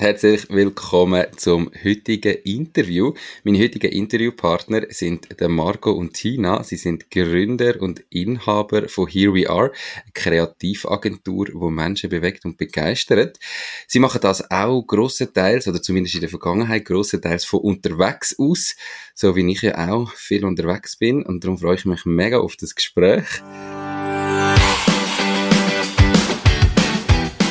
Herzlich 0.00 0.48
willkommen 0.48 1.26
zum 1.36 1.72
heutigen 1.84 2.36
Interview. 2.44 3.14
Meine 3.42 3.58
heutigen 3.58 3.90
Interviewpartner 3.90 4.82
sind 4.90 5.40
der 5.40 5.48
Marco 5.48 5.90
und 5.90 6.12
Tina. 6.12 6.62
Sie 6.62 6.76
sind 6.76 7.10
Gründer 7.10 7.82
und 7.82 8.04
Inhaber 8.08 8.88
von 8.88 9.08
Here 9.08 9.34
We 9.34 9.50
Are, 9.50 9.72
eine 9.96 10.12
Kreativagentur, 10.14 11.48
wo 11.54 11.68
Menschen 11.68 12.10
bewegt 12.10 12.44
und 12.44 12.56
begeistert. 12.56 13.40
Sie 13.88 13.98
machen 13.98 14.20
das 14.20 14.48
auch 14.52 14.82
grossenteils, 14.82 15.66
oder 15.66 15.82
zumindest 15.82 16.14
in 16.14 16.20
der 16.20 16.30
Vergangenheit 16.30 16.84
grossenteils 16.84 17.44
von 17.44 17.58
unterwegs 17.58 18.36
aus, 18.38 18.76
so 19.16 19.34
wie 19.34 19.50
ich 19.50 19.62
ja 19.62 19.90
auch 19.90 20.12
viel 20.12 20.44
unterwegs 20.44 20.94
bin. 20.94 21.24
Und 21.24 21.42
darum 21.42 21.58
freue 21.58 21.74
ich 21.74 21.86
mich 21.86 22.04
mega 22.04 22.38
auf 22.38 22.54
das 22.54 22.76
Gespräch. 22.76 23.26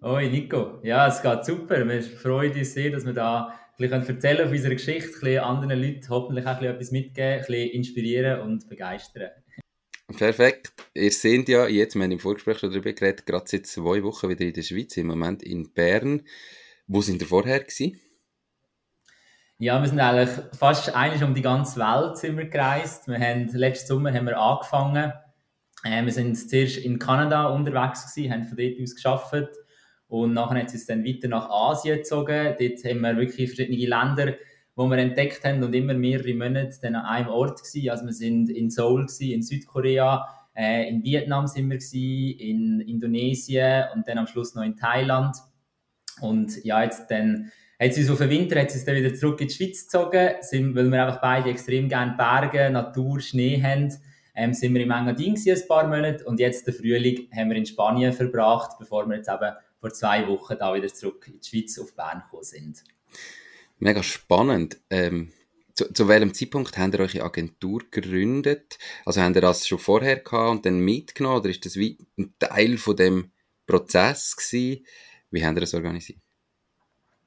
Hoi 0.00 0.28
Nico, 0.28 0.78
ja, 0.84 1.08
es 1.08 1.20
geht 1.22 1.44
super. 1.44 1.88
Wir 1.88 2.00
freuen 2.02 2.56
uns 2.56 2.72
sehr, 2.72 2.92
dass 2.92 3.04
wir 3.04 3.14
da 3.14 3.48
ein 3.48 3.90
bisschen 3.90 4.14
erzählen 4.14 4.46
von 4.46 4.56
unserer 4.56 4.74
Geschichte, 4.74 5.26
ein 5.26 5.38
anderen 5.38 5.82
Leuten 5.82 6.08
hoffentlich 6.08 6.46
auch 6.46 6.50
ein 6.50 6.58
bisschen 6.58 6.74
etwas 6.74 6.90
mitgeben, 6.92 7.32
ein 7.32 7.38
bisschen 7.40 7.70
inspirieren 7.70 8.40
und 8.42 8.68
begeistern. 8.68 9.30
Perfekt. 10.16 10.72
Ihr 10.94 11.10
seht 11.10 11.48
ja 11.48 11.66
jetzt, 11.66 11.96
wir 11.96 12.04
haben 12.04 12.12
im 12.12 12.20
Vorgespräch 12.20 12.60
schon 12.60 12.70
darüber 12.70 12.92
geredet, 12.92 13.26
gerade 13.26 13.46
seit 13.48 13.66
zwei 13.66 14.04
Wochen 14.04 14.28
wieder 14.28 14.44
in 14.44 14.52
der 14.52 14.62
Schweiz, 14.62 14.96
im 14.96 15.08
Moment 15.08 15.42
in 15.42 15.72
Bern. 15.72 16.22
Wo 16.86 17.02
sind 17.02 17.20
ihr 17.20 17.26
vorher 17.26 17.58
gewesen? 17.58 17.98
Ja, 19.58 19.82
wir 19.82 19.88
sind 19.88 19.98
eigentlich 19.98 20.30
fast 20.56 20.94
eigentlich 20.94 21.24
um 21.24 21.34
die 21.34 21.42
ganze 21.42 21.80
Welt 21.80 22.18
sind 22.18 22.36
wir 22.36 22.46
gereist. 22.46 23.08
Wir 23.08 23.18
haben, 23.18 23.48
letzten 23.48 23.88
Sommer 23.88 24.14
haben 24.14 24.26
wir 24.26 24.38
angefangen. 24.38 25.12
Äh, 25.82 26.04
wir 26.04 26.12
sind 26.12 26.36
zuerst 26.36 26.76
in 26.76 27.00
Kanada 27.00 27.48
unterwegs 27.48 28.14
gewesen, 28.14 28.32
haben 28.32 28.44
von 28.44 28.56
dort 28.56 28.80
aus 28.80 28.94
geschafft 28.94 29.48
und 30.08 30.32
nachher 30.32 30.60
hat 30.60 30.68
es 30.68 30.74
uns 30.74 30.86
dann 30.86 31.04
weiter 31.04 31.28
nach 31.28 31.50
Asien 31.50 31.98
gezogen. 31.98 32.56
Dort 32.58 32.84
haben 32.84 33.00
wir 33.00 33.16
wirklich 33.16 33.54
verschiedene 33.54 33.86
Länder, 33.86 34.34
wo 34.74 34.86
wir 34.86 34.96
entdeckt 34.98 35.44
haben 35.44 35.62
und 35.62 35.74
immer 35.74 35.94
mehrere 35.94 36.34
Monate 36.34 36.78
dann 36.80 36.94
an 36.94 37.04
einem 37.04 37.28
Ort 37.28 37.62
gewesen. 37.62 37.90
Also 37.90 38.06
wir 38.06 38.12
sind 38.12 38.48
in 38.48 38.70
Seoul 38.70 39.06
gewesen, 39.06 39.32
in 39.32 39.42
Südkorea, 39.42 40.26
äh, 40.56 40.88
in 40.88 41.04
Vietnam 41.04 41.46
sind 41.46 41.68
wir 41.68 41.76
gewesen, 41.76 42.38
in 42.38 42.80
Indonesien 42.80 43.84
und 43.94 44.08
dann 44.08 44.18
am 44.18 44.26
Schluss 44.26 44.54
noch 44.54 44.62
in 44.62 44.76
Thailand. 44.76 45.36
Und 46.20 46.64
ja, 46.64 46.82
jetzt 46.82 47.10
dann 47.10 47.52
hat 47.80 47.94
sie 47.94 48.02
so 48.02 48.16
für 48.16 48.30
Winter 48.30 48.60
hat 48.60 48.70
sie 48.70 48.84
dann 48.84 48.96
wieder 48.96 49.14
zurück 49.14 49.40
in 49.40 49.48
die 49.48 49.54
Schweiz 49.54 49.84
gezogen, 49.84 50.30
sind, 50.40 50.74
weil 50.74 50.90
wir 50.90 51.04
einfach 51.04 51.20
beide 51.20 51.50
extrem 51.50 51.88
gerne 51.88 52.16
Berge, 52.16 52.70
Natur, 52.70 53.20
Schnee 53.20 53.62
haben. 53.62 53.92
Ähm, 54.34 54.54
sind 54.54 54.72
wir 54.74 54.82
im 54.82 54.90
Engadin 54.90 55.34
ein 55.34 55.68
paar 55.68 55.86
Monate 55.86 56.24
und 56.24 56.38
jetzt 56.40 56.66
den 56.66 56.74
Frühling 56.74 57.28
haben 57.36 57.50
wir 57.50 57.56
in 57.56 57.66
Spanien 57.66 58.12
verbracht, 58.12 58.78
bevor 58.78 59.08
wir 59.08 59.16
jetzt 59.16 59.28
eben 59.28 59.52
vor 59.80 59.92
zwei 59.92 60.26
Wochen 60.26 60.56
da 60.58 60.74
wieder 60.74 60.88
zurück 60.88 61.26
in 61.28 61.40
die 61.40 61.48
Schweiz 61.48 61.78
auf 61.78 61.94
Bern 61.94 62.22
gekommen 62.22 62.44
sind. 62.44 62.84
Mega 63.78 64.02
spannend. 64.02 64.78
Ähm, 64.90 65.32
zu, 65.74 65.92
zu, 65.92 66.08
welchem 66.08 66.34
Zeitpunkt 66.34 66.76
habt 66.76 66.94
ihr 66.94 67.00
eure 67.00 67.22
Agentur 67.22 67.82
gegründet? 67.90 68.78
Also 69.04 69.22
habt 69.22 69.36
ihr 69.36 69.40
das 69.42 69.66
schon 69.66 69.78
vorher 69.78 70.16
gehabt 70.16 70.50
und 70.50 70.66
dann 70.66 70.80
mitgenommen 70.80 71.38
oder 71.38 71.50
ist 71.50 71.64
das 71.64 71.76
wie 71.76 71.98
ein 72.18 72.34
Teil 72.38 72.78
von 72.78 72.96
dem 72.96 73.30
Prozess 73.66 74.36
gewesen? 74.36 74.84
Wie 75.30 75.44
habt 75.44 75.56
ihr 75.56 75.60
das 75.60 75.74
organisiert? 75.74 76.18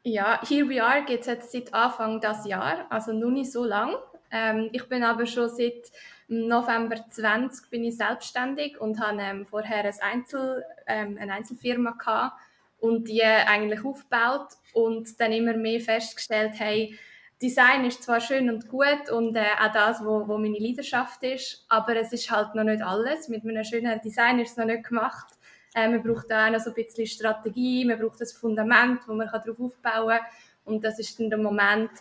Ja, 0.04 0.42
Here 0.46 0.68
We 0.68 0.84
Are 0.84 1.06
geht 1.06 1.22
es 1.22 1.28
jetzt 1.28 1.52
seit 1.52 1.74
Anfang 1.74 2.20
des 2.20 2.46
Jahres, 2.46 2.86
also 2.90 3.14
noch 3.14 3.30
nicht 3.30 3.52
so 3.52 3.64
lang. 3.64 3.96
Ähm, 4.32 4.70
ich 4.72 4.88
bin 4.90 5.04
aber 5.04 5.26
schon 5.26 5.48
seit 5.50 5.92
November 6.32 6.96
20 7.10 7.70
bin 7.70 7.84
ich 7.84 7.98
selbstständig 7.98 8.80
und 8.80 9.02
habe 9.02 9.22
ähm, 9.22 9.46
vorher 9.46 9.84
ein 9.84 9.94
Einzel, 10.00 10.64
ähm, 10.88 11.18
eine 11.20 11.34
Einzelfirma 11.34 11.92
gehabt 11.92 12.40
und 12.80 13.10
die 13.10 13.22
eigentlich 13.22 13.84
aufgebaut 13.84 14.48
und 14.74 15.20
dann 15.20 15.34
immer 15.34 15.58
mehr 15.58 15.82
festgestellt, 15.82 16.54
hey, 16.56 16.98
Design 17.42 17.84
ist 17.84 18.04
zwar 18.04 18.22
schön 18.22 18.50
und 18.50 18.70
gut 18.70 19.10
und 19.12 19.36
äh, 19.36 19.44
auch 19.60 19.74
das, 19.74 20.06
wo, 20.06 20.26
wo 20.26 20.38
meine 20.38 20.58
Leidenschaft 20.58 21.22
ist, 21.24 21.66
aber 21.68 21.98
es 21.98 22.14
ist 22.14 22.32
halt 22.32 22.56
noch 22.56 22.64
nicht 22.64 22.82
alles. 22.82 23.28
Mit 23.28 23.44
einem 23.44 23.66
schönen 23.66 24.00
Design 24.00 24.40
ist 24.40 24.52
es 24.52 24.58
noch 24.58 24.66
nicht 24.66 24.86
gemacht. 24.86 25.34
Äh, 25.76 25.90
man 25.90 26.02
braucht 26.02 26.32
auch 26.32 26.50
noch 26.50 26.62
so 26.62 26.70
ein 26.70 26.76
bisschen 26.76 27.08
Strategie, 27.08 27.84
man 27.84 28.00
braucht 28.00 28.22
ein 28.22 28.28
Fundament, 28.28 29.02
wo 29.06 29.14
man 29.16 29.28
darauf 29.28 29.60
aufbauen 29.60 30.18
kann. 30.18 30.26
Und 30.64 30.86
das 30.86 30.98
ist 30.98 31.20
dann 31.20 31.30
der 31.30 31.40
Moment, 31.40 31.92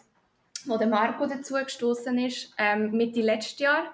wo 0.66 0.76
der 0.76 0.86
Marco 0.86 1.26
dazu 1.26 1.54
gestoßen 1.54 2.16
ist, 2.18 2.54
ähm, 2.58 2.92
Mitte 2.92 3.22
letztes 3.22 3.58
Jahr 3.58 3.90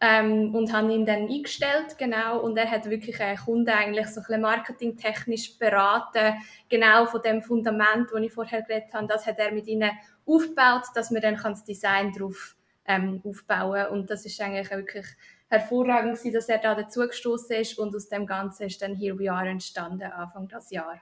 ähm, 0.00 0.54
und 0.54 0.72
haben 0.72 0.90
ihn 0.90 1.06
dann 1.06 1.28
eingestellt, 1.28 1.96
genau, 1.98 2.40
und 2.40 2.56
er 2.56 2.70
hat 2.70 2.90
wirklich 2.90 3.20
einen 3.20 3.38
Kunden 3.38 3.70
eigentlich 3.70 4.06
so 4.08 4.20
ein 4.20 4.26
bisschen 4.26 4.42
marketingtechnisch 4.42 5.58
beraten, 5.58 6.34
genau 6.68 7.06
von 7.06 7.22
dem 7.22 7.42
Fundament, 7.42 8.08
das 8.12 8.20
ich 8.20 8.32
vorher 8.32 8.62
geredet 8.62 8.92
habe, 8.92 9.06
das 9.06 9.26
hat 9.26 9.38
er 9.38 9.52
mit 9.52 9.66
ihnen 9.66 9.90
aufgebaut, 10.26 10.84
dass 10.94 11.10
man 11.10 11.22
dann 11.22 11.38
das 11.42 11.64
Design 11.64 12.12
darauf 12.12 12.56
ähm, 12.86 13.22
aufbauen 13.24 13.86
und 13.92 14.10
das 14.10 14.26
ist 14.26 14.40
eigentlich 14.40 14.70
wirklich 14.70 15.06
hervorragend 15.48 16.18
gewesen, 16.18 16.34
dass 16.34 16.48
er 16.48 16.58
da 16.58 16.74
dazu 16.74 17.00
gestoßen 17.00 17.56
ist 17.56 17.78
und 17.78 17.94
aus 17.94 18.08
dem 18.08 18.26
Ganzen 18.26 18.64
ist 18.64 18.82
dann 18.82 18.96
Here 18.96 19.18
We 19.18 19.30
Are 19.30 19.48
entstanden, 19.48 20.02
Anfang 20.02 20.48
des 20.48 20.70
Jahres. 20.70 21.00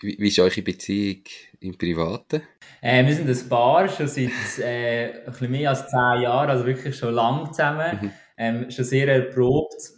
Wie, 0.00 0.16
wie 0.18 0.28
ist 0.28 0.38
eure 0.38 0.62
Beziehung 0.62 1.22
im 1.60 1.76
Privaten? 1.78 2.42
Äh, 2.80 3.04
wir 3.06 3.14
sind 3.14 3.28
ein 3.28 3.48
Paar 3.48 3.88
schon 3.88 4.06
seit 4.06 4.30
äh, 4.58 5.20
ein 5.20 5.24
bisschen 5.24 5.50
mehr 5.50 5.70
als 5.70 5.88
zehn 5.88 6.22
Jahren, 6.22 6.50
also 6.50 6.66
wirklich 6.66 6.96
schon 6.96 7.14
lange 7.14 7.50
zusammen. 7.50 7.98
Mhm 8.00 8.12
ähm, 8.36 8.70
schon 8.70 8.84
sehr 8.84 9.08
erprobt. 9.08 9.92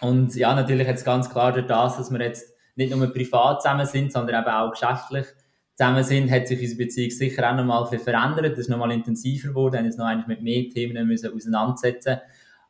Und 0.00 0.34
ja, 0.34 0.54
natürlich 0.54 0.86
jetzt 0.86 1.04
ganz 1.04 1.30
klar 1.30 1.52
durch 1.52 1.66
das, 1.66 1.96
dass 1.96 2.10
wir 2.10 2.20
jetzt 2.20 2.52
nicht 2.74 2.94
nur 2.94 3.12
privat 3.12 3.62
zusammen 3.62 3.86
sind, 3.86 4.12
sondern 4.12 4.42
eben 4.42 4.50
auch 4.50 4.70
geschäftlich 4.70 5.26
zusammen 5.74 6.04
sind, 6.04 6.30
hat 6.30 6.48
sich 6.48 6.60
unsere 6.60 6.78
Beziehung 6.78 7.10
sicher 7.10 7.50
auch 7.50 7.56
nochmal 7.56 7.86
verändert. 7.86 8.52
Das 8.52 8.60
ist 8.60 8.68
nochmal 8.68 8.92
intensiver 8.92 9.48
geworden, 9.48 9.78
haben 9.78 9.86
uns 9.86 9.96
noch 9.96 10.06
eigentlich 10.06 10.26
mit 10.26 10.42
mehr 10.42 10.68
Themen 10.68 11.06
müssen 11.06 11.32
auseinandersetzen 11.34 12.18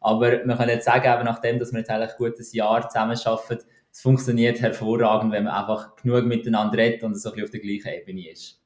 Aber 0.00 0.44
wir 0.44 0.56
können 0.56 0.68
jetzt 0.68 0.84
sagen, 0.84 1.12
eben 1.12 1.24
nachdem, 1.24 1.58
dass 1.58 1.72
wir 1.72 1.80
jetzt 1.80 1.90
eigentlich 1.90 2.10
ein 2.10 2.18
gutes 2.18 2.52
Jahr 2.52 2.88
zusammen 2.88 3.18
arbeiten, 3.24 3.64
es 3.90 4.00
funktioniert 4.00 4.60
hervorragend, 4.60 5.32
wenn 5.32 5.44
man 5.44 5.54
einfach 5.54 5.96
genug 5.96 6.24
miteinander 6.24 6.78
redet 6.78 7.02
und 7.02 7.14
so 7.14 7.28
ein 7.28 7.34
bisschen 7.34 7.44
auf 7.44 7.50
der 7.50 7.60
gleichen 7.60 8.00
Ebene 8.00 8.30
ist. 8.30 8.61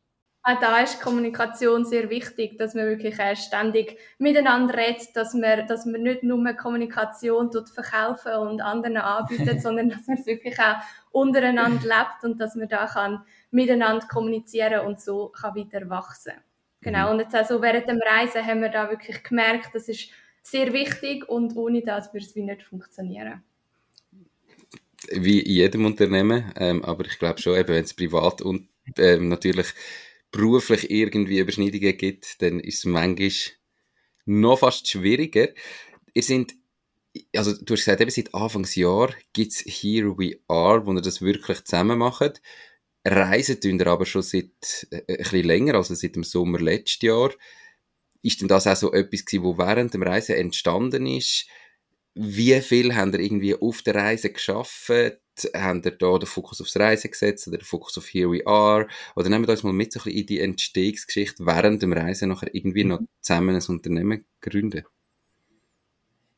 Auch 0.48 0.60
da 0.60 0.78
ist 0.78 1.00
Kommunikation 1.00 1.84
sehr 1.84 2.08
wichtig, 2.08 2.56
dass 2.56 2.74
man 2.74 2.86
wirklich 2.86 3.16
ständig 3.36 3.98
miteinander 4.18 4.76
redet, 4.76 5.16
dass 5.16 5.34
man, 5.34 5.66
dass 5.66 5.86
man 5.86 6.02
nicht 6.02 6.22
nur 6.22 6.52
Kommunikation 6.52 7.50
tut 7.50 7.68
verkaufen 7.68 8.32
und 8.34 8.60
anderen 8.60 8.98
anbietet, 8.98 9.60
sondern 9.60 9.88
dass 9.88 10.06
man 10.06 10.18
es 10.18 10.26
wirklich 10.26 10.56
auch 10.60 10.76
untereinander 11.10 11.82
lebt 11.82 12.22
und 12.22 12.40
dass 12.40 12.54
man 12.54 12.68
da 12.68 12.86
kann 12.86 13.24
miteinander 13.50 14.06
kommunizieren 14.06 14.86
und 14.86 15.00
so 15.00 15.30
kann 15.30 15.56
wieder 15.56 15.90
wachsen. 15.90 16.34
Genau. 16.80 17.06
Mhm. 17.06 17.12
Und 17.14 17.20
jetzt 17.22 17.34
also 17.34 17.60
während 17.60 17.88
dem 17.88 18.00
Reisen 18.00 18.46
haben 18.46 18.62
wir 18.62 18.68
da 18.68 18.88
wirklich 18.88 19.24
gemerkt, 19.24 19.74
das 19.74 19.88
ist 19.88 20.10
sehr 20.42 20.72
wichtig 20.72 21.28
und 21.28 21.56
ohne 21.56 21.82
das 21.82 22.14
würde 22.14 22.24
es 22.24 22.36
wie 22.36 22.42
nicht 22.42 22.62
funktionieren 22.62 23.42
wie 25.12 25.40
in 25.40 25.52
jedem 25.52 25.84
Unternehmen, 25.84 26.52
ähm, 26.56 26.84
aber 26.84 27.04
ich 27.04 27.18
glaube 27.18 27.40
schon, 27.40 27.56
eben, 27.56 27.68
wenn 27.68 27.84
es 27.84 27.94
privat 27.94 28.42
und 28.42 28.66
ähm, 28.98 29.28
natürlich 29.28 29.68
beruflich 30.30 30.90
irgendwie 30.90 31.38
Überschneidungen 31.38 31.96
gibt, 31.96 32.42
dann 32.42 32.60
ist 32.60 32.78
es 32.78 32.84
manchmal 32.84 33.30
noch 34.24 34.58
fast 34.58 34.88
schwieriger. 34.88 35.48
Ihr 36.14 36.22
sind, 36.22 36.54
also 37.34 37.52
du 37.52 37.74
hast 37.74 37.84
gesagt, 37.84 38.00
eben 38.00 38.10
seit 38.10 38.34
Anfangsjahr 38.34 39.14
gibt 39.32 39.52
es 39.52 39.60
Here 39.60 40.18
We 40.18 40.40
Are, 40.48 40.86
wo 40.86 40.92
ihr 40.92 41.00
das 41.00 41.22
wirklich 41.22 41.64
zusammen 41.64 41.98
macht. 41.98 42.42
reisen 43.04 43.60
tun 43.60 43.78
ihr 43.78 43.86
aber 43.86 44.04
schon 44.04 44.22
seit 44.22 44.86
äh, 44.90 45.02
ein 45.08 45.16
bisschen 45.18 45.44
länger, 45.44 45.74
also 45.74 45.94
seit 45.94 46.16
dem 46.16 46.24
Sommer 46.24 46.58
letztes 46.58 47.02
Jahr. 47.02 47.32
Ist 48.22 48.40
denn 48.40 48.48
das 48.48 48.66
auch 48.66 48.76
so 48.76 48.92
etwas 48.92 49.24
gewesen, 49.24 49.44
wo 49.44 49.56
während 49.56 49.94
dem 49.94 50.02
Reisen 50.02 50.34
entstanden 50.34 51.06
ist? 51.06 51.46
Wie 52.14 52.60
viel 52.60 52.94
haben 52.94 53.12
ihr 53.12 53.20
irgendwie 53.20 53.54
auf 53.54 53.82
der 53.82 53.94
Reise 53.94 54.32
geschafft? 54.32 54.90
Haben 55.54 55.82
ihr 55.84 55.92
da 55.92 56.18
den 56.18 56.26
Fokus 56.26 56.60
aufs 56.60 56.76
Reisen 56.76 57.10
gesetzt 57.10 57.46
oder 57.48 57.58
den 57.58 57.64
Fokus 57.64 57.98
auf 57.98 58.06
Here 58.06 58.30
We 58.30 58.46
Are? 58.46 58.86
Oder 59.14 59.28
nehmen 59.28 59.46
wir 59.46 59.50
uns 59.50 59.62
mal 59.62 59.72
mit 59.72 59.92
so 59.92 60.00
ein 60.00 60.04
bisschen 60.04 60.20
in 60.20 60.26
die 60.26 60.40
Entstehungsgeschichte 60.40 61.44
während 61.44 61.82
dem 61.82 61.92
Reisen 61.92 62.28
nachher 62.28 62.54
irgendwie 62.54 62.84
noch 62.84 63.00
mhm. 63.00 63.08
zusammen 63.20 63.54
ein 63.54 63.62
Unternehmen 63.68 64.24
gründen? 64.40 64.84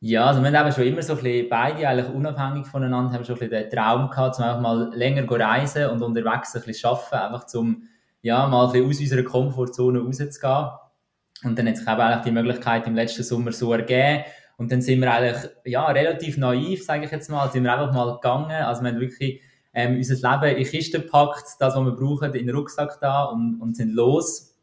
Ja, 0.00 0.26
also 0.26 0.40
wir 0.42 0.52
haben 0.52 0.72
schon 0.72 0.84
immer 0.84 1.02
so 1.02 1.14
ein 1.14 1.22
bisschen, 1.22 1.48
beide 1.48 1.88
eigentlich 1.88 2.14
unabhängig 2.14 2.66
voneinander, 2.66 3.12
haben 3.12 3.24
schon 3.24 3.34
ein 3.34 3.48
bisschen 3.48 3.68
den 3.68 3.70
Traum 3.70 4.08
gehabt, 4.08 4.38
um 4.38 4.44
einfach 4.44 4.60
mal 4.60 4.90
länger 4.94 5.28
reisen 5.28 5.90
und 5.90 6.02
unterwegs 6.02 6.54
ein 6.54 6.62
bisschen 6.62 6.90
arbeiten, 6.90 7.14
einfach 7.16 7.46
zum, 7.46 7.82
ja, 8.22 8.46
mal 8.46 8.66
ein 8.66 8.72
bisschen 8.72 8.90
aus 8.90 9.00
unserer 9.00 9.24
Komfortzone 9.24 9.98
rauszugehen. 9.98 10.68
Und 11.44 11.58
dann 11.58 11.68
hat 11.68 11.76
sich 11.76 11.86
eben 11.86 12.00
eigentlich 12.00 12.24
die 12.24 12.30
Möglichkeit 12.30 12.86
im 12.86 12.94
letzten 12.94 13.24
Sommer 13.24 13.52
so 13.52 13.72
ergeben. 13.72 14.24
Und 14.58 14.70
dann 14.70 14.82
sind 14.82 15.00
wir 15.00 15.10
eigentlich, 15.10 15.50
ja, 15.64 15.86
relativ 15.86 16.36
naiv, 16.36 16.84
sage 16.84 17.06
ich 17.06 17.10
jetzt 17.10 17.30
mal, 17.30 17.50
sind 17.50 17.64
wir 17.64 17.72
einfach 17.72 17.94
mal 17.94 18.12
gegangen. 18.14 18.50
Also 18.50 18.82
wir 18.82 18.90
haben 18.90 19.00
wirklich 19.00 19.40
ähm, 19.72 19.96
unser 19.96 20.14
Leben 20.14 20.56
in 20.58 20.64
Kisten 20.64 21.00
gepackt, 21.02 21.44
das, 21.60 21.74
was 21.74 21.84
wir 21.84 21.92
brauchen, 21.92 22.34
in 22.34 22.46
den 22.46 22.54
Rucksack 22.54 22.98
da 23.00 23.24
und, 23.24 23.60
und 23.60 23.76
sind 23.76 23.94
los. 23.94 24.56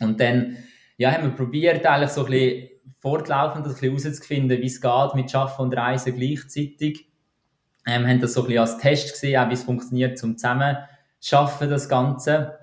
Und 0.00 0.20
dann, 0.20 0.56
ja, 0.96 1.10
haben 1.10 1.24
wir 1.24 1.36
probiert, 1.36 1.84
eigentlich 1.84 2.10
so 2.10 2.24
ein 2.24 2.30
bisschen 2.30 2.68
fortlaufend 3.00 3.66
ein 3.66 3.72
bisschen 3.72 3.98
herauszufinden, 3.98 4.60
wie 4.60 4.66
es 4.66 4.80
geht 4.80 5.14
mit 5.14 5.30
Schaffen 5.30 5.62
und 5.62 5.76
Reisen 5.76 6.16
gleichzeitig. 6.16 7.08
Ähm, 7.84 8.06
haben 8.06 8.20
das 8.20 8.34
so 8.34 8.42
ein 8.42 8.46
bisschen 8.46 8.60
als 8.60 8.78
Test 8.78 9.12
gesehen, 9.12 9.40
auch 9.40 9.48
wie 9.50 9.54
es 9.54 9.64
funktioniert 9.64 10.16
zum 10.16 10.38
zusammen 10.38 10.76
schaffen 11.22 11.70
das 11.70 11.88
Ganze. 11.88 12.58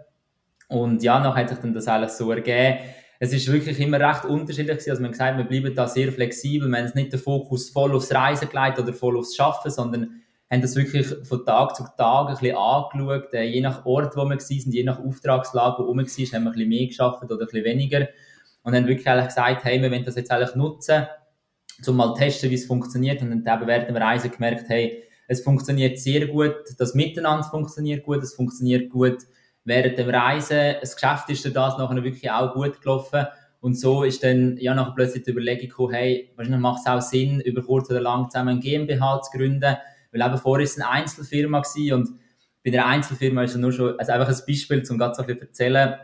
Und 0.67 1.01
ja, 1.01 1.19
nachher 1.19 1.43
hat 1.43 1.49
sich 1.49 1.57
dann 1.59 1.73
das 1.73 1.87
alles 1.87 2.17
so 2.17 2.31
ergeben. 2.31 2.79
Es 3.19 3.33
ist 3.33 3.51
wirklich 3.51 3.79
immer 3.79 3.99
recht 3.99 4.23
unterschiedlich 4.23 4.77
gewesen. 4.77 4.91
Also 4.91 5.01
man 5.01 5.11
gesagt, 5.11 5.37
wir 5.37 5.43
bleiben 5.43 5.75
da 5.75 5.87
sehr 5.87 6.11
flexibel. 6.11 6.69
Wir 6.69 6.77
haben 6.77 6.91
nicht 6.95 7.11
den 7.11 7.19
Fokus 7.19 7.69
voll 7.69 7.93
aufs 7.93 8.13
Reisen 8.13 8.49
gelegt 8.49 8.79
oder 8.79 8.93
voll 8.93 9.17
aufs 9.17 9.35
Schaffen, 9.35 9.69
sondern 9.69 10.21
haben 10.49 10.61
das 10.61 10.75
wirklich 10.75 11.05
von 11.27 11.45
Tag 11.45 11.75
zu 11.75 11.83
Tag 11.97 12.29
ein 12.29 12.37
bisschen 12.37 12.57
angeschaut. 12.57 13.33
Äh, 13.33 13.43
je 13.43 13.61
nach 13.61 13.85
Ort, 13.85 14.15
wo 14.15 14.23
wir 14.23 14.37
waren, 14.37 14.71
je 14.71 14.83
nach 14.83 14.99
Auftragslage, 14.99 15.83
wo 15.83 15.93
wir 15.93 16.03
waren, 16.03 16.05
haben 16.05 16.07
wir 16.07 16.37
ein 16.37 16.53
bisschen 16.53 16.69
mehr 16.69 16.87
geschafft 16.87 17.23
oder 17.23 17.35
ein 17.35 17.39
bisschen 17.45 17.65
weniger 17.65 18.07
und 18.63 18.73
dann 18.73 18.87
wirklich 18.87 19.07
eigentlich 19.07 19.27
gesagt, 19.27 19.63
hey, 19.63 19.81
wir 19.81 19.91
wollen 19.91 20.05
das 20.05 20.15
jetzt 20.15 20.31
eigentlich 20.31 20.55
nutzen, 20.55 21.05
um 21.85 21.95
mal 21.95 22.13
testen, 22.13 22.49
wie 22.49 22.55
es 22.55 22.65
funktioniert. 22.65 23.21
Und 23.21 23.45
dann 23.45 23.59
eben 23.59 23.67
während 23.67 23.89
der 23.89 24.01
Reise 24.01 24.29
gemerkt, 24.29 24.69
hey, 24.69 25.03
es 25.27 25.41
funktioniert 25.41 25.99
sehr 25.99 26.27
gut, 26.27 26.55
das 26.77 26.95
Miteinander 26.95 27.43
funktioniert 27.43 28.03
gut, 28.03 28.23
es 28.23 28.33
funktioniert 28.33 28.89
gut 28.89 29.17
während 29.69 29.97
dem 29.97 30.09
Reisen. 30.09 30.75
Das 30.81 30.95
Geschäft 30.95 31.29
ist 31.29 31.45
durch 31.45 31.53
das 31.53 31.77
nachher 31.77 32.03
wirklich 32.03 32.29
auch 32.29 32.53
gut 32.53 32.81
gelaufen. 32.81 33.25
Und 33.61 33.77
so 33.79 34.03
ist 34.03 34.23
dann 34.23 34.57
ja 34.57 34.73
nachher 34.73 34.93
plötzlich 34.95 35.23
die 35.23 35.31
Überlegung 35.31 35.69
gekommen, 35.69 35.93
hey, 35.93 36.31
wahrscheinlich 36.35 36.61
macht 36.61 36.79
es 36.79 36.91
auch 36.91 37.01
Sinn, 37.01 37.39
über 37.41 37.61
kurz 37.61 37.89
oder 37.89 38.01
lang 38.01 38.29
zusammen 38.29 38.57
ein 38.57 38.59
GmbH 38.59 39.21
zu 39.21 39.37
gründen. 39.37 39.75
Weil 40.11 40.21
eben 40.21 40.37
vorher 40.37 40.63
ist 40.63 40.77
es 40.77 40.83
eine 40.83 40.89
Einzelfirma 40.89 41.61
gewesen 41.61 41.93
und 41.93 42.09
bei 42.63 42.71
der 42.71 42.87
Einzelfirma 42.87 43.43
ist 43.43 43.51
es 43.51 43.57
nur 43.57 43.71
schon, 43.71 43.97
also 43.99 44.11
einfach 44.11 44.27
ein 44.27 44.45
Beispiel, 44.47 44.83
um 44.89 44.97
ganz 44.97 45.19
ein 45.19 45.25
bisschen 45.25 45.41
erzählen, 45.41 45.95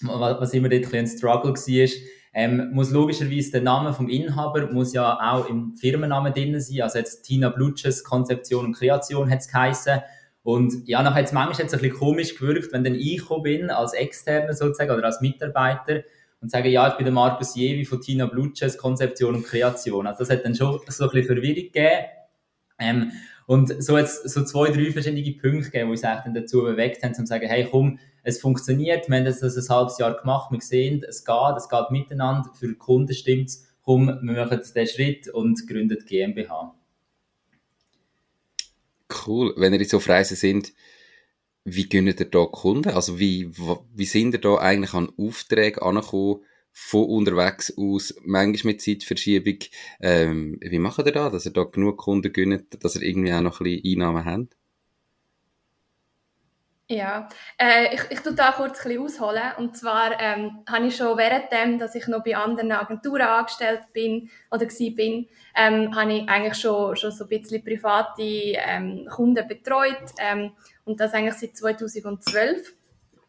was 0.00 0.54
immer 0.54 0.68
dort 0.68 0.92
ein, 0.92 1.06
Struggle 1.06 1.52
war, 1.52 1.88
ähm, 2.34 2.70
muss 2.72 2.90
logischerweise 2.90 3.52
der 3.52 3.60
Name 3.60 3.92
vom 3.92 4.08
Inhaber 4.08 4.72
muss 4.72 4.94
ja 4.94 5.18
auch 5.20 5.48
im 5.48 5.76
Firmennamen 5.76 6.32
drin 6.32 6.58
sein. 6.60 6.80
Also 6.80 6.98
jetzt 6.98 7.22
Tina 7.24 7.50
Blutsches 7.50 8.04
Konzeption 8.04 8.66
und 8.66 8.72
Kreation 8.72 9.30
hat 9.30 9.40
es 9.40 9.48
geheißen. 9.48 10.00
Und 10.42 10.88
ja, 10.88 11.02
nachher 11.02 11.20
hat 11.20 11.26
es 11.26 11.32
manchmal 11.32 11.60
jetzt 11.60 11.74
ein 11.74 11.80
bisschen 11.80 11.96
komisch 11.96 12.36
gewirkt, 12.36 12.72
wenn 12.72 12.84
dann 12.84 12.94
ich 12.94 13.22
bin, 13.42 13.70
als 13.70 13.92
Externer 13.92 14.54
sozusagen 14.54 14.90
oder 14.90 15.04
als 15.04 15.20
Mitarbeiter 15.20 16.02
und 16.40 16.50
sage, 16.50 16.68
ja, 16.68 16.88
ich 16.88 16.94
bin 16.94 17.04
der 17.04 17.14
Markus 17.14 17.54
Jevi 17.54 17.84
von 17.84 18.00
Tina 18.00 18.26
Blutsches 18.26 18.76
Konzeption 18.76 19.36
und 19.36 19.44
Kreation. 19.44 20.06
Also 20.06 20.20
das 20.20 20.30
hat 20.30 20.44
dann 20.44 20.56
schon 20.56 20.80
so 20.88 21.04
ein 21.04 21.10
bisschen 21.10 21.24
Verwirrung 21.24 21.54
gegeben. 21.54 22.06
Ähm, 22.78 23.12
und 23.46 23.82
so 23.82 23.96
jetzt 23.96 24.28
so 24.28 24.44
zwei, 24.44 24.70
drei 24.70 24.90
verschiedene 24.90 25.22
Punkte 25.32 25.70
gegeben, 25.70 25.88
die 25.88 25.92
uns 25.92 26.00
dann 26.00 26.34
dazu 26.34 26.62
bewegt 26.62 27.02
haben, 27.02 27.14
zu 27.14 27.24
sagen, 27.26 27.46
hey, 27.46 27.68
komm, 27.70 27.98
es 28.24 28.40
funktioniert, 28.40 29.08
wir 29.08 29.16
haben 29.16 29.24
das, 29.24 29.40
das 29.40 29.56
ein 29.56 29.76
halbes 29.76 29.98
Jahr 29.98 30.16
gemacht, 30.16 30.50
wir 30.50 30.60
sehen, 30.60 31.04
es 31.08 31.24
geht, 31.24 31.56
es 31.56 31.68
geht 31.68 31.90
miteinander, 31.90 32.50
für 32.54 32.68
die 32.68 32.74
Kunden 32.74 33.14
stimmt 33.14 33.48
es, 33.48 33.66
komm, 33.82 34.06
wir 34.06 34.46
machen 34.46 34.60
den 34.74 34.86
Schritt 34.86 35.28
und 35.28 35.66
gründen 35.68 35.98
GmbH. 36.06 36.74
Cool, 39.26 39.54
wenn 39.56 39.74
ihr 39.74 39.84
so 39.84 39.98
auf 39.98 40.08
Reisen 40.08 40.36
sind, 40.36 40.72
wie 41.64 41.88
gönnt 41.88 42.20
ihr 42.20 42.26
da 42.26 42.44
Kunden? 42.46 42.90
Also 42.90 43.18
wie, 43.18 43.50
wie 43.94 44.04
sind 44.04 44.34
ihr 44.34 44.40
da 44.40 44.56
eigentlich 44.56 44.94
an 44.94 45.12
Aufträge 45.16 45.82
angekommen, 45.82 46.40
von 46.72 47.04
unterwegs 47.04 47.72
aus, 47.76 48.14
manchmal 48.24 48.72
mit 48.72 48.82
Zeitverschiebung. 48.82 49.58
Ähm, 50.00 50.58
wie 50.60 50.78
macht 50.78 51.06
ihr 51.06 51.12
da, 51.12 51.28
dass 51.30 51.46
ihr 51.46 51.52
da 51.52 51.64
genug 51.64 51.98
Kunden 51.98 52.32
gönnt, 52.32 52.82
dass 52.82 52.96
ihr 52.96 53.02
irgendwie 53.02 53.32
auch 53.32 53.42
noch 53.42 53.60
ein 53.60 53.64
bisschen 53.64 54.02
Einnahmen 54.02 54.24
habt? 54.24 54.56
Ja, 56.92 57.26
äh, 57.56 57.94
ich, 57.94 58.02
ich 58.10 58.20
tue 58.20 58.34
da 58.34 58.52
kurz 58.52 58.84
ein 58.84 58.88
bisschen 58.88 59.02
ausholen. 59.02 59.52
Und 59.56 59.78
zwar 59.78 60.20
ähm, 60.20 60.62
habe 60.70 60.88
ich 60.88 60.96
schon 60.96 61.16
währenddem, 61.16 61.78
dass 61.78 61.94
ich 61.94 62.06
noch 62.06 62.22
bei 62.22 62.36
anderen 62.36 62.70
Agenturen 62.70 63.22
angestellt 63.22 63.80
bin 63.94 64.28
oder 64.50 64.66
bin, 64.66 65.26
ähm, 65.56 65.96
habe 65.96 66.12
ich 66.12 66.28
eigentlich 66.28 66.56
schon, 66.56 66.94
schon 66.96 67.10
so 67.10 67.24
ein 67.24 67.28
bisschen 67.30 67.64
private 67.64 68.22
ähm, 68.22 69.08
Kunden 69.10 69.48
betreut. 69.48 70.12
Ähm, 70.18 70.52
und 70.84 71.00
das 71.00 71.14
eigentlich 71.14 71.34
seit 71.34 71.56
2012. 71.56 72.74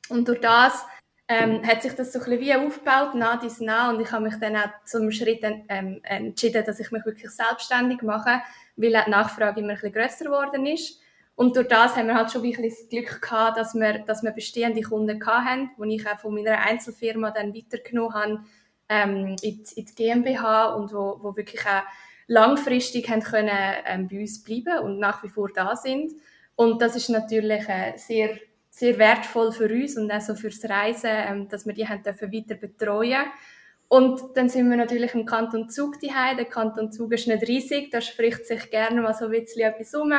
Und 0.10 0.28
durch 0.28 0.42
das 0.42 0.86
ähm, 1.30 1.66
hat 1.66 1.84
sich 1.84 1.94
das 1.94 2.12
so 2.12 2.20
ein 2.20 2.26
bisschen 2.26 2.42
wie 2.42 2.56
aufgebaut, 2.56 3.16
nah 3.16 3.40
dies 3.42 3.62
nah. 3.62 3.92
Und 3.92 4.02
ich 4.02 4.12
habe 4.12 4.26
mich 4.26 4.36
dann 4.42 4.58
auch 4.58 4.72
zum 4.84 5.10
Schritt 5.10 5.42
ähm, 5.70 6.02
entschieden, 6.04 6.66
dass 6.66 6.82
ich 6.82 6.92
mich 6.92 7.06
wirklich 7.06 7.32
selbstständig 7.32 8.02
mache, 8.02 8.42
weil 8.76 9.04
die 9.06 9.10
Nachfrage 9.10 9.62
immer 9.62 9.70
ein 9.70 9.76
bisschen 9.76 9.94
grösser 9.94 10.26
geworden 10.26 10.66
ist. 10.66 11.00
Und 11.36 11.56
durch 11.56 11.68
das 11.68 11.96
haben 11.96 12.08
wir 12.08 12.16
halt 12.16 12.32
schon 12.32 12.44
wirklich 12.44 12.74
das 12.74 12.90
Glück 12.90 13.22
gehabt, 13.22 13.58
dass 13.58 13.74
wir, 13.74 14.00
dass 14.00 14.22
wir 14.22 14.32
bestehende 14.32 14.82
Kunden 14.82 15.26
hatten, 15.26 15.72
die 15.78 15.96
ich 15.96 16.08
auch 16.08 16.20
von 16.20 16.36
meiner 16.36 16.60
Einzelfirma 16.60 17.32
dann 17.32 17.56
weitergenommen 17.56 18.14
habe 18.14 18.40
ähm, 18.90 19.28
in, 19.28 19.36
die, 19.38 19.66
in 19.76 19.86
die 19.86 19.96
GmbH 19.96 20.74
und 20.74 20.94
wo, 20.94 21.20
wo 21.22 21.36
wirklich 21.36 21.62
auch 21.66 21.84
langfristig 22.28 23.10
haben 23.10 23.22
können, 23.22 23.58
ähm, 23.86 24.08
bei 24.08 24.20
uns 24.20 24.44
bleiben 24.44 24.80
und 24.84 25.00
nach 25.00 25.24
wie 25.24 25.30
vor 25.30 25.50
da 25.54 25.76
sind. 25.76 26.14
Und 26.56 26.82
das 26.82 26.96
ist 26.96 27.10
natürlich 27.10 27.68
äh, 27.68 27.94
sehr, 27.98 28.38
sehr 28.70 28.98
wertvoll 29.00 29.52
für 29.52 29.72
uns 29.72 29.98
und 29.98 30.12
auch 30.12 30.22
so 30.22 30.36
fürs 30.36 30.64
Reisen, 30.66 31.10
ähm, 31.12 31.48
dass 31.50 31.66
wir 31.66 31.74
die 31.74 31.88
haben 31.88 32.04
dürfen 32.04 32.32
weiter 32.32 32.56
betreuen 32.56 33.26
und 33.94 34.36
dann 34.36 34.50
sind 34.50 34.72
wir 34.72 34.76
natürlich 34.76 35.14
im 35.14 35.24
Kanton 35.24 35.70
Zug 35.70 36.00
daheim. 36.02 36.38
Der 36.38 36.48
Kanton 36.48 36.92
Zug 36.92 37.14
ist 37.14 37.28
nicht 37.28 37.48
riesig, 37.48 37.92
da 37.92 38.02
spricht 38.02 38.48
sich 38.48 38.72
gerne 38.72 39.02
mal 39.02 39.14
so 39.14 39.26
ein 39.26 39.32
bisschen 39.32 39.62
etwas 39.62 39.94
um. 39.94 40.12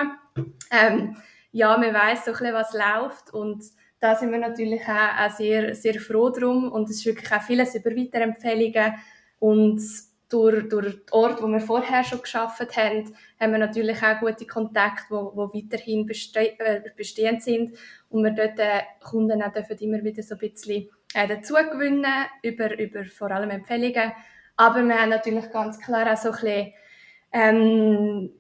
Ähm, 0.71 1.16
ja, 1.50 1.76
man 1.76 1.93
weiss 1.93 2.25
so 2.25 2.31
ein 2.31 2.38
bisschen, 2.38 2.54
was 2.54 2.73
läuft 2.73 3.35
und 3.35 3.64
da 3.99 4.14
sind 4.14 4.31
wir 4.31 4.38
natürlich 4.38 4.83
auch, 4.83 5.28
sehr, 5.33 5.75
sehr 5.75 5.99
froh 6.00 6.31
drum 6.31 6.71
und 6.71 6.88
es 6.88 6.99
ist 6.99 7.07
wirklich 7.07 7.33
auch 7.33 7.43
vieles 7.43 7.75
über 7.75 7.90
Weiterempfehlungen 7.90 8.95
und 9.40 9.83
durch, 10.28 10.69
durch 10.69 10.95
den 10.95 11.02
Ort, 11.11 11.43
wo 11.43 11.49
wir 11.49 11.61
vorher 11.61 12.04
schon 12.04 12.23
geschafft 12.23 12.76
haben, 12.76 13.12
haben 13.40 13.52
wir 13.52 13.59
natürlich 13.59 14.00
auch 14.04 14.21
gute 14.21 14.47
Kontakte, 14.47 15.07
wo, 15.11 15.33
wo 15.35 15.52
weiterhin 15.52 16.07
beste 16.07 16.61
äh, 16.61 16.81
bestehend 16.97 17.43
sind 17.43 17.76
und 18.09 18.23
wir 18.23 18.31
dort 18.31 18.57
den 18.57 18.83
Kunden 19.02 19.43
auch 19.43 19.52
dürfen 19.52 19.78
immer 19.78 20.04
wieder 20.04 20.23
so 20.23 20.37
ein 20.37 20.38
bisschen 20.38 20.88
äh, 21.14 21.28
dazu 21.28 21.54
gewinnen 21.54 22.26
über, 22.42 22.78
über 22.78 23.04
vor 23.04 23.30
allem 23.30 23.50
Empfehlungen. 23.50 24.12
Aber 24.56 24.83
wir 24.83 25.00
haben 25.00 25.11
natürlich 25.11 25.50
ganz 25.50 25.80
klar 25.80 26.12
auch 26.12 26.16
so 26.16 26.30
ein 26.30 26.35
bisschen 26.35 26.73
ähm, 27.33 28.30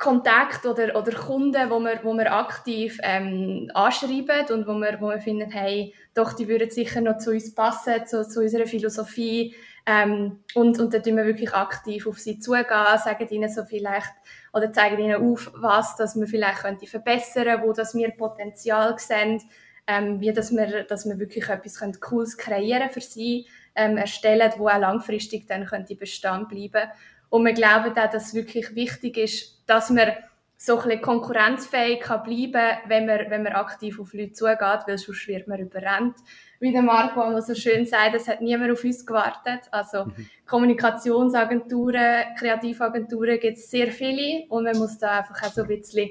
Kontakt 0.00 0.64
oder, 0.64 0.96
oder 0.96 1.12
Kunden, 1.12 1.70
wo 1.70 1.78
wir, 1.78 2.00
wo 2.02 2.14
wir 2.14 2.32
aktiv 2.32 2.98
ähm, 3.02 3.70
anschreiben 3.74 4.46
und 4.50 4.66
wo 4.66 4.72
wir, 4.72 4.98
wo 5.00 5.10
wir 5.10 5.20
finden, 5.20 5.50
hey, 5.50 5.94
doch, 6.14 6.32
die 6.32 6.48
würden 6.48 6.70
sicher 6.70 7.02
noch 7.02 7.18
zu 7.18 7.30
uns 7.32 7.54
passen, 7.54 8.06
zu, 8.06 8.26
zu 8.26 8.40
unserer 8.40 8.66
Philosophie. 8.66 9.54
Ähm, 9.84 10.42
und, 10.54 10.78
und 10.78 10.94
dann 10.94 11.02
tun 11.02 11.16
wir 11.16 11.26
wirklich 11.26 11.52
aktiv 11.52 12.06
auf 12.06 12.18
sie 12.18 12.38
zugehen, 12.38 12.64
sagen 13.02 13.28
ihnen 13.28 13.50
so 13.50 13.64
vielleicht 13.64 14.12
oder 14.52 14.72
zeigen 14.72 15.02
ihnen 15.02 15.22
auf, 15.22 15.50
was 15.54 15.96
dass 15.96 16.16
wir 16.16 16.26
vielleicht 16.26 16.62
verbessern 16.88 17.62
wo 17.62 17.72
das 17.72 17.94
wir 17.94 18.10
Potenzial 18.10 18.98
sehen, 18.98 19.42
ähm, 19.90 20.20
wie 20.20 20.32
dass 20.32 20.52
wir, 20.52 20.84
dass 20.84 21.06
wir 21.06 21.18
wirklich 21.18 21.48
etwas 21.48 21.80
Cooles 22.00 22.36
kreieren 22.36 22.90
für 22.90 23.00
sie 23.00 23.46
ähm, 23.74 23.96
erstellen, 23.96 24.52
wo 24.56 24.68
auch 24.68 24.78
langfristig 24.78 25.46
dann 25.48 25.66
könnte 25.66 25.96
Bestand 25.96 26.48
bleiben 26.48 26.88
und 27.28 27.44
wir 27.44 27.52
glauben 27.52 27.96
auch, 27.96 28.10
dass 28.10 28.28
es 28.28 28.34
wirklich 28.34 28.74
wichtig 28.74 29.16
ist, 29.16 29.62
dass 29.66 29.90
man 29.90 30.12
so 30.56 30.76
ein 30.76 30.82
bisschen 30.82 31.00
konkurrenzfähig 31.00 32.00
kann 32.00 32.22
bleiben 32.22 32.78
wenn 32.86 33.06
man, 33.06 33.30
wenn 33.30 33.42
man 33.42 33.54
aktiv 33.54 33.98
auf 33.98 34.12
Leute 34.12 34.32
zugeht, 34.32 34.82
weil 34.86 34.98
sonst 34.98 35.26
wird 35.26 35.48
man 35.48 35.58
überrennt. 35.58 36.16
Wie 36.58 36.70
der 36.70 36.82
Marco 36.82 37.22
immer 37.22 37.40
so 37.40 37.54
schön 37.54 37.86
sagt, 37.86 38.14
es 38.14 38.28
hat 38.28 38.42
niemand 38.42 38.70
auf 38.70 38.84
uns 38.84 39.06
gewartet. 39.06 39.60
Also 39.70 40.04
mhm. 40.04 40.28
Kommunikationsagenturen, 40.46 42.36
Kreativagenturen 42.38 43.40
gibt 43.40 43.56
es 43.56 43.70
sehr 43.70 43.90
viele 43.90 44.44
und 44.50 44.64
man 44.64 44.76
muss 44.76 44.98
da 44.98 45.20
einfach 45.20 45.42
auch 45.42 45.52
so 45.52 45.62
ein 45.62 45.68
bisschen 45.68 46.10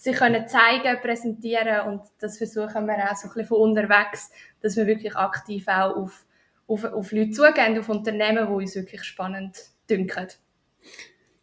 sich 0.00 0.16
können 0.16 0.48
zeigen, 0.48 0.98
präsentieren 1.02 1.86
und 1.86 2.00
das 2.20 2.38
versuchen 2.38 2.86
wir 2.86 3.10
auch 3.10 3.16
so 3.16 3.28
ein 3.28 3.34
bisschen 3.34 3.44
von 3.44 3.58
unterwegs, 3.58 4.30
dass 4.62 4.74
wir 4.78 4.86
wirklich 4.86 5.14
aktiv 5.14 5.68
auch 5.68 5.94
auf, 5.94 6.24
auf, 6.66 6.84
auf 6.84 7.12
Leute 7.12 7.32
zugehen, 7.32 7.78
auf 7.78 7.90
Unternehmen, 7.90 8.46
die 8.46 8.52
uns 8.52 8.74
wirklich 8.76 9.04
spannend 9.04 9.58
dünken. 9.90 10.28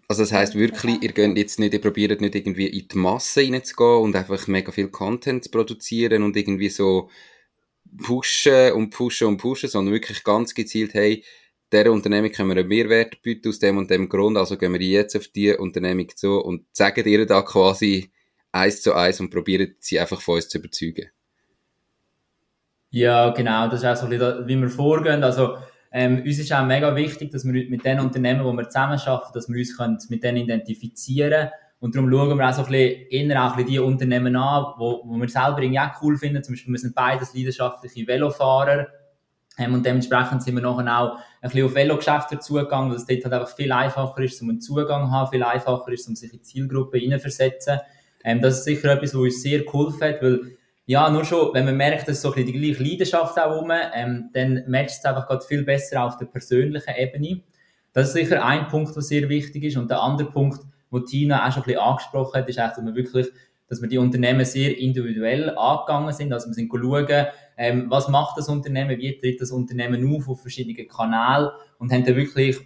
Also 0.08 0.24
das 0.24 0.32
heißt 0.32 0.56
wirklich, 0.56 1.04
ihr 1.04 1.12
geht 1.12 1.38
jetzt 1.38 1.60
nicht, 1.60 1.74
ihr 1.76 1.82
probiert 1.82 2.20
nicht 2.20 2.34
irgendwie 2.34 2.66
in 2.66 2.88
die 2.88 2.98
Masse 2.98 3.42
reinzugehen 3.42 4.02
und 4.02 4.16
einfach 4.16 4.48
mega 4.48 4.72
viel 4.72 4.88
Content 4.88 5.44
zu 5.44 5.52
produzieren 5.52 6.24
und 6.24 6.36
irgendwie 6.36 6.70
so 6.70 7.12
pushen 8.04 8.72
und 8.72 8.90
pushen 8.90 9.28
und 9.28 9.38
pushen, 9.38 9.70
sondern 9.70 9.94
wirklich 9.94 10.24
ganz 10.24 10.56
gezielt, 10.56 10.96
hey, 10.96 11.24
dieser 11.72 11.92
Unternehmung 11.92 12.32
können 12.32 12.50
wir 12.50 12.58
einen 12.58 12.68
Mehrwert 12.68 13.22
bieten 13.22 13.50
aus 13.50 13.60
dem 13.60 13.78
und 13.78 13.92
dem 13.92 14.10
Grund, 14.10 14.36
also 14.36 14.58
gehen 14.58 14.74
wir 14.74 14.82
jetzt 14.82 15.16
auf 15.16 15.28
die 15.28 15.54
Unternehmung 15.54 16.10
zu 16.16 16.40
und 16.40 16.66
sagen 16.72 17.08
ihr 17.08 17.28
da 17.28 17.44
quasi 17.44 18.10
eins 18.58 18.82
zu 18.82 18.94
eins 18.94 19.20
und 19.20 19.30
probieren 19.30 19.76
sie 19.80 20.00
einfach 20.00 20.22
von 20.22 20.36
uns 20.36 20.50
zu 20.50 20.58
überzeugen. 20.58 21.10
Ja, 22.90 23.30
genau, 23.30 23.68
das 23.68 23.82
ist 23.82 23.86
auch 23.86 23.96
so, 23.96 24.10
wie 24.10 24.56
wir 24.56 24.70
vorgehen. 24.70 25.24
Also, 25.24 25.58
ähm, 25.92 26.24
uns 26.26 26.40
ist 26.40 26.52
auch 26.54 26.66
mega 26.66 26.96
wichtig, 26.96 27.32
dass 27.32 27.46
wir 27.46 27.54
mit 27.70 27.86
den 27.86 28.00
Unternehmen, 28.00 28.40
die 28.40 28.58
wir 28.58 28.70
zusammen 28.70 29.00
arbeiten, 29.00 29.34
dass 29.34 29.50
wir 29.50 29.66
uns 29.80 30.10
mit 30.10 30.24
denen 30.24 30.38
identifizieren 30.38 31.50
und 31.80 31.96
darum 31.96 32.10
schauen 32.10 32.38
wir 32.38 32.50
auch 32.50 32.54
so 32.54 32.64
ein 32.64 32.72
bisschen, 32.72 33.30
eher 33.30 33.44
auch 33.44 33.52
ein 33.52 33.58
bisschen 33.58 33.72
die 33.72 33.80
Unternehmen 33.80 34.36
an, 34.36 34.74
wo, 34.78 35.02
wo 35.06 35.16
wir 35.16 35.30
selber 35.30 35.62
irgendwie 35.62 35.80
auch 35.80 36.02
cool 36.02 36.18
finden. 36.18 36.44
Zum 36.44 36.56
Beispiel, 36.56 36.74
wir 36.74 36.80
sind 36.80 36.96
beides 36.96 37.34
leidenschaftliche 37.36 38.08
Velofahrer. 38.08 38.88
Ähm, 39.60 39.74
und 39.74 39.86
dementsprechend 39.86 40.42
sind 40.42 40.56
wir 40.56 40.62
nachher 40.62 41.00
auch 41.00 41.18
ein 41.42 41.50
bisschen 41.50 41.66
auf 41.66 41.76
Velogeschäfte 41.76 42.40
zugegangen, 42.40 42.90
weil 42.90 42.98
es 42.98 43.06
dort 43.06 43.24
halt 43.24 43.34
einfach 43.34 43.56
viel 43.56 43.72
einfacher 43.72 44.22
ist, 44.22 44.42
um 44.42 44.50
einen 44.50 44.62
Zugang 44.62 45.06
zu 45.06 45.12
haben, 45.12 45.30
viel 45.30 45.44
einfacher 45.44 45.92
ist, 45.92 46.08
um 46.08 46.16
sich 46.16 46.32
in 46.32 46.40
die 46.40 46.44
Zielgruppe 46.44 46.98
hineinversetzen. 46.98 47.80
Ähm, 48.28 48.42
das 48.42 48.58
ist 48.58 48.66
sicher 48.66 48.92
etwas, 48.92 49.14
was 49.14 49.22
uns 49.22 49.42
sehr 49.42 49.60
geholfen 49.62 50.02
hat, 50.02 50.22
weil 50.22 50.58
ja, 50.86 51.10
nur 51.10 51.24
schon, 51.24 51.54
wenn 51.54 51.64
man 51.64 51.78
merkt, 51.78 52.10
dass 52.10 52.22
so 52.22 52.28
ein 52.30 52.36
bisschen 52.36 52.52
die 52.52 52.74
gleiche 52.74 52.84
Leidenschaft 52.84 53.40
auch 53.40 53.56
rum, 53.56 53.72
ähm, 53.94 54.30
dann 54.34 54.66
matcht 54.68 55.00
es 55.00 55.06
einfach 55.06 55.28
gerade 55.28 55.46
viel 55.46 55.64
besser 55.64 56.04
auf 56.04 56.18
der 56.18 56.26
persönlichen 56.26 56.94
Ebene. 56.98 57.42
Das 57.94 58.10
ist 58.10 58.14
sicher 58.16 58.46
ein 58.46 58.68
Punkt, 58.68 58.94
der 58.94 59.02
sehr 59.02 59.30
wichtig 59.30 59.64
ist. 59.64 59.78
Und 59.78 59.90
der 59.90 60.02
andere 60.02 60.30
Punkt, 60.30 60.60
wo 60.90 61.00
Tina 61.00 61.48
auch 61.48 61.54
schon 61.54 61.64
ein 61.64 61.68
bisschen 61.68 61.82
angesprochen 61.82 62.38
hat, 62.38 62.50
ist 62.50 62.60
eigentlich, 62.60 62.76
dass 62.76 62.86
wir 62.86 62.96
wirklich, 62.96 63.28
dass 63.70 63.82
wir 63.82 63.88
die 63.88 63.98
Unternehmen 63.98 64.44
sehr 64.44 64.78
individuell 64.78 65.50
angegangen 65.58 66.14
sind. 66.14 66.34
Also 66.34 66.50
wir 66.50 66.54
sind 66.54 66.70
schauen, 66.70 67.28
ähm, 67.58 67.86
was 67.90 68.10
macht 68.10 68.38
das 68.38 68.50
Unternehmen, 68.50 68.98
wie 68.98 69.18
tritt 69.18 69.40
das 69.40 69.52
Unternehmen 69.52 70.06
auf 70.14 70.28
auf 70.28 70.42
verschiedenen 70.42 70.88
Kanälen 70.90 71.50
und 71.80 71.94
haben 71.94 72.04
dann 72.04 72.18
wirklich 72.18 72.60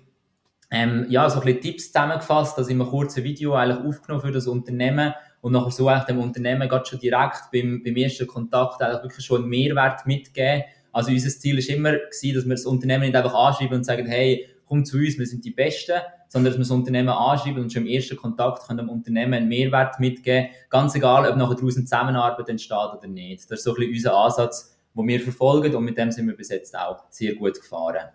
ähm, 0.71 1.05
ja, 1.09 1.29
so 1.29 1.39
ein 1.39 1.45
bisschen 1.45 1.61
Tipps 1.61 1.91
zusammengefasst, 1.91 2.57
also 2.57 2.71
in 2.71 2.81
einem 2.81 2.89
kurzen 2.89 3.23
Video 3.23 3.53
eigentlich 3.53 3.85
aufgenommen 3.85 4.21
für 4.21 4.31
das 4.31 4.47
Unternehmen 4.47 5.13
und 5.41 5.53
nachher 5.53 5.71
so 5.71 5.87
eigentlich 5.87 6.05
dem 6.05 6.19
Unternehmen 6.19 6.69
gerade 6.69 6.85
schon 6.85 6.99
direkt 6.99 7.51
beim, 7.51 7.81
beim 7.83 7.95
ersten 7.95 8.27
Kontakt 8.27 8.81
eigentlich 8.81 9.03
wirklich 9.03 9.25
schon 9.25 9.41
einen 9.41 9.49
Mehrwert 9.49 10.05
mitgeben. 10.05 10.63
Also 10.91 11.11
unser 11.11 11.29
Ziel 11.29 11.57
ist 11.57 11.69
immer 11.69 11.93
gewesen, 11.93 12.35
dass 12.35 12.45
wir 12.45 12.51
das 12.51 12.65
Unternehmen 12.65 13.05
nicht 13.05 13.15
einfach 13.15 13.33
anschreiben 13.33 13.77
und 13.77 13.83
sagen, 13.83 14.05
hey, 14.07 14.47
komm 14.65 14.85
zu 14.85 14.97
uns, 14.97 15.17
wir 15.17 15.25
sind 15.25 15.43
die 15.43 15.51
Besten, 15.51 15.99
sondern 16.27 16.51
dass 16.51 16.57
wir 16.57 16.63
das 16.63 16.71
Unternehmen 16.71 17.09
anschreiben 17.09 17.61
und 17.61 17.73
schon 17.73 17.85
im 17.85 17.89
ersten 17.89 18.15
Kontakt 18.15 18.65
können 18.65 18.77
dem 18.77 18.89
Unternehmen 18.89 19.33
einen 19.33 19.49
Mehrwert 19.49 19.99
mitgeben, 19.99 20.49
ganz 20.69 20.95
egal, 20.95 21.29
ob 21.29 21.35
nachher 21.35 21.55
daraus 21.55 21.75
eine 21.75 21.85
Zusammenarbeit 21.85 22.47
entsteht 22.47 22.77
oder 22.97 23.07
nicht. 23.07 23.51
Das 23.51 23.59
ist 23.59 23.63
so 23.63 23.71
ein 23.71 23.75
bisschen 23.75 23.93
unser 23.93 24.15
Ansatz, 24.15 24.77
den 24.95 25.07
wir 25.07 25.19
verfolgen 25.19 25.75
und 25.75 25.83
mit 25.83 25.97
dem 25.97 26.11
sind 26.11 26.27
wir 26.27 26.35
bis 26.35 26.49
jetzt 26.49 26.77
auch 26.77 27.03
sehr 27.09 27.35
gut 27.35 27.55
gefahren. 27.55 28.09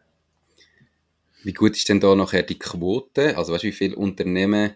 Wie 1.42 1.52
gut 1.52 1.76
ist 1.76 1.88
denn 1.88 2.00
da 2.00 2.14
nachher 2.14 2.42
die 2.42 2.58
Quote? 2.58 3.36
Also 3.36 3.52
weißt 3.52 3.64
du, 3.64 3.68
wie 3.68 3.72
viele 3.72 3.96
Unternehmen 3.96 4.72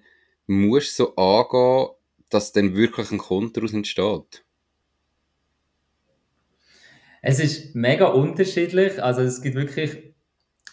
musst 0.47 0.99
du 0.99 1.05
so 1.05 1.17
angehen, 1.17 1.97
dass 2.31 2.53
dann 2.53 2.75
wirklich 2.75 3.11
ein 3.11 3.19
Kunde 3.19 3.53
daraus 3.53 3.73
entsteht? 3.73 4.45
Es 7.23 7.39
ist 7.39 7.75
mega 7.75 8.07
unterschiedlich. 8.07 9.03
Also 9.03 9.21
es 9.23 9.43
gibt 9.43 9.57
wirklich 9.57 10.11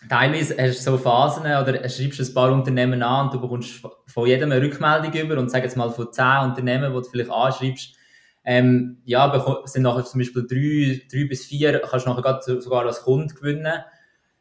teilweise 0.09 0.55
hast 0.57 0.85
du 0.85 0.91
so 0.91 0.97
Phasen 0.97 1.43
oder 1.43 1.89
schreibst 1.89 2.19
ein 2.19 2.33
paar 2.33 2.51
Unternehmen 2.51 3.01
an 3.01 3.25
und 3.27 3.33
du 3.33 3.41
bekommst 3.41 3.81
von 4.05 4.27
jedem 4.27 4.51
eine 4.51 4.61
Rückmeldung 4.61 5.13
über 5.13 5.37
und 5.39 5.49
sag 5.49 5.63
jetzt 5.63 5.77
mal 5.77 5.89
von 5.89 6.11
zehn 6.11 6.43
Unternehmen, 6.43 6.93
die 6.93 7.01
du 7.01 7.09
vielleicht 7.09 7.31
anschreibst, 7.31 7.95
ähm, 8.45 9.01
ja, 9.03 9.63
sind 9.65 9.83
nachher 9.83 10.05
zum 10.05 10.19
Beispiel 10.19 10.47
drei, 10.47 11.01
drei 11.11 11.27
bis 11.27 11.45
vier, 11.45 11.79
kannst 11.79 12.05
du 12.05 12.09
nachher 12.11 12.61
sogar 12.61 12.85
als 12.85 13.01
Kunde 13.01 13.33
gewinnen. 13.33 13.83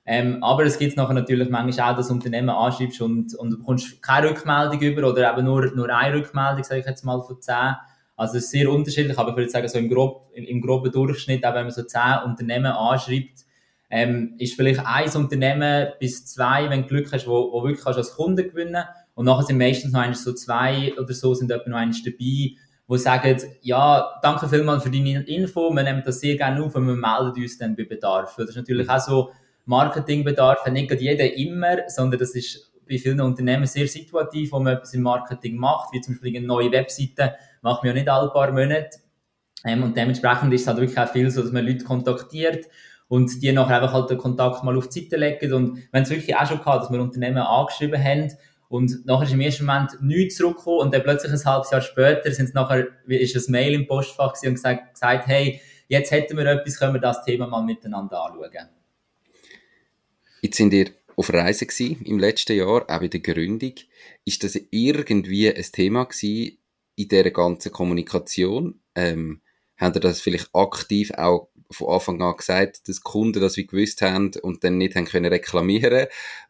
Ähm, 0.08 0.42
aber 0.42 0.64
es 0.64 0.78
gibt 0.78 0.96
nachher 0.96 1.14
natürlich 1.14 1.50
manchmal 1.50 1.92
auch, 1.92 1.96
dass 1.96 2.10
Unternehmen 2.10 2.50
anschreibst 2.50 3.00
und, 3.00 3.34
und 3.34 3.50
du 3.50 3.58
bekommst 3.58 4.00
keine 4.00 4.30
Rückmeldung 4.30 4.80
über 4.80 5.08
oder 5.08 5.32
eben 5.32 5.44
nur, 5.44 5.66
nur 5.74 5.90
eine 5.90 6.14
Rückmeldung, 6.14 6.62
sage 6.62 6.80
ich 6.80 6.86
jetzt 6.86 7.04
mal, 7.04 7.20
von 7.20 7.40
zehn. 7.40 7.74
Also 8.14 8.38
es 8.38 8.44
ist 8.44 8.50
sehr 8.52 8.70
unterschiedlich, 8.70 9.18
aber 9.18 9.30
ich 9.30 9.36
würde 9.36 9.50
sagen, 9.50 9.68
so 9.68 9.78
im, 9.78 9.90
grob, 9.90 10.30
im, 10.32 10.60
groben 10.60 10.92
Durchschnitt, 10.92 11.44
auch 11.44 11.54
wenn 11.54 11.64
man 11.64 11.72
so 11.72 11.82
zehn 11.82 12.22
Unternehmen 12.24 12.66
anschreibt, 12.66 13.44
ähm, 13.90 14.34
ist 14.38 14.54
vielleicht 14.54 14.80
ein 14.86 15.10
Unternehmen 15.10 15.88
bis 15.98 16.24
zwei, 16.24 16.70
wenn 16.70 16.82
du 16.82 16.88
Glück 16.88 17.12
hast, 17.12 17.26
wo, 17.26 17.52
wo 17.52 17.64
wirklich 17.64 17.84
kannst 17.84 17.98
als 17.98 18.14
Kunde 18.14 18.46
gewinnen 18.46 18.84
und 19.14 19.24
nachher 19.26 19.42
sind 19.42 19.58
meistens 19.58 19.92
noch 19.92 20.14
so 20.14 20.32
zwei 20.34 20.92
oder 20.98 21.12
so, 21.12 21.34
sind 21.34 21.50
etwa 21.50 21.68
noch 21.68 21.78
eins 21.78 22.02
dabei, 22.04 22.52
wo 22.86 22.96
sagen, 22.96 23.40
ja, 23.62 24.20
danke 24.22 24.48
vielmals 24.48 24.84
für 24.84 24.90
deine 24.90 25.24
Info, 25.24 25.70
wir 25.70 25.82
nehmen 25.82 26.02
das 26.04 26.20
sehr 26.20 26.36
gerne 26.36 26.62
auf 26.62 26.76
und 26.76 26.86
wir 26.86 26.94
melden 26.94 27.42
uns 27.42 27.58
dann 27.58 27.74
bei 27.74 27.84
Bedarf. 27.84 28.36
Das 28.36 28.50
ist 28.50 28.56
natürlich 28.56 28.88
auch 28.88 29.00
so, 29.00 29.30
Marketingbedarf 29.66 30.64
hat 30.64 30.72
nicht 30.72 30.90
jeder 31.00 31.32
immer, 31.34 31.88
sondern 31.88 32.18
das 32.18 32.34
ist 32.34 32.72
bei 32.88 32.98
vielen 32.98 33.20
Unternehmen 33.20 33.66
sehr 33.66 33.88
situativ, 33.88 34.52
wo 34.52 34.60
man 34.60 34.74
etwas 34.74 34.94
im 34.94 35.02
Marketing 35.02 35.56
macht, 35.56 35.92
wie 35.92 36.00
zum 36.00 36.14
Beispiel 36.14 36.36
eine 36.36 36.46
neue 36.46 36.70
Webseite, 36.70 37.34
macht 37.62 37.82
man 37.82 37.88
ja 37.88 37.94
nicht 37.94 38.08
alle 38.08 38.30
paar 38.30 38.52
Monate. 38.52 38.90
Ähm, 39.64 39.82
und 39.82 39.96
dementsprechend 39.96 40.54
ist 40.54 40.62
es 40.62 40.66
halt 40.68 40.78
wirklich 40.78 40.98
auch 40.98 41.10
viel 41.10 41.30
so, 41.30 41.42
dass 41.42 41.52
man 41.52 41.66
Leute 41.66 41.84
kontaktiert 41.84 42.66
und 43.08 43.42
die 43.42 43.52
nachher 43.52 43.82
einfach 43.82 43.92
halt 43.92 44.10
den 44.10 44.18
Kontakt 44.18 44.62
mal 44.62 44.76
auf 44.76 44.88
die 44.88 45.00
Seite 45.00 45.16
legen. 45.16 45.52
Und 45.52 45.78
wenn 45.90 46.04
es 46.04 46.10
wirklich 46.10 46.36
auch 46.36 46.46
schon 46.46 46.58
gehabt, 46.58 46.84
dass 46.84 46.92
wir 46.92 47.00
Unternehmen 47.00 47.38
angeschrieben 47.38 48.02
haben 48.02 48.32
und 48.68 49.04
nachher 49.04 49.24
ist 49.24 49.32
im 49.32 49.40
ersten 49.40 49.66
Moment 49.66 50.00
nichts 50.00 50.36
zurückgekommen 50.36 50.80
und 50.80 50.94
dann 50.94 51.02
plötzlich 51.02 51.32
ein 51.32 51.44
halbes 51.44 51.70
Jahr 51.70 51.80
später 51.80 52.30
sind 52.30 52.46
es 52.46 52.54
nachher, 52.54 52.86
ist 53.06 53.36
ein 53.36 53.52
Mail 53.52 53.74
im 53.74 53.86
Postfach 53.86 54.34
und 54.44 54.54
gesagt, 54.54 54.92
gesagt, 54.92 55.26
hey, 55.26 55.60
jetzt 55.88 56.10
hätten 56.12 56.36
wir 56.36 56.46
etwas, 56.46 56.78
können 56.78 56.94
wir 56.94 57.00
das 57.00 57.24
Thema 57.24 57.46
mal 57.48 57.62
miteinander 57.62 58.24
anschauen. 58.24 58.75
Jetzt 60.46 60.58
sind 60.58 60.72
ihr 60.74 60.92
auf 61.16 61.32
Reise 61.32 61.66
gewesen, 61.66 62.02
im 62.04 62.20
letzten 62.20 62.56
Jahr, 62.56 62.82
auch 62.88 63.00
bei 63.00 63.08
der 63.08 63.18
Gründung. 63.18 63.72
Ist 64.24 64.44
das 64.44 64.56
irgendwie 64.70 65.52
ein 65.52 65.64
Thema 65.72 66.04
gewesen 66.04 66.58
in 66.94 67.08
dieser 67.08 67.32
ganzen 67.32 67.72
Kommunikation? 67.72 68.78
Ähm, 68.94 69.40
habt 69.76 69.96
ihr 69.96 70.00
das 70.00 70.20
vielleicht 70.20 70.54
aktiv 70.54 71.10
auch 71.16 71.48
von 71.72 71.88
Anfang 71.88 72.22
an 72.22 72.36
gesagt, 72.36 72.88
dass 72.88 73.00
Kunden 73.00 73.40
das 73.40 73.56
wie 73.56 73.66
gewusst 73.66 74.02
haben 74.02 74.30
und 74.40 74.62
dann 74.62 74.78
nicht 74.78 74.94
haben 74.94 75.06
können 75.06 75.32
reklamieren? 75.32 76.06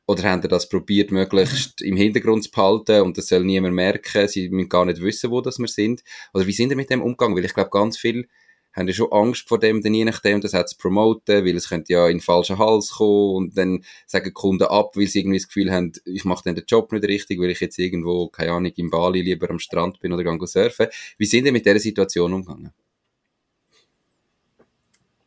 Oder 0.07 0.25
haben 0.25 0.43
ihr 0.43 0.51
das 0.51 0.69
probiert, 0.69 1.11
möglichst 1.11 1.81
im 1.81 1.97
Hintergrund 1.97 2.45
zu 2.45 2.51
behalten 2.51 3.01
und 3.01 3.17
das 3.17 3.29
soll 3.29 3.47
niemand 3.47 3.75
merken, 3.75 4.29
sie 4.29 4.51
müssen 4.51 4.69
gar 4.69 4.85
nicht 4.85 5.01
wissen, 5.01 5.31
wo 5.31 5.41
das 5.41 5.59
wir 5.59 5.69
sind? 5.69 6.05
Oder 6.35 6.47
wie 6.47 6.53
sind 6.53 6.69
ihr 6.69 6.77
mit 6.77 6.91
dem 6.91 7.01
umgegangen? 7.01 7.35
Weil 7.35 7.47
ich 7.47 7.55
glaube, 7.55 7.71
ganz 7.71 7.97
viel 7.97 8.29
haben 8.77 8.89
ja 8.89 8.95
schon 8.95 9.11
Angst 9.11 9.49
vor 9.49 9.59
dem, 9.59 9.83
dann 9.83 9.95
je 9.95 10.05
nachdem, 10.05 10.41
das 10.41 10.55
auch 10.55 10.67
zu 10.67 10.77
promoten, 10.77 11.45
weil 11.45 11.57
es 11.57 11.69
könnte 11.69 11.93
ja 11.93 12.07
in 12.07 12.19
den 12.19 12.21
falschen 12.23 12.59
Hals 12.59 12.93
kommen 12.93 13.35
und 13.37 13.59
dann 13.59 13.85
sagen 14.07 14.35
Kunden 14.35 14.65
ab, 14.65 14.97
weil 14.97 15.07
sie 15.07 15.21
irgendwie 15.21 15.39
das 15.39 15.49
Gefühl 15.49 15.73
haben, 15.73 15.93
ich 16.05 16.25
mache 16.25 16.45
den 16.45 16.63
Job 16.67 16.93
nicht 16.93 17.05
richtig, 17.05 17.41
weil 17.41 17.51
ich 17.51 17.61
jetzt 17.61 17.79
irgendwo, 17.79 18.29
keine 18.29 18.53
Ahnung, 18.53 18.73
in 18.77 18.91
Bali 18.91 19.23
lieber 19.23 19.49
am 19.51 19.59
Strand 19.59 19.99
bin 20.01 20.13
oder 20.13 20.25
gehe 20.25 20.47
surfen. 20.47 20.89
Wie 21.17 21.27
sind 21.27 21.47
ihr 21.47 21.53
mit 21.53 21.65
dieser 21.65 21.79
Situation 21.79 22.35
umgegangen? 22.35 22.73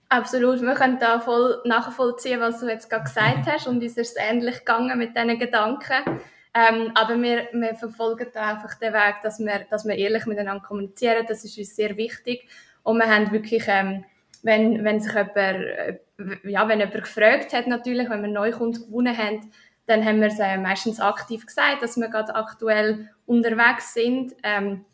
Absolut, 0.10 0.62
wir 0.62 0.74
können 0.74 0.98
da 1.00 1.20
voll 1.20 1.62
nachvollziehen, 1.66 2.40
was 2.40 2.60
du 2.60 2.68
jetzt 2.68 2.90
gerade 2.90 3.04
gesagt 3.04 3.46
hast 3.46 3.68
und 3.68 3.84
uns 3.84 3.96
ist 3.96 3.98
es 3.98 4.16
ähnlich 4.18 4.60
gegangen 4.60 4.98
mit 4.98 5.16
diesen 5.16 5.38
Gedanken. 5.38 6.20
Ähm, 6.52 6.92
aber 6.96 7.22
wir, 7.22 7.48
wir 7.54 7.76
verfolgen 7.76 8.28
da 8.34 8.54
einfach 8.56 8.74
den 8.80 8.92
Weg, 8.92 9.18
dass 9.22 9.40
wir, 9.40 9.68
dass 9.70 9.86
wir 9.86 9.96
ehrlich 9.96 10.26
miteinander 10.26 10.64
kommunizieren. 10.66 11.26
Das 11.28 11.46
ist 11.46 11.58
uns 11.58 11.76
sehr 11.76 11.96
wichtig. 11.96 12.50
Und 12.84 12.98
wir 12.98 13.14
haben 13.14 13.32
wirklich, 13.32 13.64
ähm, 13.68 14.06
wenn, 14.44 14.84
wenn 14.84 15.00
sich 15.00 15.14
jemand, 15.14 15.36
äh, 15.38 16.00
ja, 16.44 16.68
wenn 16.68 16.80
jemand 16.80 17.04
gefragt 17.04 17.54
hat 17.54 17.68
natürlich, 17.68 18.10
wenn 18.10 18.22
wir 18.22 18.30
Neukunden 18.30 18.86
gewonnen 18.86 19.18
haben, 19.18 19.52
dann 19.86 20.06
haben 20.06 20.22
wir 20.22 20.28
es 20.28 20.40
äh, 20.40 20.58
meistens 20.58 21.00
aktiv 21.00 21.46
gesagt, 21.46 21.82
dass 21.82 21.98
wir 21.98 22.10
gerade 22.10 22.36
aktuell 22.36 23.10
unterwegs 23.26 23.94
sind. 23.94 24.36
Ähm, 24.44 24.86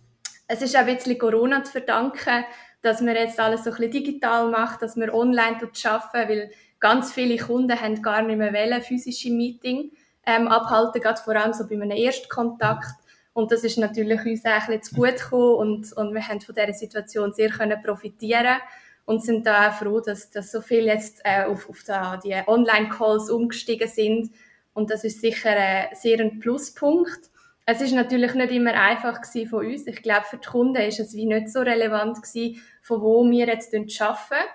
es 0.47 0.61
ist 0.61 0.75
auch 0.75 0.81
ein 0.81 0.95
bisschen 0.95 1.17
Corona 1.17 1.63
zu 1.63 1.73
verdanken, 1.73 2.45
dass 2.81 3.03
wir 3.03 3.13
jetzt 3.13 3.39
alles 3.39 3.63
so 3.63 3.71
ein 3.71 3.75
bisschen 3.75 3.91
digital 3.91 4.49
machen, 4.49 4.77
dass 4.79 4.95
wir 4.95 5.13
online 5.13 5.57
arbeiten, 5.57 6.29
weil 6.29 6.51
ganz 6.79 7.11
viele 7.11 7.37
Kunden 7.37 7.79
haben 7.79 8.01
gar 8.01 8.21
nicht 8.21 8.37
mehr 8.37 8.53
wollen, 8.53 8.81
physische 8.81 9.31
Meeting 9.31 9.91
ähm, 10.25 10.47
abhalten, 10.47 11.01
gerade 11.01 11.21
vor 11.21 11.35
allem 11.35 11.53
so 11.53 11.67
bei 11.67 11.75
einem 11.75 11.91
Erstkontakt. 11.91 12.95
Und 13.35 13.51
das 13.51 13.65
ist 13.65 13.77
natürlich 13.77 14.25
uns 14.25 14.45
auch 14.45 14.51
ein 14.51 14.79
bisschen 14.79 14.83
zu 14.83 14.95
gut 14.95 15.17
gekommen 15.17 15.55
und, 15.55 15.91
und 15.97 16.13
wir 16.13 16.25
haben 16.25 16.39
von 16.39 16.55
dieser 16.55 16.71
Situation 16.71 17.33
sehr 17.33 17.49
können 17.49 17.83
profitieren 17.83 18.59
und 19.03 19.21
sind 19.21 19.45
da 19.45 19.67
auch 19.67 19.73
froh, 19.73 19.99
dass, 19.99 20.29
dass 20.29 20.53
so 20.53 20.61
viele 20.61 20.93
jetzt 20.93 21.19
äh, 21.25 21.43
auf, 21.43 21.69
auf 21.69 21.83
da, 21.85 22.15
die 22.15 22.33
Online-Calls 22.47 23.29
umgestiegen 23.29 23.89
sind. 23.89 24.31
Und 24.73 24.89
das 24.89 25.03
ist 25.03 25.19
sicher 25.19 25.53
äh, 25.53 25.93
sehr 25.93 26.21
ein 26.21 26.39
Pluspunkt. 26.39 27.29
es 27.65 27.81
ist 27.81 27.91
natürlich 27.91 28.35
nicht 28.35 28.53
immer 28.53 28.73
einfach 28.73 29.21
gewesen 29.21 29.49
von 29.49 29.65
uns. 29.65 29.85
Ich 29.85 30.01
glaube, 30.01 30.25
für 30.29 30.37
die 30.37 30.47
Kunden 30.47 30.81
ist 30.81 31.01
es 31.01 31.13
wie 31.13 31.25
nicht 31.25 31.49
so 31.49 31.59
relevant 31.59 32.21
gewesen, 32.21 32.61
von 32.81 33.01
wo 33.01 33.29
wir 33.29 33.47
jetzt 33.47 33.75
arbeiten. 33.75 34.47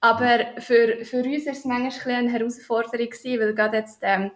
Aber 0.00 0.38
für, 0.58 1.04
für 1.04 1.18
uns 1.18 1.46
ist 1.46 1.58
es 1.58 1.64
manchmal 1.66 2.14
eine 2.14 2.32
Herausforderung 2.32 3.10
gewesen, 3.10 3.40
weil 3.40 3.54
gerade 3.54 3.76
jetzt, 3.76 3.98
ähm, 4.00 4.30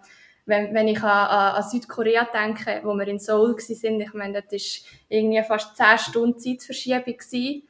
wenn, 0.46 0.72
wenn 0.74 0.88
ich 0.88 1.02
an, 1.02 1.54
an 1.56 1.62
Südkorea 1.62 2.26
denke, 2.32 2.80
wo 2.84 2.94
wir 2.94 3.06
in 3.08 3.18
Seoul 3.18 3.58
sind, 3.58 4.00
ich 4.00 4.14
meine, 4.14 4.42
das 4.42 4.52
ist 4.52 4.86
irgendwie 5.08 5.42
fast 5.42 5.76
10 5.76 5.98
Stunden 5.98 6.38
Zeitverschiebung 6.38 7.16
gewesen. 7.16 7.62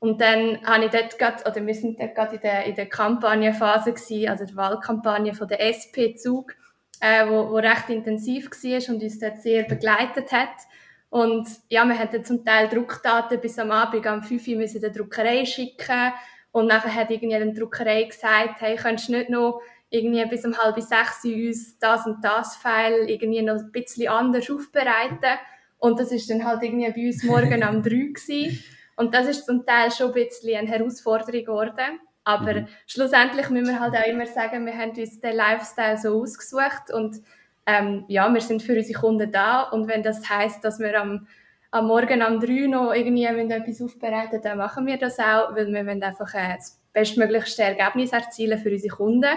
Und 0.00 0.20
dann 0.20 0.60
habe 0.66 0.86
ich 0.86 0.90
dort 0.90 1.18
grad, 1.18 1.48
oder 1.48 1.64
wir 1.64 1.74
sind 1.74 2.00
dort 2.00 2.14
gerade 2.14 2.34
in 2.34 2.40
der, 2.42 2.64
in 2.64 2.74
der 2.74 2.86
Kampagnenphase 2.86 3.92
gewesen, 3.92 4.28
also 4.28 4.44
die 4.44 4.56
Wahlkampagne 4.56 5.34
von 5.34 5.48
der 5.48 5.60
SP-Zug 5.60 6.54
äh, 7.04 7.28
wo, 7.28 7.50
wo 7.50 7.56
recht 7.56 7.90
intensiv 7.90 8.50
war 8.50 8.94
und 8.94 9.02
uns 9.02 9.18
dort 9.18 9.42
sehr 9.42 9.64
begleitet 9.64 10.32
hat. 10.32 10.54
Und 11.10 11.46
ja, 11.68 11.84
wir 11.84 11.98
hatten 11.98 12.24
zum 12.24 12.44
Teil 12.44 12.68
Druckdaten 12.68 13.40
bis 13.40 13.58
am 13.58 13.70
Abend 13.70 14.06
um 14.06 14.22
5 14.22 14.48
Uhr 14.48 14.56
müssen 14.56 14.80
der 14.80 14.90
Druckerei 14.90 15.44
schicken. 15.44 16.12
Und 16.50 16.66
nachher 16.66 16.94
hat 16.94 17.10
irgendwie 17.10 17.38
die 17.38 17.58
Druckerei 17.58 18.04
gesagt, 18.04 18.60
hey, 18.60 18.76
könntest 18.76 19.08
du 19.08 19.12
nicht 19.12 19.28
noch 19.28 19.60
irgendwie 19.94 20.24
bis 20.26 20.44
um 20.44 20.56
halb 20.58 20.80
sechs 20.80 21.24
uns 21.24 21.78
das 21.78 22.04
und 22.06 22.22
das 22.22 22.56
File 22.56 23.08
irgendwie 23.08 23.42
noch 23.42 23.54
ein 23.54 23.72
bisschen 23.72 24.08
anders 24.08 24.50
aufbereiten. 24.50 25.38
Und 25.78 26.00
das 26.00 26.10
ist 26.12 26.28
dann 26.30 26.44
halt 26.44 26.62
irgendwie 26.62 26.90
bei 26.90 27.06
uns 27.06 27.22
morgen 27.22 27.62
um 27.62 27.82
drei 27.82 28.10
gewesen. 28.12 28.62
Und 28.96 29.14
das 29.14 29.26
ist 29.28 29.46
zum 29.46 29.64
Teil 29.64 29.90
schon 29.90 30.08
ein 30.08 30.14
bisschen 30.14 30.56
eine 30.56 30.68
Herausforderung 30.68 31.44
geworden. 31.44 32.00
Aber 32.24 32.54
mhm. 32.54 32.68
schlussendlich 32.86 33.50
müssen 33.50 33.68
wir 33.68 33.80
halt 33.80 33.94
auch 33.94 34.06
immer 34.06 34.26
sagen, 34.26 34.66
wir 34.66 34.76
haben 34.76 34.90
uns 34.90 35.20
den 35.20 35.36
Lifestyle 35.36 35.98
so 35.98 36.20
ausgesucht 36.20 36.90
und 36.92 37.20
ähm, 37.66 38.04
ja, 38.08 38.32
wir 38.32 38.40
sind 38.40 38.62
für 38.62 38.76
unsere 38.76 38.98
Kunden 38.98 39.30
da 39.30 39.62
und 39.62 39.88
wenn 39.88 40.02
das 40.02 40.28
heißt, 40.28 40.64
dass 40.64 40.78
wir 40.78 41.00
am, 41.00 41.26
am 41.70 41.86
Morgen 41.86 42.22
um 42.22 42.40
drei 42.40 42.66
noch 42.66 42.92
irgendwie 42.92 43.24
etwas 43.24 43.82
aufbereiten, 43.82 44.40
dann 44.42 44.58
machen 44.58 44.86
wir 44.86 44.96
das 44.96 45.18
auch, 45.18 45.54
weil 45.54 45.66
wir 45.66 45.86
wollen 45.86 46.02
einfach 46.02 46.32
äh, 46.34 46.56
das 46.56 46.80
bestmöglichste 46.94 47.62
Ergebnis 47.62 48.12
erzielen 48.12 48.58
für 48.58 48.70
unsere 48.70 48.96
Kunden. 48.96 49.36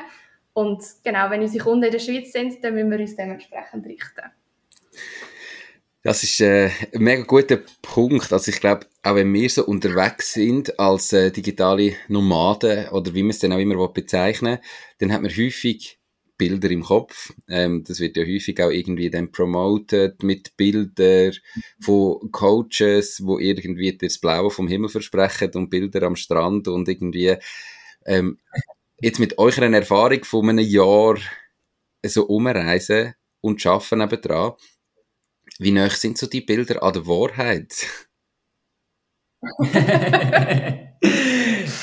Und 0.57 0.83
genau, 1.03 1.29
wenn 1.29 1.41
unsere 1.41 1.63
Kunden 1.63 1.83
in 1.83 1.91
der 1.91 1.99
Schweiz 1.99 2.31
sind, 2.31 2.63
dann 2.63 2.73
müssen 2.73 2.89
wir 2.89 2.99
uns 2.99 3.15
dementsprechend 3.15 3.85
richten. 3.85 4.31
Das 6.01 6.23
ist 6.23 6.41
äh, 6.41 6.71
ein 6.95 7.03
mega 7.03 7.21
guter 7.21 7.59
Punkt. 7.83 8.33
Also 8.33 8.49
ich 8.49 8.59
glaube, 8.59 8.87
auch 9.03 9.13
wenn 9.13 9.31
wir 9.31 9.47
so 9.51 9.67
unterwegs 9.67 10.33
sind 10.33 10.79
als 10.79 11.13
äh, 11.13 11.29
digitale 11.29 11.93
Nomaden 12.07 12.89
oder 12.89 13.13
wie 13.13 13.21
man 13.21 13.29
es 13.29 13.37
dann 13.37 13.53
auch 13.53 13.59
immer 13.59 13.87
bezeichnen 13.89 14.57
dann 14.97 15.13
hat 15.13 15.21
man 15.21 15.29
häufig 15.29 15.99
Bilder 16.39 16.71
im 16.71 16.81
Kopf. 16.81 17.33
Ähm, 17.47 17.83
das 17.87 17.99
wird 17.99 18.17
ja 18.17 18.23
häufig 18.23 18.59
auch 18.59 18.71
irgendwie 18.71 19.11
dann 19.11 19.31
promoted 19.31 20.23
mit 20.23 20.57
Bildern 20.57 21.33
von 21.79 22.31
Coaches, 22.31 23.21
wo 23.23 23.37
irgendwie 23.37 23.95
das 23.95 24.17
Blaue 24.17 24.49
vom 24.49 24.67
Himmel 24.67 24.89
versprechen 24.89 25.51
und 25.53 25.69
Bilder 25.69 26.01
am 26.01 26.15
Strand 26.15 26.67
und 26.67 26.89
irgendwie 26.89 27.35
ähm, 28.07 28.39
jetzt 28.99 29.19
mit 29.19 29.37
eurer 29.37 29.71
Erfahrung 29.71 30.23
von 30.23 30.49
einem 30.49 30.65
Jahr 30.65 31.17
so 32.05 32.25
umreisen 32.25 33.13
und 33.41 33.65
arbeiten 33.65 33.99
nebendran, 33.99 34.53
wie 35.59 35.71
nah 35.71 35.89
sind 35.89 36.17
so 36.17 36.27
die 36.27 36.41
Bilder 36.41 36.83
an 36.83 36.93
der 36.93 37.07
Wahrheit? 37.07 37.73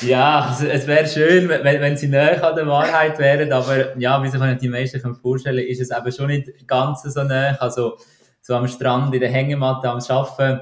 ja, 0.02 0.58
es 0.60 0.86
wäre 0.86 1.06
schön, 1.06 1.48
wenn, 1.48 1.80
wenn 1.80 1.96
sie 1.96 2.08
näher 2.08 2.42
an 2.44 2.56
der 2.56 2.66
Wahrheit 2.66 3.18
wären, 3.18 3.52
aber 3.52 3.96
ja, 3.98 4.22
wie 4.22 4.28
sich 4.28 4.40
die 4.58 4.68
meisten 4.68 5.14
vorstellen 5.14 5.66
ist 5.66 5.80
es 5.80 5.90
eben 5.90 6.12
schon 6.12 6.26
nicht 6.26 6.66
ganz 6.66 7.02
so 7.02 7.22
nah. 7.22 7.56
Also 7.56 7.96
so 8.40 8.54
am 8.54 8.68
Strand, 8.68 9.14
in 9.14 9.20
der 9.20 9.30
Hängematte, 9.30 9.88
am 9.88 9.98
Arbeiten, 9.98 10.60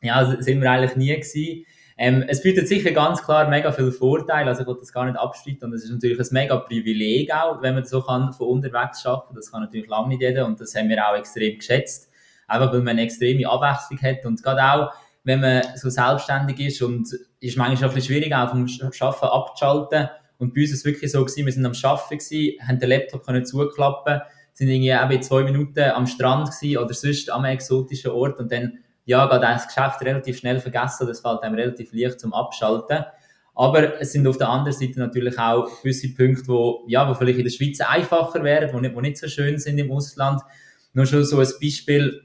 ja, 0.00 0.36
sind 0.40 0.60
wir 0.60 0.70
eigentlich 0.70 0.96
nie 0.96 1.14
gewesen. 1.14 1.64
Ähm, 1.98 2.24
es 2.26 2.42
bietet 2.42 2.68
sicher 2.68 2.92
ganz 2.92 3.22
klar 3.22 3.48
mega 3.48 3.70
viele 3.70 3.92
Vorteile, 3.92 4.48
also 4.48 4.62
ich 4.62 4.66
will 4.68 4.76
das 4.78 4.92
gar 4.92 5.04
nicht 5.04 5.18
abstreiten 5.18 5.64
und 5.64 5.74
es 5.74 5.84
ist 5.84 5.90
natürlich 5.90 6.18
ein 6.18 6.26
mega 6.30 6.56
Privileg 6.56 7.32
auch, 7.34 7.60
wenn 7.60 7.74
man 7.74 7.84
so 7.84 8.00
kann 8.00 8.32
von 8.32 8.48
unterwegs 8.48 9.04
arbeiten, 9.04 9.34
das 9.34 9.52
kann 9.52 9.60
natürlich 9.60 9.88
lange 9.88 10.08
nicht 10.08 10.22
jeder 10.22 10.46
und 10.46 10.60
das 10.60 10.74
haben 10.74 10.88
wir 10.88 11.06
auch 11.06 11.16
extrem 11.16 11.58
geschätzt 11.58 12.12
einfach 12.52 12.72
weil 12.72 12.80
man 12.80 12.90
eine 12.90 13.02
extreme 13.02 13.48
Abwechslung 13.48 14.00
hat 14.02 14.24
und 14.24 14.42
gerade 14.42 14.62
auch, 14.62 14.92
wenn 15.24 15.40
man 15.40 15.62
so 15.76 15.88
selbstständig 15.88 16.58
ist 16.60 16.82
und 16.82 17.08
ist 17.40 17.56
manchmal 17.56 17.88
auch 17.88 17.92
ein 17.92 17.94
bisschen 17.94 18.14
schwierig, 18.14 18.34
auch 18.34 18.50
vom 18.50 18.66
Arbeiten 18.66 19.26
abzuschalten 19.26 20.08
und 20.38 20.54
bei 20.54 20.62
uns 20.62 20.70
ist 20.70 20.78
es 20.78 20.84
wirklich 20.84 21.10
so 21.12 21.24
gewesen, 21.24 21.46
wir 21.46 21.52
sind 21.52 21.66
am 21.66 21.72
Arbeiten 21.82 22.18
gewesen, 22.18 22.66
haben 22.66 22.78
den 22.78 22.88
Laptop 22.88 23.24
können 23.24 23.44
zuklappen, 23.44 24.20
sind 24.52 24.68
irgendwie 24.68 24.90
eben 24.90 25.22
zwei 25.22 25.44
Minuten 25.44 25.90
am 25.90 26.06
Strand 26.06 26.50
gewesen 26.50 26.78
oder 26.78 26.94
sonst 26.94 27.30
am 27.30 27.44
exotischen 27.44 28.10
Ort 28.10 28.38
und 28.38 28.50
dann 28.50 28.78
ja, 29.04 29.26
geht 29.26 29.42
das 29.42 29.66
Geschäft 29.66 30.00
relativ 30.02 30.38
schnell 30.38 30.60
vergessen, 30.60 31.06
das 31.06 31.20
fällt 31.20 31.42
einem 31.42 31.54
relativ 31.54 31.92
leicht 31.92 32.20
zum 32.20 32.32
Abschalten. 32.32 33.04
Aber 33.54 34.00
es 34.00 34.12
sind 34.12 34.26
auf 34.26 34.38
der 34.38 34.48
anderen 34.48 34.78
Seite 34.78 34.98
natürlich 34.98 35.38
auch 35.38 35.68
gewisse 35.82 36.14
Punkte, 36.14 36.48
wo, 36.48 36.84
ja, 36.86 37.08
wo 37.08 37.14
vielleicht 37.14 37.38
in 37.38 37.44
der 37.44 37.50
Schweiz 37.50 37.80
einfacher 37.80 38.42
wären, 38.42 38.72
wo 38.72 38.80
nicht, 38.80 38.94
wo 38.94 39.00
nicht 39.00 39.18
so 39.18 39.28
schön 39.28 39.58
sind 39.58 39.78
im 39.78 39.90
Ausland. 39.92 40.40
Nur 40.94 41.06
schon 41.06 41.24
so 41.24 41.38
ein 41.38 41.48
Beispiel, 41.60 42.22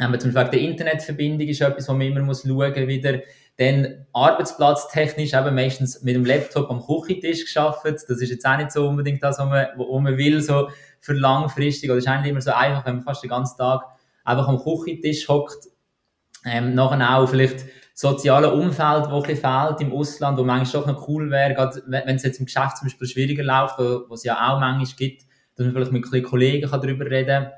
ähm, 0.00 0.18
zum 0.18 0.32
Beispiel 0.32 0.58
die 0.58 0.66
Internetverbindung 0.66 1.48
ist 1.48 1.60
etwas, 1.60 1.88
wo 1.88 1.92
man 1.92 2.06
immer 2.08 2.22
muss 2.22 2.42
schauen 2.42 2.88
wieder. 2.88 3.20
Dann 3.58 4.06
arbeitsplatztechnisch 4.12 5.32
eben 5.32 5.54
meistens 5.54 6.02
mit 6.02 6.14
dem 6.14 6.24
Laptop 6.24 6.68
am 6.70 6.84
Küchentisch 6.84 7.44
geschafft. 7.44 7.84
Das 7.84 8.02
ist 8.02 8.30
jetzt 8.30 8.44
auch 8.44 8.56
nicht 8.56 8.72
so 8.72 8.88
unbedingt 8.88 9.22
das, 9.22 9.38
was 9.38 9.48
man, 9.48 9.66
was 9.76 10.02
man 10.02 10.18
will, 10.18 10.42
so 10.42 10.68
für 11.00 11.14
langfristig. 11.14 11.90
Oder 11.90 11.98
ist 11.98 12.08
eigentlich 12.08 12.32
immer 12.32 12.40
so 12.40 12.50
einfach, 12.50 12.84
wenn 12.84 12.96
man 12.96 13.04
fast 13.04 13.22
den 13.22 13.30
ganzen 13.30 13.56
Tag 13.56 13.82
einfach 14.24 14.48
am 14.48 14.58
Küchentisch 14.58 15.28
hockt. 15.28 15.68
Ähm, 16.46 16.74
nachher 16.74 17.18
auch 17.18 17.28
vielleicht 17.28 17.66
soziale 17.92 18.52
Umfeld, 18.52 19.10
wo 19.10 19.22
ein 19.22 19.36
fehlt 19.36 19.80
im 19.80 19.92
Ausland, 19.92 20.38
wo 20.38 20.44
manchmal 20.44 20.82
doch 20.82 20.92
noch 20.92 21.08
cool 21.08 21.30
wäre, 21.30 21.54
gerade 21.54 21.82
wenn 21.86 22.16
es 22.16 22.22
jetzt 22.22 22.38
im 22.38 22.46
Geschäft 22.46 22.76
zum 22.76 22.86
Beispiel 22.86 23.08
schwieriger 23.08 23.42
läuft, 23.42 23.78
wo 23.78 24.14
es 24.14 24.22
ja 24.22 24.34
auch 24.34 24.60
manchmal 24.60 24.86
gibt, 24.96 25.22
dass 25.56 25.64
man 25.64 25.74
vielleicht 25.74 26.12
mit 26.12 26.24
Kollegen 26.24 26.70
darüber 26.70 27.06
reden 27.06 27.44
kann. 27.44 27.52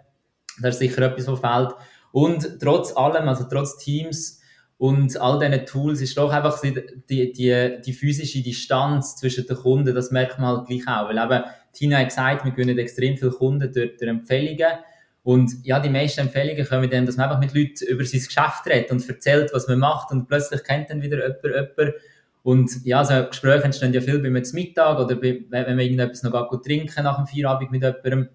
Das 0.62 0.74
ist 0.74 0.80
sicher 0.80 1.02
etwas, 1.02 1.26
was 1.26 1.40
fehlt. 1.40 1.74
Und 2.12 2.60
trotz 2.60 2.96
allem, 2.96 3.28
also 3.28 3.44
trotz 3.50 3.78
Teams 3.78 4.40
und 4.78 5.20
all 5.20 5.40
diesen 5.40 5.66
Tools 5.66 6.00
ist 6.00 6.16
doch 6.16 6.32
einfach 6.32 6.60
die, 6.60 7.32
die, 7.32 7.80
die 7.84 7.92
physische 7.92 8.40
Distanz 8.40 9.16
zwischen 9.16 9.44
den 9.46 9.56
Kunden, 9.56 9.94
das 9.94 10.12
merkt 10.12 10.38
man 10.38 10.56
halt 10.56 10.68
gleich 10.68 10.86
auch. 10.86 11.08
Weil 11.08 11.18
eben, 11.18 11.44
Tina 11.72 11.98
hat 11.98 12.08
gesagt, 12.08 12.44
wir 12.44 12.52
gewinnen 12.52 12.78
extrem 12.78 13.16
viele 13.16 13.32
Kunden 13.32 13.72
durch, 13.72 13.96
durch 13.96 14.08
Empfehlungen. 14.08 14.78
Und 15.28 15.62
ja, 15.62 15.78
die 15.78 15.90
meisten 15.90 16.20
Empfehlungen 16.20 16.66
kommen 16.66 16.88
dann, 16.88 17.04
dass 17.04 17.18
man 17.18 17.28
einfach 17.28 17.38
mit 17.38 17.52
Leuten 17.52 17.84
über 17.86 18.02
sein 18.02 18.22
Geschäft 18.24 18.64
redet 18.64 18.90
und 18.90 19.06
erzählt, 19.06 19.50
was 19.52 19.68
man 19.68 19.78
macht 19.78 20.10
und 20.10 20.26
plötzlich 20.26 20.64
kennt 20.64 20.88
dann 20.88 21.02
wieder 21.02 21.18
jemand 21.18 21.44
jemand. 21.76 21.96
Und 22.42 22.70
ja, 22.86 23.04
so 23.04 23.26
Gespräche 23.28 23.64
entstehen 23.64 23.92
ja 23.92 24.00
viel 24.00 24.20
beim 24.20 24.32
Mittag 24.32 24.98
oder 24.98 25.16
bei, 25.16 25.44
wenn 25.50 25.66
man 25.66 25.80
irgendetwas 25.80 26.22
noch 26.22 26.48
gut 26.48 26.64
trinken 26.64 27.04
nach 27.04 27.18
dem 27.18 27.26
Feierabend 27.26 27.70
mit 27.70 27.82
jemandem. 27.82 28.30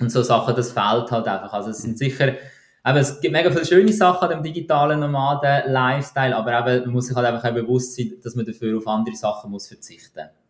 Und 0.00 0.10
so 0.10 0.24
Sachen, 0.24 0.56
das 0.56 0.72
fehlt 0.72 1.08
halt 1.12 1.28
einfach. 1.28 1.52
Also 1.52 1.70
es 1.70 1.82
sind 1.82 1.98
sicher 1.98 2.34
aber 2.86 2.98
es 2.98 3.18
gibt 3.20 3.32
mega 3.32 3.50
viele 3.50 3.64
schöne 3.64 3.92
Sachen 3.92 4.28
an 4.28 4.34
dem 4.34 4.42
digitalen 4.42 5.00
Nomaden-Lifestyle, 5.00 6.36
aber 6.36 6.58
eben, 6.58 6.84
man 6.84 6.94
muss 6.94 7.06
sich 7.06 7.16
halt 7.16 7.26
einfach 7.26 7.48
auch 7.48 7.54
bewusst 7.54 7.94
sein, 7.94 8.12
dass 8.22 8.34
man 8.34 8.44
dafür 8.44 8.76
auf 8.76 8.86
andere 8.86 9.16
Sachen 9.16 9.52
muss 9.52 9.68
verzichten 9.68 10.18
muss. 10.18 10.43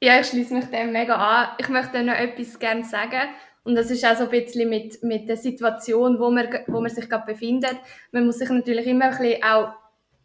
Ja, 0.00 0.20
ich 0.20 0.28
schließe 0.28 0.54
mich 0.54 0.66
dem 0.66 0.92
mega 0.92 1.16
an. 1.16 1.48
Ich 1.58 1.68
möchte 1.68 2.02
noch 2.04 2.14
etwas 2.14 2.58
gerne 2.58 2.84
sagen. 2.84 3.30
Und 3.64 3.74
das 3.74 3.90
ist 3.90 4.04
auch 4.04 4.16
so 4.16 4.24
ein 4.24 4.30
bisschen 4.30 4.68
mit, 4.68 5.02
mit 5.02 5.28
der 5.28 5.36
Situation, 5.36 6.20
wo 6.20 6.30
man, 6.30 6.48
wo 6.68 6.80
man 6.80 6.90
sich 6.90 7.08
gerade 7.08 7.26
befindet. 7.26 7.76
Man 8.12 8.24
muss 8.26 8.38
sich 8.38 8.48
natürlich 8.48 8.86
immer 8.86 9.06
ein 9.06 9.18
bisschen 9.18 9.42
auch 9.42 9.74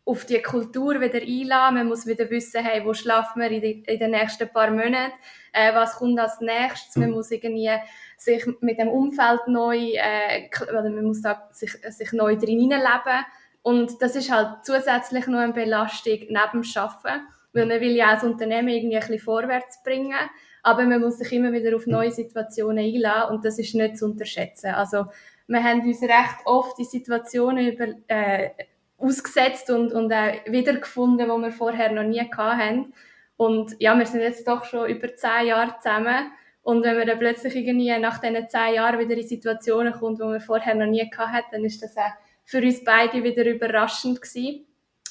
auf 0.06 0.26
die 0.26 0.42
Kultur 0.42 1.02
wieder 1.02 1.22
einladen. 1.22 1.76
Man 1.76 1.88
muss 1.88 2.06
wieder 2.06 2.30
wissen, 2.30 2.64
hey, 2.64 2.86
wo 2.86 2.94
schlafen 2.94 3.42
wir 3.42 3.50
in, 3.50 3.62
die, 3.62 3.84
in 3.88 4.00
den 4.00 4.12
nächsten 4.12 4.48
paar 4.50 4.70
Monaten? 4.70 5.12
Äh, 5.52 5.74
was 5.74 5.96
kommt 5.96 6.20
als 6.20 6.40
nächstes? 6.40 6.96
Man 6.96 7.12
muss 7.12 7.32
irgendwie 7.32 7.72
sich 8.18 8.46
mit 8.62 8.78
dem 8.80 8.90
Umfeld 8.90 9.48
neu, 9.48 9.94
äh, 9.96 10.50
oder 10.64 10.84
man 10.84 11.06
muss 11.06 11.22
da 11.22 11.50
sich, 11.52 11.72
sich 11.72 12.12
neu 12.12 12.36
drin 12.38 12.60
hineinleben. 12.60 13.26
Und 13.64 14.02
das 14.02 14.16
ist 14.16 14.32
halt 14.32 14.66
zusätzlich 14.66 15.26
noch 15.28 15.40
eine 15.40 15.54
Belastung 15.54 16.20
neben 16.20 16.62
dem 16.62 16.64
Arbeiten. 16.76 17.28
Weil 17.54 17.68
man 17.68 17.80
will 17.82 17.96
ja 17.96 18.10
auch 18.10 18.14
das 18.16 18.24
Unternehmen 18.24 18.70
irgendwie 18.70 18.96
ein 18.96 19.02
bisschen 19.02 19.20
vorwärts 19.20 19.82
bringen. 19.84 20.18
Aber 20.64 20.84
man 20.86 21.02
muss 21.02 21.18
sich 21.18 21.32
immer 21.32 21.52
wieder 21.52 21.76
auf 21.76 21.88
neue 21.88 22.12
Situationen 22.12 22.84
einladen 22.84 23.36
und 23.36 23.46
das 23.46 23.60
ist 23.60 23.76
nicht 23.76 23.98
zu 23.98 24.06
unterschätzen. 24.06 24.68
Also 24.68 25.06
wir 25.48 25.64
haben 25.64 25.82
uns 25.82 26.02
recht 26.02 26.46
oft 26.46 26.78
die 26.78 26.86
Situationen 26.86 27.74
über, 27.74 27.88
äh, 28.08 28.52
ausgesetzt 28.98 29.70
und, 29.70 29.92
und 29.92 30.12
auch 30.14 30.34
wiedergefunden, 30.48 31.28
die 31.28 31.42
wir 31.42 31.52
vorher 31.52 31.92
noch 31.92 32.04
nie 32.04 32.22
hatten. 32.22 32.94
Und 33.36 33.76
ja, 33.80 33.98
wir 33.98 34.06
sind 34.06 34.22
jetzt 34.22 34.48
doch 34.48 34.64
schon 34.64 34.90
über 34.90 35.14
zehn 35.16 35.48
Jahre 35.48 35.76
zusammen. 35.82 36.32
Und 36.62 36.84
wenn 36.84 36.98
man 36.98 37.08
dann 37.08 37.20
plötzlich 37.20 37.56
irgendwie 37.56 37.98
nach 38.00 38.20
diesen 38.20 38.48
zehn 38.48 38.76
Jahren 38.76 39.00
wieder 39.00 39.18
in 39.18 39.28
Situationen 39.28 39.94
kommt, 39.94 40.20
die 40.20 40.24
man 40.24 40.40
vorher 40.40 40.76
noch 40.76 40.86
nie 40.86 41.10
hatten, 41.12 41.48
dann 41.52 41.66
ist 41.66 41.84
das 41.84 41.98
auch 41.98 42.14
für 42.46 42.60
uns 42.60 42.84
beide 42.84 43.24
wieder 43.24 43.46
überraschend 43.46 44.22
gewesen. 44.22 44.66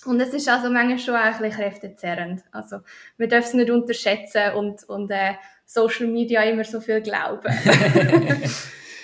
Und 0.04 0.20
es 0.20 0.34
ist 0.34 0.48
also 0.48 0.70
manchmal 0.70 0.98
schon 0.98 1.14
auch 1.14 1.20
ein 1.20 1.38
bisschen 1.38 1.52
kräftezerrend. 1.52 2.42
Also, 2.50 2.78
wir 3.18 3.28
dürfen 3.28 3.46
es 3.46 3.54
nicht 3.54 3.70
unterschätzen 3.70 4.52
und, 4.56 4.82
und 4.88 5.10
äh, 5.10 5.34
Social 5.64 6.08
Media 6.08 6.42
immer 6.42 6.64
so 6.64 6.80
viel 6.80 7.00
glauben. 7.00 7.48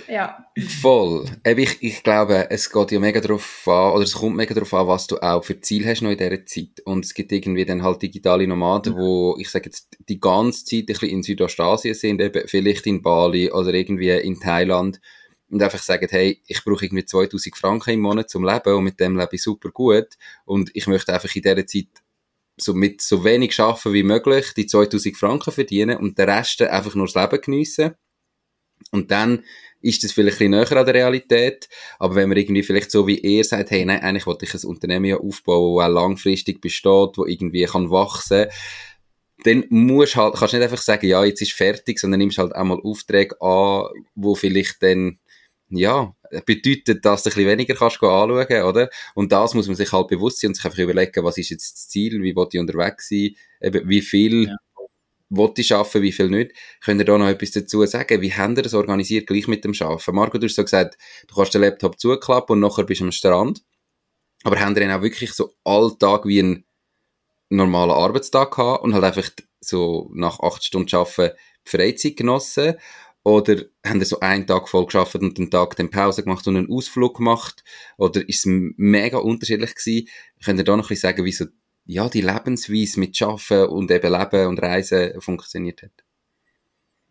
ja. 0.09 0.45
Voll. 0.81 1.25
Ich, 1.45 1.83
ich 1.83 2.03
glaube, 2.03 2.51
es 2.51 2.71
geht 2.71 2.91
ja 2.91 2.99
mega 2.99 3.21
darauf 3.21 3.67
an, 3.67 3.93
oder 3.93 4.03
es 4.03 4.15
kommt 4.15 4.37
mega 4.37 4.55
darauf 4.55 4.75
an, 4.75 4.89
was 4.89 5.07
du 5.07 5.19
auch 5.19 5.45
für 5.45 5.61
Ziel 5.61 5.87
hast 5.87 6.03
noch 6.03 6.11
in 6.11 6.19
dieser 6.19 6.45
Zeit. 6.47 6.81
Und 6.85 7.05
es 7.05 7.15
gibt 7.15 7.31
irgendwie 7.31 7.65
dann 7.65 7.83
halt 7.83 8.03
digitale 8.03 8.47
Nomaden, 8.47 8.95
mhm. 8.95 8.99
wo, 8.99 9.37
ich 9.39 9.51
sage 9.51 9.67
jetzt, 9.67 9.97
die 10.09 10.21
ganze 10.21 10.65
Zeit 10.65 10.81
ein 10.81 10.87
bisschen 10.87 11.11
in 11.11 11.23
Südostasien 11.23 11.95
sind, 11.95 12.21
eben 12.21 12.47
vielleicht 12.49 12.87
in 12.87 13.03
Bali 13.03 13.53
oder 13.53 13.73
irgendwie 13.73 14.11
in 14.11 14.41
Thailand 14.41 15.01
und 15.51 15.63
einfach 15.63 15.83
sagen, 15.83 16.07
hey, 16.11 16.43
ich 16.47 16.65
brauche 16.65 16.85
irgendwie 16.85 17.05
2000 17.05 17.57
Franken 17.57 17.91
im 17.95 18.01
Monat 18.01 18.31
zum 18.31 18.45
Leben 18.45 18.75
und 18.75 18.85
mit 18.85 19.01
dem 19.01 19.17
lebe 19.17 19.35
ich 19.37 19.43
super 19.43 19.71
gut 19.71 20.09
und 20.45 20.71
ich 20.75 20.87
möchte 20.87 21.13
einfach 21.13 21.35
in 21.35 21.43
dieser 21.43 21.67
Zeit 21.67 21.89
so 22.61 22.75
mit 22.75 23.01
so 23.01 23.25
wenig 23.25 23.55
schaffen 23.55 23.93
wie 23.93 24.03
möglich, 24.03 24.53
die 24.57 24.67
2000 24.67 25.17
Franken 25.17 25.53
verdienen 25.53 25.99
und 25.99 26.19
den 26.19 26.29
Rest 26.29 26.61
einfach 26.63 26.95
nur 26.95 27.07
das 27.07 27.15
Leben 27.15 27.41
geniessen. 27.41 27.95
Und 28.91 29.11
dann 29.11 29.45
ist 29.81 30.03
das 30.03 30.13
vielleicht 30.13 30.41
ein 30.41 30.51
bisschen 30.51 30.73
näher 30.73 30.81
an 30.81 30.87
der 30.87 30.95
Realität. 30.95 31.69
Aber 31.99 32.17
wenn 32.17 32.29
man 32.29 32.39
irgendwie 32.39 32.65
vielleicht 32.65 32.91
so 32.91 33.07
wie 33.07 33.21
er 33.21 33.45
sagt, 33.45 33.71
hey, 33.71 33.85
nein, 33.85 34.01
eigentlich 34.01 34.27
wollte 34.27 34.45
ich 34.45 34.55
ein 34.55 34.69
Unternehmen 34.69 35.05
ja 35.05 35.19
aufbauen, 35.19 35.79
das 35.79 35.87
auch 35.87 35.95
langfristig 35.95 36.61
besteht, 36.61 37.17
wo 37.17 37.27
irgendwie 37.27 37.65
kann 37.65 37.91
wachsen 37.91 38.47
dann 39.45 39.65
musst 39.71 40.17
halt, 40.17 40.35
kannst 40.35 40.53
du 40.53 40.57
nicht 40.57 40.65
einfach 40.65 40.83
sagen, 40.83 41.07
ja, 41.07 41.25
jetzt 41.25 41.43
ist 41.43 41.53
fertig, 41.53 41.99
sondern 41.99 42.19
nimmst 42.19 42.39
halt 42.39 42.55
auch 42.55 42.65
mal 42.65 42.81
Aufträge 42.83 43.41
an, 43.41 43.85
wo 44.15 44.35
vielleicht 44.35 44.83
dann 44.83 45.21
ja, 45.71 46.15
bedeutet, 46.47 47.05
dass 47.05 47.23
du 47.23 47.31
ein 47.31 47.35
bisschen 47.35 47.49
weniger 47.49 47.75
kannst 47.75 48.03
anschauen, 48.03 48.63
oder? 48.63 48.91
Und 49.15 49.33
das 49.33 49.55
muss 49.55 49.67
man 49.67 49.77
sich 49.77 49.93
halt 49.93 50.09
bewusst 50.09 50.41
sein 50.41 50.49
und 50.49 50.55
sich 50.55 50.65
einfach 50.65 50.79
überlegen, 50.79 51.25
was 51.25 51.39
ist 51.39 51.51
jetzt 51.51 51.73
das 51.73 51.89
Ziel, 51.89 52.23
wie 52.23 52.35
will 52.35 52.49
ich 52.51 52.61
unterwegs 52.61 53.09
sein, 53.09 53.35
wie 53.61 54.01
viel 54.01 54.49
ja. 54.49 54.57
will 55.31 55.53
ich 55.57 55.75
arbeiten, 55.75 56.03
wie 56.03 56.13
viel 56.13 56.31
nicht. 56.31 56.53
Könnt 56.83 57.01
ihr 57.01 57.05
da 57.05 57.19
noch 57.19 57.29
etwas 57.29 57.51
dazu 57.51 57.85
sagen? 57.87 58.21
Wie 58.21 58.33
habt 58.33 58.57
ihr 58.57 58.63
das 58.63 58.75
organisiert, 58.75 59.27
gleich 59.27 59.47
mit 59.47 59.65
dem 59.65 59.75
Arbeiten? 59.79 60.15
Marco, 60.15 60.39
du 60.39 60.47
hast 60.47 60.57
so 60.57 60.65
gesagt, 60.65 60.97
du 61.27 61.35
kannst 61.35 61.55
den 61.55 61.63
Laptop 61.63 61.99
zuklappen 62.01 62.55
und 62.55 62.61
nachher 62.61 62.85
bist 62.85 63.01
du 63.01 63.05
am 63.05 63.13
Strand. 63.13 63.63
Aber 64.45 64.61
habt 64.61 64.77
ihr 64.77 64.87
dann 64.87 64.99
auch 64.99 65.03
wirklich 65.03 65.33
so 65.33 65.55
Alltag 65.65 66.25
wie 66.25 66.41
ein 66.41 66.65
normaler 67.51 67.95
Arbeitstag 67.95 68.55
gehabt 68.55 68.85
und 68.85 68.95
halt 68.95 69.05
einfach 69.05 69.31
so 69.61 70.11
nach 70.15 70.41
acht 70.41 70.65
Stunden 70.65 70.95
Arbeiten 70.95 71.37
Freizeit 71.65 72.17
genossen? 72.17 72.75
Oder 73.29 73.57
haben 73.85 74.01
ihr 74.01 74.07
so 74.07 74.21
einen 74.21 74.47
Tag 74.47 74.71
voll 74.71 74.87
geschafft 74.87 75.17
und 75.17 75.39
einen 75.39 75.51
Tag 75.51 75.77
dann 75.77 75.91
Pause 75.91 76.23
gemacht 76.23 76.47
und 76.47 76.57
einen 76.57 76.73
Ausflug 76.73 77.19
gemacht? 77.19 77.63
Oder 77.99 78.27
ist 78.27 78.47
es 78.47 78.73
mega 78.79 79.19
unterschiedlich 79.19 79.75
gewesen? 79.75 80.09
Könnt 80.43 80.59
ihr 80.59 80.65
da 80.65 80.75
noch 80.75 80.87
ein 80.87 80.89
bisschen 80.89 81.11
sagen, 81.11 81.27
wie 81.27 81.33
so, 81.33 81.45
ja, 81.85 82.09
die 82.09 82.23
Lebensweise 82.23 82.99
mit 82.99 83.15
Schaffen 83.15 83.67
und 83.67 83.91
eben 83.91 84.11
Leben 84.11 84.47
und 84.47 84.63
Reisen 84.63 85.21
funktioniert 85.21 85.83
hat? 85.83 85.91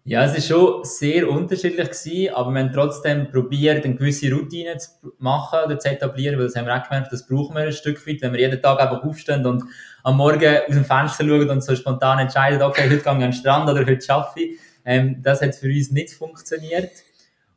Ja, 0.06 0.24
es 0.24 0.36
ist 0.36 0.48
schon 0.48 0.84
sehr 0.86 1.30
unterschiedlich 1.30 1.90
gewesen, 1.90 2.34
aber 2.34 2.52
wir 2.52 2.62
haben 2.62 2.74
trotzdem 2.74 3.30
probiert, 3.30 3.86
eine 3.86 3.96
gewisse 3.96 4.32
Routine 4.34 4.76
zu 4.78 4.90
machen 5.20 5.60
oder 5.66 5.78
zu 5.78 5.92
etablieren, 5.92 6.40
weil 6.40 6.46
das 6.46 6.56
haben 6.56 6.66
wir 6.66 6.82
auch 6.82 6.90
gemerkt, 6.90 7.14
das 7.14 7.28
brauchen 7.28 7.56
wir 7.56 7.64
ein 7.64 7.72
Stück 7.74 8.08
weit, 8.08 8.22
wenn 8.22 8.34
wir 8.34 8.40
jeden 8.40 8.60
Tag 8.60 8.80
einfach 8.80 9.04
aufstehen 9.04 9.46
und 9.46 9.66
am 10.04 10.18
Morgen 10.18 10.62
aus 10.68 10.74
dem 10.74 10.86
Fenster 10.86 11.28
schauen 11.28 11.50
und 11.50 11.62
so 11.62 11.76
spontan 11.76 12.18
entscheiden, 12.18 12.64
okay, 12.64 12.86
heute 12.86 12.90
gehe 12.90 13.02
ich 13.02 13.08
an 13.08 13.20
den 13.20 13.34
Strand 13.34 13.70
oder 13.70 13.86
heute 13.86 14.12
arbeite 14.12 14.42
ich 14.42 14.60
ähm, 14.88 15.22
das 15.22 15.42
hat 15.42 15.54
für 15.54 15.68
uns 15.68 15.92
nicht 15.92 16.14
funktioniert. 16.14 16.92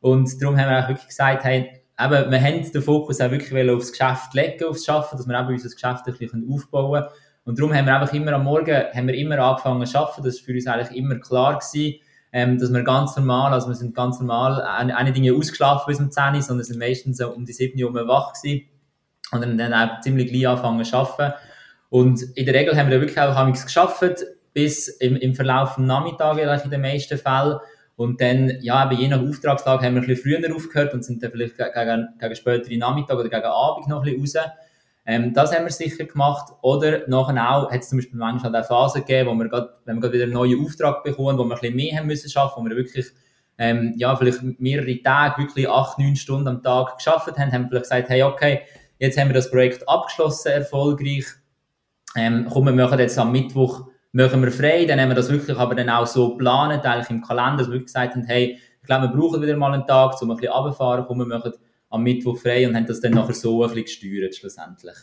Und 0.01 0.39
darum 0.41 0.57
haben 0.57 0.69
wir 0.69 0.83
auch 0.83 0.89
wirklich 0.89 1.07
gesagt, 1.07 1.45
hey, 1.45 1.81
eben, 1.97 2.31
wir 2.31 2.41
haben 2.41 2.71
den 2.71 2.81
Fokus 2.81 3.21
auch 3.21 3.31
wirklich 3.31 3.69
aufs 3.69 3.91
Geschäft 3.91 4.33
legen, 4.33 4.65
aufs 4.65 4.85
Schaffen, 4.85 5.17
dass 5.17 5.27
wir 5.27 5.39
eben 5.39 5.47
unser 5.47 5.69
Geschäft 5.69 6.05
ein 6.05 6.13
bisschen 6.13 6.47
aufbauen 6.51 7.03
können. 7.03 7.13
Und 7.45 7.57
darum 7.57 7.73
haben 7.73 7.85
wir 7.85 7.97
einfach 7.97 8.13
immer 8.13 8.33
am 8.33 8.43
Morgen, 8.43 8.83
haben 8.93 9.07
wir 9.07 9.15
immer 9.15 9.39
angefangen 9.39 9.85
zu 9.85 9.97
arbeiten. 9.97 10.23
Das 10.23 10.39
war 10.39 10.45
für 10.45 10.53
uns 10.53 10.67
eigentlich 10.67 10.97
immer 10.97 11.15
klar 11.15 11.57
gewesen, 11.57 11.99
ähm, 12.33 12.59
dass 12.59 12.71
wir 12.71 12.83
ganz 12.83 13.15
normal, 13.15 13.53
also 13.53 13.69
wir 13.69 13.75
sind 13.75 13.95
ganz 13.95 14.19
normal, 14.19 14.61
eine 14.61 15.13
Dinge 15.13 15.33
ausgeschlafen 15.33 15.85
bis 15.87 15.99
um 15.99 16.11
10 16.11 16.35
Uhr, 16.35 16.41
sondern 16.41 16.65
sind 16.65 16.79
meistens 16.79 17.21
um 17.21 17.45
die 17.45 17.53
7 17.53 17.81
Uhr 17.81 17.93
wach 18.07 18.33
gewesen. 18.33 18.67
Und 19.31 19.57
dann 19.57 19.73
auch 19.73 20.01
ziemlich 20.01 20.29
gleich 20.29 20.47
angefangen 20.47 20.83
zu 20.83 20.97
arbeiten. 20.97 21.33
Und 21.89 22.21
in 22.35 22.45
der 22.45 22.55
Regel 22.55 22.75
haben 22.75 22.89
wir 22.89 22.99
dann 22.99 23.01
wirklich 23.01 23.19
auch 23.19 23.63
geschafft, 23.65 24.25
bis 24.53 24.87
im, 24.87 25.15
im 25.15 25.35
Verlauf 25.35 25.75
des 25.75 25.85
Nachmittags 25.85 26.63
in 26.63 26.71
den 26.71 26.81
meisten 26.81 27.17
Fällen. 27.17 27.59
Und 27.95 28.19
dann, 28.19 28.57
ja, 28.61 28.89
eben 28.89 28.99
je 28.99 29.07
nach 29.07 29.21
Auftragslage 29.21 29.85
haben 29.85 29.95
wir 29.95 30.01
ein 30.01 30.07
bisschen 30.07 30.41
früher 30.41 30.55
aufgehört 30.55 30.93
und 30.93 31.05
sind 31.05 31.21
dann 31.21 31.31
vielleicht 31.31 31.57
gegen, 31.57 32.07
gegen 32.19 32.35
spätere 32.35 32.77
Nachmittag 32.77 33.17
oder 33.17 33.29
gegen 33.29 33.43
Abend 33.43 33.87
noch 33.87 34.03
ein 34.03 34.17
bisschen 34.17 34.41
raus. 34.41 34.51
Ähm, 35.05 35.33
das 35.33 35.55
haben 35.55 35.65
wir 35.65 35.71
sicher 35.71 36.05
gemacht. 36.05 36.53
Oder 36.61 37.07
nachher 37.07 37.51
auch, 37.51 37.71
hat 37.71 37.81
es 37.81 37.89
zum 37.89 37.97
Beispiel 37.99 38.17
manchmal 38.17 38.55
auch 38.55 38.65
Phasen 38.65 39.01
gegeben, 39.01 39.29
wo 39.29 39.33
wir 39.35 39.49
grad, 39.49 39.69
wenn 39.85 39.97
wir 39.97 40.01
gerade 40.01 40.13
wieder 40.13 40.23
einen 40.25 40.33
neuen 40.33 40.63
Auftrag 40.63 41.03
bekommen, 41.03 41.37
wo 41.37 41.43
wir 41.43 41.55
ein 41.55 41.59
bisschen 41.59 41.75
mehr 41.75 41.97
haben 41.97 42.07
müssen 42.07 42.29
schaffen, 42.29 42.63
wo 42.63 42.69
wir 42.69 42.75
wirklich, 42.75 43.07
ähm, 43.57 43.93
ja, 43.97 44.15
vielleicht 44.15 44.41
mehrere 44.59 45.01
Tage, 45.01 45.43
wirklich 45.43 45.69
acht, 45.69 45.99
neun 45.99 46.15
Stunden 46.15 46.47
am 46.47 46.63
Tag 46.63 46.97
geschafft 46.97 47.27
haben, 47.37 47.51
haben 47.51 47.63
wir 47.63 47.69
vielleicht 47.69 47.83
gesagt, 47.83 48.09
hey, 48.09 48.23
okay, 48.23 48.61
jetzt 48.99 49.19
haben 49.19 49.29
wir 49.29 49.33
das 49.33 49.51
Projekt 49.51 49.87
abgeschlossen, 49.87 50.51
erfolgreich. 50.51 51.25
Ähm, 52.15 52.47
komm, 52.51 52.65
wir 52.65 52.73
machen 52.73 52.99
jetzt 52.99 53.17
am 53.17 53.31
Mittwoch 53.31 53.87
machen 54.11 54.43
wir 54.43 54.51
frei, 54.51 54.85
dann 54.85 54.99
haben 54.99 55.09
wir 55.09 55.15
das 55.15 55.31
wirklich 55.31 55.57
aber 55.57 55.75
dann 55.75 55.89
auch 55.89 56.07
so 56.07 56.31
geplant, 56.31 56.85
eigentlich 56.85 57.09
im 57.09 57.21
Kalender, 57.21 57.57
dass 57.57 57.67
wir 57.67 57.73
wirklich 57.73 57.93
gesagt 57.93 58.15
haben, 58.15 58.25
hey, 58.25 58.59
ich 58.81 58.87
glaube, 58.87 59.07
wir 59.07 59.15
brauchen 59.15 59.41
wieder 59.41 59.55
mal 59.55 59.73
einen 59.73 59.85
Tag, 59.85 60.21
um 60.21 60.31
ein 60.31 60.37
bisschen 60.37 60.53
runterzufahren, 60.53 61.05
komm, 61.07 61.19
wir 61.19 61.25
machen 61.25 61.53
am 61.89 62.03
Mittwoch 62.03 62.37
frei 62.37 62.67
und 62.67 62.75
haben 62.75 62.85
das 62.85 63.01
dann 63.01 63.13
nachher 63.13 63.33
so 63.33 63.63
ein 63.63 63.69
bisschen 63.73 63.83
gesteuert, 63.83 64.35
schlussendlich. 64.35 64.95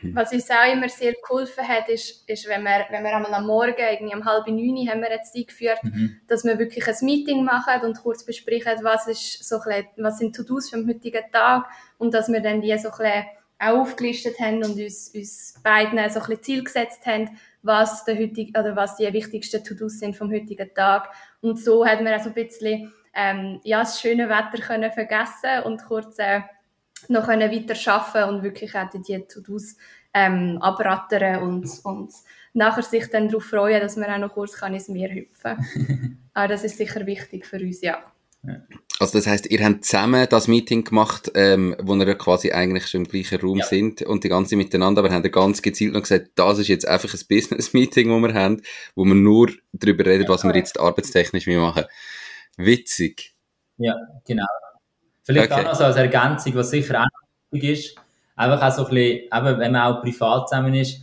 Mhm. 0.00 0.14
Was 0.14 0.32
uns 0.32 0.48
auch 0.50 0.72
immer 0.72 0.88
sehr 0.88 1.14
geholfen 1.14 1.66
hat, 1.66 1.88
ist, 1.88 2.28
ist 2.28 2.48
wenn 2.48 2.62
wir, 2.62 2.86
wenn 2.90 3.02
wir 3.02 3.16
einmal 3.16 3.34
am 3.34 3.46
Morgen, 3.46 3.74
irgendwie 3.78 4.14
um 4.14 4.24
halb 4.24 4.46
neun, 4.46 4.88
haben 4.88 5.00
wir 5.00 5.10
jetzt 5.10 5.34
eingeführt, 5.34 5.82
mhm. 5.82 6.20
dass 6.28 6.44
wir 6.44 6.58
wirklich 6.58 6.86
ein 6.86 6.96
Meeting 7.02 7.44
machen 7.44 7.82
und 7.82 8.00
kurz 8.00 8.24
besprechen, 8.24 8.72
was, 8.82 9.08
ist 9.08 9.46
so 9.46 9.58
bisschen, 9.58 9.86
was 9.96 10.18
sind 10.18 10.36
To-Dos 10.36 10.70
für 10.70 10.76
den 10.76 10.88
heutigen 10.88 11.24
Tag 11.32 11.66
und 11.98 12.14
dass 12.14 12.28
wir 12.28 12.40
dann 12.40 12.60
die 12.60 12.76
so 12.78 12.90
ein 12.90 12.96
bisschen 12.98 13.24
auch 13.60 13.80
aufgelistet 13.80 14.38
haben 14.38 14.62
und 14.62 14.78
uns, 14.78 15.10
uns 15.14 15.54
beiden 15.64 15.98
so 16.10 16.20
ein 16.20 16.26
bisschen 16.26 16.42
Ziel 16.42 16.64
gesetzt 16.64 17.04
haben, 17.06 17.30
was, 17.62 18.04
der 18.04 18.18
heutige, 18.18 18.58
oder 18.58 18.76
was 18.76 18.96
die 18.96 19.12
wichtigsten 19.12 19.62
To-Dos 19.64 19.98
sind 19.98 20.16
vom 20.16 20.30
heutigen 20.32 20.72
Tag. 20.74 21.10
Und 21.40 21.58
so 21.58 21.86
hat 21.86 22.00
man 22.02 22.12
also 22.12 22.28
ein 22.30 22.34
bisschen 22.34 22.92
ähm, 23.14 23.60
ja, 23.64 23.80
das 23.80 24.00
schöne 24.00 24.28
Wetter 24.28 24.62
können 24.64 24.92
vergessen 24.92 25.64
und 25.64 25.84
kurz 25.84 26.18
äh, 26.18 26.40
noch 27.08 27.26
können 27.26 27.50
weiter 27.50 27.74
schaffen 27.74 28.24
und 28.24 28.42
wirklich 28.42 28.74
auch 28.76 28.88
die 28.90 29.26
To-Dos 29.26 29.76
ähm, 30.14 30.58
abrattern 30.60 31.42
und, 31.42 31.68
und 31.84 32.12
nachher 32.52 32.82
sich 32.82 33.10
dann 33.10 33.28
darauf 33.28 33.44
freuen, 33.44 33.80
dass 33.80 33.96
man 33.96 34.10
auch 34.10 34.18
noch 34.18 34.34
kurz 34.34 34.54
kann 34.54 34.74
ins 34.74 34.88
Meer 34.88 35.12
hüpfen 35.12 35.56
kann. 35.56 36.18
Aber 36.34 36.48
das 36.52 36.64
ist 36.64 36.78
sicher 36.78 37.06
wichtig 37.06 37.46
für 37.46 37.58
uns, 37.58 37.80
ja. 37.80 38.02
Also 39.00 39.18
das 39.18 39.28
heißt, 39.28 39.50
ihr 39.50 39.64
habt 39.64 39.84
zusammen 39.84 40.26
das 40.28 40.48
Meeting 40.48 40.82
gemacht, 40.82 41.30
ähm, 41.34 41.76
wo 41.80 41.94
ihr 41.94 42.14
quasi 42.16 42.50
eigentlich 42.50 42.88
schon 42.88 43.04
im 43.04 43.08
gleichen 43.08 43.40
Raum 43.40 43.58
ja. 43.58 43.64
sind 43.64 44.02
und 44.02 44.24
die 44.24 44.28
ganze 44.28 44.56
miteinander, 44.56 45.04
aber 45.04 45.14
habt 45.14 45.24
ihr 45.24 45.30
ganz 45.30 45.62
gezielt 45.62 45.92
noch 45.92 46.02
gesagt, 46.02 46.30
das 46.34 46.58
ist 46.58 46.68
jetzt 46.68 46.88
einfach 46.88 47.12
ein 47.14 47.20
Business-Meeting, 47.28 48.10
wo 48.10 48.18
wir 48.18 48.34
haben, 48.34 48.60
wo 48.96 49.04
wir 49.04 49.14
nur 49.14 49.50
darüber 49.72 50.04
reden, 50.06 50.24
ja, 50.24 50.28
was 50.28 50.42
wir 50.42 50.54
jetzt 50.54 50.80
arbeitstechnisch 50.80 51.46
machen. 51.46 51.84
Witzig. 52.56 53.34
Ja, 53.76 53.94
genau. 54.26 54.46
Vielleicht 55.22 55.52
okay. 55.52 55.60
auch 55.60 55.72
noch 55.72 55.74
so 55.76 55.84
als 55.84 55.96
Ergänzung, 55.96 56.54
was 56.56 56.70
sicher 56.70 57.00
auch 57.00 57.06
wichtig 57.52 57.70
ist, 57.70 57.94
einfach 58.34 58.60
auch 58.66 58.74
so 58.74 58.86
ein 58.86 58.94
bisschen, 58.94 59.28
eben, 59.32 59.58
wenn 59.60 59.72
man 59.72 59.82
auch 59.82 60.02
privat 60.02 60.48
zusammen 60.48 60.74
ist, 60.74 61.02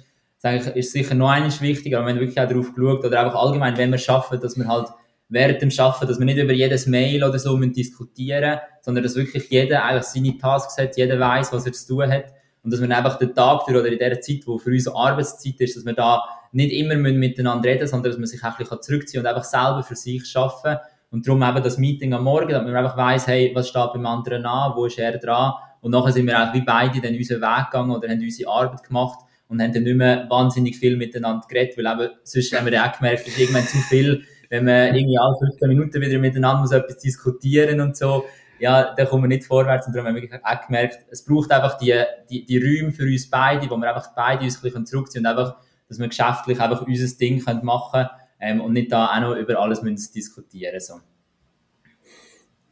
ist 0.76 0.92
sicher 0.92 1.16
noch 1.16 1.30
eines 1.30 1.62
wichtiger, 1.62 2.00
aber 2.00 2.08
wenn 2.08 2.18
man 2.18 2.26
wirklich 2.26 2.40
auch 2.40 2.50
darauf 2.50 2.74
geschaut 2.74 3.06
oder 3.06 3.22
einfach 3.22 3.40
allgemein, 3.40 3.78
wenn 3.78 3.92
wir 3.92 3.98
schaffen, 3.98 4.40
dass 4.40 4.58
wir 4.58 4.68
halt 4.68 4.90
während 5.30 5.62
dem 5.62 5.72
Arbeiten, 5.78 6.08
dass 6.08 6.20
wir 6.20 6.26
nicht 6.26 6.38
über 6.38 6.54
jedes 6.54 6.88
Mail 6.88 7.24
oder 7.24 7.40
so 7.40 7.58
diskutieren 7.58 8.60
sondern 8.82 9.04
dass 9.04 9.16
wirklich 9.16 9.50
jeder 9.50 9.84
eigentlich 9.84 10.04
seine 10.04 10.38
Tasks 10.38 10.78
hat, 10.78 10.96
jeder 10.96 11.20
weiß, 11.20 11.52
was 11.52 11.66
er 11.66 11.74
zu 11.74 11.96
tun 11.96 12.12
hat. 12.12 12.26
Und 12.64 12.72
dass 12.72 12.82
wir 12.82 12.96
einfach 12.96 13.18
den 13.18 13.34
Tag 13.34 13.66
durch 13.66 13.78
oder 13.78 13.92
in 13.92 13.98
der 13.98 14.22
Zeit, 14.22 14.42
wo 14.46 14.60
für 14.60 14.70
uns 14.70 14.88
Arbeitszeit 14.88 15.60
ist, 15.60 15.76
dass 15.76 15.86
wir 15.86 15.94
da 15.94 16.24
nicht 16.52 16.72
immer 16.72 16.96
miteinander 16.96 17.70
reden, 17.70 17.88
sondern 17.88 18.12
dass 18.12 18.20
man 18.20 18.28
sich 18.28 18.44
auch 18.44 18.52
ein 18.52 18.58
bisschen 18.58 18.82
zurückziehen 18.82 19.22
und 19.22 19.28
einfach 19.28 19.44
selber 19.44 19.84
für 19.84 19.96
sich 19.96 20.24
arbeiten. 20.36 20.80
Und 21.10 21.28
darum 21.28 21.42
eben 21.44 21.64
das 21.64 21.78
Meeting 21.78 22.14
am 22.14 22.24
Morgen, 22.24 22.50
damit 22.50 22.72
man 22.72 22.84
einfach 22.84 22.98
weiss, 22.98 23.28
hey, 23.28 23.52
was 23.56 23.70
steht 23.70 23.94
beim 23.94 24.06
anderen 24.06 24.46
an, 24.46 24.74
wo 24.76 24.86
ist 24.86 25.00
er 25.00 25.18
dran? 25.18 25.54
Und 25.82 25.92
nachher 25.92 26.12
sind 26.12 26.28
wir 26.28 26.42
auch 26.42 26.54
wie 26.54 26.62
beide 26.62 27.02
dann 27.02 27.16
unseren 27.16 27.42
Weg 27.42 27.72
gegangen 27.72 27.92
oder 27.92 28.10
haben 28.10 28.20
unsere 28.20 28.50
Arbeit 28.52 28.84
gemacht 28.84 29.20
und 29.48 29.62
haben 29.62 29.74
dann 29.74 29.84
nicht 29.84 29.98
mehr 29.98 30.26
wahnsinnig 30.30 30.78
viel 30.78 30.98
miteinander 30.98 31.46
geredet, 31.48 31.78
weil 31.78 31.86
eben, 31.86 32.14
sonst 32.24 32.56
haben 32.56 32.66
wir 32.66 32.74
ja 32.74 32.90
auch 32.90 32.98
gemerkt, 32.98 33.28
dass 33.28 33.38
irgendwann 33.38 33.64
zu 33.64 33.78
viel 33.78 34.24
wenn 34.50 34.66
man 34.66 34.96
irgendwie 34.96 35.18
alle 35.18 35.36
15 35.38 35.68
Minuten 35.68 36.02
wieder 36.02 36.20
miteinander 36.20 36.62
muss 36.62 36.72
etwas 36.72 36.98
diskutieren 36.98 37.82
und 37.82 37.98
so, 37.98 38.26
ja, 38.60 38.94
da 38.96 39.06
kommen 39.06 39.24
wir 39.24 39.28
nicht 39.28 39.46
vorwärts. 39.46 39.88
Und 39.88 39.96
darum 39.96 40.08
haben 40.08 40.16
wir 40.16 40.40
auch 40.44 40.66
gemerkt, 40.66 41.00
es 41.12 41.24
braucht 41.26 41.52
einfach 41.52 41.78
die, 41.78 41.94
die, 42.30 42.46
die 42.46 42.58
Räume 42.58 42.92
für 42.92 43.04
uns 43.04 43.30
beide, 43.30 43.70
wo 43.70 43.78
wir 43.78 43.90
einfach 43.90 44.14
beide 44.16 44.44
uns 44.44 44.64
ein 44.64 44.86
zurückziehen 44.86 45.26
und 45.26 45.32
einfach, 45.32 45.58
dass 45.88 46.00
wir 46.00 46.08
geschäftlich 46.08 46.60
einfach 46.60 46.82
unser 46.82 47.18
Ding 47.18 47.44
können 47.44 47.66
machen 47.66 48.08
ähm, 48.40 48.62
und 48.62 48.74
nicht 48.74 48.92
da 48.92 49.08
auch 49.08 49.20
noch 49.20 49.36
über 49.36 49.60
alles 49.60 49.82
müssen 49.82 50.14
diskutieren 50.14 50.80
so. 50.80 51.00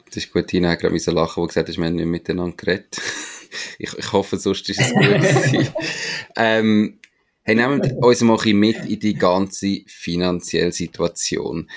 Das 0.06 0.18
ist 0.18 0.32
gut, 0.32 0.48
Tina 0.48 0.70
hat 0.70 0.80
gerade 0.80 0.96
lachen, 1.12 1.42
wo 1.42 1.48
gesagt 1.48 1.70
hast, 1.70 1.78
wir 1.78 1.86
haben 1.86 1.96
nicht 1.96 2.06
miteinander 2.06 2.56
geredet. 2.56 3.02
ich, 3.80 3.98
ich 3.98 4.12
hoffe, 4.12 4.38
sonst 4.38 4.70
ist 4.70 4.80
es 4.80 4.94
gut 4.94 5.74
ähm, 6.36 7.00
Hey, 7.46 7.56
nehmen 7.56 7.84
wir 7.84 7.98
uns 7.98 8.22
mal 8.22 8.40
ein 8.40 8.56
mit 8.56 8.86
in 8.86 9.02
die 9.02 9.16
ganze 9.16 9.82
finanzielle 9.86 10.72
Situation. 10.72 11.70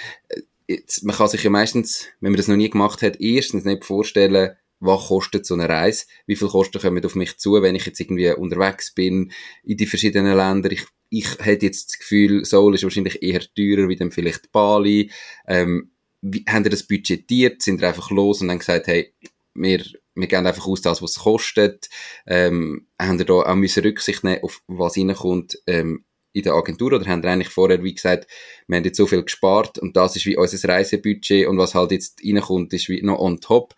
Jetzt, 0.69 1.03
man 1.03 1.17
kann 1.17 1.27
sich 1.27 1.43
ja 1.43 1.51
meistens, 1.51 2.07
wenn 2.21 2.31
man 2.31 2.37
das 2.37 2.47
noch 2.47 2.55
nie 2.55 2.71
gemacht 2.71 3.03
hat, 3.03 3.21
erstens 3.21 3.65
nicht 3.65 3.85
vorstellen, 3.85 4.55
was 4.79 5.09
kostet 5.09 5.45
so 5.45 5.55
eine 5.55 5.69
Reise? 5.69 6.07
Wie 6.27 6.37
viel 6.37 6.47
Kosten 6.47 6.81
kommen 6.81 7.05
auf 7.05 7.17
mich 7.17 7.39
zu, 7.39 7.61
wenn 7.63 7.75
ich 7.75 7.85
jetzt 7.85 7.99
irgendwie 7.99 8.31
unterwegs 8.31 8.95
bin 8.95 9.33
in 9.65 9.77
die 9.77 9.87
verschiedenen 9.87 10.37
Länder? 10.37 10.71
Ich, 10.71 10.85
ich 11.11 11.27
hätte 11.41 11.67
jetzt 11.67 11.89
das 11.89 11.99
Gefühl, 11.99 12.45
Seoul 12.45 12.77
ist 12.77 12.85
wahrscheinlich 12.85 13.21
eher 13.21 13.41
teurer 13.41 13.89
wie 13.89 13.97
dann 13.97 14.13
vielleicht 14.13 14.53
Bali. 14.53 15.11
Ähm, 15.49 15.91
wie, 16.21 16.45
haben 16.49 16.63
ihr 16.63 16.71
das 16.71 16.85
budgetiert? 16.85 17.61
Sind 17.61 17.83
ihr 17.83 17.89
einfach 17.89 18.13
los 18.13 18.41
und 18.41 18.47
dann 18.47 18.61
gesagt, 18.61 18.87
hey, 18.87 19.13
wir 19.55 19.85
wir 20.17 20.27
gehen 20.27 20.47
einfach 20.47 20.67
aus 20.67 20.81
das, 20.81 21.03
was 21.03 21.13
es 21.13 21.19
kostet. 21.21 21.89
Ähm, 22.27 22.87
haben 23.01 23.19
wir 23.19 23.27
da 23.27 23.35
auch 23.35 23.55
müssen 23.55 23.85
Rücksicht 23.85 24.25
nehmen 24.25 24.43
auf 24.43 24.63
was 24.67 24.97
reinkommt 24.97 25.59
ähm, 25.67 26.05
in 26.33 26.43
der 26.43 26.55
Agentur 26.55 26.93
oder 26.93 27.07
haben 27.07 27.23
wir 27.23 27.31
eigentlich 27.31 27.49
vorher 27.49 27.83
wie 27.83 27.95
gesagt, 27.95 28.27
wir 28.67 28.77
haben 28.77 28.85
jetzt 28.85 28.97
so 28.97 29.07
viel 29.07 29.23
gespart 29.23 29.79
und 29.79 29.97
das 29.97 30.17
ist 30.17 30.27
wie 30.27 30.37
unser 30.37 30.69
Reisebudget 30.69 31.47
und 31.47 31.59
was 31.59 31.75
halt 31.75 31.93
jetzt 31.93 32.21
reinkommt, 32.25 32.73
ist 32.73 32.89
wie 32.89 33.03
noch 33.03 33.19
on 33.19 33.41
top. 33.41 33.75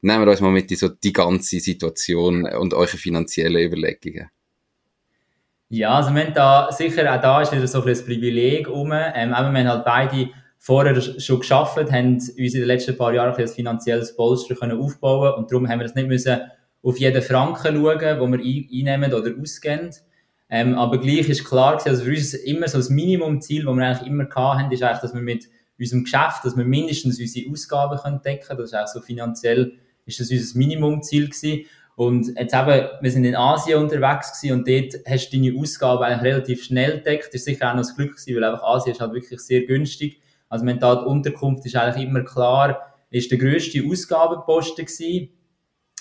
Nehmen 0.00 0.24
wir 0.24 0.30
uns 0.30 0.40
mal 0.40 0.50
mit 0.50 0.70
in 0.70 0.76
so 0.76 0.88
die 0.88 1.12
ganze 1.12 1.60
Situation 1.60 2.44
und 2.44 2.74
eure 2.74 2.96
finanziellen 2.96 3.62
Überlegungen. 3.62 4.30
Ja, 5.68 5.94
also 5.94 6.10
wir 6.14 6.26
haben 6.26 6.34
da 6.34 6.70
sicher, 6.70 7.14
auch 7.14 7.20
da 7.22 7.40
ist 7.40 7.52
wieder 7.52 7.66
so 7.66 7.82
ein 7.82 8.04
Privileg 8.04 8.68
um. 8.68 8.92
Ähm, 8.92 9.32
aber 9.32 9.50
wir 9.52 9.60
haben 9.60 9.68
halt 9.68 9.84
beide 9.86 10.28
vorher 10.62 11.00
schon 11.00 11.40
geschafft, 11.40 11.76
haben 11.90 12.14
uns 12.14 12.28
in 12.28 12.52
den 12.52 12.64
letzten 12.64 12.96
paar 12.96 13.12
Jahren 13.12 13.34
ein 13.34 13.48
finanzielles 13.48 14.14
Polster 14.14 14.54
können 14.54 14.80
aufbauen 14.80 15.34
und 15.34 15.50
darum 15.50 15.68
haben 15.68 15.80
wir 15.80 15.86
das 15.86 15.96
nicht 15.96 16.06
müssen 16.06 16.40
auf 16.84 16.98
jeden 16.98 17.20
Franken 17.20 17.74
schauen, 17.76 18.20
wo 18.20 18.26
wir 18.28 18.38
einnehmen 18.38 19.12
oder 19.12 19.32
ausgeben. 19.40 19.90
Ähm, 20.48 20.74
aber 20.74 20.98
gleich 20.98 21.28
ist 21.28 21.44
klar 21.44 21.72
gewesen, 21.76 21.88
also 21.88 22.04
für 22.04 22.10
uns 22.10 22.34
immer 22.34 22.68
so 22.68 22.78
das 22.78 22.90
Minimumziel, 22.90 23.64
das 23.64 23.74
wir 23.74 23.86
eigentlich 23.86 24.08
immer 24.08 24.28
hatten, 24.32 24.70
ist 24.70 24.82
eigentlich, 24.82 25.00
dass 25.00 25.14
wir 25.14 25.20
mit 25.20 25.48
unserem 25.78 26.04
Geschäft, 26.04 26.44
dass 26.44 26.56
wir 26.56 26.64
mindestens 26.64 27.18
unsere 27.18 27.50
Ausgaben 27.50 27.98
können 27.98 28.20
decken 28.22 28.46
können. 28.46 28.60
Das 28.60 28.70
ist 28.70 28.78
auch 28.78 28.86
so 28.86 29.00
finanziell, 29.00 29.72
ist 30.06 30.20
das 30.20 30.30
unser 30.30 30.58
Minimumziel 30.58 31.28
gewesen. 31.28 31.64
Und 31.96 32.38
jetzt 32.38 32.54
eben, 32.54 32.88
wir 33.00 33.10
sind 33.10 33.24
in 33.24 33.34
Asien 33.34 33.78
unterwegs 33.80 34.40
gewesen 34.40 34.58
und 34.58 34.68
dort 34.68 35.04
hast 35.08 35.30
du 35.30 35.36
deine 35.36 35.58
Ausgaben 35.58 36.04
eigentlich 36.04 36.34
relativ 36.34 36.64
schnell 36.64 37.00
deckt. 37.00 37.28
Das 37.28 37.34
ist 37.34 37.44
sicher 37.46 37.68
auch 37.68 37.74
noch 37.74 37.82
das 37.82 37.96
Glück 37.96 38.16
gewesen, 38.16 38.36
weil 38.36 38.44
einfach 38.44 38.62
Asien 38.62 38.92
ist 38.92 39.00
halt 39.00 39.12
wirklich 39.12 39.40
sehr 39.40 39.62
günstig. 39.62 40.21
Also 40.52 40.66
wenn 40.66 40.78
da 40.78 40.96
die 40.96 41.06
Unterkunft 41.06 41.64
ist 41.64 41.76
eigentlich 41.76 42.06
immer 42.06 42.22
klar, 42.24 42.94
ist 43.08 43.30
der 43.30 43.38
grösste 43.38 43.82
Ausgabenposten 43.88 44.84
gewesen. 44.84 45.30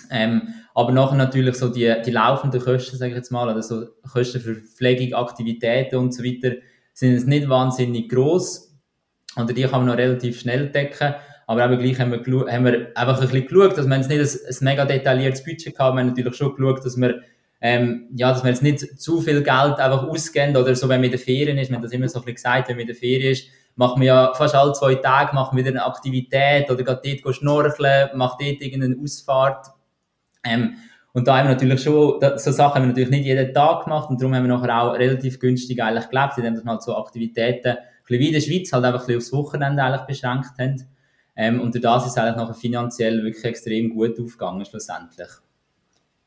Ähm, 0.10 0.50
aber 0.76 0.92
nachher 0.92 1.16
natürlich 1.16 1.56
so 1.56 1.70
die, 1.70 1.94
die 2.06 2.12
laufenden 2.12 2.60
Kosten, 2.60 2.98
sage 2.98 3.12
ich 3.12 3.18
jetzt 3.18 3.32
mal, 3.32 3.48
oder 3.48 3.64
so 3.64 3.86
Kosten 4.12 4.42
für 4.42 4.56
Pflegung, 4.56 5.14
Aktivitäten 5.14 5.96
und 5.96 6.14
so 6.14 6.22
weiter, 6.22 6.58
sind 6.94 7.14
es 7.14 7.26
nicht 7.26 7.48
wahnsinnig 7.48 8.10
groß. 8.10 8.76
Oder 9.38 9.54
die 9.54 9.64
kann 9.64 9.86
man 9.86 9.86
noch 9.86 9.98
relativ 9.98 10.42
schnell 10.42 10.68
decken. 10.68 11.16
Aber 11.48 11.64
eben 11.64 11.80
gleich 11.82 11.98
haben 12.02 12.12
wir, 12.12 12.52
haben 12.52 12.66
wir 12.66 12.92
einfach 12.94 13.22
ein 13.22 13.30
bisschen 13.30 13.48
geschaut, 13.48 13.78
dass 13.78 13.88
wir 13.88 13.96
jetzt 13.96 14.10
nicht 14.10 14.20
ein, 14.20 14.50
ein 14.50 14.66
mega 14.66 14.84
detailliertes 14.84 15.46
Budget 15.46 15.80
haben. 15.80 15.96
Wir 15.96 16.02
haben 16.02 16.08
natürlich 16.10 16.36
schon 16.36 16.58
geschaut, 16.58 16.86
dass 16.86 16.98
wir, 16.98 17.22
ähm, 17.62 18.10
ja, 18.18 18.34
dass 18.34 18.44
wir 18.44 18.50
jetzt 18.50 18.64
nicht 18.64 19.00
zu 19.00 19.22
viel 19.22 19.44
Geld 19.44 19.80
einfach 19.80 20.04
ausgeben 20.04 20.58
oder 20.58 20.76
so, 20.76 20.90
wenn 20.90 21.00
man 21.00 21.06
in 21.06 21.12
den 21.12 21.22
Ferien 21.22 21.58
ist. 21.58 21.70
Wir 21.70 21.78
haben 21.78 21.84
das 21.84 21.94
immer 21.94 22.10
so 22.10 22.20
ein 22.20 22.26
bisschen 22.26 22.36
gesagt, 22.36 22.68
wenn 22.68 22.76
man 22.76 22.82
in 22.82 22.88
den 22.88 22.98
Ferien 22.98 23.32
ist, 23.32 23.48
machen 23.82 24.00
wir 24.00 24.08
ja 24.08 24.34
fast 24.36 24.54
alle 24.54 24.74
zwei 24.74 24.94
Tage 24.94 25.34
machen 25.34 25.58
wir 25.58 25.65
wieder 25.65 25.72
eine 25.72 25.86
Aktivität 25.88 26.70
oder 26.70 26.84
geht 26.84 27.26
dort 27.26 27.36
schnorcheln, 27.36 28.15
macht 28.15 28.39
dort 28.39 28.62
irgendeine 28.62 28.96
Ausfahrt. 29.02 29.70
Ähm, 30.44 30.76
und 31.13 31.28
da 31.28 31.39
haben 31.39 31.48
wir 31.48 31.56
natürlich 31.56 31.82
schon, 31.82 32.22
so 32.38 32.52
Sachen 32.52 32.76
haben 32.76 32.84
wir 32.84 32.89
natürlich 32.89 33.10
nicht 33.10 33.26
jeden 33.26 33.52
Tag 33.56 33.86
gemacht 33.86 34.12
und 34.12 34.22
darum 34.22 34.36
haben 34.36 34.44
wir 34.44 34.56
nachher 34.56 34.84
auch 34.84 34.94
relativ 34.94 35.39
günstig 35.39 35.82
eigentlich 35.82 36.10
gelebt, 36.10 36.38
indem 36.38 36.63
wir 36.63 36.72
halt 36.72 36.84
so 36.84 36.96
Aktivitäten, 36.96 37.70
ein 37.70 38.20
wie 38.20 38.28
in 38.28 38.34
der 38.34 38.41
Schweiz, 38.41 38.72
halt 38.72 38.86
einfach 38.86 39.08
ein 39.08 39.17
aufs 39.17 39.34
Wochenende 39.34 39.82
eigentlich 39.82 40.06
beschränkt 40.06 40.60
haben. 40.60 40.88
Ähm, 41.36 41.60
und 41.60 41.74
durch 41.74 41.82
das 41.82 42.06
ist 42.06 42.12
es 42.12 42.17
eigentlich 42.20 42.36
nachher 42.36 42.54
finanziell 42.54 43.24
wirklich 43.24 43.44
extrem 43.46 43.96
gut 43.96 44.20
aufgegangen 44.20 44.63
schlussendlich. 44.63 45.30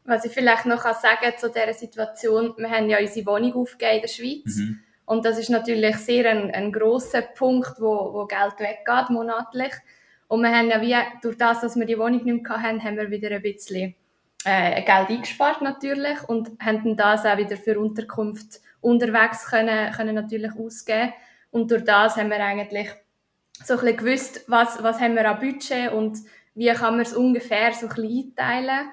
Was 0.05 0.25
ich 0.25 0.33
vielleicht 0.33 0.67
noch 0.67 0.83
sagen 0.83 1.19
kann 1.23 1.39
zu 1.39 1.51
dieser 1.51 1.73
Situation, 1.73 2.55
wir 2.57 2.69
haben 2.69 2.91
ja 2.91 2.99
unsere 2.99 3.27
Wohnung 3.27 3.55
aufgegeben 3.55 3.95
in 3.95 4.01
der 4.01 4.09
Schweiz. 4.09 4.57
Mhm. 4.57 4.81
Und 5.07 5.25
das 5.25 5.39
ist 5.39 5.51
natürlich 5.51 5.97
sehr 5.97 6.31
ein, 6.31 6.51
ein 6.51 6.73
grosser 6.73 7.23
Punkt, 7.23 7.75
wo, 7.79 8.13
wo 8.15 8.27
Geld 8.27 8.59
weggeht 8.59 9.11
monatlich. 9.11 9.73
Und 10.29 10.43
wir 10.43 10.51
haben 10.51 10.71
ja 10.71 10.81
wie, 10.81 10.97
durch 11.23 11.37
das, 11.37 11.61
dass 11.61 11.77
wir 11.77 11.87
die 11.87 11.99
Wohnung 11.99 12.25
nicht 12.25 12.49
mehr 12.49 12.63
hatten, 12.63 12.83
haben 12.83 12.97
wir 12.97 13.11
wieder 13.11 13.31
ein 13.31 13.43
bisschen 13.43 13.95
äh, 14.45 14.83
Geld 14.83 15.11
eingespart 15.11 15.63
natürlich 15.63 16.23
und 16.27 16.53
haben 16.61 16.97
das 16.97 17.25
auch 17.25 17.37
wieder 17.37 17.57
für 17.57 17.79
Unterkunft 17.79 18.61
unterwegs 18.81 19.47
können, 19.47 19.93
können 19.93 20.15
natürlich 20.15 20.53
ausgeben. 20.57 21.13
Und 21.51 21.71
durch 21.71 21.85
das 21.85 22.17
haben 22.17 22.31
wir 22.31 22.45
eigentlich 22.45 22.89
so 23.63 23.75
ein 23.75 23.81
bisschen 23.81 23.97
gewusst, 23.97 24.45
was, 24.49 24.83
was 24.83 25.01
haben 25.01 25.15
wir 25.15 25.31
an 25.31 25.39
Budget 25.39 25.93
und 25.93 26.19
wie 26.55 26.73
kann 26.73 26.95
man 26.95 27.01
es 27.01 27.15
ungefähr 27.15 27.73
so 27.73 27.87
ein 27.87 27.95
bisschen 27.95 28.35
einteilen. 28.37 28.89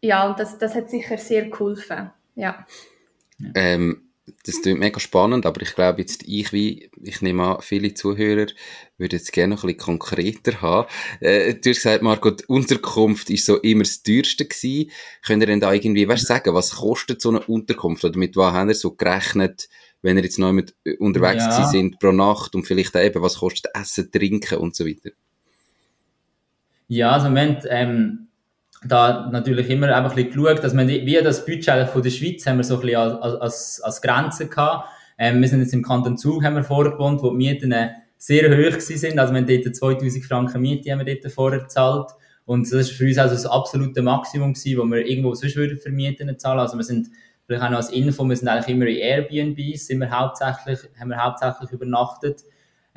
Ja, 0.00 0.28
und 0.28 0.38
das, 0.38 0.58
das 0.58 0.74
hat 0.74 0.90
sicher 0.90 1.18
sehr 1.18 1.48
geholfen. 1.48 2.10
Ja. 2.34 2.66
Ähm, 3.54 4.07
das 4.44 4.62
klingt 4.62 4.80
mega 4.80 5.00
spannend, 5.00 5.46
aber 5.46 5.62
ich 5.62 5.74
glaube 5.74 6.00
jetzt, 6.00 6.22
ich 6.26 6.52
wie, 6.52 6.90
ich 7.02 7.22
nehme 7.22 7.56
an, 7.56 7.62
viele 7.62 7.94
Zuhörer 7.94 8.46
würden 8.96 9.16
jetzt 9.16 9.32
gerne 9.32 9.54
noch 9.54 9.64
ein 9.64 9.68
bisschen 9.68 9.78
konkreter 9.78 10.60
haben. 10.60 10.88
Äh, 11.20 11.54
du 11.54 11.70
hast 11.70 11.82
gesagt, 11.82 12.02
Marco, 12.02 12.30
die 12.30 12.44
Unterkunft 12.46 13.30
ist 13.30 13.46
so 13.46 13.56
immer 13.56 13.84
das 13.84 14.02
teuerste 14.02 14.44
gewesen. 14.46 14.90
Könnt 15.24 15.42
ihr 15.42 15.46
denn 15.46 15.60
da 15.60 15.72
irgendwie, 15.72 16.08
weißt 16.08 16.26
sagen, 16.26 16.54
was 16.54 16.76
kostet 16.76 17.20
so 17.20 17.30
eine 17.30 17.40
Unterkunft? 17.40 18.04
Oder 18.04 18.18
mit 18.18 18.36
was 18.36 18.52
haben 18.52 18.68
ihr 18.68 18.74
so 18.74 18.92
gerechnet, 18.92 19.68
wenn 20.02 20.16
ihr 20.16 20.24
jetzt 20.24 20.38
noch 20.38 20.52
mit 20.52 20.74
äh, 20.84 20.96
unterwegs 20.96 21.44
ja. 21.44 21.68
sind 21.68 21.98
pro 21.98 22.12
Nacht 22.12 22.54
und 22.54 22.66
vielleicht 22.66 22.94
eben, 22.96 23.22
was 23.22 23.38
kostet 23.38 23.72
Essen, 23.74 24.10
Trinken 24.10 24.58
und 24.58 24.76
so 24.76 24.86
weiter? 24.86 25.10
Ja, 26.88 27.12
also 27.12 27.26
im 27.26 27.34
Moment, 27.34 27.64
ähm, 27.68 28.27
da 28.84 29.28
natürlich 29.30 29.70
immer 29.70 29.94
einfach 29.94 30.16
ein 30.16 30.24
bisschen 30.24 30.42
geschaut, 30.42 30.64
dass 30.64 30.74
man, 30.74 30.88
wie 30.88 31.20
das 31.22 31.44
Budget 31.44 31.88
von 31.88 32.02
der 32.02 32.10
Schweiz 32.10 32.46
haben 32.46 32.58
wir 32.58 32.64
so 32.64 32.74
ein 32.74 32.80
bisschen 32.80 32.96
als, 32.96 33.40
als, 33.40 33.80
als 33.80 34.02
Grenze 34.02 34.48
gehabt. 34.48 34.88
Ähm, 35.18 35.40
wir 35.40 35.48
sind 35.48 35.60
jetzt 35.60 35.74
im 35.74 35.82
Kanton 35.82 36.16
Zug, 36.16 36.44
haben 36.44 36.54
wir 36.54 36.62
vorgewohnt, 36.62 37.22
wo 37.22 37.30
die 37.30 37.36
Mieten 37.36 37.74
sehr 38.16 38.50
hoch 38.50 38.80
sind. 38.80 39.18
Also 39.18 39.32
wir 39.32 39.40
haben 39.40 39.46
dort 39.46 39.74
2000 39.74 40.24
Franken 40.24 40.60
Miete 40.60 40.92
haben 40.92 41.04
wir 41.04 41.16
dort 41.16 41.32
vorher 41.32 41.60
gezahlt. 41.60 42.10
Und 42.44 42.64
das 42.64 42.72
ist 42.72 42.92
für 42.92 43.04
uns 43.04 43.18
also 43.18 43.34
das 43.34 43.46
absolute 43.46 44.00
Maximum 44.00 44.54
gewesen, 44.54 44.78
wo 44.78 44.84
wir 44.84 45.06
irgendwo 45.06 45.34
sonst 45.34 45.56
würden 45.56 45.76
für 45.76 45.90
Mieten 45.90 46.38
zahlen. 46.38 46.60
Also 46.60 46.76
wir 46.76 46.84
sind, 46.84 47.08
vielleicht 47.46 47.64
auch 47.64 47.70
noch 47.70 47.78
als 47.78 47.90
Info, 47.90 48.24
wir 48.24 48.36
sind 48.36 48.48
eigentlich 48.48 48.74
immer 48.74 48.86
in 48.86 48.96
Airbnbs, 48.96 49.86
sind 49.86 49.98
wir 49.98 50.10
hauptsächlich, 50.10 50.78
haben 50.98 51.10
wir 51.10 51.22
hauptsächlich 51.22 51.70
übernachtet. 51.72 52.44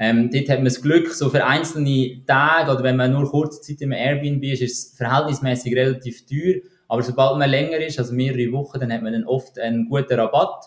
Ähm, 0.04 0.32
dort 0.32 0.50
hat 0.50 0.58
man 0.58 0.66
das 0.66 0.82
Glück, 0.82 1.14
so 1.14 1.30
für 1.30 1.46
einzelne 1.46 2.26
Tage 2.26 2.72
oder 2.72 2.84
wenn 2.84 2.98
man 2.98 3.12
nur 3.12 3.30
kurze 3.30 3.62
Zeit 3.62 3.82
im 3.82 3.92
Airbnb 3.92 4.44
ist, 4.46 4.64
ist 4.64 4.72
es 4.72 4.98
verhältnismäßig 4.98 5.76
relativ 5.76 6.26
teuer. 6.26 6.56
Aber 6.88 7.04
sobald 7.04 7.38
man 7.38 7.48
länger 7.48 7.78
ist, 7.78 8.00
also 8.00 8.12
mehrere 8.12 8.52
Wochen, 8.52 8.80
dann 8.80 8.92
hat 8.92 9.04
man 9.04 9.14
dann 9.14 9.26
oft 9.26 9.60
einen 9.60 9.88
guten 9.88 10.20
Rabatt. 10.20 10.66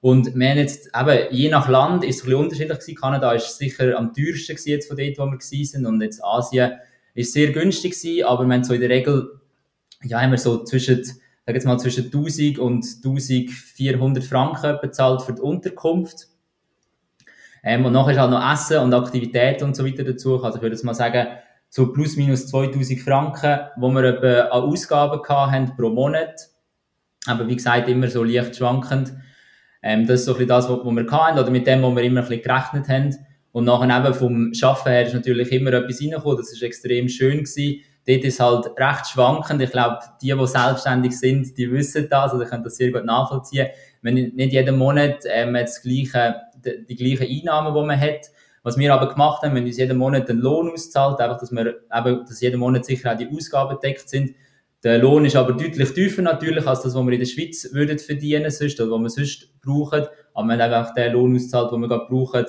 Und 0.00 0.36
wir 0.36 0.50
haben 0.50 0.58
jetzt, 0.58 0.88
eben, 0.96 1.18
je 1.32 1.48
nach 1.48 1.68
Land 1.68 2.04
ist 2.04 2.18
es 2.18 2.22
ein 2.22 2.26
bisschen 2.26 2.40
unterschiedlich 2.44 2.78
gewesen. 2.78 2.94
Kanada 2.94 3.32
ist 3.32 3.58
sicher 3.58 3.98
am 3.98 4.14
teuersten 4.14 4.56
jetzt 4.66 4.86
von 4.86 4.96
dort, 4.96 5.18
wo 5.18 5.24
wir 5.24 5.38
gewesen 5.38 5.64
sind. 5.64 5.84
Und 5.84 6.00
jetzt 6.00 6.24
Asien 6.24 6.74
ist 7.14 7.32
sehr 7.32 7.50
günstig 7.50 8.00
gewesen, 8.00 8.24
aber 8.24 8.46
wir 8.46 8.54
haben 8.54 8.62
so 8.62 8.72
in 8.72 8.80
der 8.82 8.90
Regel, 8.90 9.40
ja, 10.04 10.20
haben 10.20 10.30
wir 10.30 10.38
so 10.38 10.62
zwischen, 10.62 11.02
sag 11.02 11.54
jetzt 11.56 11.66
mal, 11.66 11.78
zwischen 11.78 12.04
1000 12.04 12.60
und 12.60 12.86
1400 13.04 14.22
Franken 14.22 14.78
bezahlt 14.80 15.22
für 15.22 15.32
die 15.32 15.42
Unterkunft. 15.42 16.28
Ähm, 17.68 17.84
und 17.84 17.94
nachher 17.94 18.12
ist 18.12 18.18
halt 18.20 18.30
noch 18.30 18.52
Essen 18.52 18.78
und 18.78 18.94
Aktivitäten 18.94 19.64
und 19.64 19.74
so 19.74 19.84
weiter 19.84 20.04
dazu. 20.04 20.40
Also 20.42 20.58
ich 20.58 20.62
würde 20.62 20.86
mal 20.86 20.94
sagen, 20.94 21.26
so 21.68 21.92
plus 21.92 22.16
minus 22.16 22.46
2000 22.46 23.00
Franken, 23.00 23.58
wo 23.76 23.90
wir 23.90 24.04
etwa 24.04 24.56
an 24.56 24.62
Ausgaben 24.62 25.20
haben 25.28 25.76
pro 25.76 25.90
Monat. 25.90 26.48
Aber 27.26 27.48
wie 27.48 27.56
gesagt, 27.56 27.88
immer 27.88 28.06
so 28.06 28.22
leicht 28.22 28.54
schwankend. 28.54 29.12
Ähm, 29.82 30.06
das 30.06 30.20
ist 30.20 30.26
so 30.26 30.32
ein 30.32 30.34
bisschen 30.34 30.48
das, 30.48 30.68
was 30.68 30.78
wir 30.84 31.10
hatten, 31.10 31.38
oder 31.40 31.50
mit 31.50 31.66
dem, 31.66 31.82
wo 31.82 31.90
wir 31.90 32.04
immer 32.04 32.20
ein 32.20 32.28
bisschen 32.28 32.44
gerechnet 32.44 32.88
haben. 32.88 33.16
Und 33.50 33.64
nachher 33.64 34.04
eben 34.04 34.14
vom 34.14 34.54
Schaffen 34.54 34.92
her 34.92 35.04
ist 35.04 35.14
natürlich 35.14 35.50
immer 35.50 35.72
etwas 35.72 36.00
reingekommen. 36.00 36.36
Das 36.38 36.52
ist 36.52 36.62
extrem 36.62 37.08
schön 37.08 37.38
gewesen. 37.38 37.80
Dort 38.06 38.22
ist 38.22 38.38
halt 38.38 38.66
recht 38.78 39.08
schwankend. 39.08 39.60
Ich 39.60 39.72
glaube, 39.72 39.98
die, 40.22 40.32
die 40.32 40.46
selbstständig 40.46 41.18
sind, 41.18 41.58
die 41.58 41.72
wissen 41.72 42.06
das, 42.08 42.32
also 42.32 42.44
können 42.44 42.62
das 42.62 42.76
sehr 42.76 42.92
gut 42.92 43.04
nachvollziehen. 43.04 43.66
Wenn 44.02 44.14
nicht 44.14 44.52
jeden 44.52 44.78
Monat 44.78 45.24
ähm, 45.28 45.54
das 45.54 45.82
gleiche 45.82 46.36
die, 46.66 46.84
die 46.86 46.96
gleichen 46.96 47.30
Einnahmen, 47.30 47.74
die 47.74 47.86
man 47.86 48.00
hat. 48.00 48.30
Was 48.62 48.76
wir 48.76 48.92
aber 48.92 49.08
gemacht 49.08 49.42
haben, 49.42 49.54
wir 49.54 49.60
haben 49.60 49.66
uns 49.66 49.76
jeden 49.76 49.96
Monat 49.96 50.28
einen 50.28 50.40
Lohn 50.40 50.70
auszahlt, 50.72 51.20
einfach, 51.20 51.38
dass 51.38 51.52
wir 51.52 51.66
eben, 51.66 52.24
dass 52.26 52.40
jeden 52.40 52.58
Monat 52.58 52.84
sicher 52.84 53.12
auch 53.12 53.16
die 53.16 53.28
Ausgaben 53.28 53.78
deckt 53.80 54.08
sind. 54.08 54.34
Der 54.82 54.98
Lohn 54.98 55.24
ist 55.24 55.36
aber 55.36 55.52
deutlich 55.52 55.92
tiefer 55.94 56.22
natürlich, 56.22 56.66
als 56.66 56.82
das, 56.82 56.94
was 56.94 57.04
wir 57.04 57.12
in 57.12 57.18
der 57.18 57.26
Schweiz 57.26 57.68
würden 57.72 57.98
verdienen 57.98 58.50
sonst, 58.50 58.80
oder 58.80 58.90
was 58.90 59.02
wir 59.02 59.10
sonst 59.10 59.60
brauchen. 59.60 60.06
Aber 60.34 60.48
wir 60.48 60.54
haben 60.54 60.72
einfach 60.72 60.94
den 60.94 61.12
Lohn 61.12 61.34
auszahlt, 61.36 61.72
den 61.72 61.80
wir 61.80 61.88
gerade 61.88 62.06
brauchen, 62.08 62.44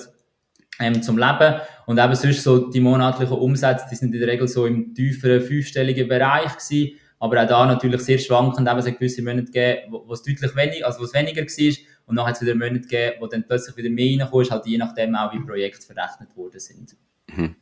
ähm, 0.80 1.02
zum 1.02 1.18
Leben. 1.18 1.60
Und 1.86 1.98
eben 1.98 2.14
sonst 2.14 2.42
so 2.42 2.68
die 2.70 2.80
monatlichen 2.80 3.36
Umsätze, 3.36 3.86
die 3.90 3.96
sind 3.96 4.14
in 4.14 4.20
der 4.20 4.28
Regel 4.28 4.48
so 4.48 4.66
im 4.66 4.94
tieferen 4.94 5.40
fünfstelligen 5.40 6.08
Bereich 6.08 6.56
gewesen. 6.56 6.96
Aber 7.18 7.42
auch 7.42 7.48
da 7.48 7.66
natürlich 7.66 8.02
sehr 8.02 8.18
schwankend, 8.18 8.68
eben 8.68 8.78
es 8.78 8.86
hat 8.86 8.98
gewisse 8.98 9.22
Monate 9.22 9.46
gegeben, 9.46 9.92
wo, 10.06 10.12
es 10.12 10.22
deutlich 10.22 10.54
weniger, 10.54 10.86
also 10.86 11.00
wo 11.00 11.04
es 11.04 11.14
weniger 11.14 11.42
war. 11.42 11.74
Und 12.08 12.16
dann 12.16 12.26
hat 12.26 12.36
es 12.36 12.42
wieder 12.42 12.54
Monate 12.54 12.80
gegeben, 12.80 13.16
wo 13.20 13.26
dann 13.26 13.44
plötzlich 13.46 13.76
wieder 13.76 13.90
mehr 13.90 14.20
reinkommt, 14.20 14.50
halt 14.50 14.66
je 14.66 14.78
nachdem 14.78 15.14
auch, 15.14 15.32
wie 15.32 15.40
Projekte 15.40 15.86
verrechnet 15.86 16.36
worden 16.36 16.58
sind. 16.58 16.96
Mhm. 17.28 17.56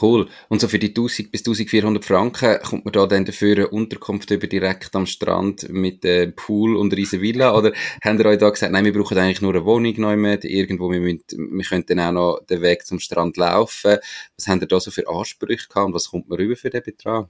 Cool. 0.00 0.28
Und 0.48 0.60
so 0.60 0.68
für 0.68 0.78
die 0.78 0.90
1000 0.90 1.32
bis 1.32 1.40
1400 1.40 2.04
Franken 2.04 2.62
kommt 2.62 2.84
man 2.84 2.92
da 2.92 3.06
dann 3.06 3.24
dafür 3.24 3.56
eine 3.56 3.68
Unterkunft 3.68 4.30
über 4.30 4.46
direkt 4.46 4.94
am 4.94 5.04
Strand 5.04 5.68
mit 5.68 6.04
äh, 6.04 6.28
Pool 6.28 6.76
und 6.76 6.94
riesen 6.94 7.20
Villa? 7.20 7.52
Oder 7.58 7.72
haben 8.04 8.18
ihr 8.20 8.26
euch 8.26 8.38
da 8.38 8.50
gesagt, 8.50 8.72
nein, 8.72 8.84
wir 8.84 8.92
brauchen 8.92 9.18
eigentlich 9.18 9.42
nur 9.42 9.52
eine 9.52 9.64
Wohnung 9.64 9.94
neu 9.96 10.16
mit, 10.16 10.44
irgendwo, 10.44 10.92
wir, 10.92 11.00
müssen, 11.00 11.24
wir 11.28 11.64
könnten 11.64 11.98
auch 11.98 12.12
noch 12.12 12.40
den 12.48 12.62
Weg 12.62 12.86
zum 12.86 13.00
Strand 13.00 13.36
laufen. 13.36 13.96
Was 14.36 14.46
haben 14.46 14.60
ihr 14.60 14.68
da 14.68 14.78
so 14.78 14.92
für 14.92 15.08
Ansprüche 15.08 15.66
gehabt 15.68 15.86
und 15.86 15.94
was 15.94 16.10
kommt 16.10 16.28
man 16.28 16.38
rüber 16.38 16.54
für 16.54 16.70
den 16.70 16.84
Betrag? 16.84 17.28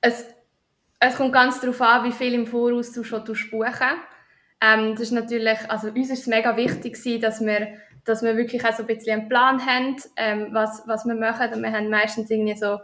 Es, 0.00 0.24
es 1.00 1.16
kommt 1.16 1.32
ganz 1.32 1.60
darauf 1.60 1.80
an, 1.80 2.04
wie 2.04 2.12
viel 2.12 2.34
im 2.34 2.46
Voraus 2.46 2.92
du 2.92 3.04
schon 3.04 3.24
buchen 3.24 3.96
ähm, 4.60 4.92
Das 4.92 5.00
ist 5.02 5.12
natürlich, 5.12 5.58
also 5.68 5.88
uns 5.88 6.10
ist 6.10 6.20
es 6.20 6.26
mega 6.26 6.56
wichtig 6.56 6.96
dass 7.20 7.40
wir 7.40 7.78
dass 8.04 8.22
wir 8.22 8.36
wirklich 8.36 8.64
auch 8.64 8.72
so 8.72 8.82
ein 8.82 8.86
bisschen 8.86 9.20
einen 9.20 9.28
Plan 9.28 9.64
haben, 9.64 9.96
ähm, 10.16 10.48
was, 10.52 10.82
was 10.86 11.04
wir 11.04 11.14
machen. 11.14 11.52
Und 11.54 11.62
wir 11.62 11.72
haben 11.72 11.88
meistens 11.88 12.30
irgendwie 12.30 12.56
so 12.56 12.78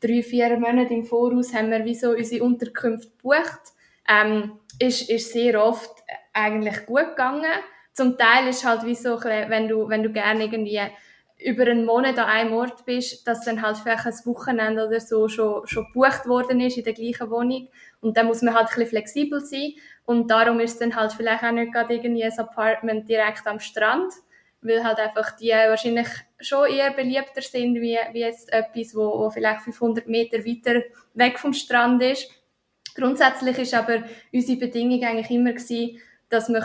drei, 0.00 0.22
vier 0.22 0.58
Monate 0.58 0.94
im 0.94 1.04
Voraus 1.04 1.54
haben 1.54 1.70
wir 1.70 1.84
wie 1.84 1.94
so 1.94 2.10
unsere 2.10 2.44
Unterkünfte 2.44 3.10
gebucht. 3.10 3.60
Ähm, 4.08 4.58
ist, 4.78 5.08
ist 5.08 5.32
sehr 5.32 5.62
oft 5.62 5.90
eigentlich 6.32 6.86
gut 6.86 7.10
gegangen. 7.10 7.44
Zum 7.92 8.18
Teil 8.18 8.48
ist 8.48 8.66
halt 8.66 8.84
wie 8.84 8.94
so, 8.94 9.22
wenn 9.22 9.68
du, 9.68 9.88
wenn 9.88 10.02
du 10.02 10.10
gerne 10.10 10.44
irgendwie 10.44 10.80
über 11.44 11.64
einen 11.64 11.84
Monat 11.84 12.18
an 12.18 12.24
einem 12.24 12.54
Ort 12.54 12.86
bist, 12.86 13.28
dass 13.28 13.44
dann 13.44 13.60
halt 13.60 13.76
vielleicht 13.76 14.06
ein 14.06 14.14
Wochenende 14.24 14.86
oder 14.86 14.98
so 14.98 15.28
schon, 15.28 15.66
schon 15.66 15.84
gebucht 15.92 16.26
worden 16.26 16.58
ist 16.60 16.78
in 16.78 16.84
der 16.84 16.94
gleichen 16.94 17.30
Wohnung. 17.30 17.68
Und 18.00 18.16
dann 18.16 18.26
muss 18.26 18.40
man 18.40 18.54
halt 18.54 18.68
ein 18.68 18.68
bisschen 18.70 18.88
flexibel 18.88 19.40
sein. 19.40 19.74
Und 20.06 20.30
darum 20.30 20.58
ist 20.60 20.80
dann 20.80 20.96
halt 20.96 21.12
vielleicht 21.12 21.44
auch 21.44 21.52
nicht 21.52 21.72
gerade 21.72 21.94
irgendwie 21.94 22.24
ein 22.24 22.38
Apartment 22.38 23.06
direkt 23.06 23.46
am 23.46 23.60
Strand, 23.60 24.10
weil 24.62 24.82
halt 24.82 24.98
einfach 24.98 25.36
die 25.36 25.50
wahrscheinlich 25.50 26.08
schon 26.40 26.66
eher 26.66 26.92
beliebter 26.92 27.42
sind, 27.42 27.74
wie, 27.74 27.98
wie 28.12 28.20
jetzt 28.20 28.50
etwas, 28.50 28.94
wo, 28.94 29.18
wo 29.18 29.28
vielleicht 29.28 29.60
500 29.60 30.08
Meter 30.08 30.38
weiter 30.38 30.82
weg 31.12 31.38
vom 31.38 31.52
Strand 31.52 32.02
ist. 32.02 32.30
Grundsätzlich 32.94 33.58
ist 33.58 33.74
aber 33.74 34.04
unsere 34.32 34.58
Bedingung 34.58 35.04
eigentlich 35.04 35.30
immer 35.30 35.52
gewesen, 35.52 36.00
dass 36.28 36.48
wir 36.48 36.62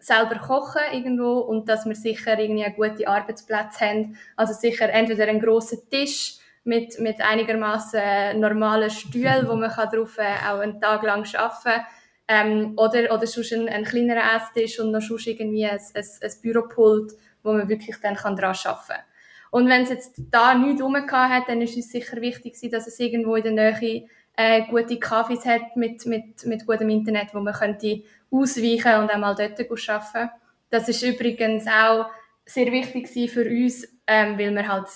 selber 0.00 0.36
kochen 0.36 0.82
irgendwo 0.92 1.38
und 1.38 1.68
dass 1.68 1.86
wir 1.86 1.94
sicher 1.94 2.38
irgendwie 2.38 2.64
einen 2.64 2.74
guten 2.74 3.06
Arbeitsplatz 3.06 3.80
haben. 3.80 4.16
Also 4.36 4.52
sicher 4.52 4.90
entweder 4.90 5.28
einen 5.28 5.40
grossen 5.40 5.88
Tisch 5.90 6.38
mit, 6.64 6.98
mit 6.98 7.20
einigermaßen 7.20 8.38
normalen 8.40 8.90
Stühlen, 8.90 9.48
wo 9.48 9.54
man 9.54 9.70
kann 9.70 9.88
drauf 9.88 10.18
äh, 10.18 10.48
auch 10.48 10.58
einen 10.58 10.80
Tag 10.80 11.02
lang 11.02 11.24
arbeiten 11.34 11.62
kann. 11.64 11.86
Ähm, 12.28 12.72
oder, 12.76 13.14
oder 13.14 13.26
sonst 13.26 13.52
ein, 13.52 13.68
ein 13.68 13.84
kleinerer 13.84 14.36
Esstisch 14.36 14.80
und 14.80 14.90
noch 14.90 15.00
sonst 15.00 15.28
irgendwie 15.28 15.64
ein, 15.64 15.78
ein, 15.78 16.04
ein 16.22 16.32
Büropult, 16.42 17.12
wo 17.44 17.52
man 17.52 17.68
wirklich 17.68 17.96
dann 18.02 18.16
kann 18.16 18.34
daran 18.34 18.56
arbeiten 18.64 18.86
kann. 18.88 19.04
Und 19.52 19.68
wenn 19.68 19.82
es 19.82 19.90
jetzt 19.90 20.20
da 20.30 20.54
nichts 20.54 20.82
rum 20.82 20.96
hat, 20.96 21.48
dann 21.48 21.62
ist 21.62 21.76
es 21.78 21.90
sicher 21.90 22.20
wichtig, 22.20 22.58
dass 22.70 22.88
es 22.88 22.98
irgendwo 22.98 23.36
in 23.36 23.44
der 23.44 23.52
Nähe 23.52 24.08
äh, 24.36 24.62
gute 24.68 24.96
Cafés 24.96 25.46
hat 25.46 25.76
mit, 25.76 26.04
mit, 26.06 26.44
mit 26.44 26.66
gutem 26.66 26.90
Internet, 26.90 27.28
wo 27.32 27.40
man 27.40 27.54
könnte 27.54 28.02
ausweichen 28.30 29.00
und 29.00 29.10
einmal 29.10 29.34
dort 29.34 29.60
arbeiten. 29.60 30.30
Das 30.70 30.88
ist 30.88 31.02
übrigens 31.02 31.66
auch 31.66 32.06
sehr 32.44 32.70
wichtig 32.72 33.30
für 33.30 33.44
uns, 33.44 33.86
ähm, 34.06 34.38
weil 34.38 34.54
wir 34.54 34.68
halt 34.68 34.88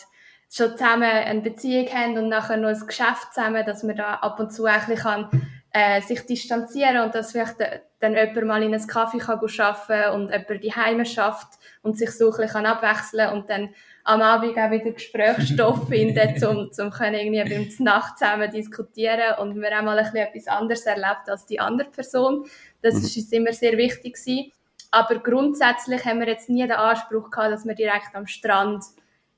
schon 0.53 0.77
zusammen 0.77 1.05
eine 1.05 1.41
Beziehung 1.41 1.89
haben 1.89 2.19
und 2.19 2.29
nachher 2.29 2.57
noch 2.57 2.69
ein 2.69 2.87
Geschäft 2.87 3.33
zusammen, 3.33 3.65
dass 3.65 3.83
man 3.83 3.97
da 3.97 4.15
ab 4.15 4.41
und 4.41 4.53
zu 4.53 4.65
ein 4.65 4.81
bisschen 4.87 5.29
äh, 5.73 6.01
sich 6.01 6.27
distanzieren 6.27 7.05
und 7.05 7.15
dass 7.15 7.33
vielleicht 7.33 7.57
dann 8.01 8.15
jemand 8.15 8.47
mal 8.47 8.63
in 8.63 8.75
einem 8.75 8.87
Kaffee 8.87 9.19
kann 9.19 9.39
arbeiten 9.39 10.15
und 10.15 10.31
jemand 10.31 10.65
die 10.65 10.75
Heime 10.75 11.07
schafft 11.07 11.59
und 11.83 11.97
sich 11.97 12.11
so 12.11 12.33
ein 12.33 12.41
bisschen 12.41 12.67
abwechseln 12.67 13.33
und 13.33 13.49
dann 13.49 13.75
am 14.05 14.23
Abend 14.23 14.57
auch 14.57 14.71
wieder 14.71 14.91
Gesprächsstoff 14.93 15.89
finden, 15.89 16.45
um, 16.45 16.71
um 16.79 16.91
können 16.91 17.15
irgendwie 17.15 17.55
beim 17.55 17.85
Nacht 17.85 18.19
zusammen 18.19 18.51
diskutieren 18.51 19.39
und 19.39 19.61
wir 19.61 19.71
haben 19.71 19.85
mal 19.85 19.99
ein 19.99 20.05
bisschen 20.05 20.27
etwas 20.27 20.47
anderes 20.47 20.87
erlebt 20.87 21.29
als 21.29 21.47
die 21.47 21.61
andere 21.61 21.91
Person. 21.91 22.47
Das 22.83 22.95
mhm. 22.95 23.01
ist 23.01 23.17
uns 23.17 23.33
immer 23.33 23.53
sehr 23.53 23.77
wichtig 23.77 24.15
gewesen. 24.15 24.53
Aber 24.91 25.21
grundsätzlich 25.21 26.05
haben 26.05 26.21
wir 26.21 26.27
jetzt 26.27 26.49
nie 26.49 26.63
den 26.63 26.73
Anspruch 26.73 27.31
gehabt, 27.31 27.53
dass 27.53 27.65
wir 27.65 27.75
direkt 27.75 28.15
am 28.15 28.27
Strand 28.27 28.85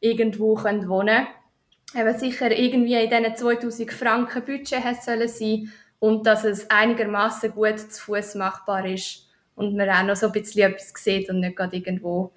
irgendwo 0.00 0.54
können 0.54 0.88
wohnen 0.88 1.26
können. 1.92 2.08
Aber 2.08 2.18
sicher 2.18 2.50
irgendwie 2.50 2.94
in 2.94 3.10
diesen 3.10 3.36
2000 3.36 3.92
Franken 3.92 4.44
Budget 4.44 4.82
sollen 5.02 5.28
sein 5.28 5.72
und 5.98 6.26
dass 6.26 6.44
es 6.44 6.70
einigermaßen 6.70 7.52
gut 7.52 7.78
zu 7.78 8.02
Fuß 8.02 8.36
machbar 8.36 8.86
ist 8.86 9.28
und 9.54 9.76
man 9.76 9.90
auch 9.90 10.02
noch 10.02 10.16
so 10.16 10.26
ein 10.26 10.32
bisschen 10.32 10.72
etwas 10.72 10.92
sieht 10.96 11.28
und 11.28 11.40
nicht 11.40 11.56
gerade 11.56 11.76
irgendwo 11.76 12.32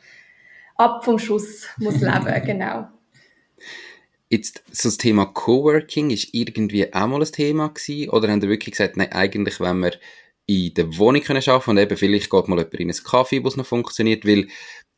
ab 0.76 1.04
vom 1.04 1.20
Schuss 1.20 1.68
muss 1.78 2.02
leben, 2.02 2.42
genau. 2.46 2.88
Jetzt, 4.30 4.64
so 4.72 4.90
das 4.90 4.98
Thema 4.98 5.26
Coworking 5.28 6.10
ist 6.10 6.30
irgendwie 6.34 6.94
auch 6.94 7.08
mal 7.08 7.22
ein 7.22 7.32
Thema 7.32 7.70
gewesen, 7.70 8.10
oder 8.10 8.30
haben 8.30 8.42
ihr 8.42 8.50
wirklich 8.50 8.76
gesagt, 8.76 8.98
nein, 8.98 9.12
eigentlich, 9.12 9.60
wenn 9.60 9.80
wir 9.80 9.94
in 10.48 10.74
der 10.74 10.98
Wohnung 10.98 11.22
können 11.22 11.44
arbeiten 11.48 11.70
und 11.72 11.78
eben 11.78 11.98
vielleicht 11.98 12.30
geht 12.30 12.48
mal 12.48 12.58
jemand 12.58 12.74
in 12.76 12.92
einen 12.92 13.04
Kaffee, 13.04 13.44
wo 13.44 13.48
es 13.48 13.58
noch 13.58 13.66
funktioniert, 13.66 14.26
weil 14.26 14.48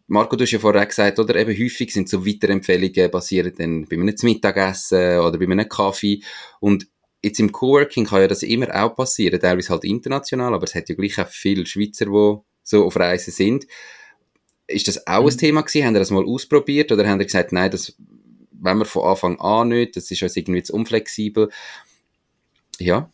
Marco, 0.08 0.36
du 0.38 0.44
hast 0.44 0.52
ja 0.52 0.60
vorher 0.60 0.86
gesagt, 0.86 1.20
oder 1.20 1.36
eben 1.36 1.52
häufig 1.52 1.92
sind 1.92 2.08
so 2.08 2.26
Weiterempfehlungen 2.26 3.12
basieren 3.12 3.54
dann 3.58 3.86
bei 3.86 3.98
einem 3.98 4.16
Mittagessen 4.22 5.20
oder 5.20 5.38
bei 5.38 5.46
einem 5.46 5.68
Kaffee 5.68 6.22
und 6.62 6.88
jetzt 7.22 7.40
im 7.40 7.52
Coworking 7.52 8.06
kann 8.06 8.22
ja 8.22 8.28
das 8.28 8.44
immer 8.44 8.74
auch 8.74 8.96
passieren, 8.96 9.40
teilweise 9.40 9.70
halt 9.70 9.84
international, 9.84 10.54
aber 10.54 10.64
es 10.64 10.76
hat 10.76 10.88
ja 10.88 10.96
gleich 10.96 11.20
auch 11.20 11.28
viele 11.28 11.66
Schweizer, 11.66 12.06
die 12.06 12.38
so 12.64 12.86
auf 12.86 12.96
Reisen 12.96 13.32
sind. 13.32 13.68
Ist 14.68 14.88
das 14.88 15.08
auch 15.08 15.22
mhm. 15.22 15.30
ein 15.30 15.38
Thema 15.38 15.62
gewesen? 15.62 15.86
Haben 15.86 15.96
ihr 15.96 16.00
das 16.00 16.12
mal 16.12 16.26
ausprobiert 16.26 16.92
oder 16.92 17.08
haben 17.08 17.20
ihr 17.20 17.26
gesagt, 17.26 17.52
nein, 17.52 17.72
das 17.72 17.96
wenn 18.60 18.78
wir 18.78 18.86
von 18.86 19.04
Anfang 19.04 19.40
an 19.40 19.70
nicht, 19.70 19.96
das 19.96 20.10
ist 20.12 20.24
uns 20.24 20.36
irgendwie 20.36 20.64
zu 20.64 20.74
unflexibel? 20.74 21.50
Ja. 22.80 23.10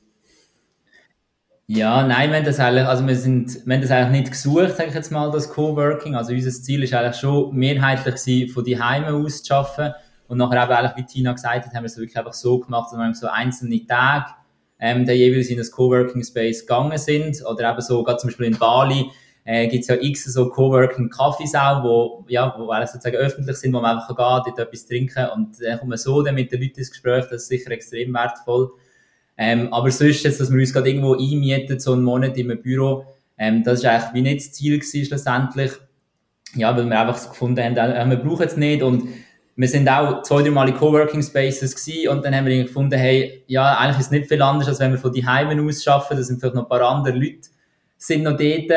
Ja, 1.68 2.06
nein, 2.06 2.30
wir 2.30 2.38
haben 2.38 2.46
das 2.46 2.60
eigentlich, 2.60 2.86
also 2.86 3.08
wir 3.08 3.16
sind, 3.16 3.66
wir 3.66 3.76
haben 3.76 3.82
das 3.82 3.92
eigentlich 3.92 4.22
nicht 4.22 4.32
gesucht, 4.32 4.76
sage 4.76 4.90
ich 4.90 4.96
jetzt 4.96 5.12
mal, 5.12 5.32
das 5.32 5.50
Coworking. 5.50 6.16
Also 6.16 6.34
unser 6.34 6.52
Ziel 6.52 6.84
ist 6.84 6.94
eigentlich 6.94 7.16
schon 7.16 7.56
mehrheitlich 7.56 8.16
gewesen, 8.16 8.54
von 8.54 8.64
die 8.66 8.82
Heime 8.82 9.14
aus 9.14 9.44
zu 9.44 9.54
arbeiten. 9.54 9.96
Und 10.28 10.40
nachher 10.40 10.64
eben, 10.64 10.72
eigentlich, 10.72 10.98
wie 10.98 11.14
Tina 11.14 11.32
gesagt 11.32 11.66
hat, 11.66 11.74
haben 11.74 11.84
wir 11.84 11.88
es 11.88 11.98
wirklich 11.98 12.18
einfach 12.18 12.34
so 12.34 12.60
gemacht, 12.60 12.92
dass 12.92 12.98
wir 12.98 13.14
so 13.14 13.28
einzelne 13.28 13.86
Tage, 13.86 14.32
ähm, 14.80 15.06
dann 15.06 15.16
jeweils 15.16 15.48
in 15.48 15.58
das 15.58 15.72
Coworking 15.72 16.24
Space 16.24 16.62
gegangen 16.62 16.98
sind. 16.98 17.38
Oder 17.46 17.72
eben 17.72 17.82
so, 17.82 18.04
gerade 18.04 18.18
zum 18.18 18.30
Beispiel 18.30 18.48
in 18.48 18.58
Bali, 18.58 19.10
äh, 19.46 19.68
gibt 19.68 19.82
es 19.82 19.88
ja 19.88 19.96
x 20.00 20.26
so 20.26 20.50
Coworking 20.50 21.10
Cafés 21.10 21.54
auch, 21.56 21.84
wo, 21.84 22.26
ja, 22.28 22.54
wo 22.58 22.70
eigentlich 22.70 22.92
sozusagen 22.92 23.18
öffentlich 23.18 23.58
sind, 23.58 23.74
wo 23.74 23.82
man 23.82 23.98
einfach 23.98 24.08
gehen, 24.08 24.56
dort 24.56 24.60
etwas 24.60 24.86
trinken 24.86 25.28
und 25.36 25.62
dann 25.62 25.80
kommt 25.80 25.90
man 25.90 25.98
so 25.98 26.22
dann 26.22 26.36
mit 26.36 26.52
den 26.52 26.62
Leuten 26.62 26.80
ins 26.80 26.92
Gespräch, 26.92 27.26
das 27.26 27.44
ist 27.44 27.48
sicher 27.50 27.72
extrem 27.72 28.14
wertvoll. 28.14 28.72
Ähm, 29.38 29.74
aber 29.74 29.90
sonst 29.92 30.24
jetzt, 30.24 30.40
dass 30.40 30.52
wir 30.52 30.60
uns 30.60 30.72
gerade 30.72 30.90
irgendwo 30.90 31.16
einmieten, 31.16 31.80
so 31.80 31.94
einen 31.94 32.04
Monat 32.04 32.38
in 32.38 32.52
einem 32.52 32.62
Büro, 32.62 33.06
ähm, 33.38 33.64
das 33.64 33.80
ist 33.80 33.86
eigentlich 33.86 34.14
wie 34.14 34.22
nicht 34.22 34.46
das 34.46 34.54
Ziel 34.54 34.78
gewesen, 34.78 35.06
schlussendlich. 35.06 35.72
Ja, 36.56 36.78
weil 36.78 36.86
wir 36.86 37.00
einfach 37.00 37.30
gefunden 37.30 37.64
haben, 37.64 37.76
äh, 37.76 38.10
wir 38.10 38.18
brauchen 38.18 38.46
es 38.46 38.56
nicht 38.56 38.84
und 38.84 39.08
wir 39.56 39.68
sind 39.68 39.90
auch 39.90 40.22
zwei, 40.24 40.44
drei 40.44 40.52
Mal 40.52 40.70
in 40.70 40.76
Coworking 40.76 41.22
Spaces 41.22 41.76
gewesen 41.76 42.10
und 42.10 42.24
dann 42.24 42.36
haben 42.36 42.46
wir 42.46 42.64
gefunden, 42.64 42.98
hey, 42.98 43.44
ja, 43.48 43.78
eigentlich 43.78 44.00
ist 44.00 44.06
es 44.06 44.12
nicht 44.12 44.28
viel 44.28 44.42
anders, 44.42 44.68
als 44.68 44.80
wenn 44.80 44.92
wir 44.92 45.00
von 45.00 45.12
die 45.12 45.26
Heimen 45.26 45.68
aus 45.68 45.88
arbeiten, 45.88 46.18
da 46.18 46.24
sind 46.24 46.40
vielleicht 46.40 46.56
noch 46.56 46.64
ein 46.64 46.70
paar 46.70 46.82
andere 46.82 47.16
Leute 47.16 47.50
sind 48.06 48.24
noch 48.24 48.36
dort, 48.36 48.70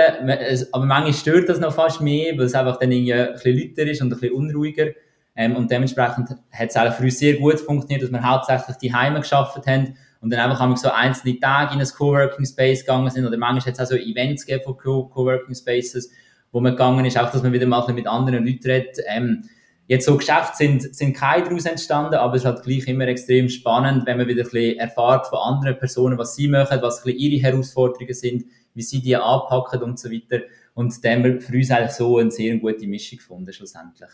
aber 0.73 0.85
manchmal 0.85 1.13
stört 1.13 1.49
das 1.49 1.59
noch 1.59 1.75
fast 1.75 2.01
mehr, 2.01 2.39
weil 2.39 2.47
es 2.47 2.55
einfach 2.55 2.79
dann 2.79 2.93
irgendwie 2.93 3.15
ein 3.15 3.33
bisschen 3.33 3.59
lauter 3.59 3.91
ist 3.91 4.01
und 4.01 4.13
ein 4.13 4.21
bisschen 4.21 4.37
unruhiger. 4.37 4.87
Ähm, 5.35 5.57
und 5.57 5.69
dementsprechend 5.71 6.31
hat 6.53 6.69
es 6.69 6.77
eigentlich 6.77 6.95
für 6.95 7.03
uns 7.03 7.19
sehr 7.19 7.35
gut 7.35 7.61
funktioniert, 7.61 8.03
dass 8.03 8.13
wir 8.13 8.23
hauptsächlich 8.23 8.77
die 8.77 8.95
Heime 8.95 9.21
geschafft 9.21 9.67
haben 9.67 9.97
und 10.21 10.31
dann 10.31 10.41
einfach 10.41 10.61
haben 10.61 10.77
so 10.77 10.91
einzelne 10.91 11.41
Tage 11.41 11.75
in 11.75 11.81
ein 11.81 11.89
Coworking 11.89 12.47
Space 12.47 12.81
gegangen 12.81 13.11
sind 13.11 13.27
oder 13.27 13.37
manchmal 13.37 13.67
hat 13.67 13.75
es 13.75 13.81
auch 13.81 13.91
so 13.91 13.97
Events 13.97 14.47
gegeben 14.47 14.65
von 14.65 14.77
Co 14.77 15.09
Coworking 15.09 15.55
Spaces, 15.55 16.11
wo 16.53 16.61
man 16.61 16.73
gegangen 16.73 17.05
ist, 17.05 17.19
auch 17.19 17.31
dass 17.31 17.43
man 17.43 17.53
wieder 17.53 17.67
mal 17.67 17.85
mit 17.93 18.07
anderen 18.07 18.47
Leuten 18.47 18.71
redet. 18.71 18.99
Ähm, 19.09 19.43
jetzt 19.89 20.07
so 20.07 20.17
Geschäfte 20.17 20.57
sind, 20.57 20.95
sind 20.95 21.17
keine 21.17 21.45
daraus 21.45 21.67
entstanden, 21.67 22.15
aber 22.15 22.37
es 22.37 22.43
ist 22.43 22.47
halt 22.47 22.63
gleich 22.63 22.87
immer 22.87 23.09
extrem 23.09 23.49
spannend, 23.49 24.07
wenn 24.07 24.19
man 24.19 24.29
wieder 24.29 24.43
ein 24.43 24.51
bisschen 24.51 24.79
erfahrt 24.79 25.27
von 25.27 25.41
anderen 25.41 25.79
Personen, 25.79 26.17
was 26.17 26.37
sie 26.37 26.49
machen, 26.49 26.79
was 26.81 27.01
ein 27.01 27.05
bisschen 27.05 27.19
ihre 27.19 27.43
Herausforderungen 27.43 28.15
sind, 28.15 28.45
wie 28.77 28.83
sie 28.83 29.01
die 29.01 29.17
anpacken 29.17 29.83
und 29.83 29.99
so 29.99 30.11
weiter. 30.11 30.43
Und 30.75 31.05
da 31.05 31.11
haben 31.11 31.25
wir 31.25 31.41
für 31.41 31.57
uns 31.57 31.71
eigentlich 31.71 31.93
so 31.93 32.19
eine 32.19 32.31
sehr 32.31 32.57
gute 32.59 32.87
Mischung 32.87 33.19
gefunden, 33.19 33.53
schlussendlich. 33.53 34.11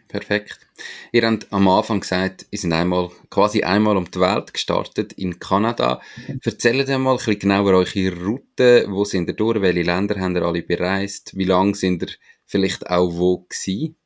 Perfekt. 0.09 0.70
Ihr 1.12 1.26
habt 1.26 1.53
am 1.53 1.68
Anfang 1.68 2.01
gesagt, 2.01 2.47
ihr 2.51 2.59
seid 2.59 2.72
einmal, 2.72 3.11
quasi 3.31 3.62
einmal 3.62 3.97
um 3.97 4.11
die 4.11 4.20
Welt 4.20 4.53
gestartet 4.53 5.12
in 5.14 5.39
Kanada. 5.39 6.01
Erzählt 6.45 6.89
ihr 6.89 6.99
mal 6.99 7.12
ein 7.12 7.16
bisschen 7.16 7.39
genauer 7.39 7.74
eure 7.74 8.24
Route. 8.24 8.87
Wo 8.89 9.05
sind 9.05 9.28
ihr 9.28 9.35
durch? 9.35 9.61
Welche 9.61 9.83
Länder 9.83 10.20
habt 10.20 10.35
ihr 10.35 10.43
alle 10.43 10.62
bereist? 10.62 11.37
Wie 11.37 11.45
lange 11.45 11.74
sind 11.74 12.03
ihr 12.03 12.09
vielleicht 12.47 12.89
auch 12.89 13.11
wo 13.12 13.39
gewesen? 13.39 13.97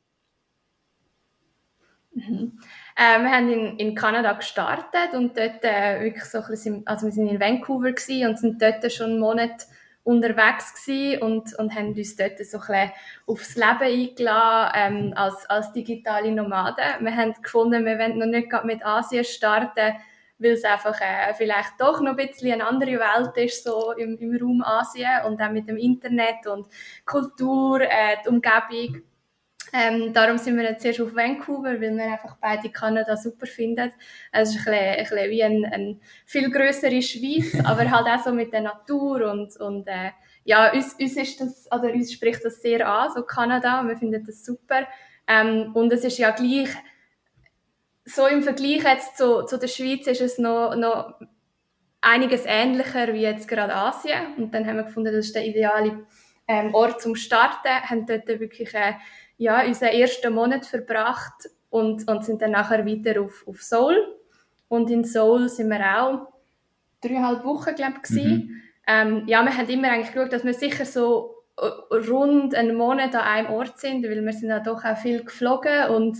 Mhm. 2.13 2.59
Äh, 2.95 3.19
wir 3.19 3.29
haben 3.29 3.49
in, 3.49 3.77
in 3.77 3.95
Kanada 3.95 4.33
gestartet 4.33 5.13
und 5.13 5.37
dort 5.37 5.63
äh, 5.63 6.01
wirklich 6.01 6.23
so 6.23 6.39
ein 6.39 6.47
bisschen, 6.47 6.87
also 6.87 7.07
wir 7.07 7.11
sind 7.11 7.27
in 7.27 7.41
Vancouver 7.41 7.89
und 7.89 8.39
sind 8.39 8.61
dort 8.61 8.91
schon 8.91 9.11
einen 9.11 9.19
Monat 9.19 9.67
unterwegs 10.05 10.87
und, 11.19 11.57
und 11.57 11.75
haben 11.75 11.93
uns 11.93 12.15
dort 12.15 12.37
so 12.37 12.59
ein 12.69 12.91
aufs 13.25 13.55
Leben 13.55 13.81
eingeladen 13.81 15.07
ähm, 15.07 15.13
als, 15.15 15.49
als 15.49 15.73
digitale 15.73 16.31
Nomaden. 16.31 16.85
Wir 16.99 17.15
haben 17.15 17.33
gefunden, 17.41 17.85
wir 17.85 17.97
wollen 17.97 18.19
noch 18.19 18.27
nicht 18.27 18.47
mit 18.63 18.85
Asien 18.85 19.25
starten, 19.25 19.95
weil 20.37 20.51
es 20.51 20.63
einfach 20.63 20.99
äh, 21.01 21.33
vielleicht 21.33 21.73
doch 21.79 22.01
noch 22.01 22.11
ein 22.11 22.27
bisschen 22.27 22.53
eine 22.53 22.67
andere 22.67 22.99
Welt 22.99 23.35
ist, 23.37 23.63
so 23.63 23.93
im, 23.93 24.15
im 24.17 24.37
Raum 24.37 24.61
Asien 24.63 25.25
und 25.25 25.41
auch 25.41 25.51
mit 25.51 25.67
dem 25.67 25.77
Internet 25.77 26.45
und 26.45 26.67
Kultur, 27.05 27.81
äh, 27.81 28.17
die 28.23 28.29
Umgebung. 28.29 29.01
Ähm, 29.77 30.13
darum 30.13 30.37
sind 30.37 30.55
wir 30.55 30.63
jetzt 30.63 30.85
erst 30.85 31.01
auf 31.01 31.13
Vancouver, 31.13 31.81
weil 31.81 31.97
wir 31.97 32.05
einfach 32.05 32.37
beide 32.39 32.69
Kanada 32.69 33.17
super 33.17 33.45
finden. 33.45 33.91
Es 34.31 34.55
ist 34.55 34.59
ein 34.59 34.63
bisschen, 34.63 34.73
ein 34.73 34.97
bisschen 35.03 35.29
wie 35.31 35.43
eine 35.43 35.73
ein 35.73 36.01
viel 36.25 36.49
größere 36.49 37.01
Schweiz, 37.01 37.53
aber 37.65 37.91
halt 37.91 38.07
auch 38.07 38.23
so 38.23 38.31
mit 38.31 38.53
der 38.53 38.61
Natur 38.61 39.29
und, 39.29 39.59
und 39.59 39.85
äh, 39.87 40.11
ja, 40.45 40.71
uns, 40.71 40.93
uns, 40.93 41.17
ist 41.17 41.41
das, 41.41 41.67
oder 41.71 41.91
uns 41.91 42.13
spricht 42.13 42.45
das 42.45 42.61
sehr 42.61 42.87
an, 42.87 43.11
so 43.13 43.23
Kanada, 43.23 43.83
wir 43.85 43.97
finden 43.97 44.23
das 44.25 44.45
super. 44.45 44.87
Ähm, 45.27 45.71
und 45.73 45.91
es 45.91 46.05
ist 46.05 46.19
ja 46.19 46.31
gleich, 46.31 46.69
so 48.05 48.27
im 48.27 48.43
Vergleich 48.43 48.83
jetzt 48.83 49.17
zu, 49.17 49.43
zu 49.43 49.57
der 49.57 49.67
Schweiz 49.67 50.07
ist 50.07 50.21
es 50.21 50.37
noch, 50.37 50.75
noch 50.75 51.15
einiges 51.99 52.45
ähnlicher 52.45 53.13
wie 53.13 53.23
jetzt 53.23 53.47
gerade 53.47 53.75
Asien. 53.75 54.35
Und 54.37 54.53
dann 54.53 54.65
haben 54.65 54.77
wir 54.77 54.83
gefunden, 54.83 55.11
das 55.11 55.25
ist 55.25 55.35
der 55.35 55.45
ideale 55.45 56.05
ähm, 56.47 56.73
Ort 56.75 57.01
zum 57.01 57.15
Starten, 57.15 57.67
haben 57.67 58.05
dort 58.05 58.27
wirklich 58.27 58.73
äh, 58.73 58.93
ja, 59.37 59.65
unseren 59.65 59.89
ersten 59.89 60.33
Monat 60.33 60.65
verbracht 60.65 61.49
und, 61.69 62.07
und 62.07 62.25
sind 62.25 62.41
dann 62.41 62.51
nachher 62.51 62.85
weiter 62.85 63.21
auf, 63.21 63.45
auf 63.47 63.61
Seoul. 63.61 63.97
Und 64.67 64.89
in 64.89 65.03
Seoul 65.03 65.49
sind 65.49 65.69
wir 65.69 66.01
auch 66.01 66.27
dreieinhalb 67.01 67.43
Wochen, 67.43 67.75
glaube 67.75 67.95
ich, 68.03 68.09
mhm. 68.11 68.61
ähm, 68.87 69.23
Ja, 69.27 69.43
wir 69.43 69.55
haben 69.55 69.69
immer 69.69 69.91
eigentlich 69.91 70.13
geschaut, 70.13 70.33
dass 70.33 70.43
wir 70.43 70.53
sicher 70.53 70.85
so 70.85 71.43
äh, 71.57 71.95
rund 71.95 72.55
einen 72.55 72.75
Monat 72.75 73.15
an 73.15 73.21
einem 73.21 73.53
Ort 73.53 73.79
sind, 73.79 74.03
weil 74.03 74.25
wir 74.25 74.33
sind 74.33 74.49
ja 74.49 74.59
doch 74.59 74.83
auch 74.83 74.97
viel 74.97 75.23
geflogen 75.23 75.89
und 75.89 76.17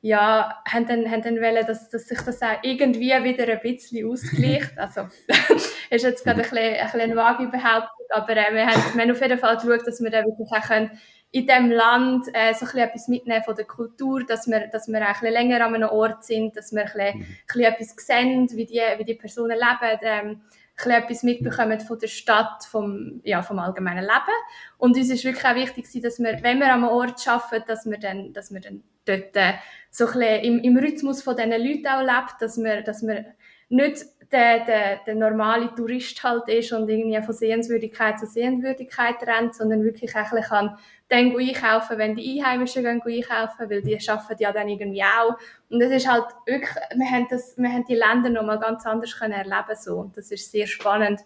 ja, 0.00 0.62
haben 0.70 0.86
dann, 0.86 1.10
haben 1.10 1.22
dann 1.22 1.36
wollen, 1.36 1.66
dass, 1.66 1.88
dass 1.88 2.06
sich 2.08 2.20
das 2.20 2.42
auch 2.42 2.58
irgendwie 2.62 3.12
wieder 3.24 3.48
ein 3.48 3.60
bisschen 3.62 4.06
ausgleicht. 4.10 4.76
Also, 4.76 5.08
ist 5.90 6.04
jetzt 6.04 6.24
gerade 6.24 6.42
ein 6.42 6.50
bisschen, 6.50 6.58
ein 6.58 6.84
bisschen 6.84 7.00
eine 7.00 7.16
vage 7.16 7.46
Behauptung, 7.46 8.06
aber 8.10 8.36
äh, 8.36 8.54
wir, 8.54 8.66
haben, 8.66 8.94
wir 8.94 9.02
haben 9.02 9.10
auf 9.10 9.20
jeden 9.22 9.38
Fall 9.38 9.56
geschaut, 9.56 9.86
dass 9.86 10.02
wir 10.02 10.10
dann 10.10 10.26
wirklich 10.26 10.50
auch 10.50 10.66
können 10.66 10.90
in 11.34 11.48
diesem 11.48 11.72
Land 11.72 12.28
äh, 12.32 12.54
so 12.54 12.64
ein 12.64 12.78
etwas 12.78 13.08
mitnehmen 13.08 13.42
von 13.42 13.56
der 13.56 13.64
Kultur, 13.64 14.24
dass 14.24 14.46
wir, 14.46 14.68
dass 14.68 14.86
wir 14.86 15.04
ein 15.04 15.12
bisschen 15.14 15.32
länger 15.32 15.66
an 15.66 15.74
einem 15.74 15.88
Ort 15.88 16.24
sind, 16.24 16.56
dass 16.56 16.72
wir 16.72 16.82
ein 16.82 16.86
bisschen, 16.86 17.18
mhm. 17.18 17.22
ein 17.22 17.36
bisschen 17.48 17.62
etwas 17.64 18.06
sehen, 18.06 18.48
wie 18.52 18.66
die, 18.66 18.80
wie 18.98 19.04
die 19.04 19.14
Personen 19.14 19.58
leben, 19.58 19.98
ähm, 20.02 20.40
ein 20.84 20.90
etwas 20.92 21.24
mitbekommen 21.24 21.80
von 21.80 21.98
der 21.98 22.06
Stadt, 22.06 22.64
vom, 22.70 23.20
ja, 23.24 23.42
vom 23.42 23.58
allgemeinen 23.58 24.04
Leben. 24.04 24.36
Und 24.78 24.96
uns 24.96 25.10
ist 25.10 25.24
wirklich 25.24 25.44
auch 25.44 25.56
wichtig, 25.56 26.02
dass 26.02 26.20
wir, 26.20 26.40
wenn 26.42 26.60
wir 26.60 26.72
am 26.72 26.84
Ort 26.84 27.26
arbeiten, 27.26 27.64
dass 27.66 27.84
wir 27.84 27.98
dann, 27.98 28.32
dass 28.32 28.52
wir 28.52 28.60
dann 28.60 28.84
dort 29.04 29.34
äh, 29.34 29.54
so 29.90 30.06
ein 30.06 30.12
bisschen 30.12 30.44
im, 30.44 30.58
im 30.60 30.76
Rhythmus 30.76 31.20
von 31.20 31.34
diesen 31.34 31.50
Leuten 31.50 31.86
auch 31.88 32.00
lebt, 32.00 32.40
dass 32.40 32.58
wir, 32.58 32.82
dass 32.82 33.04
wir 33.04 33.24
nicht 33.68 34.04
der, 34.32 34.64
der, 34.64 35.00
der 35.06 35.14
normale 35.14 35.74
Tourist 35.74 36.22
halt 36.22 36.48
ist 36.48 36.72
und 36.72 36.88
irgendwie 36.88 37.20
von 37.22 37.34
Sehenswürdigkeit 37.34 38.18
zu 38.18 38.26
Sehenswürdigkeit 38.26 39.16
rennt, 39.22 39.54
sondern 39.54 39.82
wirklich 39.82 40.14
ein 40.14 40.42
kann 40.42 40.78
dann 41.08 41.36
einkaufen, 41.36 41.98
wenn 41.98 42.14
die 42.14 42.40
Einheimischen 42.40 42.82
gehen 42.82 43.02
einkaufen, 43.02 43.70
weil 43.70 43.82
die 43.82 43.98
arbeiten 44.08 44.42
ja 44.42 44.52
dann 44.52 44.68
irgendwie 44.68 45.02
auch. 45.02 45.36
Und 45.68 45.80
das 45.80 45.90
ist 45.90 46.10
halt 46.10 46.24
wirklich, 46.46 46.74
wir 46.94 47.10
haben, 47.10 47.26
das, 47.28 47.56
wir 47.56 47.68
haben 47.68 47.84
die 47.84 47.94
Länder 47.94 48.30
nochmal 48.30 48.58
ganz 48.58 48.86
anders 48.86 49.16
können 49.18 49.32
erleben 49.32 49.76
so. 49.78 49.96
Und 49.96 50.16
das 50.16 50.30
ist 50.30 50.50
sehr 50.50 50.66
spannend 50.66 51.20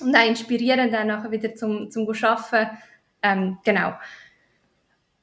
und 0.00 0.14
auch 0.14 0.28
inspirierend 0.28 0.92
dann 0.92 1.08
nachher 1.08 1.30
wieder 1.30 1.54
zum, 1.54 1.90
zum 1.90 2.08
Arbeiten. 2.08 2.70
Ähm, 3.22 3.58
genau. 3.64 3.94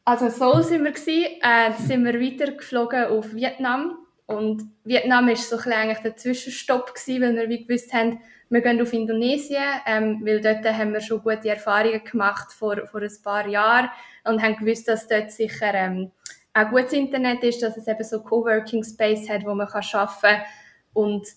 Also 0.04 0.30
Seoul 0.30 0.64
sind 0.64 0.84
wir 0.84 0.92
gewesen, 0.92 1.40
äh, 1.42 1.74
sind 1.78 2.04
wir 2.04 2.20
weiter 2.20 2.52
geflogen 2.54 3.06
auf 3.06 3.34
Vietnam 3.36 4.01
und 4.26 4.64
Vietnam 4.84 5.28
ist 5.28 5.50
so 5.50 5.58
ein 5.58 5.74
eigentlich 5.74 6.00
der 6.00 6.16
Zwischenstopp 6.16 6.94
gewesen, 6.94 7.22
weil 7.22 7.36
wir 7.36 7.50
wie 7.50 7.66
gewusst 7.66 7.94
haben, 7.94 8.20
wir 8.50 8.62
gehen 8.62 8.82
auf 8.82 8.92
Indonesien, 8.92 9.64
ähm, 9.86 10.22
weil 10.26 10.42
dort 10.42 10.66
haben 10.66 10.94
wir 10.94 11.02
schon 11.02 11.22
gute 11.22 11.50
Erfahrungen 11.50 12.04
gemacht 12.04 12.52
vor, 12.52 12.86
vor 12.88 13.02
ein 13.02 13.24
paar 13.24 13.48
Jahren 13.48 13.90
und 14.26 14.42
haben 14.42 14.58
gewusst, 14.58 14.88
dass 14.88 15.08
dort 15.08 15.32
sicher 15.32 15.74
ähm, 15.74 16.12
auch 16.54 16.70
gutes 16.70 16.94
Internet 16.94 17.44
ist, 17.44 17.64
dass 17.64 17.78
es 17.78 17.88
eben 17.88 18.04
so 18.04 18.22
Coworking 18.22 18.84
Space 18.84 19.30
hat, 19.30 19.46
wo 19.46 19.54
man 19.54 19.68
kann 19.68 19.84
arbeiten 19.94 20.22
kann. 20.22 20.42
Und 20.94 21.28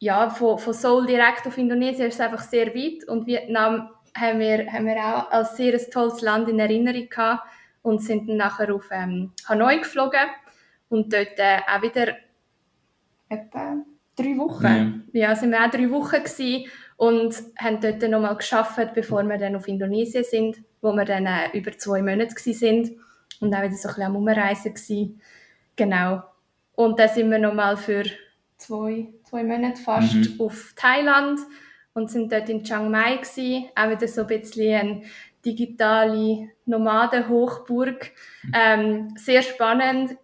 ja, 0.00 0.28
von, 0.28 0.58
von 0.58 0.72
Seoul 0.72 1.06
direkt 1.06 1.46
auf 1.46 1.56
Indonesien 1.56 2.08
ist 2.08 2.14
es 2.14 2.20
einfach 2.20 2.42
sehr 2.42 2.74
weit 2.74 3.08
und 3.08 3.26
Vietnam 3.26 3.90
haben 4.16 4.38
wir, 4.40 4.70
haben 4.72 4.86
wir 4.86 4.96
auch 4.96 5.30
als 5.30 5.56
sehr 5.56 5.74
ein 5.74 5.90
tolles 5.90 6.20
Land 6.22 6.48
in 6.48 6.58
Erinnerung 6.58 7.08
gehabt 7.08 7.48
und 7.82 8.02
sind 8.02 8.28
dann 8.28 8.36
nachher 8.36 8.74
auf 8.74 8.88
ähm, 8.90 9.32
Hanoi 9.48 9.78
geflogen 9.78 10.28
und 10.88 11.12
dort 11.12 11.38
äh, 11.38 11.58
auch 11.72 11.82
wieder 11.82 12.16
etwa 13.34 13.76
drei 14.16 14.36
Wochen. 14.38 15.04
Ja. 15.12 15.28
ja, 15.28 15.36
sind 15.36 15.50
wir 15.50 15.64
auch 15.64 15.70
drei 15.70 15.90
Wochen 15.90 16.22
gewesen 16.22 16.66
und 16.96 17.34
haben 17.58 17.80
dort 17.80 18.02
nochmal 18.08 18.36
geschafft, 18.36 18.94
bevor 18.94 19.22
wir 19.24 19.38
dann 19.38 19.56
auf 19.56 19.68
Indonesien 19.68 20.24
sind, 20.24 20.58
wo 20.80 20.92
wir 20.92 21.04
dann 21.04 21.26
äh, 21.26 21.50
über 21.52 21.76
zwei 21.76 22.02
Monate 22.02 22.34
sind 22.36 22.92
und 23.40 23.54
auch 23.54 23.62
wieder 23.62 23.74
so 23.74 23.88
ein 23.88 23.94
bisschen 23.94 24.02
am 24.02 24.16
Umreisen 24.16 24.74
gewesen. 24.74 25.20
Genau. 25.76 26.22
Und 26.76 26.98
dann 26.98 27.08
sind 27.08 27.30
wir 27.30 27.38
nochmal 27.38 27.76
für 27.76 28.04
zwei, 28.56 29.08
zwei 29.24 29.42
Monate 29.44 29.80
fast 29.80 30.14
mhm. 30.14 30.40
auf 30.40 30.72
Thailand 30.76 31.40
und 31.94 32.10
sind 32.10 32.32
dort 32.32 32.48
in 32.48 32.64
Chiang 32.64 32.90
Mai 32.90 33.16
gewesen. 33.16 33.68
Auch 33.74 33.90
wieder 33.90 34.08
so 34.08 34.22
ein 34.22 34.26
bisschen 34.26 34.74
eine 34.74 35.02
digitale 35.44 36.50
Nomadenhochburg. 36.66 38.12
Mhm. 38.42 38.52
Ähm, 38.54 39.14
sehr 39.16 39.42
spannend 39.42 40.16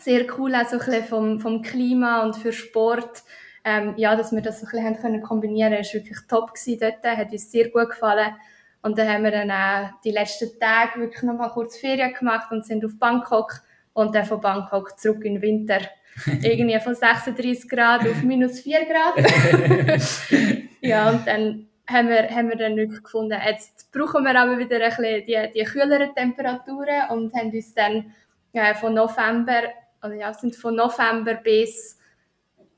sehr 0.00 0.26
cool, 0.38 0.54
auch 0.54 0.66
so 0.66 0.78
ein 0.78 0.84
bisschen 0.84 1.04
vom, 1.04 1.40
vom 1.40 1.62
Klima 1.62 2.22
und 2.22 2.36
für 2.36 2.52
Sport. 2.52 3.22
Ähm, 3.64 3.94
ja, 3.96 4.16
dass 4.16 4.32
wir 4.32 4.40
das 4.40 4.60
so 4.60 4.66
ein 4.66 4.70
bisschen 4.70 4.86
haben 4.86 5.00
können 5.00 5.22
kombinieren 5.22 5.72
konnten, 5.72 5.86
war 5.86 5.94
wirklich 5.94 6.18
top 6.28 6.54
gewesen 6.54 6.78
dort, 6.80 7.16
hat 7.16 7.32
uns 7.32 7.50
sehr 7.50 7.68
gut 7.68 7.90
gefallen. 7.90 8.34
Und 8.82 8.98
dann 8.98 9.08
haben 9.08 9.24
wir 9.24 9.30
dann 9.32 9.50
auch 9.50 10.00
die 10.04 10.12
letzten 10.12 10.58
Tage 10.58 11.00
wirklich 11.00 11.22
noch 11.22 11.34
mal 11.34 11.48
kurz 11.48 11.76
Ferien 11.76 12.14
gemacht 12.14 12.50
und 12.52 12.64
sind 12.64 12.84
auf 12.84 12.98
Bangkok 12.98 13.60
und 13.92 14.14
dann 14.14 14.24
von 14.24 14.40
Bangkok 14.40 14.98
zurück 14.98 15.24
in 15.24 15.34
den 15.34 15.42
Winter. 15.42 15.80
Irgendwie 16.42 16.78
von 16.80 16.94
36 16.94 17.68
Grad 17.68 18.02
auf 18.02 18.22
minus 18.22 18.60
4 18.60 18.86
Grad. 18.86 20.62
ja, 20.80 21.10
und 21.10 21.26
dann 21.26 21.66
haben 21.88 22.08
wir, 22.08 22.28
haben 22.30 22.48
wir 22.48 22.56
dann 22.56 22.76
wirklich 22.76 23.02
gefunden, 23.02 23.38
jetzt 23.44 23.90
brauchen 23.92 24.24
wir 24.24 24.38
aber 24.38 24.58
wieder 24.58 24.76
ein 24.76 24.90
bisschen 24.90 25.26
die, 25.26 25.52
die 25.54 25.64
kühleren 25.64 26.14
Temperaturen 26.14 27.10
und 27.10 27.34
haben 27.34 27.50
uns 27.50 27.74
dann 27.74 28.12
äh, 28.52 28.74
von 28.74 28.94
November 28.94 29.62
also 30.00 30.16
ja, 30.16 30.32
sind 30.34 30.56
von 30.56 30.76
November 30.76 31.34
bis 31.34 31.98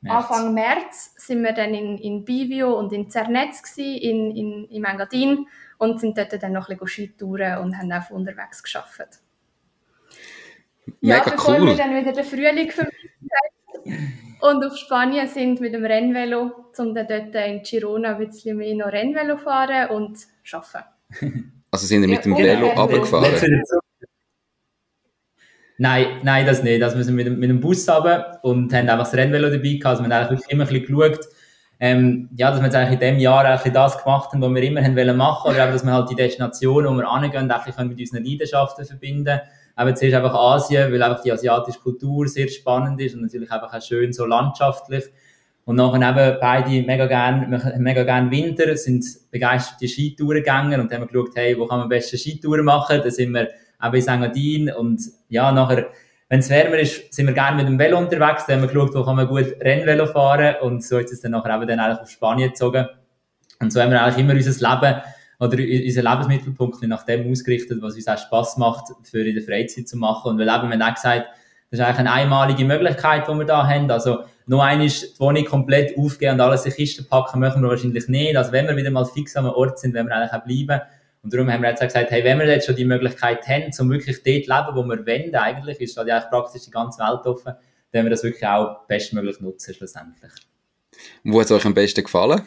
März. 0.02 0.14
Anfang 0.14 0.54
März 0.54 1.14
sind 1.16 1.42
wir 1.42 1.52
dann 1.52 1.74
in, 1.74 1.98
in 1.98 2.24
Bivio 2.24 2.78
und 2.78 2.92
in 2.92 3.10
Zernetz 3.10 3.62
gsi, 3.62 3.96
in, 3.98 4.34
in, 4.34 4.64
in 4.66 4.84
Engadin 4.84 5.46
und 5.78 6.00
sind 6.00 6.16
dort 6.16 6.42
dann 6.42 6.52
noch 6.52 6.68
ein 6.70 6.78
bisschen 6.78 7.06
Skitouren 7.08 7.58
und 7.58 7.76
haben 7.76 7.92
auch 7.92 8.10
unterwegs 8.10 8.62
geschafft. 8.62 9.20
Ja, 11.02 11.18
Mega 11.18 11.30
bevor 11.36 11.58
cool. 11.58 11.66
wir 11.66 11.76
dann 11.76 11.94
wieder 11.94 12.12
den 12.12 12.24
Frühling 12.24 12.70
vermissen 12.70 12.96
und 14.40 14.64
auf 14.64 14.76
Spanien 14.76 15.28
sind 15.28 15.60
mit 15.60 15.74
dem 15.74 15.84
Rennvelo, 15.84 16.70
um 16.78 16.94
dann 16.94 17.06
dort 17.06 17.34
in 17.34 17.62
Girona 17.62 18.16
ein 18.16 18.26
bisschen 18.26 18.56
mehr 18.56 18.74
noch 18.74 18.90
Rennvelo 18.92 19.36
fahren 19.36 19.90
und 19.90 20.18
arbeiten. 20.50 21.52
Also 21.70 21.86
sind 21.86 22.00
wir 22.00 22.08
mit 22.08 22.24
dem 22.24 22.32
Ja, 22.36 22.44
Velo 22.44 22.70
und- 22.70 22.78
runtergefahren? 22.78 23.62
Nein, 25.82 26.20
nein, 26.24 26.44
das 26.44 26.62
nicht. 26.62 26.82
Also 26.82 26.98
wir 26.98 27.04
sind 27.04 27.14
mit, 27.14 27.38
mit 27.38 27.48
dem 27.48 27.58
Bus 27.58 27.88
runter 27.88 28.38
und 28.42 28.70
haben 28.74 28.90
einfach 28.90 29.06
das 29.06 29.14
Rennvelo 29.14 29.48
dabei 29.48 29.62
gehabt. 29.62 29.86
Also 29.86 30.04
wir 30.04 30.14
haben 30.14 30.26
eigentlich 30.28 30.50
immer 30.50 30.64
ein 30.64 30.68
bisschen 30.68 30.94
geschaut, 30.94 31.26
ähm, 31.80 32.28
ja, 32.36 32.50
dass 32.50 32.60
wir 32.60 32.66
jetzt 32.66 32.74
eigentlich 32.76 33.00
in 33.00 33.00
dem 33.00 33.18
Jahr 33.18 33.46
ein 33.46 33.72
das 33.72 33.96
gemacht 33.96 34.30
haben, 34.30 34.42
was 34.42 34.54
wir 34.54 34.62
immer 34.62 34.84
haben 34.84 34.94
wollen 34.94 35.16
machen. 35.16 35.50
Oder 35.50 35.64
eben, 35.64 35.72
dass 35.72 35.82
wir 35.82 35.94
halt 35.94 36.10
die 36.10 36.16
Destination, 36.16 36.84
wo 36.84 36.90
wir 36.90 37.10
hingehen, 37.10 37.50
eigentlich 37.50 37.78
mit 37.78 37.98
unseren 37.98 38.24
Leidenschaften 38.24 38.84
verbinden. 38.84 39.40
Aber 39.74 39.94
zuerst 39.94 40.14
einfach 40.16 40.34
Asien, 40.34 40.92
weil 40.92 41.02
einfach 41.02 41.22
die 41.22 41.32
asiatische 41.32 41.80
Kultur 41.80 42.28
sehr 42.28 42.48
spannend 42.48 43.00
ist 43.00 43.14
und 43.14 43.22
natürlich 43.22 43.50
einfach 43.50 43.72
auch 43.72 43.82
schön 43.82 44.12
so 44.12 44.26
landschaftlich. 44.26 45.04
Und 45.64 45.76
nachher 45.76 46.10
eben 46.10 46.40
beide 46.42 46.82
mega 46.82 47.06
gern, 47.06 47.58
mega 47.78 48.04
gern 48.04 48.30
Winter, 48.30 48.76
sind 48.76 49.02
begeisterte 49.30 49.88
Skitourengänger 49.88 50.78
und 50.78 50.92
dann 50.92 51.00
haben 51.00 51.08
geschaut, 51.08 51.30
hey, 51.36 51.58
wo 51.58 51.66
kann 51.66 51.78
man 51.78 51.84
am 51.84 51.88
besten 51.88 52.18
Skitouren 52.18 52.66
machen? 52.66 53.00
Da 53.02 53.10
sind 53.10 53.32
wir 53.32 53.48
eben 53.82 53.94
in 53.94 54.08
Engadin 54.08 54.72
und 54.72 55.02
ja, 55.28 55.52
nachher, 55.52 55.86
wenn 56.28 56.40
es 56.40 56.50
wärmer 56.50 56.78
ist, 56.78 57.12
sind 57.12 57.26
wir 57.26 57.34
gerne 57.34 57.56
mit 57.56 57.66
dem 57.66 57.78
Velo 57.78 57.98
unterwegs, 57.98 58.46
dann 58.46 58.56
haben 58.56 58.62
wir 58.62 58.68
geschaut, 58.68 58.94
wo 58.94 59.04
kann 59.04 59.16
man 59.16 59.26
gut 59.26 59.54
Rennvelo 59.60 60.06
fahren 60.06 60.56
und 60.62 60.84
so 60.84 60.98
ist 60.98 61.12
es 61.12 61.20
dann 61.20 61.32
nachher 61.32 61.56
eben 61.56 61.66
dann 61.66 61.80
eigentlich 61.80 62.00
auf 62.00 62.10
Spanien 62.10 62.50
gezogen. 62.50 62.86
Und 63.60 63.72
so 63.72 63.80
haben 63.80 63.90
wir 63.90 64.02
eigentlich 64.02 64.18
immer 64.18 64.34
unser 64.34 64.50
Leben 64.50 65.02
oder 65.38 65.56
unser 65.58 66.02
Lebensmittelpunkt 66.02 66.82
nach 66.82 67.04
dem 67.04 67.30
ausgerichtet, 67.30 67.80
was 67.80 67.94
uns 67.94 68.08
auch 68.08 68.18
Spass 68.18 68.56
macht, 68.56 68.88
für 69.02 69.26
in 69.26 69.34
der 69.34 69.42
Freizeit 69.42 69.88
zu 69.88 69.96
machen. 69.96 70.32
Und 70.32 70.38
wir 70.38 70.44
leben, 70.44 70.68
wir 70.68 70.78
haben 70.78 70.82
auch 70.82 70.94
gesagt, 70.94 71.26
das 71.70 71.78
ist 71.78 71.86
eigentlich 71.86 72.00
eine 72.00 72.12
einmalige 72.12 72.64
Möglichkeit, 72.64 73.28
die 73.28 73.32
wir 73.32 73.44
da 73.44 73.66
haben. 73.66 73.90
Also, 73.90 74.24
noch 74.46 74.60
einmal 74.60 74.88
die 74.88 75.20
Wohnung 75.20 75.44
komplett 75.44 75.96
aufgeben 75.96 76.34
und 76.34 76.40
alles 76.40 76.66
in 76.66 76.72
Kisten 76.72 77.06
packen, 77.08 77.38
möchten 77.38 77.62
wir 77.62 77.68
wahrscheinlich 77.68 78.08
nicht. 78.08 78.36
Also, 78.36 78.50
wenn 78.52 78.66
wir 78.66 78.76
wieder 78.76 78.90
mal 78.90 79.04
fix 79.04 79.36
am 79.36 79.46
Ort 79.46 79.78
sind, 79.78 79.94
wenn 79.94 80.06
wir 80.06 80.16
eigentlich 80.16 80.32
auch 80.32 80.44
bleiben. 80.44 80.82
Und 81.22 81.34
darum 81.34 81.50
haben 81.50 81.62
wir 81.62 81.70
jetzt 81.70 81.82
auch 81.82 81.86
gesagt, 81.86 82.10
hey, 82.10 82.22
wenn 82.24 82.38
wir 82.38 82.46
jetzt 82.46 82.66
schon 82.66 82.76
die 82.76 82.84
Möglichkeit 82.84 83.46
haben, 83.46 83.70
um 83.78 83.90
wirklich 83.90 84.22
dort 84.22 84.46
leben, 84.46 84.74
wo 84.74 84.82
wir 84.84 85.06
wollen, 85.06 85.34
eigentlich, 85.34 85.80
ist 85.80 85.96
halt 85.96 86.08
ja 86.08 86.16
eigentlich 86.16 86.30
praktisch 86.30 86.62
die 86.62 86.70
ganze 86.70 87.00
Welt 87.00 87.26
offen, 87.26 87.52
dann 87.52 87.92
werden 87.92 88.06
wir 88.06 88.10
das 88.10 88.22
wirklich 88.22 88.46
auch 88.46 88.86
bestmöglich 88.86 89.40
nutzen, 89.40 89.74
schlussendlich. 89.74 90.30
Wo 91.24 91.40
hat 91.40 91.46
es 91.46 91.52
euch 91.52 91.66
am 91.66 91.74
besten 91.74 92.04
gefallen? 92.04 92.42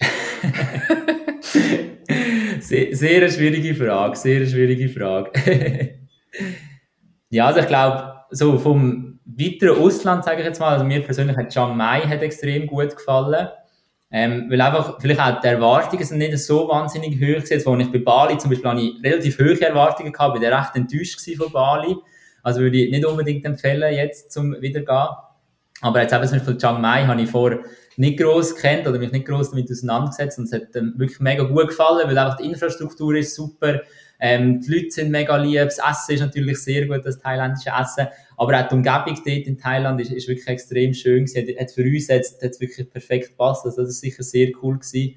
sehr, 2.60 2.96
sehr 2.96 3.16
eine 3.18 3.30
schwierige 3.30 3.74
Frage, 3.74 4.16
sehr 4.16 4.36
eine 4.36 4.46
schwierige 4.46 4.88
Frage. 4.88 5.32
ja, 7.30 7.46
also 7.46 7.60
ich 7.60 7.66
glaube, 7.66 8.14
so 8.30 8.58
vom 8.58 9.20
weiteren 9.24 9.78
Ausland, 9.78 10.24
sage 10.24 10.40
ich 10.40 10.46
jetzt 10.46 10.60
mal, 10.60 10.72
also 10.72 10.84
mir 10.84 11.02
persönlich 11.02 11.36
hat 11.36 11.50
Chiang 11.50 11.76
Mai 11.76 12.00
hat 12.02 12.22
extrem 12.22 12.66
gut 12.66 12.96
gefallen. 12.96 13.48
Ähm, 14.16 14.46
weil 14.48 14.60
einfach, 14.60 15.00
vielleicht 15.00 15.20
auch 15.20 15.40
die 15.40 15.48
Erwartungen 15.48 16.04
sind 16.04 16.18
nicht 16.18 16.38
so 16.38 16.68
wahnsinnig 16.68 17.14
hoch 17.16 17.42
gewesen. 17.42 17.66
Wo 17.66 17.76
ich 17.76 17.90
bei 17.90 17.98
Bali 17.98 18.38
zum 18.38 18.48
Beispiel 18.48 18.78
ich 18.78 19.02
relativ 19.02 19.40
hohe 19.40 19.60
Erwartungen 19.60 20.12
gehabt, 20.12 20.34
bin 20.34 20.42
ich 20.44 20.48
recht 20.48 20.76
enttäuscht 20.76 21.20
von 21.36 21.50
Bali. 21.50 21.96
Also 22.44 22.60
würde 22.60 22.76
ich 22.76 22.92
nicht 22.92 23.04
unbedingt 23.04 23.44
empfehlen, 23.44 23.92
jetzt 23.92 24.30
zum 24.30 24.52
Wiedergehen. 24.60 25.08
Aber 25.80 26.00
jetzt 26.00 26.14
eben 26.14 26.28
zum 26.28 26.38
Beispiel 26.38 26.58
Chiang 26.58 26.80
Mai 26.80 27.04
habe 27.06 27.22
ich 27.22 27.28
vor 27.28 27.58
nicht 27.96 28.16
gross 28.16 28.54
kennt 28.54 28.86
oder 28.86 29.00
mich 29.00 29.10
nicht 29.10 29.26
gross 29.26 29.50
damit 29.50 29.68
auseinandergesetzt 29.68 30.38
und 30.38 30.44
es 30.44 30.52
hat 30.52 30.76
ähm, 30.76 30.94
wirklich 30.96 31.18
mega 31.18 31.42
gut 31.42 31.68
gefallen, 31.68 32.06
weil 32.06 32.16
einfach 32.16 32.36
die 32.36 32.44
Infrastruktur 32.44 33.16
ist 33.16 33.34
super, 33.34 33.80
ähm, 34.20 34.60
die 34.60 34.72
Leute 34.72 34.90
sind 34.90 35.10
mega 35.10 35.36
lieb, 35.36 35.64
das 35.64 35.78
Essen 35.78 36.14
ist 36.14 36.20
natürlich 36.20 36.58
sehr 36.58 36.86
gut, 36.86 37.04
das 37.04 37.18
thailändische 37.18 37.70
Essen, 37.70 38.08
aber 38.36 38.60
auch 38.60 38.68
die 38.68 38.74
Umgebung 38.74 39.14
dort 39.14 39.26
in 39.26 39.58
Thailand 39.58 40.00
ist, 40.00 40.12
ist 40.12 40.28
wirklich 40.28 40.48
extrem 40.48 40.94
schön 40.94 41.26
hat, 41.26 41.60
hat 41.60 41.70
für 41.70 41.82
uns 41.82 42.08
jetzt 42.08 42.42
hat 42.42 42.60
wirklich 42.60 42.90
perfekt 42.90 43.30
gepasst, 43.30 43.64
also 43.66 43.82
das 43.82 43.90
ist 43.90 44.00
sicher 44.00 44.22
sehr 44.22 44.50
cool 44.62 44.78
gewesen. 44.78 45.16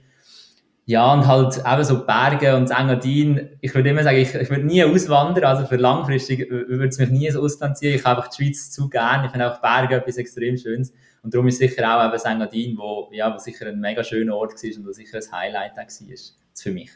Ja, 0.90 1.12
und 1.14 1.28
halt 1.28 1.58
eben 1.58 1.84
so 1.84 2.06
Berge 2.06 2.56
und 2.56 2.70
das 2.70 2.80
Engadin. 2.80 3.50
Ich 3.60 3.76
würde 3.76 3.90
immer 3.90 4.04
sagen, 4.04 4.20
ich, 4.20 4.34
ich 4.34 4.50
würde 4.50 4.64
nie 4.64 4.86
auswandern, 4.86 5.44
also 5.44 5.66
für 5.66 5.76
langfristig 5.76 6.50
würde 6.50 6.88
es 6.88 6.98
mich 6.98 7.10
nie 7.10 7.28
ins 7.28 7.36
Ausland 7.36 7.78
ziehen. 7.78 7.94
Ich 7.94 8.06
habe 8.06 8.16
einfach 8.18 8.34
die 8.34 8.42
Schweiz 8.42 8.72
zu 8.72 8.88
gern. 8.88 9.26
Ich 9.26 9.32
finde 9.32 9.52
auch 9.52 9.60
Berge 9.60 9.96
etwas 9.96 10.16
extrem 10.16 10.56
Schönes. 10.56 10.94
Und 11.24 11.34
darum 11.34 11.50
ist 11.50 11.58
sicher 11.58 11.84
auch 11.94 12.06
eben 12.06 12.14
das 12.14 12.24
Engadin, 12.24 12.78
wo, 12.78 13.10
ja, 13.12 13.34
wo 13.34 13.38
sicher 13.38 13.68
ein 13.68 13.82
mega 13.82 14.02
schöner 14.02 14.38
Ort 14.38 14.54
war 14.54 14.78
und 14.78 14.88
wo 14.88 14.94
sicher 14.94 15.18
ein 15.18 15.32
Highlight 15.34 15.74
auch 15.74 15.78
war. 15.78 16.16
Für 16.56 16.72
mich. 16.72 16.92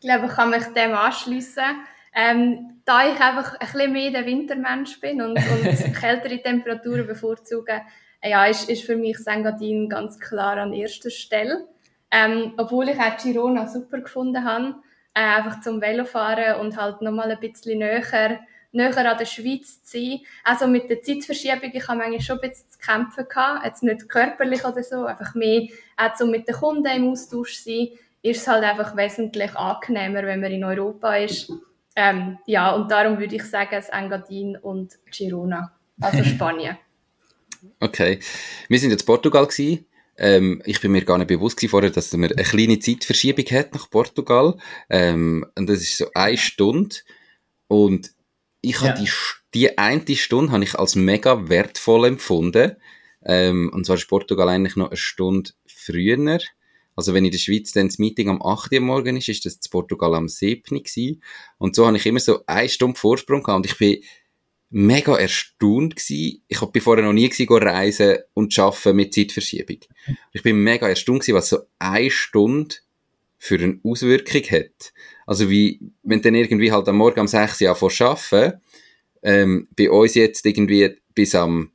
Ich 0.00 0.06
glaube, 0.06 0.26
ich 0.26 0.32
kann 0.32 0.50
mich 0.50 0.64
dem 0.66 0.94
anschliessen. 0.94 1.64
Ähm, 2.14 2.80
da 2.84 3.06
ich 3.06 3.20
einfach 3.20 3.54
ein 3.54 3.66
bisschen 3.66 3.92
mehr 3.92 4.10
der 4.10 4.26
Wintermensch 4.26 5.00
bin 5.00 5.20
und, 5.20 5.36
und 5.36 5.94
kältere 6.00 6.40
Temperaturen 6.40 7.06
bevorzuge, 7.06 7.82
ja, 8.22 8.46
ist, 8.46 8.68
ist 8.68 8.84
für 8.84 8.96
mich 8.96 9.18
Sengadin 9.18 9.88
ganz 9.88 10.18
klar 10.18 10.56
an 10.56 10.72
erster 10.72 11.10
Stelle. 11.10 11.68
Ähm, 12.10 12.54
obwohl 12.56 12.88
ich 12.88 12.98
auch 12.98 13.16
Girona 13.18 13.66
super 13.66 13.98
gefunden 14.00 14.44
habe, 14.44 14.76
äh, 15.14 15.20
einfach 15.20 15.60
zum 15.60 15.80
Velofahren 15.80 16.60
und 16.60 16.76
halt 16.76 17.02
nochmal 17.02 17.30
ein 17.30 17.40
bisschen 17.40 17.78
näher, 17.78 18.40
näher 18.72 18.96
an 18.96 19.18
der 19.18 19.26
Schweiz 19.26 19.82
zu 19.82 19.98
sein. 19.98 20.20
Also 20.44 20.66
mit 20.66 20.88
der 20.88 21.02
Zeitverschiebung, 21.02 21.70
ich 21.72 21.88
habe 21.88 21.98
manchmal 21.98 22.20
schon 22.20 22.38
ein 22.38 22.48
bisschen 22.48 22.70
zu 22.70 22.78
kämpfen 22.78 23.28
gehabt, 23.28 23.64
jetzt 23.66 23.82
nicht 23.82 24.08
körperlich 24.08 24.64
oder 24.64 24.82
so, 24.82 25.04
einfach 25.04 25.34
mehr 25.34 25.68
auch 25.96 26.14
zum 26.14 26.30
mit 26.30 26.48
den 26.48 26.54
Kunden 26.54 26.86
im 26.86 27.10
Austausch 27.10 27.58
sein, 27.58 27.88
ist 28.22 28.40
es 28.42 28.48
halt 28.48 28.64
einfach 28.64 28.96
wesentlich 28.96 29.54
angenehmer, 29.54 30.22
wenn 30.24 30.40
man 30.40 30.52
in 30.52 30.64
Europa 30.64 31.16
ist. 31.16 31.52
Ähm, 31.96 32.38
ja, 32.46 32.72
und 32.74 32.90
darum 32.90 33.18
würde 33.18 33.36
ich 33.36 33.44
sagen, 33.44 33.70
das 33.72 33.88
Engadin 33.88 34.56
und 34.56 34.98
Girona, 35.10 35.72
also 36.00 36.22
Spanien. 36.24 36.76
Okay. 37.80 38.20
Wir 38.68 38.78
sind 38.78 38.90
jetzt 38.90 39.02
in 39.02 39.06
Portugal 39.06 39.46
gewesen. 39.46 39.86
Ähm, 40.16 40.62
ich 40.64 40.80
bin 40.80 40.92
mir 40.92 41.04
gar 41.04 41.18
nicht 41.18 41.28
bewusst 41.28 41.56
gewesen 41.56 41.70
vorher, 41.70 41.90
dass 41.90 42.12
man 42.12 42.32
eine 42.32 42.42
kleine 42.42 42.78
Zeitverschiebung 42.78 43.44
hat 43.46 43.74
nach 43.74 43.88
Portugal. 43.90 44.56
Ähm, 44.90 45.46
und 45.56 45.68
das 45.68 45.78
ist 45.80 45.96
so 45.98 46.06
eine 46.14 46.36
Stunde. 46.36 46.96
Und 47.68 48.10
ich 48.60 48.80
Ja. 48.80 48.88
habe 48.90 49.00
die, 49.00 49.10
die 49.54 49.78
eine 49.78 50.16
Stunde 50.16 50.52
habe 50.52 50.64
ich 50.64 50.74
als 50.76 50.96
mega 50.96 51.48
wertvoll 51.48 52.06
empfunden. 52.06 52.76
Ähm, 53.24 53.70
und 53.72 53.86
zwar 53.86 53.96
ist 53.96 54.08
Portugal 54.08 54.48
eigentlich 54.48 54.76
noch 54.76 54.88
eine 54.88 54.96
Stunde 54.96 55.50
früher. 55.66 56.38
Also 56.98 57.14
wenn 57.14 57.24
in 57.24 57.30
der 57.30 57.38
Schweiz 57.38 57.70
dann 57.70 57.86
das 57.86 58.00
Meeting 58.00 58.28
am 58.28 58.42
8 58.42 58.72
Uhr 58.72 58.80
morgen 58.80 59.16
ist, 59.16 59.28
ist 59.28 59.46
das 59.46 59.54
in 59.54 59.70
Portugal 59.70 60.16
am 60.16 60.26
7 60.26 60.64
gewesen. 60.64 61.22
Und 61.56 61.76
so 61.76 61.86
habe 61.86 61.96
ich 61.96 62.04
immer 62.06 62.18
so 62.18 62.40
eine 62.44 62.68
Stunde 62.68 62.98
Vorsprung 62.98 63.44
gehabt. 63.44 63.58
Und 63.58 63.66
ich 63.66 63.78
bin 63.78 64.02
mega 64.70 65.16
erstaunt 65.16 65.94
gsi. 65.94 66.42
Ich 66.48 66.60
hab 66.60 66.76
vorher 66.82 67.04
noch 67.04 67.12
nie 67.12 67.28
go 67.46 67.56
reisen 67.56 68.18
und 68.34 68.58
arbeiten 68.58 68.96
mit 68.96 69.14
Zeitverschiebung. 69.14 69.78
Ich 70.32 70.42
bin 70.42 70.56
mega 70.64 70.88
erstaunt 70.88 71.20
gsi, 71.20 71.34
was 71.34 71.50
so 71.50 71.58
eine 71.78 72.10
Stunde 72.10 72.74
für 73.38 73.60
eine 73.60 73.78
Auswirkung 73.84 74.42
hat. 74.50 74.92
Also 75.24 75.48
wie, 75.48 75.78
wenn 76.02 76.20
dann 76.20 76.34
irgendwie 76.34 76.72
halt 76.72 76.88
am 76.88 76.96
Morgen 76.96 77.20
um 77.20 77.28
6 77.28 77.60
Uhr 77.60 77.76
vor 77.76 77.92
arbeiten, 78.00 78.60
ähm, 79.22 79.68
bei 79.76 79.88
uns 79.88 80.16
jetzt 80.16 80.44
irgendwie 80.44 80.96
bis 81.14 81.36
am 81.36 81.70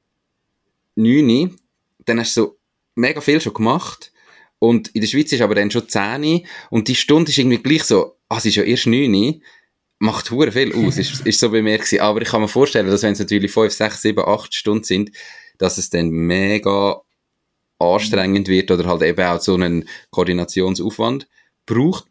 9 0.95 1.29
Uhr, 1.29 1.55
dann 2.03 2.19
hast 2.19 2.35
du 2.35 2.41
so 2.41 2.57
mega 2.95 3.21
viel 3.21 3.39
schon 3.39 3.53
gemacht. 3.53 4.11
Und 4.63 4.95
in 4.95 5.01
der 5.01 5.09
Schweiz 5.09 5.29
ist 5.33 5.41
aber 5.41 5.55
dann 5.55 5.71
schon 5.71 5.89
10 5.89 6.23
Uhr, 6.23 6.41
und 6.69 6.87
die 6.87 6.95
Stunde 6.95 7.31
ist 7.31 7.37
irgendwie 7.37 7.61
gleich 7.61 7.83
so, 7.83 8.15
ah, 8.29 8.37
es 8.37 8.45
ist 8.45 8.55
ja 8.55 8.63
erst 8.63 8.87
9 8.87 9.13
Uhr, 9.13 9.33
macht 9.99 10.31
hure 10.31 10.53
viel 10.53 10.73
aus, 10.73 10.97
ist, 10.97 11.27
ist 11.27 11.41
so 11.41 11.51
bei 11.51 11.61
mir 11.61 11.77
gewesen. 11.77 11.99
Aber 11.99 12.21
ich 12.21 12.29
kann 12.29 12.39
mir 12.39 12.47
vorstellen, 12.47 12.87
dass 12.87 13.03
wenn 13.03 13.11
es 13.11 13.19
natürlich 13.19 13.51
5, 13.51 13.73
6, 13.73 14.01
7, 14.01 14.23
8 14.25 14.55
Stunden 14.55 14.85
sind, 14.85 15.11
dass 15.57 15.77
es 15.77 15.89
dann 15.89 16.11
mega 16.11 17.01
anstrengend 17.77 18.47
wird 18.47 18.71
oder 18.71 18.85
halt 18.85 19.01
eben 19.01 19.25
auch 19.25 19.41
so 19.41 19.55
einen 19.55 19.83
Koordinationsaufwand 20.11 21.27
braucht. 21.65 22.05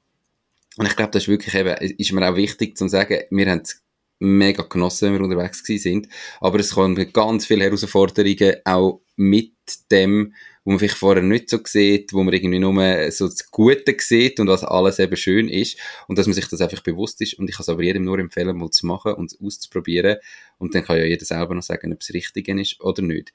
Und 0.77 0.87
ich 0.87 0.95
glaube, 0.95 1.13
das 1.13 1.23
ist 1.23 1.29
wirklich 1.29 1.55
eben, 1.55 1.75
ist 1.75 2.13
mir 2.13 2.31
auch 2.31 2.37
wichtig 2.37 2.77
zu 2.77 2.87
sagen, 2.87 3.19
wir 3.31 3.51
haben 3.51 3.63
es 3.65 3.81
mega 4.19 4.63
genossen, 4.65 5.07
wenn 5.07 5.21
wir 5.21 5.25
unterwegs 5.25 5.65
gewesen 5.65 5.83
sind. 5.83 6.09
Aber 6.43 6.61
es 6.61 6.75
kommen 6.75 7.13
ganz 7.15 7.47
viele 7.47 7.65
Herausforderungen 7.65 8.57
auch 8.67 9.01
mit 9.17 9.55
dem, 9.91 10.35
wo 10.65 10.71
man 10.71 10.79
vielleicht 10.79 10.99
vorher 10.99 11.23
nicht 11.23 11.51
so 11.51 11.59
sieht, 11.65 12.13
wo 12.13 12.23
man 12.23 12.33
irgendwie 12.33 12.59
nur 12.59 13.11
so 13.11 13.27
das 13.27 13.51
Gute 13.51 13.97
sieht 13.99 14.39
und 14.39 14.49
was 14.49 14.63
alles 14.65 14.99
eben 14.99 15.17
schön 15.17 15.49
ist 15.49 15.79
und 16.09 16.19
dass 16.19 16.27
man 16.27 16.35
sich 16.35 16.49
das 16.49 16.61
einfach 16.61 16.83
bewusst 16.83 17.21
ist 17.21 17.35
und 17.35 17.49
ich 17.49 17.57
kann 17.57 17.65
es 17.65 17.69
aber 17.69 17.83
jedem 17.83 18.05
nur 18.05 18.19
empfehlen, 18.19 18.57
mal 18.57 18.71
zu 18.71 18.87
machen 18.87 19.15
und 19.15 19.37
auszuprobieren 19.43 20.19
und 20.59 20.75
dann 20.75 20.85
kann 20.85 20.99
ja 20.99 21.05
jeder 21.05 21.25
selber 21.25 21.55
noch 21.55 21.63
sagen, 21.63 21.93
ob 21.93 22.01
es 22.01 22.15
richtig 22.15 22.49
ist 22.49 22.81
oder 22.81 23.03
nicht. 23.03 23.33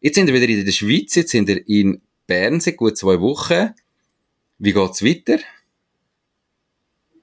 Jetzt 0.00 0.14
sind 0.14 0.26
wir 0.26 0.34
wieder 0.34 0.48
in 0.48 0.64
der 0.64 0.72
Schweiz, 0.72 1.14
jetzt 1.14 1.30
sind 1.30 1.48
wir 1.48 1.66
in 1.68 2.00
Bern 2.26 2.60
seit 2.60 2.76
gut 2.76 2.96
zwei 2.96 3.20
Wochen. 3.20 3.70
Wie 4.58 4.72
geht's 4.72 5.04
weiter? 5.04 5.38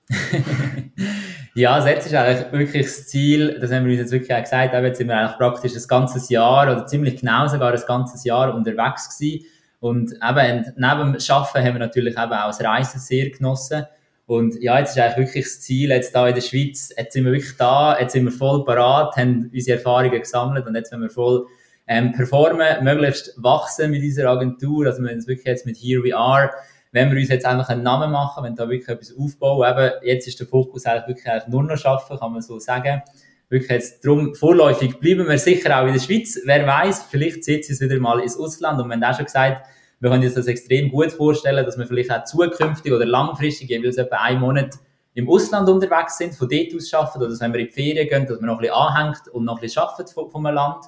ja, 1.57 1.73
also 1.73 1.87
jetzt 1.87 2.05
ist 2.05 2.13
eigentlich 2.13 2.51
wirklich 2.51 2.85
das 2.85 3.07
Ziel, 3.07 3.57
das 3.59 3.71
haben 3.71 3.85
wir 3.85 3.91
uns 3.91 3.99
jetzt 3.99 4.11
wirklich 4.11 4.33
auch 4.33 4.41
gesagt, 4.41 4.75
aber 4.75 4.87
jetzt 4.87 4.97
sind 4.97 5.07
wir 5.07 5.17
eigentlich 5.17 5.37
praktisch 5.37 5.75
ein 5.75 5.87
ganzes 5.87 6.29
Jahr 6.29 6.71
oder 6.71 6.85
ziemlich 6.85 7.19
genau 7.19 7.47
sogar 7.47 7.73
ein 7.73 7.81
ganzes 7.87 8.23
Jahr 8.23 8.53
unterwegs 8.53 9.17
gewesen. 9.17 9.45
Und 9.79 10.11
eben 10.11 10.73
neben 10.75 11.13
dem 11.13 11.17
Arbeiten 11.29 11.65
haben 11.65 11.73
wir 11.73 11.79
natürlich 11.79 12.13
eben 12.13 12.33
auch 12.33 12.47
das 12.47 12.63
Reisen 12.63 12.99
sehr 12.99 13.29
genossen. 13.29 13.85
Und 14.27 14.61
ja, 14.61 14.77
jetzt 14.77 14.95
ist 14.95 15.01
eigentlich 15.01 15.27
wirklich 15.27 15.45
das 15.45 15.61
Ziel, 15.61 15.89
jetzt 15.89 16.13
da 16.13 16.27
in 16.27 16.35
der 16.35 16.41
Schweiz, 16.41 16.93
jetzt 16.95 17.13
sind 17.13 17.25
wir 17.25 17.31
wirklich 17.31 17.57
da, 17.57 17.97
jetzt 17.99 18.13
sind 18.13 18.25
wir 18.25 18.31
voll 18.31 18.65
parat, 18.65 19.15
haben 19.15 19.49
unsere 19.53 19.77
Erfahrungen 19.77 20.19
gesammelt 20.19 20.67
und 20.67 20.75
jetzt 20.75 20.91
wenn 20.91 21.01
wir 21.01 21.09
voll 21.09 21.47
ähm, 21.87 22.11
performen, 22.11 22.83
möglichst 22.83 23.33
wachsen 23.37 23.89
mit 23.89 24.01
dieser 24.01 24.29
Agentur, 24.29 24.85
also 24.85 25.01
wir 25.01 25.13
uns 25.13 25.27
wirklich 25.27 25.47
jetzt 25.47 25.65
mit 25.65 25.77
Here 25.77 26.03
We 26.03 26.15
Are, 26.15 26.51
wenn 26.91 27.11
wir 27.11 27.19
uns 27.19 27.29
jetzt 27.29 27.45
einfach 27.45 27.69
einen 27.69 27.83
Namen 27.83 28.11
machen, 28.11 28.43
wenn 28.43 28.55
da 28.55 28.69
wirklich 28.69 28.89
etwas 28.89 29.13
aufbauen, 29.17 29.69
eben, 29.69 29.91
jetzt 30.03 30.27
ist 30.27 30.39
der 30.39 30.47
Fokus 30.47 30.85
eigentlich 30.85 31.07
wirklich 31.07 31.27
eigentlich 31.27 31.47
nur 31.47 31.63
noch 31.63 31.77
schaffen, 31.77 32.17
kann 32.17 32.31
man 32.31 32.41
so 32.41 32.59
sagen. 32.59 33.01
Wirklich 33.49 33.71
jetzt 33.71 34.05
drum, 34.05 34.35
vorläufig 34.35 34.99
bleiben 34.99 35.27
wir 35.27 35.37
sicher 35.37 35.79
auch 35.79 35.87
in 35.87 35.93
der 35.93 36.01
Schweiz. 36.01 36.37
Wer 36.43 36.67
weiß, 36.67 37.03
vielleicht 37.09 37.43
zieht 37.43 37.69
es 37.69 37.79
wieder 37.79 37.99
mal 37.99 38.19
ins 38.19 38.37
Ausland 38.37 38.81
und 38.81 38.89
wir 38.89 38.95
haben 38.95 39.03
auch 39.03 39.15
schon 39.15 39.25
gesagt, 39.25 39.65
wir 39.99 40.09
können 40.11 40.23
uns 40.23 40.35
das 40.35 40.47
extrem 40.47 40.89
gut 40.89 41.11
vorstellen, 41.11 41.65
dass 41.65 41.77
wir 41.77 41.87
vielleicht 41.87 42.11
auch 42.11 42.23
zukünftig 42.23 42.93
oder 42.93 43.05
langfristig 43.05 43.69
jeweils 43.69 43.97
etwa 43.97 44.17
einen 44.17 44.41
Monat 44.41 44.75
im 45.15 45.27
Ausland 45.29 45.67
unterwegs 45.67 46.17
sind, 46.17 46.35
von 46.35 46.47
dort 46.47 46.75
aus 46.75 46.93
arbeiten, 46.93 47.17
oder 47.17 47.29
dass 47.29 47.41
wenn 47.41 47.53
wir 47.53 47.61
in 47.61 47.67
die 47.67 47.71
Ferien 47.71 48.07
gehen, 48.07 48.27
dass 48.27 48.39
man 48.39 48.47
noch 48.47 48.57
ein 48.57 48.61
bisschen 48.61 48.75
anhängt 48.75 49.27
und 49.29 49.45
noch 49.45 49.55
ein 49.55 49.61
bisschen 49.61 49.81
arbeitet 49.81 50.11
von 50.11 50.45
einem 50.45 50.55
Land. 50.55 50.85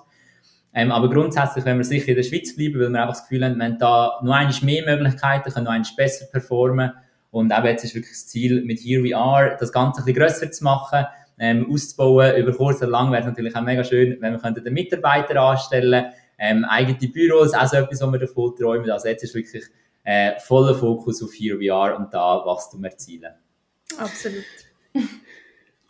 Ähm, 0.73 0.91
aber 0.91 1.09
grundsätzlich, 1.09 1.65
wenn 1.65 1.77
wir 1.77 1.83
sicher 1.83 2.09
in 2.09 2.15
der 2.15 2.23
Schweiz 2.23 2.55
bleiben, 2.55 2.79
weil 2.79 2.89
wir 2.89 3.01
einfach 3.01 3.15
das 3.15 3.27
Gefühl 3.27 3.43
haben, 3.43 3.57
wir 3.57 3.65
haben 3.65 3.79
da 3.79 4.19
noch 4.23 4.33
eines 4.33 4.61
mehr 4.61 4.85
Möglichkeiten, 4.85 5.51
können 5.51 5.65
noch 5.65 5.71
eines 5.71 5.95
besser 5.95 6.25
performen. 6.27 6.91
Und 7.31 7.51
eben 7.51 7.65
jetzt 7.65 7.83
ist 7.83 7.95
wirklich 7.95 8.13
das 8.13 8.27
Ziel, 8.27 8.63
mit 8.63 8.79
Here 8.79 9.03
We 9.03 9.15
Are 9.15 9.57
das 9.59 9.71
Ganze 9.71 10.01
ein 10.01 10.05
bisschen 10.05 10.21
grösser 10.21 10.51
zu 10.51 10.63
machen, 10.63 11.05
ähm, 11.39 11.71
auszubauen. 11.71 12.35
Über 12.35 12.53
kurz 12.53 12.81
oder 12.81 12.91
lang 12.91 13.11
wäre 13.11 13.21
es 13.21 13.27
natürlich 13.27 13.55
auch 13.55 13.61
mega 13.61 13.83
schön, 13.83 14.17
wenn 14.19 14.41
wir 14.41 14.51
den 14.51 14.73
Mitarbeiter 14.73 15.39
anstellen 15.41 16.05
ähm, 16.39 16.65
eigene 16.65 17.11
Büros, 17.11 17.53
auch 17.53 17.67
so 17.67 17.77
etwas, 17.77 18.01
was 18.01 18.11
wir 18.11 18.19
davon 18.19 18.55
träumen. 18.55 18.89
Also 18.89 19.09
jetzt 19.09 19.23
ist 19.23 19.35
wirklich 19.35 19.63
äh, 20.03 20.39
voller 20.39 20.73
Fokus 20.73 21.21
auf 21.21 21.31
Here 21.33 21.59
We 21.59 21.71
Are 21.71 21.95
und 21.95 22.13
da 22.13 22.43
Wachstum 22.45 22.83
erzielen. 22.83 23.33
Absolut. 23.97 24.45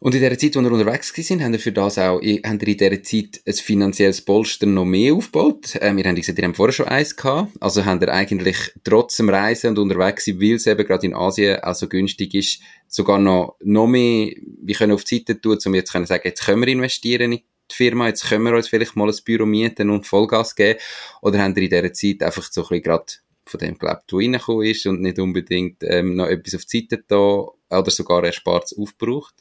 Und 0.02 0.16
in 0.16 0.22
der 0.22 0.38
Zeit, 0.38 0.56
wo 0.56 0.62
wir 0.62 0.72
unterwegs 0.72 1.18
waren, 1.18 1.43
haben 1.43 1.52
wir 1.52 1.60
für 1.60 1.74
das 1.74 1.97
auch, 1.97 2.22
haben 2.22 2.62
wir 2.62 2.68
in 2.68 2.78
dieser 2.78 3.04
Zeit 3.04 3.41
ein 3.45 3.54
finanzielles 3.54 4.22
Polster 4.22 4.66
noch 4.66 4.86
mehr 4.86 5.14
aufgebaut. 5.14 5.76
Äh, 5.76 5.93
wir 5.93 6.06
haben 6.06 6.16
gesagt, 6.16 6.39
ihr 6.39 6.45
habt 6.45 6.56
vorher 6.56 6.72
schon 6.72 6.88
eins 6.88 7.18
gehabt. 7.18 7.52
Also 7.60 7.84
haben 7.84 8.00
wir 8.00 8.14
eigentlich 8.14 8.56
trotz 8.86 9.18
dem 9.18 9.28
Reisen 9.28 9.72
und 9.72 9.80
unterwegs 9.80 10.24
sein, 10.24 10.39
weil 10.39 10.54
es 10.54 10.68
eben 10.68 10.86
gerade 10.86 11.06
in 11.06 11.14
Asien 11.14 11.62
auch 11.62 11.76
so 11.76 11.89
günstig 11.89 12.34
ist, 12.34 12.62
sogar 12.88 13.20
noch, 13.20 13.58
noch 13.62 13.88
mehr, 13.88 14.32
wir 14.62 14.76
können 14.76 14.93
auf 14.93 15.04
die 15.04 15.18
Seite 15.18 15.41
tun, 15.41 15.58
um 15.66 15.76
jetzt 15.76 15.91
zu 15.91 16.06
sagen, 16.06 16.24
jetzt 16.24 16.45
können 16.45 16.62
wir 16.62 16.70
investieren 16.70 17.34
in 17.34 17.41
die 17.70 17.76
Firma, 17.76 18.08
jetzt 18.08 18.30
können 18.30 18.45
wir 18.45 18.54
uns 18.54 18.70
vielleicht 18.70 18.95
mal 18.95 19.10
ein 19.10 19.18
Büro 19.26 19.45
mieten 19.45 19.89
und 19.89 20.08
Vollgas 20.08 20.56
geben. 20.56 20.80
Oder 21.22 21.39
haben 21.39 21.58
wir 21.58 21.64
in 21.64 21.70
dieser 21.70 21.91
Zeit 21.91 22.24
einfach 22.24 22.50
so 22.50 22.62
ein 22.62 22.68
bisschen 22.70 22.84
gerade 22.84 23.14
von 23.45 23.60
dem 23.60 23.78
gelebt, 23.78 24.04
wo 24.12 24.18
reingekommen 24.18 24.66
ist 24.66 24.86
und 24.86 25.02
nicht 25.02 25.20
unbedingt 25.20 25.84
ähm, 25.84 26.16
noch 26.16 26.28
etwas 26.28 26.56
auf 26.56 26.66
die 26.66 26.88
Seite 26.89 27.04
da 27.06 27.47
oder 27.78 27.91
sogar 27.91 28.24
erspart 28.24 28.74
aufgebraucht? 28.78 29.36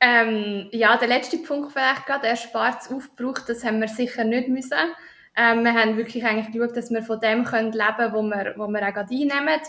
Ähm, 0.00 0.68
ja, 0.72 0.96
der 0.98 1.08
letzte 1.08 1.38
Punkt 1.38 1.72
vielleicht 1.72 2.06
gerade, 2.06 2.26
er 2.26 2.36
spart 2.36 2.82
es 2.82 2.92
aufgebraucht, 2.92 3.48
das 3.48 3.64
haben 3.64 3.80
wir 3.80 3.88
sicher 3.88 4.24
nicht 4.24 4.48
müssen. 4.48 4.76
Ähm, 5.36 5.64
wir 5.64 5.74
haben 5.74 5.96
wirklich 5.96 6.24
eigentlich 6.24 6.52
geschaut, 6.52 6.76
dass 6.76 6.90
wir 6.90 7.02
von 7.02 7.20
dem 7.20 7.44
können 7.44 7.72
leben 7.72 7.96
können, 7.96 8.14
wo 8.14 8.22
wir, 8.22 8.54
wo 8.56 8.68
wir 8.68 8.86
auch 8.86 8.94
gerade 8.94 9.14
einnehmen. 9.14 9.60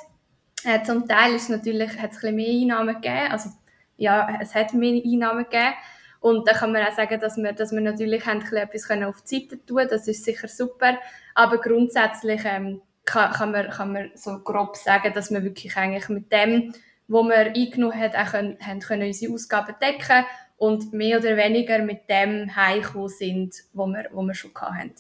Äh, 0.64 0.84
zum 0.84 1.08
Teil 1.08 1.36
ist 1.36 1.50
natürlich, 1.50 1.98
hat 2.00 2.12
es 2.12 2.24
ein 2.24 2.36
bisschen 2.36 2.36
mehr 2.36 2.62
Einnahmen 2.62 2.96
gegeben, 2.96 3.32
also 3.32 3.50
ja, 3.98 4.38
es 4.42 4.54
hat 4.54 4.74
mehr 4.74 5.02
Einnahmen 5.04 5.44
gegeben. 5.44 5.74
Und 6.20 6.48
da 6.48 6.54
kann 6.54 6.72
man 6.72 6.86
auch 6.86 6.96
sagen, 6.96 7.20
dass 7.20 7.38
wir, 7.38 7.54
dass 7.54 7.72
wir 7.72 7.82
natürlich 7.82 8.26
haben 8.26 8.42
etwas 8.42 8.90
auf 8.92 9.22
die 9.22 9.40
Seite 9.40 9.66
tun 9.66 9.78
können. 9.78 9.90
Das 9.90 10.08
ist 10.08 10.26
sicher 10.26 10.48
super. 10.48 10.98
Aber 11.36 11.60
grundsätzlich 11.60 12.42
ähm, 12.44 12.82
kann, 13.06 13.32
kann, 13.32 13.52
man, 13.52 13.70
kann 13.70 13.94
man 13.94 14.12
so 14.16 14.40
grob 14.40 14.76
sagen, 14.76 15.14
dass 15.14 15.32
wir 15.32 15.44
wirklich 15.44 15.78
eigentlich 15.78 16.10
mit 16.10 16.32
dem 16.32 16.74
wo 17.08 17.24
wir 17.24 17.54
eingenommen 17.54 18.00
haben, 18.00 18.16
auch 18.16 18.32
können, 18.32 18.58
haben 18.60 18.80
können 18.80 19.08
unsere 19.08 19.34
Ausgaben 19.34 19.76
decken 19.82 20.26
und 20.58 20.94
mehr 20.94 21.20
oder 21.20 21.38
weniger 21.38 21.80
mit 21.80 22.10
dem 22.10 22.56
heimgekommen 22.56 23.10
sind, 23.10 23.56
wo 23.74 23.88
wir, 23.88 24.06
wo 24.12 24.22
wir 24.24 24.34
schon 24.34 24.52
hatten. 24.56 24.94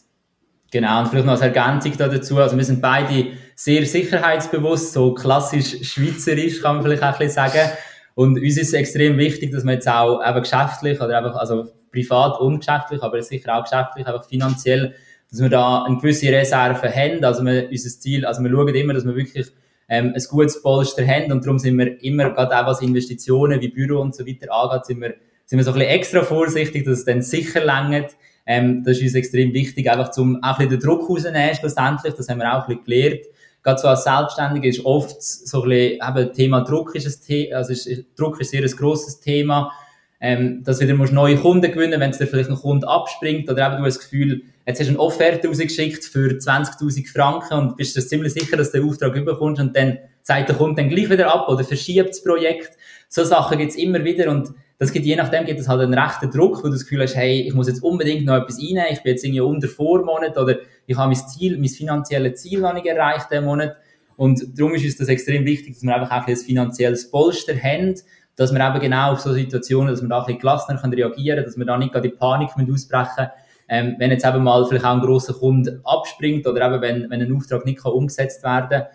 Genau, 0.71 0.99
und 0.99 1.07
vielleicht 1.07 1.25
noch 1.25 1.33
als 1.33 1.41
Ergänzung 1.41 1.93
dazu, 1.97 2.37
also 2.37 2.57
wir 2.57 2.63
sind 2.63 2.81
beide 2.81 3.27
sehr 3.55 3.85
sicherheitsbewusst, 3.85 4.91
so 4.91 5.13
klassisch 5.13 5.81
schweizerisch 5.81 6.61
kann 6.61 6.75
man 6.75 6.83
vielleicht 6.83 7.03
auch 7.03 7.13
ein 7.13 7.17
bisschen 7.17 7.31
sagen. 7.31 7.71
Und 8.15 8.37
uns 8.37 8.57
ist 8.57 8.67
es 8.69 8.73
extrem 8.73 9.17
wichtig, 9.17 9.51
dass 9.51 9.63
wir 9.63 9.73
jetzt 9.73 9.87
auch 9.87 10.21
eben 10.27 10.41
geschäftlich 10.41 10.99
oder 10.99 11.19
einfach, 11.19 11.35
also 11.35 11.67
privat 11.91 12.39
und 12.41 12.59
geschäftlich, 12.59 13.01
aber 13.01 13.21
sicher 13.21 13.55
auch 13.55 13.63
geschäftlich, 13.63 14.05
einfach 14.05 14.25
finanziell, 14.25 14.95
dass 15.29 15.41
wir 15.41 15.49
da 15.49 15.83
eine 15.83 15.97
gewisse 15.97 16.31
Reserve 16.31 16.93
haben. 16.93 17.23
Also 17.23 17.45
wir, 17.45 17.69
unser 17.69 17.89
Ziel, 17.89 18.25
also 18.25 18.41
wir 18.43 18.51
schauen 18.51 18.75
immer, 18.75 18.93
dass 18.93 19.05
wir 19.05 19.15
wirklich 19.15 19.47
ähm, 19.89 20.13
ein 20.15 20.23
gutes 20.29 20.61
Polster 20.61 21.05
haben 21.05 21.31
und 21.31 21.45
darum 21.45 21.59
sind 21.59 21.77
wir 21.77 22.01
immer, 22.03 22.29
gerade 22.31 22.57
auch 22.57 22.67
was 22.67 22.81
Investitionen 22.81 23.61
wie 23.61 23.69
Büro 23.69 24.01
und 24.01 24.15
so 24.15 24.25
weiter 24.25 24.51
angeht, 24.51 24.85
sind 24.85 25.01
wir, 25.01 25.15
sind 25.45 25.59
wir 25.59 25.63
so 25.63 25.71
ein 25.71 25.79
bisschen 25.79 25.91
extra 25.91 26.23
vorsichtig, 26.23 26.85
dass 26.85 26.99
es 26.99 27.05
dann 27.05 27.21
sicher 27.21 27.63
längert. 27.63 28.15
Ähm, 28.45 28.83
das 28.83 28.97
ist 28.97 29.03
uns 29.03 29.15
extrem 29.15 29.53
wichtig, 29.53 29.89
einfach 29.89 30.11
zum 30.11 30.41
auch 30.43 30.59
ein 30.59 30.67
bisschen 30.67 30.79
den 30.79 30.87
Druck 30.87 31.09
rauszunehmen 31.09 31.55
schlussendlich, 31.55 32.13
das 32.13 32.29
haben 32.29 32.39
wir 32.39 32.53
auch 32.53 32.67
ein 32.67 32.77
bisschen 32.77 32.83
gelernt. 32.85 33.25
Gerade 33.63 33.81
so 33.81 33.87
als 33.87 34.03
Selbstständiger 34.03 34.67
ist 34.67 34.85
oft 34.85 35.21
so 35.21 35.63
ein 35.63 35.69
bisschen, 35.69 35.99
eben, 36.07 36.33
Thema 36.33 36.61
Druck 36.61 36.95
ist 36.95 37.05
ein 37.05 37.25
Thema, 37.25 37.57
also 37.57 37.73
ist, 37.73 38.05
Druck 38.17 38.39
ist 38.39 38.51
sehr 38.51 38.63
ein 38.63 38.71
grosses 38.71 39.19
Thema 39.19 39.71
ähm, 40.19 40.63
dass 40.63 40.79
du 40.79 40.87
wieder 40.87 41.11
neue 41.11 41.37
Kunden 41.37 41.71
gewinnen 41.71 41.99
wenn 41.99 42.09
es 42.09 42.17
dir 42.17 42.27
vielleicht 42.27 42.49
ein 42.49 42.55
Kunde 42.55 42.87
abspringt 42.87 43.49
oder 43.49 43.67
eben 43.67 43.77
du 43.77 43.85
hast 43.85 43.97
das 43.97 44.09
Gefühl, 44.09 44.43
jetzt 44.67 44.79
hast 44.79 44.87
du 44.87 44.91
eine 44.91 44.99
Offerte 44.99 45.47
rausgeschickt 45.47 46.03
für 46.03 46.33
20'000 46.33 47.11
Franken 47.11 47.53
und 47.53 47.77
bist 47.77 47.95
dir 47.95 48.05
ziemlich 48.05 48.33
sicher, 48.33 48.57
dass 48.57 48.71
du 48.71 48.79
den 48.79 48.89
Auftrag 48.89 49.15
überkommst 49.15 49.61
und 49.61 49.75
dann 49.75 49.97
sagt 50.21 50.49
der 50.49 50.57
Kunde 50.57 50.81
dann 50.81 50.89
gleich 50.89 51.09
wieder 51.09 51.33
ab 51.33 51.47
oder 51.47 51.63
verschiebt 51.63 52.09
das 52.09 52.21
Projekt. 52.21 52.77
So 53.07 53.23
Sachen 53.23 53.57
gibt's 53.57 53.77
immer 53.77 54.03
wieder 54.03 54.29
und 54.29 54.49
das 54.77 54.91
gibt, 54.91 55.05
je 55.05 55.15
nachdem 55.15 55.45
gibt 55.45 55.59
es 55.59 55.69
halt 55.69 55.81
einen 55.81 55.97
rechten 55.97 56.29
Druck, 56.29 56.59
wo 56.59 56.67
du 56.67 56.73
das 56.73 56.83
Gefühl 56.83 57.01
hast, 57.01 57.15
hey, 57.15 57.41
ich 57.47 57.53
muss 57.53 57.67
jetzt 57.67 57.81
unbedingt 57.81 58.25
noch 58.25 58.35
etwas 58.35 58.59
reinnehmen, 58.59 58.91
ich 58.91 59.01
bin 59.01 59.13
jetzt 59.13 59.23
irgendwie 59.23 59.41
unter 59.41 59.69
Vormonat 59.69 60.37
oder 60.37 60.57
ich 60.85 60.97
habe 60.97 61.11
mein 61.11 61.27
Ziel, 61.27 61.57
mein 61.57 61.69
finanzielles 61.69 62.41
Ziel 62.41 62.59
noch 62.59 62.73
nicht 62.73 62.85
erreicht, 62.85 63.31
den 63.31 63.45
Monat. 63.45 63.77
Und 64.17 64.59
darum 64.59 64.75
ist 64.75 64.83
uns 64.83 64.97
das 64.97 65.07
extrem 65.07 65.45
wichtig, 65.45 65.75
dass 65.75 65.83
wir 65.83 65.95
einfach 65.95 66.11
auch 66.11 66.27
ein 66.27 66.35
finanzielles 66.35 67.09
Polster 67.09 67.55
haben, 67.55 67.95
dass 68.35 68.53
wir 68.53 68.67
eben 68.67 68.79
genau 68.79 69.13
auf 69.13 69.19
so 69.21 69.33
Situationen, 69.33 69.91
dass 69.91 70.01
wir 70.01 70.09
da 70.09 70.19
ein 70.19 70.25
bisschen 70.25 70.41
gelassener 70.41 70.79
können 70.79 70.93
reagieren 70.93 71.43
dass 71.43 71.57
wir 71.57 71.65
da 71.65 71.77
nicht 71.77 71.93
gerade 71.93 72.09
die 72.09 72.15
Panik 72.15 72.49
ausbrechen 72.49 73.29
ähm, 73.69 73.95
wenn 73.97 74.11
jetzt 74.11 74.25
eben 74.25 74.43
mal 74.43 74.65
vielleicht 74.65 74.85
auch 74.85 74.95
ein 74.95 75.01
grosser 75.01 75.33
Kunde 75.33 75.81
abspringt 75.83 76.47
oder 76.47 76.67
eben 76.67 76.81
wenn, 76.81 77.09
wenn 77.09 77.21
ein 77.21 77.35
Auftrag 77.35 77.65
nicht 77.65 77.81
kann 77.81 77.91
umgesetzt 77.91 78.43
werden 78.43 78.69
kann. 78.69 78.87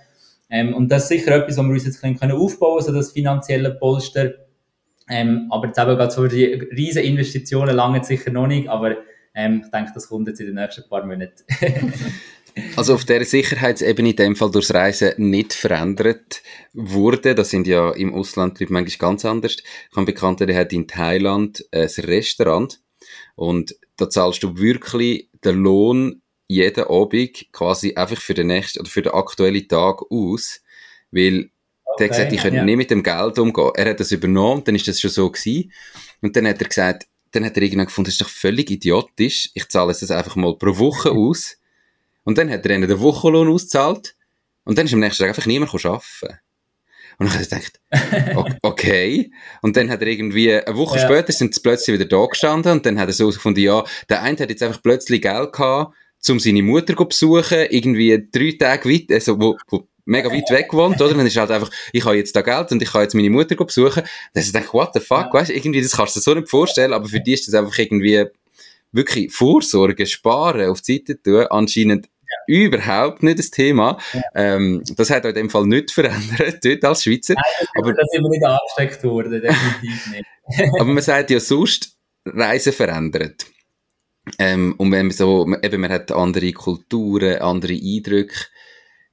Ähm, 0.51 0.75
und 0.75 0.89
das 0.89 1.05
ist 1.05 1.09
sicher 1.09 1.35
etwas, 1.35 1.57
was 1.57 1.65
wir 1.65 1.73
uns 1.73 1.85
jetzt 1.85 2.01
können 2.01 2.33
aufbauen 2.33 2.79
können, 2.79 2.87
so 2.87 2.93
das 2.93 3.13
finanzielle 3.13 3.75
Polster. 3.75 4.33
Ähm, 5.09 5.49
aber 5.51 5.67
jetzt 5.67 5.79
eben 5.79 5.97
gerade 5.97 6.11
so 6.11 6.27
die 6.27 6.45
riesen 6.45 7.03
Investitionen 7.03 7.75
lange 7.75 8.03
sicher 8.05 8.31
noch 8.31 8.47
nicht, 8.47 8.69
aber 8.69 8.97
ähm, 9.35 9.63
ich 9.65 9.71
denke, 9.71 9.93
das 9.95 10.09
kommt 10.09 10.29
jetzt 10.29 10.41
in 10.41 10.47
den 10.47 10.55
nächsten 10.57 10.89
paar 10.89 11.05
Monaten. 11.05 11.45
Also 12.77 12.95
auf 12.95 13.05
der 13.05 13.25
Sicherheitsebene 13.25 14.11
in 14.11 14.17
dem 14.17 14.37
Fall 14.37 14.51
durchs 14.51 14.75
Reisen 14.75 15.13
nicht 15.17 15.55
verändert 15.55 16.43
wurde. 16.75 17.35
Das 17.35 17.51
sind 17.51 17.67
ja 17.67 17.91
im 17.93 18.15
Ausland 18.15 18.61
die 18.61 18.67
manchmal 18.67 19.11
ganz 19.11 19.25
anders. 19.25 19.57
Ich 19.57 19.65
habe 19.93 19.99
einen 19.99 20.07
Bekannten, 20.07 20.47
der 20.47 20.59
hat 20.59 20.73
in 20.73 20.87
Thailand 20.87 21.65
ein 21.73 21.89
Restaurant 21.89 22.81
und 23.37 23.75
da 24.03 24.11
zahlst 24.11 24.43
du 24.43 24.59
wirklich 24.59 25.29
den 25.45 25.63
Lohn 25.63 26.23
jeden 26.49 26.85
Abend 26.85 27.47
quasi 27.53 27.95
einfach 27.95 28.21
für 28.21 28.35
den 28.35 28.49
nächsten 28.49 28.81
oder 28.81 28.91
für 28.91 29.03
den 29.03 29.13
aktuellen 29.13 29.69
Tag 29.69 30.03
aus, 30.11 30.61
weil 31.13 31.51
okay, 31.85 31.97
der 31.99 32.07
hat 32.07 32.11
gesagt, 32.11 32.33
ich 32.33 32.41
könnte 32.41 32.57
ja. 32.59 32.65
nicht 32.65 32.77
mit 32.77 32.91
dem 32.91 33.03
Geld 33.03 33.39
umgehen. 33.39 33.71
Er 33.77 33.91
hat 33.91 34.01
das 34.01 34.13
übernommen, 34.13 34.65
dann 34.65 34.75
ist 34.75 34.89
das 34.89 35.01
schon 35.01 35.11
so 35.11 35.31
gewesen. 35.31 35.73
Und 36.21 36.35
dann 36.37 36.47
hat 36.47 36.61
er 36.61 36.69
gesagt, 36.69 37.07
dann 37.31 37.45
hat 37.45 37.57
er 37.57 37.63
irgendwann 37.63 37.87
gefunden, 37.87 38.07
das 38.07 38.15
ist 38.15 38.21
doch 38.21 38.29
völlig 38.29 38.71
idiotisch. 38.71 39.51
Ich 39.55 39.69
zahle 39.69 39.93
es 39.93 40.11
einfach 40.11 40.37
mal 40.37 40.57
pro 40.57 40.77
Woche 40.77 41.13
aus. 41.13 41.57
Und 42.25 42.39
dann 42.39 42.51
hat 42.51 42.67
er 42.67 42.77
ihnen 42.77 42.89
den 42.89 43.01
Wochenlohn 43.01 43.49
ausgezahlt. 43.49 44.17
Und 44.65 44.79
dann 44.79 44.87
ist 44.87 44.95
am 44.95 45.01
nächsten 45.01 45.23
Tag 45.23 45.29
einfach 45.31 45.47
niemand 45.47 45.73
arbeiten. 45.73 46.39
Und 47.23 47.29
dann 47.29 47.35
habe 47.35 47.45
ich 47.45 47.51
gedacht, 47.51 48.57
okay. 48.63 49.31
Und 49.63 49.77
dann 49.77 49.91
hat 49.91 50.01
er 50.01 50.09
irgendwie, 50.09 50.53
eine 50.53 50.77
Woche 50.77 50.99
ja. 50.99 51.05
später 51.05 51.33
sind 51.33 51.55
sie 51.55 51.61
plötzlich 51.61 51.95
wieder 51.95 52.09
da 52.09 52.27
gestanden 52.27 52.73
und 52.73 52.85
dann 52.85 52.99
hat 52.99 53.09
er 53.09 53.13
so 53.13 53.29
gefunden, 53.29 53.61
ja, 53.61 53.85
der 54.09 54.23
eine 54.23 54.39
hat 54.39 54.51
jetzt 54.51 54.63
einfach 54.63 54.83
plötzlich 54.83 55.23
Geld 55.23 55.53
gehabt, 55.53 55.95
um 56.29 56.41
seine 56.41 56.63
Mutter 56.63 56.97
zu 56.97 57.05
besuchen, 57.05 57.67
irgendwie 57.71 58.29
drei 58.33 58.57
Tage 58.59 58.91
weit, 58.91 59.13
also 59.13 59.41
wo, 59.41 59.57
wo 59.69 59.87
mega 60.05 60.33
weit 60.33 60.51
weg 60.51 60.73
wohnt, 60.73 61.01
oder? 61.01 61.15
dann 61.15 61.27
ist 61.27 61.37
halt 61.37 61.53
einfach, 61.53 61.71
ich 61.93 62.05
habe 62.05 62.17
jetzt 62.17 62.35
da 62.35 62.43
Geld 62.43 62.73
und 62.73 62.83
ich 62.83 62.91
kann 62.91 63.03
jetzt 63.03 63.15
meine 63.15 63.31
Mutter 63.31 63.55
besuchen. 63.55 64.03
Dann 64.35 64.43
ist 64.43 64.53
gedacht, 64.53 64.75
what 64.75 64.91
the 64.95 65.01
fuck, 65.01 65.27
ja. 65.27 65.33
weißt 65.33 65.51
du, 65.51 65.55
irgendwie, 65.55 65.81
das 65.81 65.93
kannst 65.93 66.17
du 66.17 66.21
dir 66.21 66.25
so 66.25 66.35
nicht 66.35 66.51
vorstellen, 66.51 66.93
aber 66.93 67.09
für 67.09 67.21
die 67.21 67.35
ist 67.35 67.47
das 67.47 67.55
einfach 67.55 67.79
irgendwie 67.79 68.25
wirklich 68.91 69.33
Vorsorge, 69.33 70.07
Sparen 70.07 70.71
auf 70.71 70.81
die 70.81 70.97
Seite 70.97 71.23
tun, 71.23 71.47
anscheinend. 71.51 72.09
Überhaupt 72.47 73.23
nicht 73.23 73.39
das 73.39 73.51
Thema. 73.51 73.99
Ja. 74.13 74.23
Ähm, 74.35 74.83
das 74.97 75.11
hat 75.11 75.25
in 75.25 75.35
dem 75.35 75.51
Fall 75.51 75.67
nicht 75.67 75.91
verändert, 75.91 76.59
dort 76.65 76.85
als 76.85 77.05
Schweizer. 77.05 77.35
Nein, 77.35 77.69
aber 77.77 77.93
das 77.93 78.07
sind 78.11 78.23
wir 78.23 78.31
nicht 78.31 78.45
angesteckt 78.45 79.05
worden, 79.05 79.41
definitiv 79.41 80.11
nicht. 80.11 80.73
aber 80.81 80.93
man 80.93 81.03
sagt 81.03 81.31
ja 81.31 81.41
sonst, 81.41 81.97
Reisen 82.25 82.73
verändert. 82.73 83.47
Ähm, 84.39 84.75
und 84.79 84.93
wenn 84.93 85.07
man 85.07 85.17
so, 85.17 85.47
eben, 85.63 85.81
man 85.81 85.91
hat 85.91 86.13
andere 86.13 86.53
Kulturen, 86.53 87.39
andere 87.39 87.75
Eindrücke. 87.75 88.47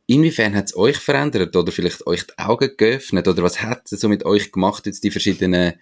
Inwiefern 0.05 0.55
hat 0.55 0.65
es 0.65 0.75
euch 0.75 0.97
verändert 0.97 1.55
oder 1.55 1.71
vielleicht 1.71 2.07
euch 2.07 2.25
die 2.25 2.38
Augen 2.38 2.71
geöffnet 2.77 3.27
oder 3.27 3.43
was 3.43 3.61
hat 3.61 3.91
es 3.91 3.99
so 3.99 4.09
mit 4.09 4.25
euch 4.25 4.51
gemacht, 4.51 4.86
jetzt 4.86 5.03
die 5.03 5.11
verschiedenen 5.11 5.73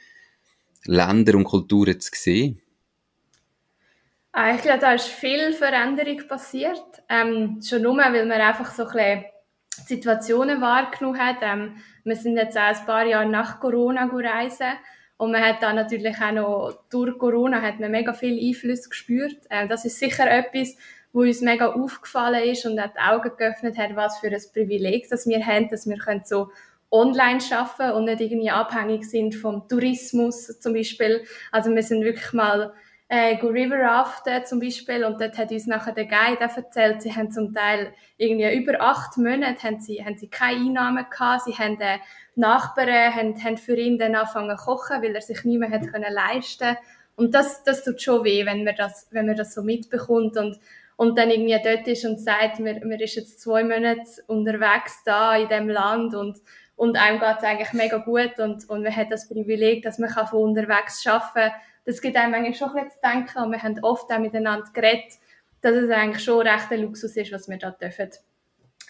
Länder 0.83 1.35
und 1.35 1.45
Kulturen 1.45 1.99
zu 1.99 2.11
sehen? 2.13 2.61
Ah, 4.39 4.53
ich 4.53 4.61
glaube, 4.61 4.77
da 4.77 4.93
ist 4.93 5.07
viel 5.07 5.51
Veränderung 5.51 6.27
passiert. 6.27 7.01
Ähm, 7.09 7.59
schon 7.67 7.81
nur, 7.81 7.97
weil 7.97 8.23
man 8.27 8.39
einfach 8.39 8.71
so 8.71 8.85
ein 8.85 9.25
Situationen 9.67 10.61
wahrgenommen 10.61 11.19
hat. 11.19 11.37
Ähm, 11.41 11.77
wir 12.03 12.15
sind 12.15 12.37
jetzt 12.37 12.55
auch 12.55 12.61
ein 12.61 12.85
paar 12.85 13.03
Jahre 13.07 13.27
nach 13.27 13.59
Corona 13.59 14.07
reisen 14.13 14.73
und 15.17 15.31
man 15.31 15.43
hat 15.43 15.63
da 15.63 15.73
natürlich 15.73 16.17
auch 16.17 16.31
noch 16.33 16.83
durch 16.91 17.17
Corona 17.17 17.63
hat 17.63 17.79
man 17.79 17.89
mega 17.89 18.13
viel 18.13 18.37
Einfluss 18.39 18.87
gespürt. 18.87 19.37
Ähm, 19.49 19.69
das 19.69 19.85
ist 19.85 19.97
sicher 19.97 20.29
etwas, 20.29 20.77
wo 21.13 21.21
uns 21.21 21.41
mega 21.41 21.73
aufgefallen 21.73 22.43
ist 22.43 22.63
und 22.67 22.79
hat 22.79 22.91
die 22.93 22.99
Augen 22.99 23.35
geöffnet 23.35 23.75
hat, 23.79 23.95
was 23.95 24.19
für 24.19 24.27
ein 24.27 24.43
Privileg 24.53 25.09
das 25.09 25.25
wir 25.25 25.43
haben, 25.43 25.67
dass 25.69 25.89
wir 25.89 25.97
können 25.97 26.21
so 26.25 26.51
online 26.91 27.41
schaffen 27.41 27.89
und 27.89 28.05
nicht 28.05 28.21
irgendwie 28.21 28.51
abhängig 28.51 29.09
sind 29.09 29.33
vom 29.33 29.67
Tourismus 29.67 30.59
zum 30.59 30.73
Beispiel. 30.73 31.23
Also 31.51 31.73
wir 31.73 31.81
sind 31.81 32.03
wirklich 32.03 32.33
mal 32.33 32.75
äh, 33.09 33.35
River 33.41 33.79
Raften 33.79 34.45
zum 34.45 34.59
Beispiel 34.59 35.05
und 35.05 35.21
dort 35.21 35.37
hat 35.37 35.51
uns 35.51 35.65
nachher 35.65 35.93
der 35.93 36.05
Guide 36.07 36.41
erzählt, 36.41 37.01
sie 37.01 37.15
haben 37.15 37.31
zum 37.31 37.53
Teil 37.53 37.93
irgendwie 38.17 38.53
über 38.53 38.81
acht 38.81 39.17
Monate 39.17 39.63
haben 39.63 39.79
sie, 39.79 40.03
haben 40.03 40.17
sie 40.17 40.27
keine 40.27 40.59
Einnahmen 40.59 41.05
gehabt, 41.09 41.43
sie 41.43 41.53
haben 41.53 41.79
äh, 41.79 41.99
Nachbarn 42.35 43.15
haben, 43.15 43.43
haben 43.43 43.57
für 43.57 43.77
ihn 43.77 43.97
dann 43.97 44.15
angefangen 44.15 44.57
zu 44.57 44.65
kochen, 44.65 45.01
weil 45.01 45.15
er 45.15 45.21
sich 45.21 45.43
nicht 45.45 45.59
mehr 45.59 45.71
hat 45.71 45.87
können 45.87 46.13
leisten 46.13 46.75
und 47.15 47.33
das, 47.33 47.63
das 47.63 47.83
tut 47.85 48.01
schon 48.01 48.25
weh, 48.25 48.45
wenn 48.45 48.65
man 48.65 48.75
das, 48.75 49.07
wenn 49.11 49.25
man 49.25 49.37
das 49.37 49.53
so 49.53 49.63
mitbekommt 49.63 50.37
und 50.37 50.59
und 50.99 51.15
dann 51.15 51.29
irgendwie 51.29 51.59
dort 51.63 51.87
ist 51.87 52.05
und 52.05 52.19
sagt, 52.19 52.59
man, 52.59 52.79
man 52.79 52.99
ist 52.99 53.15
jetzt 53.15 53.39
zwei 53.39 53.63
Monate 53.63 54.01
unterwegs 54.25 55.03
da 55.05 55.37
in 55.37 55.47
dem 55.47 55.69
Land 55.69 56.15
und 56.15 56.39
und 56.75 56.95
einem 56.97 57.19
geht 57.19 57.37
es 57.37 57.43
eigentlich 57.43 57.73
mega 57.73 57.97
gut 57.97 58.37
und, 58.39 58.69
und 58.69 58.83
man 58.83 58.95
hat 58.95 59.11
das 59.11 59.27
Privileg, 59.27 59.81
dass 59.83 59.97
man 59.97 60.09
von 60.09 60.41
unterwegs 60.41 61.05
arbeiten 61.07 61.33
kann 61.33 61.51
das 61.87 62.01
gibt 62.01 62.17
einem 62.17 62.33
eigentlich 62.33 62.57
schon 62.57 62.75
ein 62.75 62.91
zu 62.91 62.97
denken 63.01 63.43
und 63.43 63.51
wir 63.51 63.63
haben 63.63 63.79
oft 63.81 64.11
auch 64.11 64.19
miteinander 64.19 64.67
geredet, 64.73 65.13
dass 65.61 65.73
es 65.73 65.89
eigentlich 65.89 66.23
schon 66.23 66.45
recht 66.45 66.69
ein 66.69 66.81
Luxus 66.81 67.15
ist, 67.15 67.31
was 67.31 67.47
wir 67.47 67.57
da 67.57 67.71
dürfen 67.71 68.09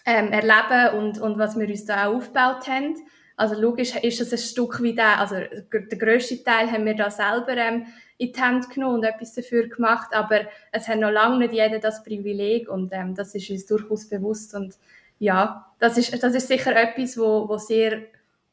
ähm, 0.04 0.32
erleben 0.32 0.98
und, 0.98 1.20
und 1.20 1.38
was 1.38 1.56
wir 1.56 1.68
uns 1.68 1.84
da 1.84 2.08
auch 2.08 2.16
aufgebaut 2.16 2.66
haben. 2.66 2.96
Also 3.36 3.54
logisch 3.54 3.94
ist 3.94 4.20
es 4.20 4.32
ein 4.32 4.38
Stück 4.38 4.82
wie 4.82 4.96
der, 4.96 5.20
also 5.20 5.36
der 5.36 5.98
grösste 5.98 6.42
Teil 6.42 6.72
haben 6.72 6.84
wir 6.86 6.96
da 6.96 7.08
selber 7.08 7.56
ähm, 7.56 7.86
in 8.16 8.32
die 8.32 8.40
Hand 8.40 8.68
genommen 8.68 8.96
und 8.96 9.04
etwas 9.04 9.32
dafür 9.32 9.68
gemacht, 9.68 10.08
aber 10.12 10.40
es 10.72 10.88
hat 10.88 10.98
noch 10.98 11.12
lange 11.12 11.38
nicht 11.38 11.52
jeder 11.52 11.78
das 11.78 12.02
Privileg 12.02 12.68
und 12.68 12.92
ähm, 12.92 13.14
das 13.14 13.32
ist 13.36 13.48
uns 13.48 13.64
durchaus 13.64 14.08
bewusst 14.08 14.56
und 14.56 14.74
ja, 15.20 15.72
das 15.78 15.96
ist, 15.98 16.20
das 16.20 16.34
ist 16.34 16.48
sicher 16.48 16.74
etwas, 16.74 17.16
wo, 17.16 17.48
wo 17.48 17.58
sehr 17.58 18.02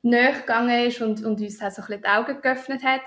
näher 0.03 0.33
gegangen 0.33 0.87
ist 0.87 1.01
und, 1.01 1.25
und 1.25 1.41
uns 1.41 1.59
auch 1.63 1.71
so 1.71 1.81
ein 1.81 1.87
bisschen 1.87 2.01
die 2.03 2.07
Augen 2.07 2.41
geöffnet 2.41 2.83
hat. 2.83 3.01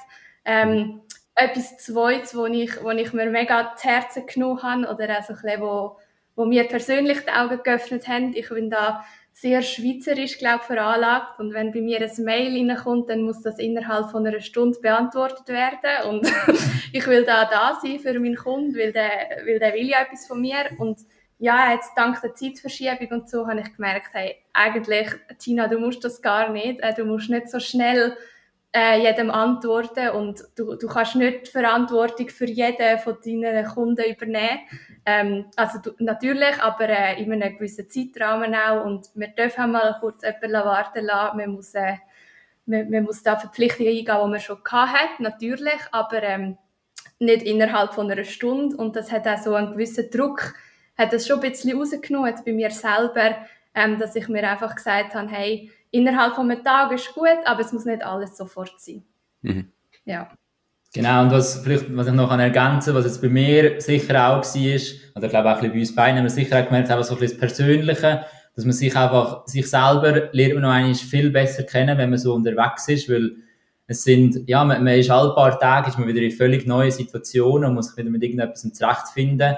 Ähm, 0.44 1.02
etwas 1.38 1.78
Zweites, 1.78 2.36
wo 2.36 2.46
ich, 2.46 2.82
wo 2.82 2.90
ich 2.90 3.12
mir 3.12 3.30
mega 3.30 3.74
zu 3.76 3.88
Herzen 3.88 4.26
genommen 4.26 4.62
habe 4.62 4.92
oder 4.92 5.18
auch 5.18 5.22
so 5.22 5.34
ein 5.34 5.40
bisschen, 5.40 5.60
wo, 5.60 5.96
wo 6.34 6.44
mir 6.44 6.64
persönlich 6.64 7.20
die 7.20 7.30
Augen 7.30 7.62
geöffnet 7.62 8.08
haben. 8.08 8.34
Ich 8.34 8.48
bin 8.48 8.70
da 8.70 9.04
sehr 9.32 9.62
schweizerisch, 9.62 10.38
glaube 10.38 10.64
veranlagt 10.64 11.38
und 11.38 11.54
wenn 11.54 11.70
bei 11.70 11.80
mir 11.80 12.00
ein 12.00 12.24
Mail 12.24 12.70
reinkommt, 12.70 13.08
dann 13.08 13.22
muss 13.22 13.40
das 13.40 13.60
innerhalb 13.60 14.10
von 14.10 14.26
einer 14.26 14.40
Stunde 14.40 14.80
beantwortet 14.80 15.46
werden 15.46 16.10
und 16.10 16.26
ich 16.92 17.06
will 17.06 17.24
da 17.24 17.44
da 17.44 17.78
sein 17.80 18.00
für 18.00 18.18
meinen 18.18 18.34
Kunden, 18.34 18.76
weil 18.76 18.92
der, 18.92 19.10
weil 19.46 19.60
der 19.60 19.74
will 19.74 19.88
ja 19.88 20.02
etwas 20.02 20.26
von 20.26 20.40
mir 20.40 20.64
und 20.78 20.98
ja, 21.38 21.72
jetzt 21.72 21.92
dank 21.94 22.20
der 22.20 22.34
Zeitverschiebung 22.34 23.12
und 23.12 23.30
so 23.30 23.46
habe 23.46 23.60
ich 23.60 23.76
gemerkt, 23.76 24.08
hey, 24.12 24.34
eigentlich, 24.52 25.08
Tina, 25.38 25.68
du 25.68 25.78
musst 25.78 26.02
das 26.02 26.20
gar 26.20 26.50
nicht, 26.50 26.80
äh, 26.80 26.92
du 26.94 27.04
musst 27.04 27.30
nicht 27.30 27.48
so 27.48 27.60
schnell 27.60 28.16
äh, 28.72 29.00
jedem 29.00 29.30
antworten 29.30 30.10
und 30.10 30.44
du, 30.56 30.76
du 30.76 30.86
kannst 30.88 31.16
nicht 31.16 31.46
die 31.46 31.50
Verantwortung 31.50 32.28
für 32.28 32.44
jeden 32.44 32.98
von 32.98 33.16
deinen 33.24 33.66
Kunden 33.66 34.04
übernehmen. 34.04 34.60
Ähm, 35.06 35.46
also 35.56 35.78
du, 35.78 35.92
natürlich, 35.98 36.60
aber 36.60 36.88
äh, 36.88 37.22
in 37.22 37.32
einem 37.32 37.54
gewissen 37.54 37.88
Zeitrahmen 37.88 38.54
auch 38.54 38.84
und 38.84 39.08
wir 39.14 39.28
dürfen 39.28 39.72
mal 39.72 39.96
kurz 40.00 40.22
jemanden 40.22 40.66
warten 40.66 41.04
lassen. 41.06 41.36
Man 41.38 41.50
muss, 41.50 41.74
äh, 41.74 41.94
man, 42.66 42.90
man, 42.90 43.04
muss 43.04 43.22
da 43.22 43.36
Verpflichtungen 43.36 43.88
eingehen, 43.88 44.04
die 44.04 44.30
man 44.30 44.40
schon 44.40 44.58
hat, 44.70 45.18
natürlich, 45.18 45.80
aber 45.92 46.22
ähm, 46.22 46.58
nicht 47.18 47.42
innerhalb 47.44 47.94
von 47.94 48.10
einer 48.10 48.24
Stunde 48.24 48.76
und 48.76 48.96
das 48.96 49.10
hat 49.10 49.26
auch 49.26 49.38
so 49.38 49.54
einen 49.54 49.72
gewissen 49.72 50.10
Druck, 50.10 50.54
hat 50.96 51.12
das 51.12 51.26
schon 51.26 51.40
ein 51.40 51.50
bisschen 51.50 51.76
rausgenommen, 51.78 52.34
bei 52.44 52.52
mir 52.52 52.70
selber, 52.70 53.36
ähm, 53.74 53.98
dass 53.98 54.14
ich 54.14 54.28
mir 54.28 54.48
einfach 54.48 54.74
gesagt 54.74 55.14
habe, 55.14 55.28
hey, 55.28 55.70
innerhalb 55.90 56.34
von 56.34 56.50
einem 56.50 56.64
Tag 56.64 56.92
ist 56.92 57.14
gut, 57.14 57.38
aber 57.44 57.60
es 57.60 57.72
muss 57.72 57.84
nicht 57.84 58.04
alles 58.04 58.36
sofort 58.36 58.74
sein. 58.78 59.04
Mhm. 59.42 59.72
Ja. 60.04 60.30
Genau, 60.94 61.22
und 61.22 61.30
was, 61.30 61.60
vielleicht, 61.62 61.94
was 61.94 62.06
ich 62.06 62.14
noch 62.14 62.30
ergänzen 62.30 62.92
kann, 62.92 62.94
was 62.94 63.04
jetzt 63.04 63.20
bei 63.20 63.28
mir 63.28 63.80
sicher 63.80 64.28
auch 64.28 64.42
war, 64.42 64.42
oder 64.42 65.24
ich 65.24 65.30
glaube 65.30 65.52
auch 65.52 65.62
ein 65.62 65.70
bei 65.70 65.78
uns 65.78 65.94
beiden, 65.94 66.16
haben 66.16 66.24
wir 66.24 66.30
sicher 66.30 66.60
auch 66.60 66.64
gemerkt, 66.64 66.90
einfach 66.90 67.04
so 67.04 67.14
ein 67.14 67.20
bisschen 67.20 67.38
das 67.38 67.56
Persönliche, 67.56 68.24
dass 68.54 68.64
man 68.64 68.72
sich 68.72 68.96
einfach, 68.96 69.46
sich 69.46 69.68
selber 69.68 70.30
lernt 70.32 70.54
man 70.54 70.62
noch 70.62 70.70
einmal 70.70 70.94
viel 70.94 71.30
besser 71.30 71.64
kennen, 71.64 71.98
wenn 71.98 72.10
man 72.10 72.18
so 72.18 72.34
unterwegs 72.34 72.88
ist, 72.88 73.08
weil 73.10 73.36
es 73.86 74.02
sind, 74.02 74.48
ja, 74.48 74.64
man, 74.64 74.82
man 74.82 74.94
ist 74.94 75.10
alle 75.10 75.34
paar 75.34 75.58
Tage, 75.60 75.90
ist 75.90 75.98
man 75.98 76.08
wieder 76.08 76.20
in 76.20 76.30
völlig 76.30 76.66
neue 76.66 76.90
Situationen 76.90 77.68
und 77.68 77.74
muss 77.74 77.88
sich 77.88 77.96
wieder 77.98 78.10
mit 78.10 78.22
irgendetwas 78.22 78.62
zurechtfinden. 78.72 79.56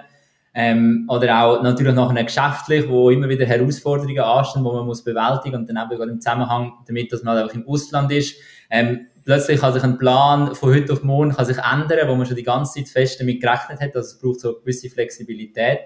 Ähm, 0.52 1.06
oder 1.08 1.44
auch 1.44 1.62
natürlich 1.62 1.94
nachher 1.94 2.24
geschäftlich, 2.24 2.88
wo 2.88 3.10
immer 3.10 3.28
wieder 3.28 3.46
Herausforderungen 3.46 4.18
anstehen, 4.18 4.64
die 4.64 4.70
man 4.70 4.86
muss 4.86 5.04
bewältigen 5.04 5.56
und 5.56 5.70
dann 5.70 5.90
eben 5.90 6.10
im 6.10 6.20
Zusammenhang 6.20 6.72
damit, 6.86 7.12
dass 7.12 7.22
man 7.22 7.38
einfach 7.38 7.54
im 7.54 7.68
Ausland 7.68 8.10
ist. 8.10 8.34
Ähm, 8.68 9.06
plötzlich 9.24 9.60
kann 9.60 9.72
sich 9.72 9.84
ein 9.84 9.98
Plan 9.98 10.54
von 10.54 10.74
heute 10.74 10.92
auf 10.92 11.04
morgen 11.04 11.32
kann 11.32 11.44
sich 11.44 11.58
ändern, 11.58 12.08
wo 12.08 12.16
man 12.16 12.26
schon 12.26 12.36
die 12.36 12.42
ganze 12.42 12.74
Zeit 12.74 12.88
fest 12.88 13.20
damit 13.20 13.40
gerechnet 13.40 13.80
hat. 13.80 13.94
Also 13.94 14.16
es 14.16 14.18
braucht 14.18 14.40
so 14.40 14.48
eine 14.48 14.58
gewisse 14.58 14.90
Flexibilität. 14.90 15.80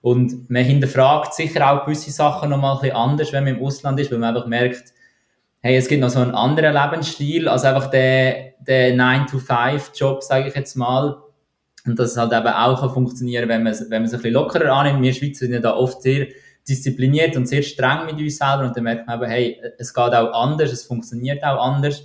Und 0.00 0.48
man 0.48 0.62
hinterfragt 0.62 1.34
sicher 1.34 1.68
auch 1.68 1.84
gewisse 1.84 2.12
Sachen 2.12 2.50
nochmal 2.50 2.76
ein 2.76 2.80
bisschen 2.80 2.96
anders, 2.96 3.32
wenn 3.32 3.44
man 3.44 3.56
im 3.56 3.62
Ausland 3.64 3.98
ist, 3.98 4.12
weil 4.12 4.18
man 4.18 4.34
einfach 4.34 4.46
merkt, 4.46 4.92
hey, 5.60 5.76
es 5.76 5.88
gibt 5.88 6.00
noch 6.00 6.10
so 6.10 6.20
einen 6.20 6.34
anderen 6.36 6.72
Lebensstil, 6.72 7.48
als 7.48 7.64
einfach 7.64 7.90
der, 7.90 8.52
der 8.60 8.94
9-to-5-Job, 8.94 10.22
sage 10.22 10.48
ich 10.48 10.54
jetzt 10.54 10.76
mal, 10.76 11.20
und 11.88 11.98
dass 11.98 12.12
es 12.12 12.16
halt 12.16 12.32
eben 12.32 12.46
auch 12.46 12.92
funktionieren 12.92 13.48
kann, 13.48 13.64
wenn 13.64 13.64
man, 13.64 13.74
wenn 13.74 14.02
man 14.02 14.04
es 14.04 14.12
ein 14.12 14.18
bisschen 14.18 14.34
lockerer 14.34 14.72
annimmt. 14.72 15.02
Wir 15.02 15.12
Schweizer 15.12 15.46
sind 15.46 15.52
ja 15.52 15.60
da 15.60 15.74
oft 15.74 16.02
sehr 16.02 16.26
diszipliniert 16.68 17.36
und 17.36 17.46
sehr 17.46 17.62
streng 17.62 18.06
mit 18.06 18.16
uns 18.16 18.36
selber 18.36 18.64
und 18.66 18.76
dann 18.76 18.84
merkt 18.84 19.06
man 19.06 19.20
eben, 19.20 19.30
hey, 19.30 19.60
es 19.78 19.94
geht 19.94 20.12
auch 20.12 20.32
anders, 20.32 20.72
es 20.72 20.84
funktioniert 20.84 21.42
auch 21.42 21.62
anders. 21.64 22.04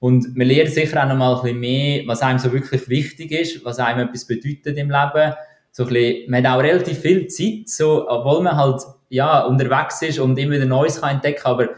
Und 0.00 0.36
man 0.36 0.46
lernt 0.46 0.70
sicher 0.70 1.02
auch 1.02 1.08
noch 1.08 1.16
mal 1.16 1.36
ein 1.36 1.42
bisschen 1.42 1.60
mehr, 1.60 2.02
was 2.06 2.22
einem 2.22 2.38
so 2.38 2.52
wirklich 2.52 2.88
wichtig 2.88 3.32
ist, 3.32 3.64
was 3.64 3.78
einem 3.78 4.08
etwas 4.08 4.26
bedeutet 4.26 4.76
im 4.78 4.90
Leben. 4.90 5.34
So 5.70 5.84
ein 5.84 5.90
bisschen, 5.90 6.30
man 6.30 6.44
hat 6.44 6.56
auch 6.56 6.62
relativ 6.62 6.98
viel 6.98 7.26
Zeit, 7.28 7.68
so, 7.68 8.08
obwohl 8.08 8.42
man 8.42 8.56
halt, 8.56 8.82
ja, 9.10 9.42
unterwegs 9.44 10.02
ist 10.02 10.18
und 10.18 10.38
immer 10.38 10.54
wieder 10.54 10.64
Neues 10.64 11.00
kann 11.00 11.16
entdecken, 11.16 11.44
aber 11.44 11.68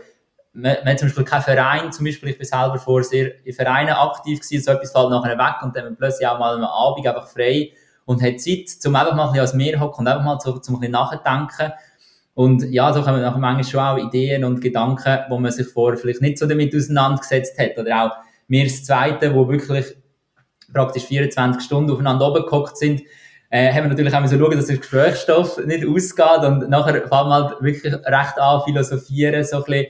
man, 0.53 0.77
man 0.85 0.93
hat 0.93 0.99
zum 0.99 1.09
Beispiel 1.09 1.25
keinen 1.25 1.43
Verein, 1.43 1.93
zum 1.93 2.05
Beispiel, 2.05 2.31
ich 2.31 2.39
bin 2.39 2.47
selber 2.47 2.79
vor 2.79 3.03
sehr 3.03 3.45
in 3.45 3.53
Vereinen 3.53 3.95
aktiv 3.95 4.41
gewesen, 4.41 4.63
so 4.63 4.73
etwas 4.73 4.93
fällt 4.93 5.11
nachher 5.11 5.39
weg 5.39 5.63
und 5.63 5.77
dann 5.77 5.97
plötzlich 5.97 6.29
auch 6.29 6.39
mal 6.39 6.55
am 6.55 6.65
Abend 6.65 7.07
einfach 7.07 7.29
frei 7.29 7.73
und 8.05 8.23
hat 8.23 8.41
Zeit, 8.41 8.67
um 8.85 8.95
einfach 8.95 9.15
mal 9.15 9.25
ein 9.25 9.33
bisschen 9.33 9.41
als 9.41 9.55
Meer 9.55 9.81
hocken 9.81 10.01
und 10.01 10.09
einfach 10.09 10.25
mal 10.25 10.41
so, 10.41 10.59
zum 10.59 10.77
ein 10.77 10.81
bisschen 10.81 10.93
nachdenken. 10.93 11.73
Und 12.35 12.63
ja, 12.71 12.93
so 12.93 13.03
kommen 13.03 13.21
nachher 13.21 13.39
manchmal 13.39 13.65
schon 13.65 13.81
auch 13.81 13.99
Ideen 14.09 14.45
und 14.45 14.61
Gedanken, 14.61 15.21
wo 15.29 15.39
man 15.39 15.53
sich 15.53 15.69
vorher 15.69 15.99
vielleicht 15.99 16.23
nicht 16.23 16.39
so 16.39 16.47
damit 16.47 16.75
auseinandergesetzt 16.75 17.59
hat. 17.59 17.79
Oder 17.79 18.05
auch 18.05 18.11
mir 18.49 18.65
das 18.65 18.85
Zweite, 18.85 19.35
wo 19.35 19.49
wirklich 19.49 19.95
praktisch 20.73 21.05
24 21.05 21.63
Stunden 21.63 21.91
aufeinander 21.91 22.29
oben 22.29 22.45
gehockt 22.45 22.79
sind, 22.79 23.03
äh, 23.51 23.71
haben 23.71 23.85
wir 23.85 23.91
natürlich 23.91 24.15
auch 24.15 24.27
so 24.27 24.39
schauen, 24.39 24.57
dass 24.57 24.67
der 24.67 24.79
Gesprächsstoff 24.79 25.59
nicht 25.67 25.87
ausgeht 25.87 26.43
und 26.43 26.71
nachher 26.71 26.95
fängt 26.95 27.11
man 27.11 27.33
halt 27.33 27.63
wirklich 27.63 27.93
recht 27.93 28.39
an 28.39 28.63
philosophieren, 28.65 29.45
so 29.45 29.59
ein 29.59 29.65
bisschen, 29.65 29.87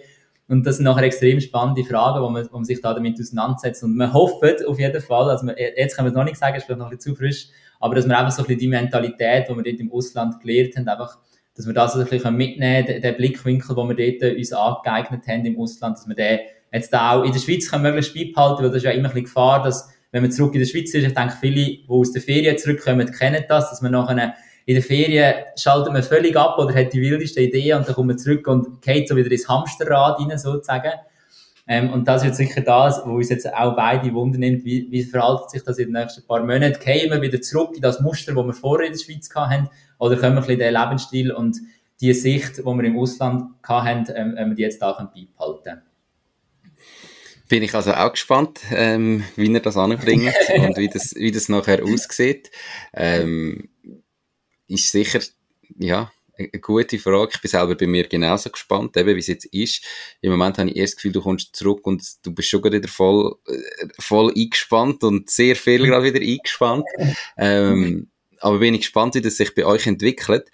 und 0.53 0.67
das 0.67 0.77
sind 0.77 0.85
nachher 0.85 1.05
extrem 1.05 1.41
spannende 1.41 1.83
Fragen, 1.83 2.23
wo 2.23 2.29
man, 2.29 2.47
wo 2.53 2.59
man 2.59 2.67
sich 2.67 2.83
da 2.83 2.93
damit 2.93 3.19
auseinandersetzt. 3.19 3.83
Und 3.85 3.97
man 3.97 4.13
hofft 4.13 4.67
auf 4.67 4.79
jeden 4.79 5.01
Fall, 5.01 5.31
also 5.31 5.47
man, 5.47 5.55
jetzt 5.57 5.97
können 5.97 6.07
wir 6.07 6.11
es 6.11 6.15
noch 6.15 6.25
nicht 6.25 6.37
sagen, 6.37 6.55
ist 6.57 6.65
vielleicht 6.65 6.79
noch 6.79 6.91
ein 6.91 6.97
bisschen 6.97 7.15
zu 7.15 7.19
frisch, 7.19 7.49
aber 7.81 7.95
dass 7.95 8.07
wir 8.07 8.19
einfach 8.19 8.33
so 8.33 8.43
ein 8.43 8.47
bisschen 8.47 8.61
die 8.61 8.69
Mentalität, 8.69 9.49
die 9.49 9.57
wir 9.57 9.63
dort 9.63 9.81
im 9.81 9.91
Ausland 9.91 10.41
gelernt 10.41 10.77
haben, 10.77 10.89
einfach, 10.89 11.19
dass 11.57 11.67
wir 11.67 11.73
das 11.73 11.95
so 11.95 12.01
ein 12.01 12.07
bisschen 12.07 12.37
mitnehmen 12.37 12.85
können, 12.85 13.01
den 13.01 13.17
Blickwinkel, 13.17 13.75
den 13.75 13.97
wir 13.97 14.19
dort 14.19 14.37
uns 14.37 14.53
angeeignet 14.53 15.27
haben 15.27 15.47
im 15.47 15.59
Ausland, 15.59 15.97
dass 15.97 16.07
wir 16.07 16.15
den 16.15 16.41
jetzt 16.71 16.93
da 16.93 17.13
auch 17.13 17.25
in 17.25 17.33
der 17.33 17.41
Schweiz 17.41 17.71
können 17.71 17.85
möglichst 17.85 18.15
beibehalten, 18.15 18.63
weil 18.63 18.69
das 18.69 18.77
ist 18.77 18.85
ja 18.85 18.91
immer 18.91 19.09
ein 19.09 19.15
bisschen 19.15 19.25
Gefahr, 19.25 19.63
dass, 19.63 19.89
wenn 20.11 20.21
man 20.21 20.33
zurück 20.33 20.53
in 20.53 20.61
der 20.61 20.67
Schweiz 20.67 20.93
ist, 20.93 21.03
ich 21.03 21.15
denke, 21.15 21.35
viele, 21.41 21.65
die 21.65 21.87
aus 21.89 22.13
der 22.13 22.21
Ferien 22.21 22.59
zurückkommen, 22.59 23.11
kennen 23.11 23.43
das, 23.49 23.71
dass 23.71 23.81
man 23.81 23.93
nachher 23.93 24.35
in 24.67 24.75
der 24.75 24.83
Ferien 24.83 25.35
schaltet 25.57 25.93
man 25.93 26.03
völlig 26.03 26.37
ab 26.37 26.59
oder 26.59 26.75
hat 26.75 26.93
die 26.93 27.01
wildesten 27.01 27.45
Ideen 27.45 27.79
und 27.79 27.89
dann 27.89 27.95
kommt 27.95 28.09
man 28.09 28.19
zurück 28.19 28.47
und 28.47 28.81
geht 28.83 29.09
so 29.09 29.17
wieder 29.17 29.31
ins 29.31 29.49
Hamsterrad 29.49 30.21
rein, 30.21 30.39
sozusagen. 30.39 30.93
Ähm, 31.69 31.93
und 31.93 32.09
das 32.09 32.23
ist 32.23 32.29
jetzt 32.29 32.37
sicher 32.39 32.61
das, 32.61 33.03
wo 33.05 33.15
uns 33.15 33.29
jetzt 33.29 33.53
auch 33.53 33.77
beide 33.77 34.13
Wunder 34.13 34.39
nimmt, 34.39 34.65
wie, 34.65 34.89
wie 34.91 35.05
verhaltet 35.05 35.51
sich 35.51 35.63
das 35.63 35.79
in 35.79 35.93
den 35.93 36.03
nächsten 36.03 36.27
paar 36.27 36.41
Monaten? 36.41 36.79
Gehen 36.85 37.11
wir 37.11 37.23
wieder 37.23 37.41
zurück 37.41 37.71
in 37.75 37.83
das 37.83 38.01
Muster, 38.01 38.35
das 38.35 38.45
wir 38.45 38.53
vorher 38.53 38.89
in 38.89 38.95
der 38.95 39.01
Schweiz 39.01 39.29
hatten? 39.35 39.69
Oder 39.99 40.17
können 40.17 40.35
wir 40.35 40.43
ein 40.43 40.47
bisschen 40.47 40.59
den 40.59 40.75
Lebensstil 40.75 41.33
und 41.33 41.59
die 42.01 42.13
Sicht, 42.15 42.59
die 42.59 42.65
wir 42.65 42.85
im 42.85 42.99
Ausland 42.99 43.51
hatten, 43.63 44.13
ähm, 44.17 44.49
wir 44.49 44.55
die 44.57 44.63
jetzt 44.63 44.83
da 44.83 44.93
beibehalten 44.93 45.63
können. 45.63 45.83
Bin 47.49 47.63
ich 47.63 47.75
also 47.75 47.93
auch 47.93 48.11
gespannt, 48.11 48.61
ähm, 48.73 49.25
wie 49.37 49.53
er 49.53 49.61
das 49.61 49.77
anbringt 49.77 50.35
und 50.57 50.77
wie 50.79 50.89
das, 50.89 51.15
wie 51.15 51.31
das 51.31 51.49
nachher 51.49 51.85
aussieht. 51.85 52.51
Ähm, 52.93 53.69
ist 54.73 54.91
sicher, 54.91 55.21
ja, 55.79 56.11
eine 56.39 56.49
gute 56.61 56.99
Frage. 56.99 57.33
Ich 57.35 57.41
bin 57.41 57.51
selber 57.51 57.75
bei 57.75 57.87
mir 57.87 58.09
genauso 58.09 58.51
gespannt, 58.51 58.97
eben 58.97 59.15
wie 59.15 59.21
es 59.21 59.27
jetzt 59.27 59.47
ist. 59.47 59.85
Im 60.21 60.31
Moment 60.31 60.59
habe 60.59 60.71
ich 60.71 60.77
erst 60.77 60.95
das 60.95 60.97
Gefühl, 60.97 61.13
du 61.13 61.23
kommst 61.23 61.55
zurück 61.55 61.87
und 61.87 62.03
du 62.23 62.35
bist 62.35 62.49
schon 62.49 62.65
wieder 62.65 62.89
voll, 62.89 63.37
äh, 63.47 63.87
voll 63.99 64.33
eingespannt 64.35 65.05
und 65.05 65.31
sehr 65.31 65.57
viel 65.57 65.87
gerade 65.87 66.13
wieder 66.13 66.25
eingespannt. 66.25 66.85
Ähm, 67.37 68.09
aber 68.41 68.59
bin 68.59 68.75
ich 68.75 68.81
gespannt, 68.81 69.15
wie 69.15 69.21
das 69.21 69.37
sich 69.37 69.55
bei 69.55 69.65
euch 69.65 69.87
entwickelt. 69.87 70.51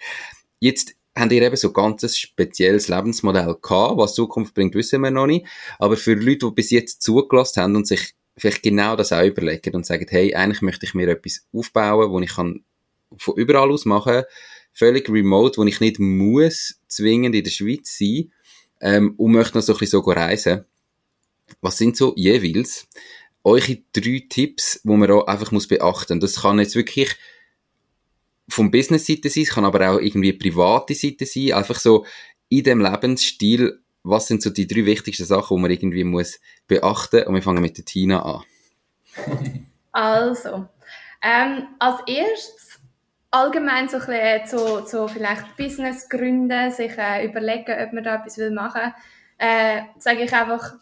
Jetzt 0.59 0.95
habt 1.15 1.31
ihr 1.31 1.41
eben 1.41 1.55
so 1.55 1.71
ganz 1.71 2.03
ein 2.03 2.09
spezielles 2.09 2.87
Lebensmodell 2.87 3.55
gehabt. 3.61 3.97
Was 3.97 4.15
Zukunft 4.15 4.53
bringt, 4.53 4.75
wissen 4.75 5.01
wir 5.01 5.11
noch 5.11 5.27
nicht. 5.27 5.45
Aber 5.79 5.97
für 5.97 6.13
Leute, 6.13 6.47
die 6.47 6.51
bis 6.51 6.69
jetzt 6.71 7.01
zugelassen 7.01 7.63
haben 7.63 7.75
und 7.75 7.87
sich 7.87 8.13
vielleicht 8.37 8.63
genau 8.63 8.95
das 8.95 9.11
auch 9.11 9.23
überlegen 9.23 9.75
und 9.75 9.85
sagen, 9.85 10.05
hey, 10.09 10.33
eigentlich 10.35 10.61
möchte 10.61 10.85
ich 10.85 10.93
mir 10.93 11.07
etwas 11.09 11.45
aufbauen, 11.51 12.11
wo 12.11 12.19
ich 12.19 12.35
kann 12.35 12.63
von 13.17 13.35
überall 13.35 13.71
aus 13.71 13.85
machen, 13.85 14.23
völlig 14.73 15.09
remote, 15.09 15.57
wo 15.57 15.65
ich 15.65 15.79
nicht 15.79 15.99
muss 15.99 16.79
zwingend 16.87 17.35
in 17.35 17.43
der 17.43 17.51
Schweiz 17.51 17.97
sein 17.97 18.31
ähm, 18.81 19.13
und 19.17 19.31
möchte 19.31 19.57
noch 19.57 19.63
so 19.63 19.73
ein 19.73 19.79
bisschen 19.79 20.01
so 20.03 20.11
reisen. 20.11 20.65
Was 21.61 21.77
sind 21.77 21.97
so 21.97 22.13
jeweils 22.15 22.87
eure 23.43 23.77
drei 23.93 24.23
Tipps, 24.29 24.81
wo 24.83 24.95
man 24.95 25.11
auch 25.11 25.27
einfach 25.27 25.51
muss 25.51 25.67
beachten? 25.67 26.19
Das 26.19 26.41
kann 26.41 26.59
jetzt 26.59 26.75
wirklich 26.75 27.15
vom 28.47 28.71
Business-Seite 28.71 29.29
sein, 29.29 29.43
es 29.43 29.49
kann 29.49 29.65
aber 29.65 29.91
auch 29.91 29.99
irgendwie 29.99 30.33
private 30.33 30.95
Seite 30.95 31.25
sein, 31.25 31.53
einfach 31.53 31.79
so 31.79 32.05
in 32.49 32.63
dem 32.63 32.81
Lebensstil, 32.81 33.79
was 34.03 34.27
sind 34.27 34.41
so 34.41 34.49
die 34.49 34.65
drei 34.65 34.85
wichtigsten 34.85 35.25
Sachen, 35.25 35.55
die 35.55 35.61
man 35.61 35.71
irgendwie 35.71 36.03
muss 36.03 36.39
beachten 36.67 37.23
und 37.27 37.35
wir 37.35 37.43
fangen 37.43 37.61
mit 37.61 37.77
der 37.77 37.85
Tina 37.85 38.21
an. 38.23 38.43
Also, 39.91 40.67
ähm, 41.19 41.67
als 41.79 42.01
erstes 42.05 42.68
allgemein 43.31 43.87
so 43.89 43.97
ein 43.97 44.05
bisschen 44.05 44.47
so, 44.47 44.85
so 44.85 45.07
vielleicht 45.07 45.55
Business 45.57 46.09
gründen, 46.09 46.71
sich 46.71 46.97
äh, 46.97 47.25
überlegen, 47.25 47.75
ob 47.83 47.93
man 47.93 48.03
da 48.03 48.15
etwas 48.15 48.37
will 48.37 48.51
machen 48.51 48.81
will, 48.81 49.47
äh, 49.47 49.81
sage 49.97 50.23
ich 50.23 50.33
einfach, 50.33 50.75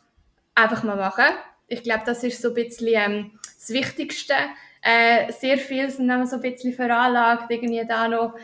einfach 0.56 0.84
mal 0.84 0.96
machen. 0.96 1.26
Ich 1.68 1.84
glaube, 1.84 2.04
das 2.06 2.24
ist 2.24 2.42
so 2.42 2.50
ein 2.50 2.54
bisschen 2.54 2.88
ähm, 2.94 3.32
das 3.44 3.70
Wichtigste. 3.70 4.34
Äh, 4.82 5.32
sehr 5.34 5.58
viel 5.58 5.90
sind 5.90 6.08
dann 6.08 6.26
so 6.26 6.38
ein 6.38 6.42
bisschen 6.42 6.74
veranlagt, 6.74 7.52
irgendwie 7.52 7.86
da 7.86 8.08
noch 8.08 8.36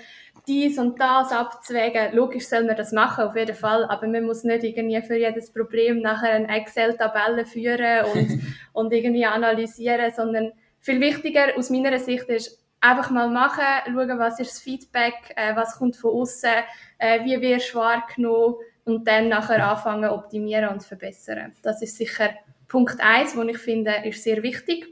dies 0.45 0.77
und 0.77 0.99
das 0.99 1.31
abzuwägen. 1.31 2.13
Logisch 2.13 2.47
soll 2.47 2.65
man 2.65 2.75
das 2.75 2.91
machen, 2.91 3.23
auf 3.23 3.35
jeden 3.35 3.55
Fall, 3.55 3.85
aber 3.85 4.07
man 4.07 4.25
muss 4.25 4.43
nicht 4.43 4.63
irgendwie 4.63 5.01
für 5.01 5.15
jedes 5.15 5.51
Problem 5.51 6.01
nachher 6.01 6.31
eine 6.31 6.49
Excel-Tabelle 6.49 7.45
führen 7.45 8.05
und, 8.13 8.41
und 8.73 8.91
irgendwie 8.91 9.25
analysieren, 9.25 10.11
sondern 10.13 10.51
viel 10.81 10.99
wichtiger 10.99 11.57
aus 11.57 11.69
meiner 11.69 11.97
Sicht 11.97 12.25
ist, 12.25 12.62
einfach 12.83 13.09
mal 13.11 13.29
machen, 13.29 13.63
schauen, 13.85 14.19
was 14.19 14.39
ist 14.39 14.51
das 14.51 14.59
Feedback, 14.59 15.33
äh, 15.35 15.55
was 15.55 15.77
kommt 15.77 15.95
von 15.95 16.11
außen, 16.11 16.49
äh, 16.97 17.23
wie 17.23 17.39
wirst 17.39 17.73
du 17.73 17.79
wahrgenommen 17.79 18.55
und 18.83 19.07
dann 19.07 19.29
nachher 19.29 19.65
anfangen 19.65 20.09
optimieren 20.09 20.69
und 20.69 20.83
verbessern. 20.83 21.53
Das 21.61 21.81
ist 21.81 21.95
sicher 21.95 22.31
Punkt 22.67 22.99
eins, 22.99 23.37
wo 23.37 23.41
ich 23.43 23.57
finde, 23.57 23.93
ist 24.03 24.23
sehr 24.23 24.43
wichtig. 24.43 24.87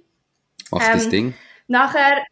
Mach 0.71 0.81
ähm, 0.81 0.93
das 0.93 1.09
Ding. 1.09 1.33
Nachher, 1.67 2.23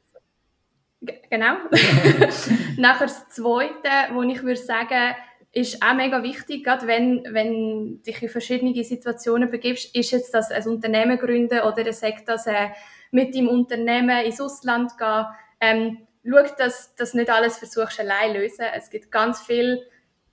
genau. 1.29 1.55
nachher 2.77 3.07
das 3.07 3.27
Zweite, 3.29 4.13
wo 4.13 4.23
ich 4.23 4.41
würde 4.41 4.61
sagen, 4.61 5.15
ist 5.51 5.83
auch 5.83 5.95
mega 5.95 6.23
wichtig, 6.23 6.63
gerade 6.63 6.87
wenn, 6.87 7.25
wenn 7.31 8.01
dich 8.03 8.21
in 8.21 8.29
verschiedene 8.29 8.83
Situationen 8.83 9.49
begibst, 9.49 9.93
ist 9.95 10.11
jetzt 10.11 10.33
das 10.33 10.51
ein 10.51 10.67
Unternehmen 10.67 11.17
gründen 11.17 11.61
oder 11.61 11.85
er 11.85 11.93
sagt, 11.93 12.29
dass 12.29 12.47
er 12.47 12.71
mit 13.11 13.33
dem 13.33 13.47
Unternehmen 13.47 14.23
ins 14.25 14.39
Ausland 14.39 14.97
gehen. 14.97 15.25
Ähm, 15.61 16.07
schau, 16.23 16.43
dass 16.57 16.95
das 16.95 17.13
nicht 17.13 17.29
alles 17.29 17.57
versuchst 17.57 17.99
allein 17.99 18.33
lösen. 18.33 18.65
Es 18.75 18.89
gibt 18.89 19.11
ganz 19.11 19.41
viele 19.41 19.81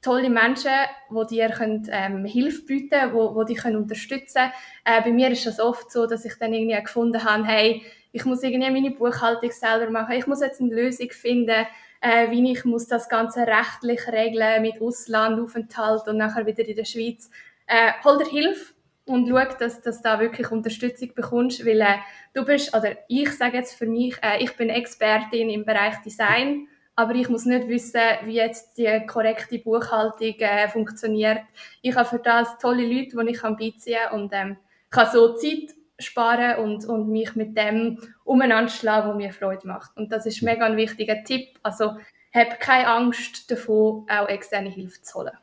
tolle 0.02 0.30
Menschen, 0.30 0.72
die 1.10 1.26
dir 1.34 1.48
können, 1.50 1.88
ähm, 1.90 2.24
Hilfe 2.24 2.62
bieten 2.62 2.90
können, 2.90 3.46
die, 3.46 3.46
die 3.46 3.54
dich 3.54 3.64
unterstützen 3.64 4.34
können. 4.34 4.52
Äh, 4.84 5.02
bei 5.02 5.10
mir 5.10 5.30
ist 5.30 5.46
das 5.46 5.58
oft 5.58 5.90
so, 5.90 6.06
dass 6.06 6.24
ich 6.24 6.34
dann 6.38 6.52
irgendwie 6.52 6.80
gefunden 6.80 7.24
habe, 7.24 7.44
hey, 7.44 7.82
ich 8.12 8.24
muss 8.24 8.42
irgendwie 8.42 8.70
meine 8.70 8.90
Buchhaltung 8.92 9.50
selber 9.50 9.90
machen, 9.90 10.16
ich 10.16 10.26
muss 10.26 10.40
jetzt 10.40 10.60
eine 10.60 10.74
Lösung 10.74 11.10
finden, 11.10 11.66
äh, 12.00 12.30
wie 12.30 12.52
ich 12.52 12.64
muss 12.64 12.86
das 12.86 13.08
Ganze 13.08 13.46
rechtlich 13.46 14.06
regeln 14.08 14.62
mit 14.62 14.80
Auslandaufenthalt 14.80 16.06
und 16.08 16.18
nachher 16.18 16.46
wieder 16.46 16.66
in 16.66 16.76
der 16.76 16.84
Schweiz. 16.84 17.30
Äh, 17.66 17.92
hol 18.04 18.18
dir 18.18 18.26
Hilfe 18.26 18.75
und 19.06 19.28
schau, 19.28 19.56
dass, 19.58 19.80
dass 19.80 20.02
du 20.02 20.02
da 20.02 20.20
wirklich 20.20 20.50
Unterstützung 20.50 21.14
bekommst, 21.14 21.64
weil 21.64 21.80
äh, 21.80 21.98
du 22.34 22.44
bist, 22.44 22.76
oder 22.76 22.96
ich 23.08 23.30
sage 23.32 23.56
jetzt 23.56 23.74
für 23.74 23.86
mich, 23.86 24.16
äh, 24.22 24.42
ich 24.42 24.56
bin 24.56 24.68
Expertin 24.68 25.48
im 25.48 25.64
Bereich 25.64 25.96
Design, 26.02 26.68
aber 26.96 27.14
ich 27.14 27.28
muss 27.28 27.44
nicht 27.44 27.68
wissen, 27.68 28.00
wie 28.24 28.36
jetzt 28.36 28.76
die 28.78 29.04
korrekte 29.06 29.58
Buchhaltung 29.58 30.34
äh, 30.38 30.68
funktioniert. 30.68 31.40
Ich 31.82 31.94
habe 31.94 32.08
für 32.08 32.18
das 32.18 32.58
tolle 32.58 32.86
Leute, 32.86 33.16
die 33.16 33.30
ich 33.30 33.38
kann 33.38 33.56
beiziehen 33.56 33.98
kann 34.08 34.20
und 34.20 34.32
ähm, 34.32 34.56
kann 34.90 35.10
so 35.12 35.34
Zeit 35.34 35.74
sparen 35.98 36.58
und, 36.64 36.84
und 36.86 37.08
mich 37.08 37.34
mit 37.36 37.56
dem 37.56 37.98
umeinander 38.24 38.70
schlagen, 38.70 39.10
was 39.10 39.16
mir 39.16 39.32
Freude 39.32 39.66
macht. 39.66 39.96
Und 39.96 40.10
das 40.10 40.26
ist 40.26 40.42
mega 40.42 40.66
ein 40.66 40.76
wichtiger 40.76 41.22
Tipp. 41.22 41.58
Also, 41.62 41.96
hab 42.34 42.60
keine 42.60 42.88
Angst 42.88 43.50
davon, 43.50 44.06
auch 44.10 44.28
externe 44.28 44.68
Hilfe 44.68 45.00
zu 45.02 45.20
holen. 45.20 45.38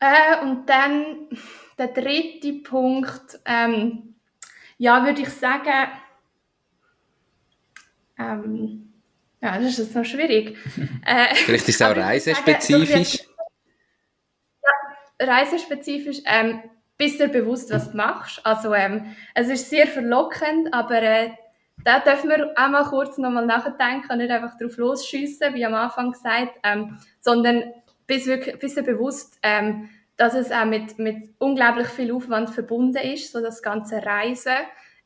Äh, 0.00 0.42
und 0.42 0.66
dann 0.68 1.28
der 1.78 1.88
dritte 1.88 2.52
Punkt, 2.62 3.40
ähm, 3.44 4.14
ja, 4.78 5.04
würde 5.04 5.22
ich 5.22 5.30
sagen, 5.30 5.88
ähm, 8.18 8.92
ja, 9.40 9.56
das 9.58 9.70
ist 9.70 9.78
jetzt 9.78 9.94
noch 9.94 10.04
schwierig. 10.04 10.56
Äh, 11.06 11.34
Vielleicht 11.34 11.68
ist 11.68 11.80
es 11.80 11.82
auch 11.82 11.96
reisespezifisch. 11.96 13.18
Sagen, 13.18 13.28
ja, 15.20 15.26
reisespezifisch. 15.26 16.18
Ähm, 16.26 16.62
bist 16.98 17.20
dir 17.20 17.28
bewusst, 17.28 17.72
was 17.72 17.92
du 17.92 17.96
machst. 17.96 18.44
Also, 18.44 18.74
ähm, 18.74 19.14
es 19.34 19.48
ist 19.48 19.70
sehr 19.70 19.86
verlockend, 19.86 20.74
aber 20.74 21.00
äh, 21.02 21.30
da 21.84 22.00
dürfen 22.00 22.28
wir 22.28 22.52
auch 22.56 22.68
mal 22.68 22.84
kurz 22.84 23.16
nochmal 23.18 23.46
nachdenken 23.46 24.10
und 24.10 24.18
nicht 24.18 24.30
einfach 24.30 24.58
drauf 24.58 24.76
losschiessen, 24.76 25.54
wie 25.54 25.64
am 25.64 25.74
Anfang 25.74 26.12
gesagt, 26.12 26.58
ähm, 26.64 26.98
sondern 27.20 27.72
bist, 28.06 28.26
wirklich, 28.26 28.58
bist 28.58 28.76
dir 28.76 28.82
bewusst, 28.82 29.38
ähm, 29.42 29.88
dass 30.18 30.34
es 30.34 30.50
auch 30.50 30.66
mit, 30.66 30.98
mit 30.98 31.30
unglaublich 31.38 31.86
viel 31.86 32.12
Aufwand 32.12 32.50
verbunden 32.50 32.98
ist, 32.98 33.32
so 33.32 33.40
das 33.40 33.62
ganze 33.62 34.04
Reisen. 34.04 34.56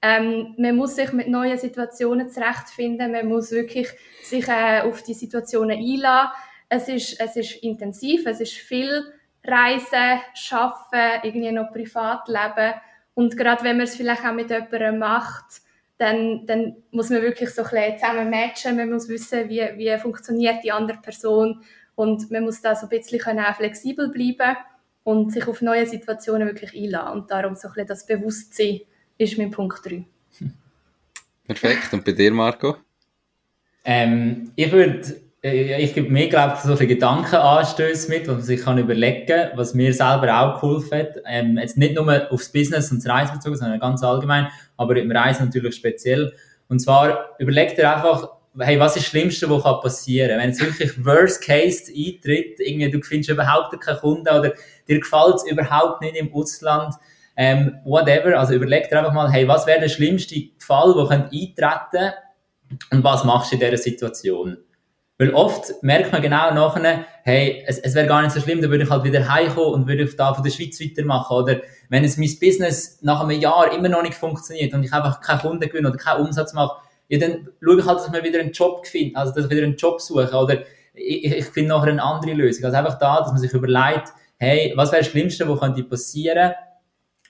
Ähm, 0.00 0.54
man 0.56 0.74
muss 0.74 0.96
sich 0.96 1.12
mit 1.12 1.28
neuen 1.28 1.58
Situationen 1.58 2.30
zurechtfinden, 2.30 3.12
man 3.12 3.28
muss 3.28 3.52
wirklich 3.52 3.88
sich 4.24 4.48
äh, 4.48 4.80
auf 4.80 5.02
die 5.02 5.14
Situationen 5.14 5.78
einladen. 5.78 6.32
Es 6.68 6.88
ist, 6.88 7.20
es 7.20 7.36
ist 7.36 7.62
intensiv, 7.62 8.26
es 8.26 8.40
ist 8.40 8.54
viel 8.54 9.04
Reisen, 9.44 10.20
Arbeiten, 10.50 11.26
irgendwie 11.26 11.52
noch 11.52 11.72
Privatleben. 11.72 12.74
Und 13.14 13.36
gerade 13.36 13.62
wenn 13.64 13.76
man 13.76 13.84
es 13.84 13.94
vielleicht 13.94 14.24
auch 14.24 14.32
mit 14.32 14.48
jemandem 14.48 14.98
macht, 14.98 15.60
dann, 15.98 16.46
dann 16.46 16.76
muss 16.90 17.10
man 17.10 17.20
wirklich 17.20 17.50
so 17.50 17.62
ein 17.62 17.70
bisschen 17.70 17.98
zusammen 17.98 18.30
matchen. 18.30 18.76
Man 18.76 18.90
muss 18.90 19.10
wissen, 19.10 19.50
wie, 19.50 19.60
wie 19.76 19.96
funktioniert 19.98 20.64
die 20.64 20.72
andere 20.72 20.98
Person. 20.98 21.62
Und 21.94 22.30
man 22.30 22.44
muss 22.44 22.62
da 22.62 22.74
so 22.74 22.86
ein 22.86 22.88
bisschen 22.88 23.38
auch 23.38 23.54
flexibel 23.54 24.08
bleiben 24.08 24.56
und 25.04 25.32
sich 25.32 25.46
auf 25.46 25.62
neue 25.62 25.86
Situationen 25.86 26.48
wirklich 26.48 26.74
einladen. 26.74 27.20
Und 27.20 27.30
darum 27.30 27.54
so 27.54 27.68
ein 27.68 27.74
bisschen 27.74 27.88
das 27.88 28.06
Bewusstsein 28.06 28.80
ist 29.18 29.38
mein 29.38 29.50
Punkt 29.50 29.84
3. 29.84 30.04
Perfekt. 31.44 31.92
Und 31.92 32.04
bei 32.04 32.12
dir, 32.12 32.32
Marco? 32.32 32.76
Ähm, 33.84 34.52
ich 34.54 34.70
würde 34.70 35.22
äh, 35.42 35.82
ich 35.82 35.94
gebe 35.94 36.10
mir, 36.10 36.28
glaube 36.28 36.54
ich, 36.56 36.60
solche 36.60 36.86
Gedankenanstöße 36.86 38.08
mit, 38.08 38.28
was 38.28 38.34
man 38.36 38.42
sich 38.42 38.62
kann 38.62 38.78
überlegen 38.78 39.26
kann, 39.26 39.50
was 39.56 39.74
mir 39.74 39.92
selber 39.92 40.40
auch 40.40 40.60
geholfen 40.60 40.98
hat. 40.98 41.16
Ähm, 41.26 41.58
jetzt 41.58 41.76
nicht 41.76 41.94
nur 41.94 42.30
aufs 42.30 42.50
Business 42.52 42.90
und 42.92 43.04
das 43.04 43.10
Reisen 43.10 43.34
bezogen, 43.34 43.56
sondern 43.56 43.80
ganz 43.80 44.02
allgemein, 44.02 44.48
aber 44.76 44.96
im 44.96 45.10
Reisen 45.10 45.46
natürlich 45.46 45.74
speziell. 45.74 46.32
Und 46.68 46.78
zwar 46.78 47.34
überleg 47.38 47.74
dir 47.74 47.94
einfach, 47.94 48.28
hey, 48.58 48.78
was 48.78 48.96
ist 48.96 49.04
das 49.04 49.10
Schlimmste, 49.10 49.48
was 49.48 49.80
passieren 49.80 50.30
kann? 50.30 50.40
Wenn 50.40 50.50
es 50.50 50.60
wirklich 50.60 51.04
Worst 51.04 51.42
Case 51.42 51.90
eintritt, 51.90 52.60
irgendwie, 52.60 52.90
du 52.90 53.02
findest 53.02 53.30
überhaupt 53.30 53.78
keinen 53.80 53.98
Kunden 53.98 54.28
oder 54.28 54.52
dir 54.88 55.00
gefällt 55.00 55.36
es 55.36 55.44
überhaupt 55.44 56.02
nicht 56.02 56.16
im 56.16 56.32
Ausland, 56.34 56.94
ähm, 57.36 57.78
whatever, 57.84 58.38
also 58.38 58.54
überleg 58.54 58.88
dir 58.88 58.98
einfach 58.98 59.12
mal, 59.12 59.30
hey, 59.30 59.48
was 59.48 59.66
wäre 59.66 59.80
der 59.80 59.88
schlimmste 59.88 60.50
Fall, 60.58 60.94
der 60.94 61.30
eintreten 61.32 62.12
und 62.90 63.04
was 63.04 63.24
machst 63.24 63.52
du 63.52 63.56
in 63.56 63.60
dieser 63.60 63.78
Situation? 63.78 64.58
Weil 65.18 65.34
oft 65.34 65.72
merkt 65.82 66.12
man 66.12 66.20
genau 66.20 66.52
nachher, 66.52 67.06
hey, 67.22 67.62
es, 67.66 67.78
es 67.78 67.94
wäre 67.94 68.06
gar 68.06 68.22
nicht 68.22 68.32
so 68.32 68.40
schlimm, 68.40 68.60
dann 68.60 68.70
würde 68.70 68.84
ich 68.84 68.90
halt 68.90 69.04
wieder 69.04 69.32
heimkommen 69.32 69.72
und 69.74 69.86
würde 69.86 70.04
da 70.06 70.34
von 70.34 70.42
der 70.42 70.50
Schweiz 70.50 70.80
weitermachen. 70.80 71.36
Oder 71.36 71.60
wenn 71.88 72.02
es 72.02 72.16
mein 72.16 72.36
Business 72.40 72.98
nach 73.02 73.20
einem 73.20 73.38
Jahr 73.38 73.72
immer 73.72 73.88
noch 73.88 74.02
nicht 74.02 74.14
funktioniert 74.14 74.74
und 74.74 74.82
ich 74.82 74.92
einfach 74.92 75.20
keinen 75.20 75.40
Kunden 75.40 75.68
gewinne 75.68 75.90
oder 75.90 75.96
keinen 75.96 76.26
Umsatz 76.26 76.54
mache, 76.54 76.76
ja, 77.12 77.18
dann 77.18 77.48
schaue 77.62 77.78
ich 77.78 77.86
halt, 77.86 77.98
dass 77.98 78.10
mir 78.10 78.24
wieder 78.24 78.40
einen 78.40 78.52
Job 78.52 78.86
finde, 78.86 79.16
also 79.16 79.34
dass 79.34 79.44
ich 79.44 79.50
wieder 79.50 79.64
einen 79.64 79.76
Job 79.76 80.00
suche. 80.00 80.34
Oder 80.34 80.62
ich, 80.94 81.24
ich 81.24 81.44
finde 81.44 81.68
noch 81.68 81.82
eine 81.82 82.02
andere 82.02 82.32
Lösung. 82.32 82.64
Also 82.64 82.76
einfach 82.78 82.98
da, 82.98 83.20
dass 83.20 83.28
man 83.28 83.38
sich 83.38 83.52
überlegt, 83.52 84.08
hey, 84.38 84.72
was 84.76 84.92
wäre 84.92 85.02
das 85.02 85.10
Schlimmste, 85.10 85.46
was 85.46 85.60
könnte 85.60 85.84
passieren 85.84 86.52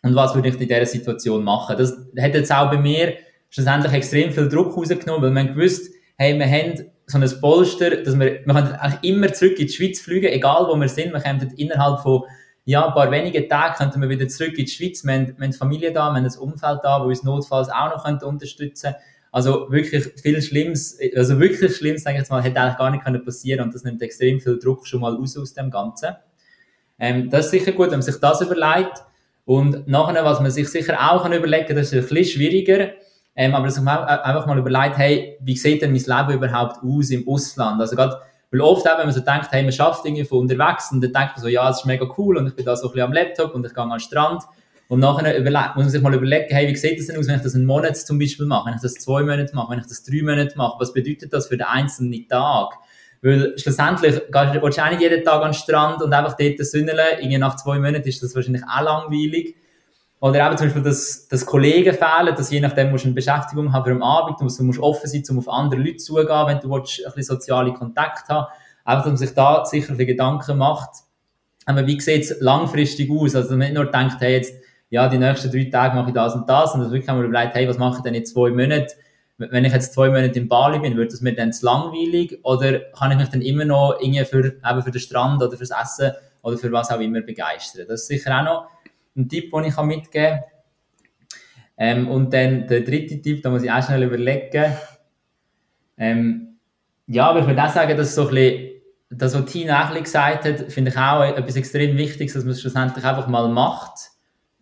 und 0.03 0.15
was 0.15 0.37
würde 0.37 0.51
ich 0.51 0.55
in 0.55 0.69
dieser 0.69 0.87
Situation 0.87 1.43
machen. 1.43 1.77
Das 1.77 1.99
hat 2.21 2.33
jetzt 2.33 2.53
auch 2.53 2.71
bei 2.71 2.77
mir 2.79 3.15
schlussendlich 3.51 3.93
extrem 3.93 4.31
viel 4.31 4.49
Druck 4.49 4.77
rausgenommen, 4.77 5.21
weil 5.21 5.31
man 5.33 5.49
gewusst, 5.49 5.93
hey, 6.17 6.39
wir 6.39 6.47
haben 6.47 6.87
so 7.07 7.19
ein 7.19 7.41
Polster, 7.41 8.03
dass 8.05 8.17
wir, 8.17 8.47
wir 8.47 8.55
können 8.55 8.75
eigentlich 8.75 9.13
immer 9.13 9.33
zurück 9.33 9.59
in 9.59 9.67
die 9.67 9.73
Schweiz 9.73 10.01
fliegen, 10.01 10.29
egal 10.29 10.69
wo 10.69 10.77
wir 10.77 10.89
sind, 10.89 11.13
wir 11.13 11.21
können 11.21 11.53
innerhalb 11.57 12.03
von 12.03 12.23
ja, 12.65 12.87
ein 12.87 12.95
paar 12.95 13.11
wenige 13.11 13.49
Tage 13.49 13.75
könnten 13.79 14.01
wir 14.01 14.09
wieder 14.09 14.29
zurück 14.29 14.57
in 14.57 14.67
die 14.67 14.71
Schweiz. 14.71 15.03
Wir 15.05 15.13
haben, 15.13 15.35
wir 15.37 15.45
haben 15.45 15.53
Familie 15.53 15.93
da, 15.93 16.11
wir 16.13 16.19
haben 16.19 16.25
ein 16.25 16.39
Umfeld 16.39 16.79
da, 16.85 17.03
wo 17.03 17.09
uns 17.09 17.25
notfalls 17.25 17.69
auch 17.69 17.97
noch 17.97 18.05
könnte 18.05 18.27
unterstützen 18.27 18.95
Also 19.33 19.67
wirklich 19.71 20.05
viel 20.21 20.41
Schlimmes, 20.43 20.99
also 21.17 21.41
wirklich 21.41 21.75
Schlimmes, 21.75 22.05
denke 22.05 22.23
ich 22.23 22.29
mal, 22.29 22.43
hätte 22.43 22.61
eigentlich 22.61 22.79
gar 22.79 22.91
nicht 22.91 23.03
können 23.03 23.25
passieren 23.25 23.65
und 23.65 23.75
das 23.75 23.83
nimmt 23.83 24.01
extrem 24.03 24.41
viel 24.41 24.59
Druck 24.59 24.87
schon 24.87 25.01
mal 25.01 25.17
aus 25.17 25.37
aus 25.37 25.55
dem 25.55 25.71
Ganzen. 25.71 26.15
Ähm, 26.99 27.31
das 27.31 27.47
ist 27.47 27.51
sicher 27.51 27.73
gut, 27.73 27.87
wenn 27.87 27.99
man 27.99 28.03
sich 28.03 28.21
das 28.21 28.43
überlegt. 28.43 29.03
Und 29.45 29.89
nachher, 29.89 30.25
was 30.25 30.41
man 30.41 30.51
sich 30.51 30.69
sicher 30.69 30.97
auch 31.01 31.23
kann 31.23 31.33
überlegen 31.33 31.67
kann, 31.67 31.77
das 31.77 31.93
ist 31.93 31.95
ein 31.95 32.07
bisschen 32.07 32.25
schwieriger, 32.41 32.91
ähm, 33.35 33.55
aber 33.55 33.67
man 33.81 33.89
einfach 33.89 34.47
mal 34.47 34.59
überlegt, 34.59 34.99
hey, 34.99 35.39
wie 35.41 35.57
sieht 35.57 35.83
denn 35.83 35.93
mein 35.93 36.01
Leben 36.01 36.39
überhaupt 36.39 36.85
aus 36.85 37.11
im 37.11 37.27
Ausland? 37.27 37.81
Also 37.81 37.97
gerade 37.97 38.21
weil 38.53 38.61
oft 38.61 38.87
auch, 38.87 38.99
wenn 38.99 39.07
man 39.07 39.15
so 39.15 39.21
denkt, 39.21 39.49
hey, 39.51 39.63
man 39.63 39.73
schafft 39.73 40.05
irgendwie 40.05 40.25
von 40.25 40.41
unterwegs 40.41 40.93
und 40.93 41.01
dann 41.03 41.11
denkt 41.11 41.37
man 41.37 41.43
so, 41.43 41.49
ja, 41.49 41.67
das 41.67 41.81
ist 41.81 41.87
mega 41.87 42.07
cool 42.19 42.37
und 42.37 42.47
ich 42.47 42.55
bin 42.55 42.67
da 42.67 42.77
so 42.77 42.89
ein 42.89 42.93
bisschen 42.93 43.07
am 43.07 43.13
Laptop 43.15 43.55
und 43.55 43.65
ich 43.65 43.75
gehe 43.75 43.83
an 43.83 43.89
den 43.89 43.99
Strand. 43.99 44.43
Und 44.93 45.01
nachher 45.01 45.41
muss 45.41 45.85
man 45.85 45.89
sich 45.89 46.03
mal 46.03 46.13
überlegen, 46.13 46.55
hey, 46.55 46.69
wie 46.69 46.77
sieht 46.77 46.99
das 46.99 47.07
denn 47.07 47.17
aus, 47.17 47.27
wenn 47.27 47.37
ich 47.37 47.43
das 47.43 47.55
einen 47.55 47.65
Monat 47.65 47.97
zum 47.97 48.19
Beispiel 48.19 48.45
mache, 48.45 48.67
wenn 48.67 48.75
ich 48.75 48.83
das 48.83 48.93
zwei 48.97 49.23
Monate 49.23 49.55
mache, 49.55 49.71
wenn 49.71 49.79
ich 49.79 49.87
das 49.87 50.03
drei 50.03 50.21
Monate 50.21 50.55
mache, 50.59 50.79
was 50.79 50.93
bedeutet 50.93 51.33
das 51.33 51.47
für 51.47 51.57
den 51.57 51.67
einzelnen 51.67 52.29
Tag? 52.29 52.75
Weil 53.23 53.59
schlussendlich 53.59 54.21
willst 54.31 54.79
du 54.79 54.85
auch 54.85 54.91
nicht 54.91 55.01
jeden 55.01 55.25
Tag 55.25 55.37
an 55.37 55.53
den 55.53 55.55
Strand 55.55 56.03
und 56.03 56.13
einfach 56.13 56.37
dort 56.37 56.59
sünneln. 56.59 56.99
Irgendwie 57.21 57.39
nach 57.39 57.57
zwei 57.57 57.79
Monaten 57.79 58.07
ist 58.07 58.23
das 58.23 58.35
wahrscheinlich 58.35 58.65
auch 58.65 58.83
langweilig. 58.83 59.57
Oder 60.21 60.47
eben 60.47 60.59
zum 60.59 60.67
Beispiel, 60.67 60.83
dass, 60.83 61.27
dass 61.27 61.47
Kollegen 61.47 61.95
fehlen, 61.95 62.35
dass 62.37 62.51
je 62.51 62.61
nachdem 62.61 62.91
musst 62.91 63.05
du 63.05 63.09
eine 63.09 63.15
Beschäftigung 63.15 63.73
haben 63.73 63.85
für 63.87 63.93
am 63.93 64.03
Abend, 64.03 64.41
du 64.41 64.45
musst, 64.45 64.61
du 64.61 64.65
musst 64.65 64.79
offen 64.79 65.09
sein, 65.09 65.23
um 65.31 65.39
auf 65.39 65.49
andere 65.49 65.81
Leute 65.81 65.97
zugehen, 65.97 66.29
wenn 66.29 66.61
du 66.61 66.69
willst, 66.69 66.99
ein 66.99 67.13
bisschen 67.15 67.39
soziale 67.39 67.73
Kontakt 67.73 68.29
haben. 68.29 68.47
Einfach, 68.85 69.05
dass 69.05 69.07
man 69.07 69.17
sich 69.17 69.33
da 69.33 69.65
sicher 69.65 69.95
ein 69.95 69.97
Gedanken 69.97 70.59
macht. 70.59 70.91
Aber 71.65 71.87
wie 71.87 71.99
sieht 71.99 72.25
es 72.25 72.41
langfristig 72.41 73.11
aus? 73.11 73.35
Also, 73.35 73.49
dass 73.49 73.51
man 73.51 73.61
nicht 73.61 73.75
nur 73.75 73.87
denkt, 73.87 74.17
hey, 74.21 74.35
jetzt, 74.35 74.53
ja, 74.93 75.09
die 75.09 75.17
nächsten 75.17 75.51
drei 75.51 75.65
Tage 75.65 75.97
mache 75.97 76.09
ich 76.09 76.15
das 76.15 76.35
und 76.35 76.47
das, 76.47 76.73
sondern 76.73 76.91
wirklich 76.91 77.09
haben 77.09 77.19
wir 77.19 77.27
überlegt, 77.27 77.55
hey, 77.55 77.67
was 77.67 77.79
mache 77.79 77.97
ich 77.97 78.03
denn 78.03 78.13
in 78.13 78.27
zwei 78.27 78.51
Monaten? 78.51 78.93
Wenn 79.39 79.65
ich 79.65 79.73
jetzt 79.73 79.95
zwei 79.95 80.09
Monate 80.09 80.39
in 80.39 80.49
Bali 80.49 80.81
bin, 80.81 80.99
wird 80.99 81.15
das 81.15 81.23
mir 81.23 81.35
dann 81.35 81.51
zu 81.51 81.65
langweilig? 81.65 82.39
Oder 82.43 82.81
kann 82.91 83.11
ich 83.11 83.17
mich 83.17 83.31
dann 83.31 83.41
immer 83.41 83.65
noch 83.65 83.97
irgendwie 84.03 84.23
für, 84.27 84.45
eben 84.45 84.83
für 84.83 84.91
den 84.91 85.01
Strand 85.01 85.43
oder 85.43 85.57
fürs 85.57 85.71
Essen 85.71 86.13
oder 86.43 86.59
für 86.59 86.71
was 86.73 86.91
auch 86.91 87.01
immer 87.01 87.23
begeistern? 87.23 87.87
Das 87.89 88.03
ist 88.03 88.09
sicher 88.09 88.39
auch 88.39 88.45
noch 88.45 88.67
ein 89.17 89.31
Tipp, 89.31 89.51
den 89.51 89.65
ich 89.65 89.77
mitgeben 89.79 90.11
kann. 90.13 90.41
Ähm, 91.79 92.09
und 92.11 92.35
dann 92.35 92.67
der 92.67 92.83
dritte 92.83 93.23
Tipp, 93.23 93.43
da 93.43 93.49
muss 93.49 93.63
ich 93.63 93.73
auch 93.73 93.83
schnell 93.83 94.03
überlegen. 94.03 94.77
Ähm, 95.97 96.59
ja, 97.07 97.31
aber 97.31 97.41
ich 97.41 97.47
würde 97.47 97.65
auch 97.65 97.71
sagen, 97.71 97.97
dass 97.97 98.15
so 98.15 98.29
ein 98.29 98.35
bisschen, 98.35 98.71
das, 99.09 99.35
was 99.35 99.51
Tina 99.51 99.89
auch 99.89 100.03
gesagt 100.03 100.45
hat, 100.45 100.71
finde 100.71 100.91
ich 100.91 100.99
auch 100.99 101.23
etwas 101.23 101.57
extrem 101.57 101.97
Wichtiges, 101.97 102.35
dass 102.35 102.45
man 102.45 102.53
es 102.53 102.61
schlussendlich 102.61 103.03
einfach 103.07 103.27
mal 103.27 103.49
macht, 103.49 104.12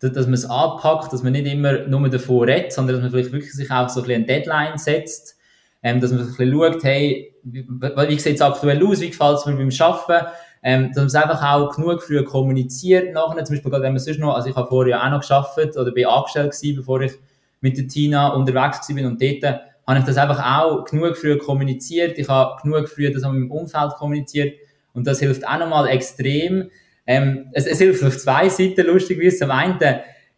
dass, 0.01 0.11
dass 0.13 0.25
man 0.25 0.33
es 0.33 0.45
anpackt, 0.45 1.13
dass 1.13 1.23
man 1.23 1.33
nicht 1.33 1.45
immer 1.45 1.87
nur 1.87 2.09
davor 2.09 2.47
redet, 2.47 2.73
sondern 2.73 2.95
dass 2.95 3.03
man 3.03 3.11
vielleicht 3.11 3.31
wirklich 3.31 3.53
sich 3.53 3.71
auch 3.71 3.87
so 3.87 4.01
ein 4.01 4.07
bisschen 4.07 4.23
eine 4.23 4.25
Deadline 4.25 4.77
setzt, 4.77 5.37
ähm, 5.83 6.01
dass 6.01 6.11
man 6.11 6.19
so 6.19 6.25
ein 6.25 6.37
bisschen 6.37 6.53
schaut, 6.53 6.83
hey, 6.83 7.33
wie, 7.43 7.65
wie 7.67 8.19
sieht 8.19 8.35
es 8.35 8.41
aktuell 8.41 8.85
aus, 8.85 8.99
wie 8.99 9.09
gefällt 9.09 9.37
es 9.37 9.45
mir 9.45 9.55
beim 9.55 9.69
Arbeiten, 9.79 10.27
ähm, 10.63 10.87
dass 10.89 10.97
man 10.97 11.05
es 11.07 11.15
einfach 11.15 11.53
auch 11.53 11.75
genug 11.75 12.01
früh 12.03 12.23
kommuniziert 12.23 13.13
nachher, 13.13 13.43
zum 13.45 13.55
Beispiel 13.55 13.71
gerade 13.71 13.83
wenn 13.83 13.93
man 13.93 13.99
sonst 13.99 14.19
noch, 14.19 14.35
also 14.35 14.49
ich 14.49 14.55
habe 14.55 14.67
vorher 14.67 14.97
ja 14.97 15.05
auch 15.05 15.11
noch 15.11 15.21
geschafft 15.21 15.57
oder 15.57 15.91
bin 15.91 16.05
angestellt 16.05 16.51
gewesen, 16.51 16.75
bevor 16.77 17.01
ich 17.01 17.13
mit 17.61 17.77
der 17.77 17.87
Tina 17.87 18.29
unterwegs 18.29 18.89
war 18.89 19.05
und 19.05 19.21
dort 19.21 19.61
habe 19.87 19.99
ich 19.99 20.05
das 20.05 20.17
einfach 20.17 20.59
auch 20.59 20.85
genug 20.85 21.17
früh 21.17 21.37
kommuniziert, 21.37 22.17
ich 22.17 22.27
habe 22.27 22.61
genug 22.61 22.89
früh 22.89 23.11
das 23.11 23.23
mit 23.23 23.33
dem 23.33 23.51
Umfeld 23.51 23.93
kommuniziert 23.95 24.55
und 24.93 25.07
das 25.07 25.19
hilft 25.19 25.47
auch 25.47 25.57
nochmal 25.59 25.87
extrem. 25.87 26.69
Ähm, 27.11 27.49
es, 27.51 27.65
es 27.65 27.77
hilft 27.79 28.03
auf 28.05 28.17
zwei 28.17 28.47
Seiten, 28.47 28.87
lustig 28.87 29.19
wie 29.19 29.27
es 29.27 29.37
zum 29.37 29.51
einen 29.51 29.77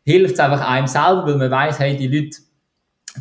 hilft 0.04 0.34
es 0.34 0.40
einfach 0.40 0.68
einem 0.68 0.88
selber, 0.88 1.28
weil 1.28 1.38
man 1.38 1.52
weiß, 1.52 1.80
hey, 1.80 1.96
die 1.96 2.08
Leute, 2.08 2.38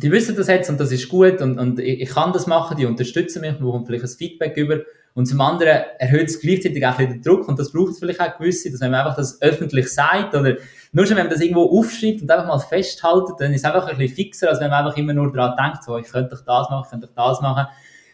die 0.01 0.11
wissen 0.11 0.35
das 0.35 0.47
jetzt 0.47 0.71
und 0.71 0.79
das 0.79 0.91
ist 0.91 1.07
gut 1.07 1.39
und, 1.39 1.59
und 1.59 1.79
ich, 1.79 2.01
ich 2.01 2.09
kann 2.09 2.33
das 2.33 2.47
machen, 2.47 2.77
die 2.77 2.87
unterstützen 2.87 3.41
mich, 3.41 3.53
man 3.53 3.61
bekommt 3.61 3.85
vielleicht 3.85 4.05
ein 4.05 4.09
Feedback 4.09 4.57
über 4.57 4.79
und 5.13 5.27
zum 5.27 5.39
anderen 5.39 5.83
erhöht 5.99 6.29
es 6.29 6.41
gleichzeitig 6.41 6.83
auch 6.83 6.97
den 6.97 7.21
Druck 7.21 7.47
und 7.47 7.59
das 7.59 7.71
braucht 7.71 7.95
vielleicht 7.97 8.19
auch 8.19 8.37
gewisse, 8.39 8.71
dass 8.71 8.81
wenn 8.81 8.89
man 8.89 9.01
einfach 9.01 9.17
das 9.17 9.39
öffentlich 9.41 9.87
sagt 9.87 10.33
oder 10.33 10.57
nur 10.91 11.05
schon, 11.05 11.15
wenn 11.17 11.25
man 11.25 11.31
das 11.31 11.41
irgendwo 11.41 11.77
aufschreibt 11.77 12.23
und 12.23 12.31
einfach 12.31 12.47
mal 12.47 12.57
festhaltet, 12.57 13.35
dann 13.37 13.53
ist 13.53 13.61
es 13.61 13.65
einfach 13.65 13.87
ein 13.87 13.97
bisschen 13.97 14.15
fixer, 14.15 14.49
als 14.49 14.59
wenn 14.61 14.71
man 14.71 14.83
einfach 14.83 14.97
immer 14.97 15.13
nur 15.13 15.31
daran 15.31 15.55
denkt, 15.55 15.83
so, 15.83 15.95
ich 15.97 16.07
könnte 16.07 16.35
doch 16.35 16.43
das 16.43 16.69
machen, 16.69 16.83
ich 16.85 16.89
könnte 16.89 17.07
doch 17.07 17.13
das 17.15 17.41
machen. 17.41 17.67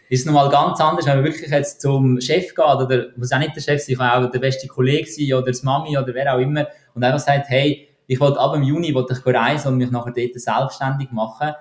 Ist 0.10 0.22
es 0.22 0.26
nochmal 0.26 0.50
ganz 0.50 0.82
anders, 0.82 1.06
wenn 1.06 1.18
man 1.18 1.26
wirklich 1.26 1.52
jetzt 1.52 1.82
zum 1.82 2.20
Chef 2.20 2.56
geht 2.56 2.66
oder 2.66 3.06
muss 3.16 3.32
auch 3.32 3.38
nicht 3.38 3.56
der 3.56 3.62
Chef 3.62 3.82
sein, 3.82 3.96
kann 3.96 4.26
auch 4.26 4.32
der 4.32 4.40
beste 4.40 4.68
Kollege 4.68 5.08
sein 5.08 5.34
oder 5.34 5.46
das 5.46 5.62
Mami 5.62 5.98
oder 5.98 6.14
wer 6.16 6.34
auch 6.34 6.40
immer 6.40 6.68
und 6.96 7.04
einfach 7.04 7.20
sagt, 7.20 7.48
hey, 7.50 7.88
ich 8.08 8.20
wollte 8.20 8.40
ab 8.40 8.54
dem 8.54 8.64
Juni 8.64 8.94
wollte 8.96 9.14
ich 9.14 9.26
reisen 9.34 9.68
und 9.68 9.78
mich 9.78 9.92
nachher 9.92 10.12
dort 10.12 10.40
selbstständig 10.40 11.12
machen. 11.12 11.52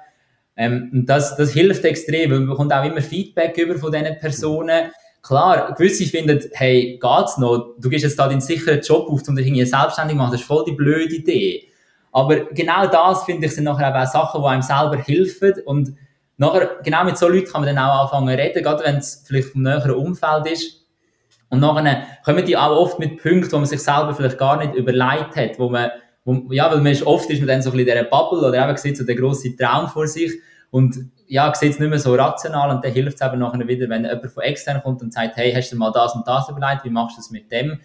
Ähm, 0.56 0.90
und 0.92 1.06
das, 1.06 1.36
das 1.36 1.52
hilft 1.52 1.84
extrem, 1.84 2.30
weil 2.30 2.38
man 2.40 2.48
bekommt 2.48 2.72
auch 2.72 2.84
immer 2.84 3.02
Feedback 3.02 3.56
über 3.58 3.78
von 3.78 3.92
diesen 3.92 4.18
Personen. 4.18 4.90
Klar, 5.22 5.74
gewisse 5.74 6.06
finden, 6.06 6.40
hey, 6.54 6.98
geht's 7.00 7.36
noch? 7.36 7.74
Du 7.78 7.90
gehst 7.90 8.04
jetzt 8.04 8.18
da 8.18 8.28
deinen 8.28 8.40
sicheren 8.40 8.80
Job 8.80 9.08
auf, 9.08 9.28
um 9.28 9.36
dich 9.36 9.70
selbstständig 9.70 10.14
zu 10.14 10.16
machen. 10.16 10.32
Das 10.32 10.40
ist 10.40 10.46
voll 10.46 10.64
die 10.64 10.72
blöde 10.72 11.16
Idee. 11.16 11.68
Aber 12.12 12.46
genau 12.46 12.86
das, 12.86 13.24
finde 13.24 13.46
ich, 13.46 13.54
sind 13.54 13.64
nachher 13.64 13.94
auch 13.94 14.06
Sachen, 14.06 14.40
die 14.40 14.48
einem 14.48 14.62
selber 14.62 14.96
helfen. 14.96 15.52
Und 15.66 15.92
nachher, 16.38 16.78
genau 16.82 17.04
mit 17.04 17.18
so 17.18 17.28
Leuten 17.28 17.50
kann 17.50 17.62
man 17.62 17.74
dann 17.74 17.84
auch 17.84 18.04
anfangen 18.04 18.28
zu 18.28 18.42
reden, 18.42 18.62
gerade 18.62 18.84
wenn 18.84 18.96
es 18.96 19.24
vielleicht 19.26 19.50
vom 19.50 19.62
näheren 19.62 19.90
Umfeld 19.92 20.46
ist. 20.50 20.86
Und 21.50 21.60
nachher 21.60 22.06
kommen 22.24 22.44
die 22.44 22.56
auch 22.56 22.76
oft 22.76 22.98
mit 22.98 23.22
Punkten, 23.22 23.52
wo 23.52 23.56
man 23.56 23.66
sich 23.66 23.82
selber 23.82 24.14
vielleicht 24.14 24.38
gar 24.38 24.58
nicht 24.58 24.74
überlegt 24.74 25.36
hat, 25.36 25.58
wo 25.58 25.68
man, 25.68 25.90
wo, 26.24 26.52
ja, 26.52 26.70
weil 26.70 26.78
man 26.78 26.92
ist, 26.92 27.06
oft 27.06 27.28
ist 27.30 27.38
man 27.38 27.48
dann 27.48 27.62
so 27.62 27.70
ein 27.70 27.76
bisschen 27.76 27.98
in 27.98 28.10
Bubble 28.10 28.46
oder 28.46 28.68
eben 28.68 28.76
sieht 28.76 28.96
so 28.96 29.04
den 29.04 29.16
grossen 29.16 29.56
Traum 29.56 29.88
vor 29.88 30.06
sich. 30.06 30.32
Und 30.70 30.96
ja, 31.26 31.52
sieht 31.54 31.72
es 31.72 31.78
nicht 31.78 31.88
mehr 31.88 31.98
so 31.98 32.14
rational 32.14 32.70
und 32.70 32.84
dann 32.84 32.92
hilft 32.92 33.20
es 33.20 33.26
eben 33.26 33.38
nachher 33.38 33.66
wieder, 33.66 33.88
wenn 33.88 34.04
jemand 34.04 34.30
von 34.30 34.42
extern 34.42 34.82
kommt 34.82 35.02
und 35.02 35.12
sagt, 35.12 35.36
hey, 35.36 35.52
hast 35.52 35.70
du 35.70 35.76
mal 35.76 35.92
das 35.92 36.14
und 36.14 36.26
das 36.26 36.48
überlegt, 36.48 36.84
wie 36.84 36.90
machst 36.90 37.16
du 37.16 37.20
das 37.20 37.30
mit 37.30 37.50
dem? 37.50 37.80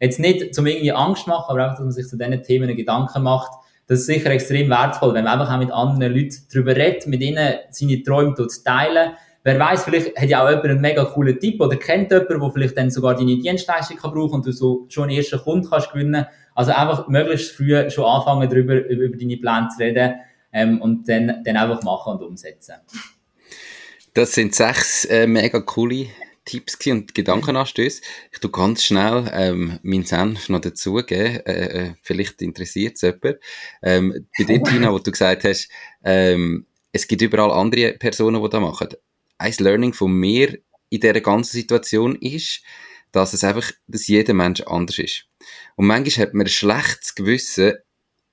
Jetzt 0.00 0.20
nicht, 0.20 0.54
zum 0.54 0.66
irgendwie 0.66 0.92
Angst 0.92 1.26
machen, 1.26 1.46
aber 1.48 1.64
einfach, 1.64 1.76
dass 1.76 1.84
man 1.84 1.92
sich 1.92 2.06
zu 2.06 2.16
diesen 2.16 2.42
Themen 2.42 2.76
Gedanken 2.76 3.22
macht. 3.22 3.50
Das 3.88 4.00
ist 4.00 4.06
sicher 4.06 4.30
extrem 4.30 4.68
wertvoll, 4.68 5.14
wenn 5.14 5.24
man 5.24 5.40
einfach 5.40 5.54
auch 5.54 5.58
mit 5.58 5.72
anderen 5.72 6.14
Leuten 6.14 6.36
darüber 6.52 6.76
redet, 6.76 7.06
mit 7.06 7.22
ihnen 7.22 7.54
seine 7.70 8.02
Träume 8.02 8.34
teilen. 8.62 9.12
Wer 9.44 9.58
weiß, 9.58 9.84
vielleicht 9.84 10.14
hat 10.14 10.28
ja 10.28 10.44
auch 10.44 10.50
jemand 10.50 10.66
einen 10.66 10.80
mega 10.82 11.06
coolen 11.06 11.40
Tipp 11.40 11.58
oder 11.58 11.74
kennt 11.76 12.10
jemanden, 12.10 12.38
der 12.38 12.50
vielleicht 12.50 12.76
dann 12.76 12.90
sogar 12.90 13.16
deine 13.16 13.38
Dienstleistung 13.38 13.96
kann 13.96 14.12
brauchen 14.12 14.34
und 14.34 14.46
du 14.46 14.52
so 14.52 14.84
schon 14.90 15.04
einen 15.04 15.16
ersten 15.16 15.38
Kunden 15.38 15.70
kannst 15.70 15.90
gewinnen. 15.90 16.26
Also 16.54 16.72
einfach 16.72 17.08
möglichst 17.08 17.52
früh 17.52 17.88
schon 17.88 18.04
anfangen, 18.04 18.50
darüber, 18.50 18.74
über 18.74 19.16
deine 19.16 19.38
Pläne 19.38 19.68
zu 19.74 19.82
reden 19.82 20.16
ähm, 20.52 20.82
und 20.82 21.08
dann, 21.08 21.42
dann 21.44 21.56
einfach 21.56 21.82
machen 21.82 22.12
und 22.12 22.22
umsetzen. 22.22 22.74
Das 24.12 24.32
sind 24.32 24.54
sechs 24.54 25.06
äh, 25.06 25.26
mega 25.26 25.60
coole 25.60 26.08
Tipps 26.48 26.78
und 26.86 27.14
Gedankenanstöße. 27.14 28.00
Ich 28.32 28.38
tu 28.38 28.48
ganz 28.48 28.82
schnell 28.82 29.30
ähm, 29.34 29.78
meinen 29.82 30.04
Senf 30.04 30.48
noch 30.48 30.60
dazugeben. 30.60 31.44
Äh, 31.44 31.88
äh, 31.88 31.94
vielleicht 32.02 32.40
interessiert 32.40 32.96
es 32.96 33.02
jemand. 33.02 33.38
Ähm, 33.82 34.26
bei 34.36 34.44
dir, 34.44 34.62
Tina, 34.64 34.90
wo 34.90 34.98
du 34.98 35.10
gesagt 35.10 35.44
hast, 35.44 35.68
ähm, 36.02 36.66
es 36.90 37.06
gibt 37.06 37.20
überall 37.20 37.50
andere 37.50 37.92
Personen, 37.92 38.42
die 38.42 38.48
das 38.48 38.60
machen. 38.60 38.88
Ein 39.36 39.54
Learning 39.58 39.92
von 39.92 40.10
mir 40.10 40.58
in 40.88 41.00
dieser 41.00 41.20
ganzen 41.20 41.52
Situation 41.52 42.16
ist, 42.16 42.62
dass 43.12 43.34
es 43.34 43.44
einfach, 43.44 43.70
dass 43.86 44.06
jeder 44.06 44.32
Mensch 44.32 44.62
anders 44.62 44.98
ist. 44.98 45.26
Und 45.76 45.86
manchmal 45.86 46.26
hat 46.26 46.34
man 46.34 46.46
ein 46.46 46.50
schlechtes 46.50 47.14
Gewissen, 47.14 47.74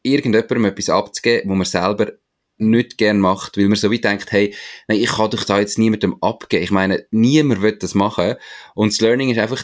irgendjemandem 0.03 0.65
etwas 0.65 0.89
abzugeben, 0.89 1.49
wo 1.49 1.55
man 1.55 1.65
selber 1.65 2.13
nicht 2.57 2.97
gern 2.97 3.19
macht, 3.19 3.57
weil 3.57 3.67
man 3.67 3.75
so 3.75 3.91
wie 3.91 3.99
denkt, 3.99 4.31
hey, 4.31 4.53
nein, 4.87 4.99
ich 4.99 5.09
kann 5.09 5.29
doch 5.29 5.43
da 5.43 5.59
jetzt 5.59 5.77
niemandem 5.77 6.15
abgeben. 6.21 6.63
Ich 6.63 6.71
meine, 6.71 7.05
niemand 7.11 7.61
wird 7.61 7.83
das 7.83 7.95
machen. 7.95 8.35
Und 8.73 8.93
das 8.93 9.01
Learning 9.01 9.29
ist 9.29 9.39
einfach, 9.39 9.63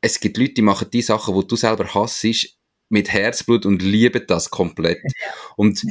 es 0.00 0.20
gibt 0.20 0.36
Leute, 0.36 0.54
die 0.54 0.62
machen 0.62 0.88
die 0.92 1.02
Sachen, 1.02 1.34
wo 1.34 1.42
du 1.42 1.56
selber 1.56 1.92
hassest, 1.94 2.56
mit 2.88 3.10
Herzblut 3.10 3.64
und 3.64 3.82
lieben 3.82 4.24
das 4.26 4.50
komplett. 4.50 5.00
Und 5.56 5.82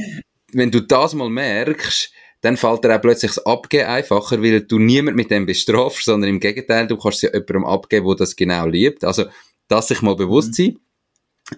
wenn 0.54 0.72
du 0.72 0.82
das 0.82 1.14
mal 1.14 1.30
merkst, 1.30 2.12
dann 2.42 2.58
fällt 2.58 2.84
dir 2.84 2.96
auch 2.96 3.02
plötzlich 3.02 3.34
das 3.34 3.46
Abgeben 3.46 3.86
einfacher, 3.86 4.42
weil 4.42 4.62
du 4.62 4.80
niemand 4.80 5.16
mit 5.16 5.32
dem 5.32 5.46
bestrafst, 5.46 6.06
sondern 6.06 6.30
im 6.30 6.40
Gegenteil, 6.40 6.88
du 6.88 6.98
kannst 6.98 7.18
es 7.18 7.22
ja 7.24 7.34
jemandem 7.34 7.66
abgeben, 7.66 8.08
der 8.08 8.16
das 8.16 8.36
genau 8.36 8.68
liebt. 8.68 9.04
Also, 9.04 9.26
das 9.68 9.88
sich 9.88 10.02
mal 10.02 10.16
bewusst 10.16 10.50
mhm. 10.50 10.54
sein. 10.54 10.80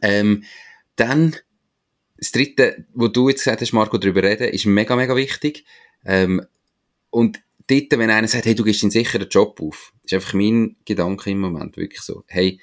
Ähm, 0.02 0.44
dann 0.96 1.36
das 2.24 2.32
dritte, 2.32 2.86
wo 2.94 3.10
du 3.10 3.28
jetzt 3.28 3.40
gesagt 3.40 3.62
hast, 3.62 3.74
Marco, 3.74 3.98
darüber 3.98 4.24
reden, 4.24 4.48
ist 4.50 4.66
mega, 4.66 4.96
mega 4.96 5.16
wichtig. 5.16 5.66
Ähm, 6.06 6.42
und 7.10 7.42
dort, 7.68 7.92
wenn 7.92 8.10
einer 8.10 8.28
sagt, 8.28 8.46
hey, 8.46 8.56
du 8.56 8.64
gehst 8.64 8.82
einen 8.84 8.92
sicheren 8.92 9.28
Job 9.30 9.60
auf, 9.62 9.94
ist 10.04 10.14
einfach 10.14 10.34
mein 10.34 10.78
Gedanke 10.86 11.32
im 11.32 11.40
Moment 11.40 11.76
wirklich 11.76 12.02
so, 12.02 12.24
hey, 12.28 12.60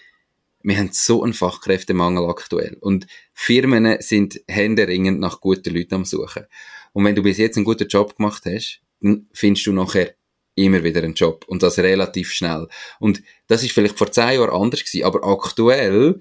wir 0.62 0.78
haben 0.78 0.90
so 0.92 1.22
einen 1.22 1.34
Fachkräftemangel 1.34 2.28
aktuell 2.28 2.76
und 2.80 3.06
Firmen 3.32 3.96
sind 4.00 4.40
händeringend 4.48 5.20
nach 5.20 5.40
guten 5.40 5.74
Leuten 5.74 5.94
am 5.94 6.04
Suchen. 6.04 6.44
Und 6.92 7.04
wenn 7.04 7.14
du 7.14 7.22
bis 7.22 7.38
jetzt 7.38 7.56
einen 7.56 7.64
guten 7.64 7.88
Job 7.88 8.16
gemacht 8.16 8.44
hast, 8.46 8.80
dann 9.00 9.26
findest 9.32 9.66
du 9.66 9.72
nachher 9.72 10.14
immer 10.54 10.82
wieder 10.84 11.02
einen 11.02 11.14
Job 11.14 11.44
und 11.48 11.62
das 11.62 11.78
relativ 11.78 12.32
schnell. 12.32 12.68
Und 12.98 13.22
das 13.46 13.62
ist 13.62 13.72
vielleicht 13.72 13.96
vor 13.96 14.11
zehn 14.11 14.40
Jahren 14.40 14.50
anders 14.50 14.84
gewesen, 14.84 15.04
aber 15.04 15.26
aktuell 15.26 16.20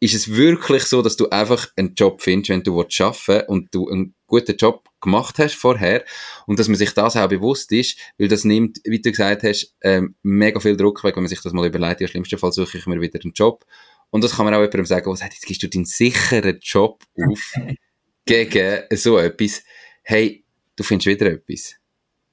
ist 0.00 0.14
es 0.14 0.34
wirklich 0.34 0.84
so, 0.84 1.02
dass 1.02 1.16
du 1.16 1.28
einfach 1.30 1.68
einen 1.76 1.94
Job 1.94 2.20
findest, 2.20 2.50
wenn 2.50 2.62
du 2.62 2.80
arbeiten 2.80 2.98
willst 3.26 3.48
und 3.48 3.74
du 3.74 3.88
einen 3.88 4.14
guten 4.26 4.56
Job 4.56 4.88
gemacht 5.00 5.38
hast 5.38 5.54
vorher 5.54 6.04
und 6.46 6.58
dass 6.58 6.68
man 6.68 6.76
sich 6.76 6.92
das 6.92 7.16
auch 7.16 7.28
bewusst 7.28 7.72
ist, 7.72 7.98
weil 8.18 8.28
das 8.28 8.44
nimmt, 8.44 8.80
wie 8.84 9.00
du 9.00 9.10
gesagt 9.10 9.42
hast, 9.44 9.74
ähm, 9.82 10.14
mega 10.22 10.60
viel 10.60 10.76
Druck 10.76 11.04
weg, 11.04 11.16
wenn 11.16 11.22
man 11.22 11.28
sich 11.28 11.40
das 11.42 11.52
mal 11.52 11.66
überlegt, 11.66 12.00
im 12.00 12.08
schlimmsten 12.08 12.38
Fall 12.38 12.52
suche 12.52 12.78
ich 12.78 12.86
mir 12.86 13.00
wieder 13.00 13.20
einen 13.22 13.32
Job 13.32 13.64
und 14.10 14.22
das 14.22 14.36
kann 14.36 14.44
man 14.44 14.54
auch 14.54 14.60
jemandem 14.60 14.86
sagen, 14.86 15.06
der 15.06 15.16
sagt, 15.16 15.34
jetzt 15.34 15.46
gehst 15.46 15.62
du 15.62 15.68
deinen 15.68 15.86
sicheren 15.86 16.58
Job 16.60 17.02
auf 17.16 17.54
gegen 18.26 18.84
so 18.92 19.18
etwas. 19.18 19.64
Hey, 20.02 20.44
du 20.76 20.84
findest 20.84 21.06
wieder 21.06 21.26
etwas. 21.26 21.74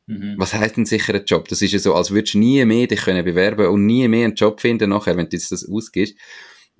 Mhm. 0.08 0.36
Was 0.38 0.54
heißt 0.54 0.78
ein 0.78 0.86
sicherer 0.86 1.24
Job? 1.24 1.48
Das 1.48 1.62
ist 1.62 1.72
ja 1.72 1.80
so, 1.80 1.96
als 1.96 2.12
würdest 2.12 2.34
du 2.34 2.40
nie 2.40 2.64
mehr 2.66 2.88
dich 2.88 3.02
können 3.02 3.26
bewerben 3.26 3.68
und 3.68 3.86
nie 3.86 4.08
mehr 4.08 4.26
einen 4.26 4.36
Job 4.36 4.62
finden 4.62 4.90
nachher, 4.90 5.18
wenn 5.18 5.30
du 5.30 5.36
jetzt 5.36 5.52
das 5.52 5.68
ausgibst. 5.68 6.16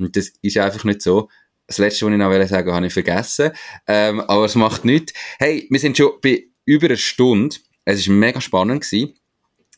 Und 0.06 0.16
das 0.16 0.34
ist 0.42 0.58
einfach 0.58 0.84
nicht 0.84 1.02
so. 1.02 1.30
Das 1.68 1.78
Letzte, 1.78 2.06
was 2.06 2.12
ich 2.12 2.18
noch 2.18 2.32
sagen 2.32 2.66
wollte, 2.68 2.74
habe 2.74 2.88
ich 2.88 2.94
vergessen. 2.94 3.52
Ähm, 3.88 4.20
aber 4.22 4.46
es 4.46 4.56
macht 4.56 4.84
nichts. 4.84 5.14
Hey, 5.40 5.68
wir 5.70 5.80
sind 5.80 5.98
schon 5.98 6.12
bei 6.22 6.48
über 6.66 6.88
einer 6.88 6.98
Stunde. 6.98 7.56
Es 7.86 8.08
war 8.08 8.16
mega 8.16 8.42
spannend. 8.42 8.82
Gewesen. 8.82 9.16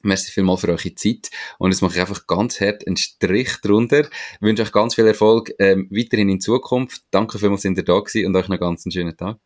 Merci 0.01 0.32
vielmals 0.32 0.61
für 0.61 0.67
eure 0.67 0.95
Zeit. 0.95 1.30
Und 1.59 1.71
jetzt 1.71 1.82
mache 1.82 1.93
ich 1.93 2.01
einfach 2.01 2.28
ganz 2.28 2.59
hart 2.59 2.86
einen 2.86 2.97
Strich 2.97 3.61
drunter. 3.61 4.01
Ich 4.01 4.41
wünsche 4.41 4.63
euch 4.63 4.71
ganz 4.71 4.95
viel 4.95 5.07
Erfolg 5.07 5.51
ähm, 5.59 5.88
weiterhin 5.91 6.30
in 6.30 6.41
Zukunft. 6.41 7.03
Danke 7.09 7.39
vielmals, 7.39 7.61
dass 7.61 7.78
ihr 7.78 7.86
da 7.86 7.99
gewesen 7.99 8.26
und 8.26 8.36
euch 8.36 8.49
noch 8.49 8.59
ganz 8.59 8.86
einen 8.86 8.91
schönen 8.91 9.15
Tag. 9.15 9.38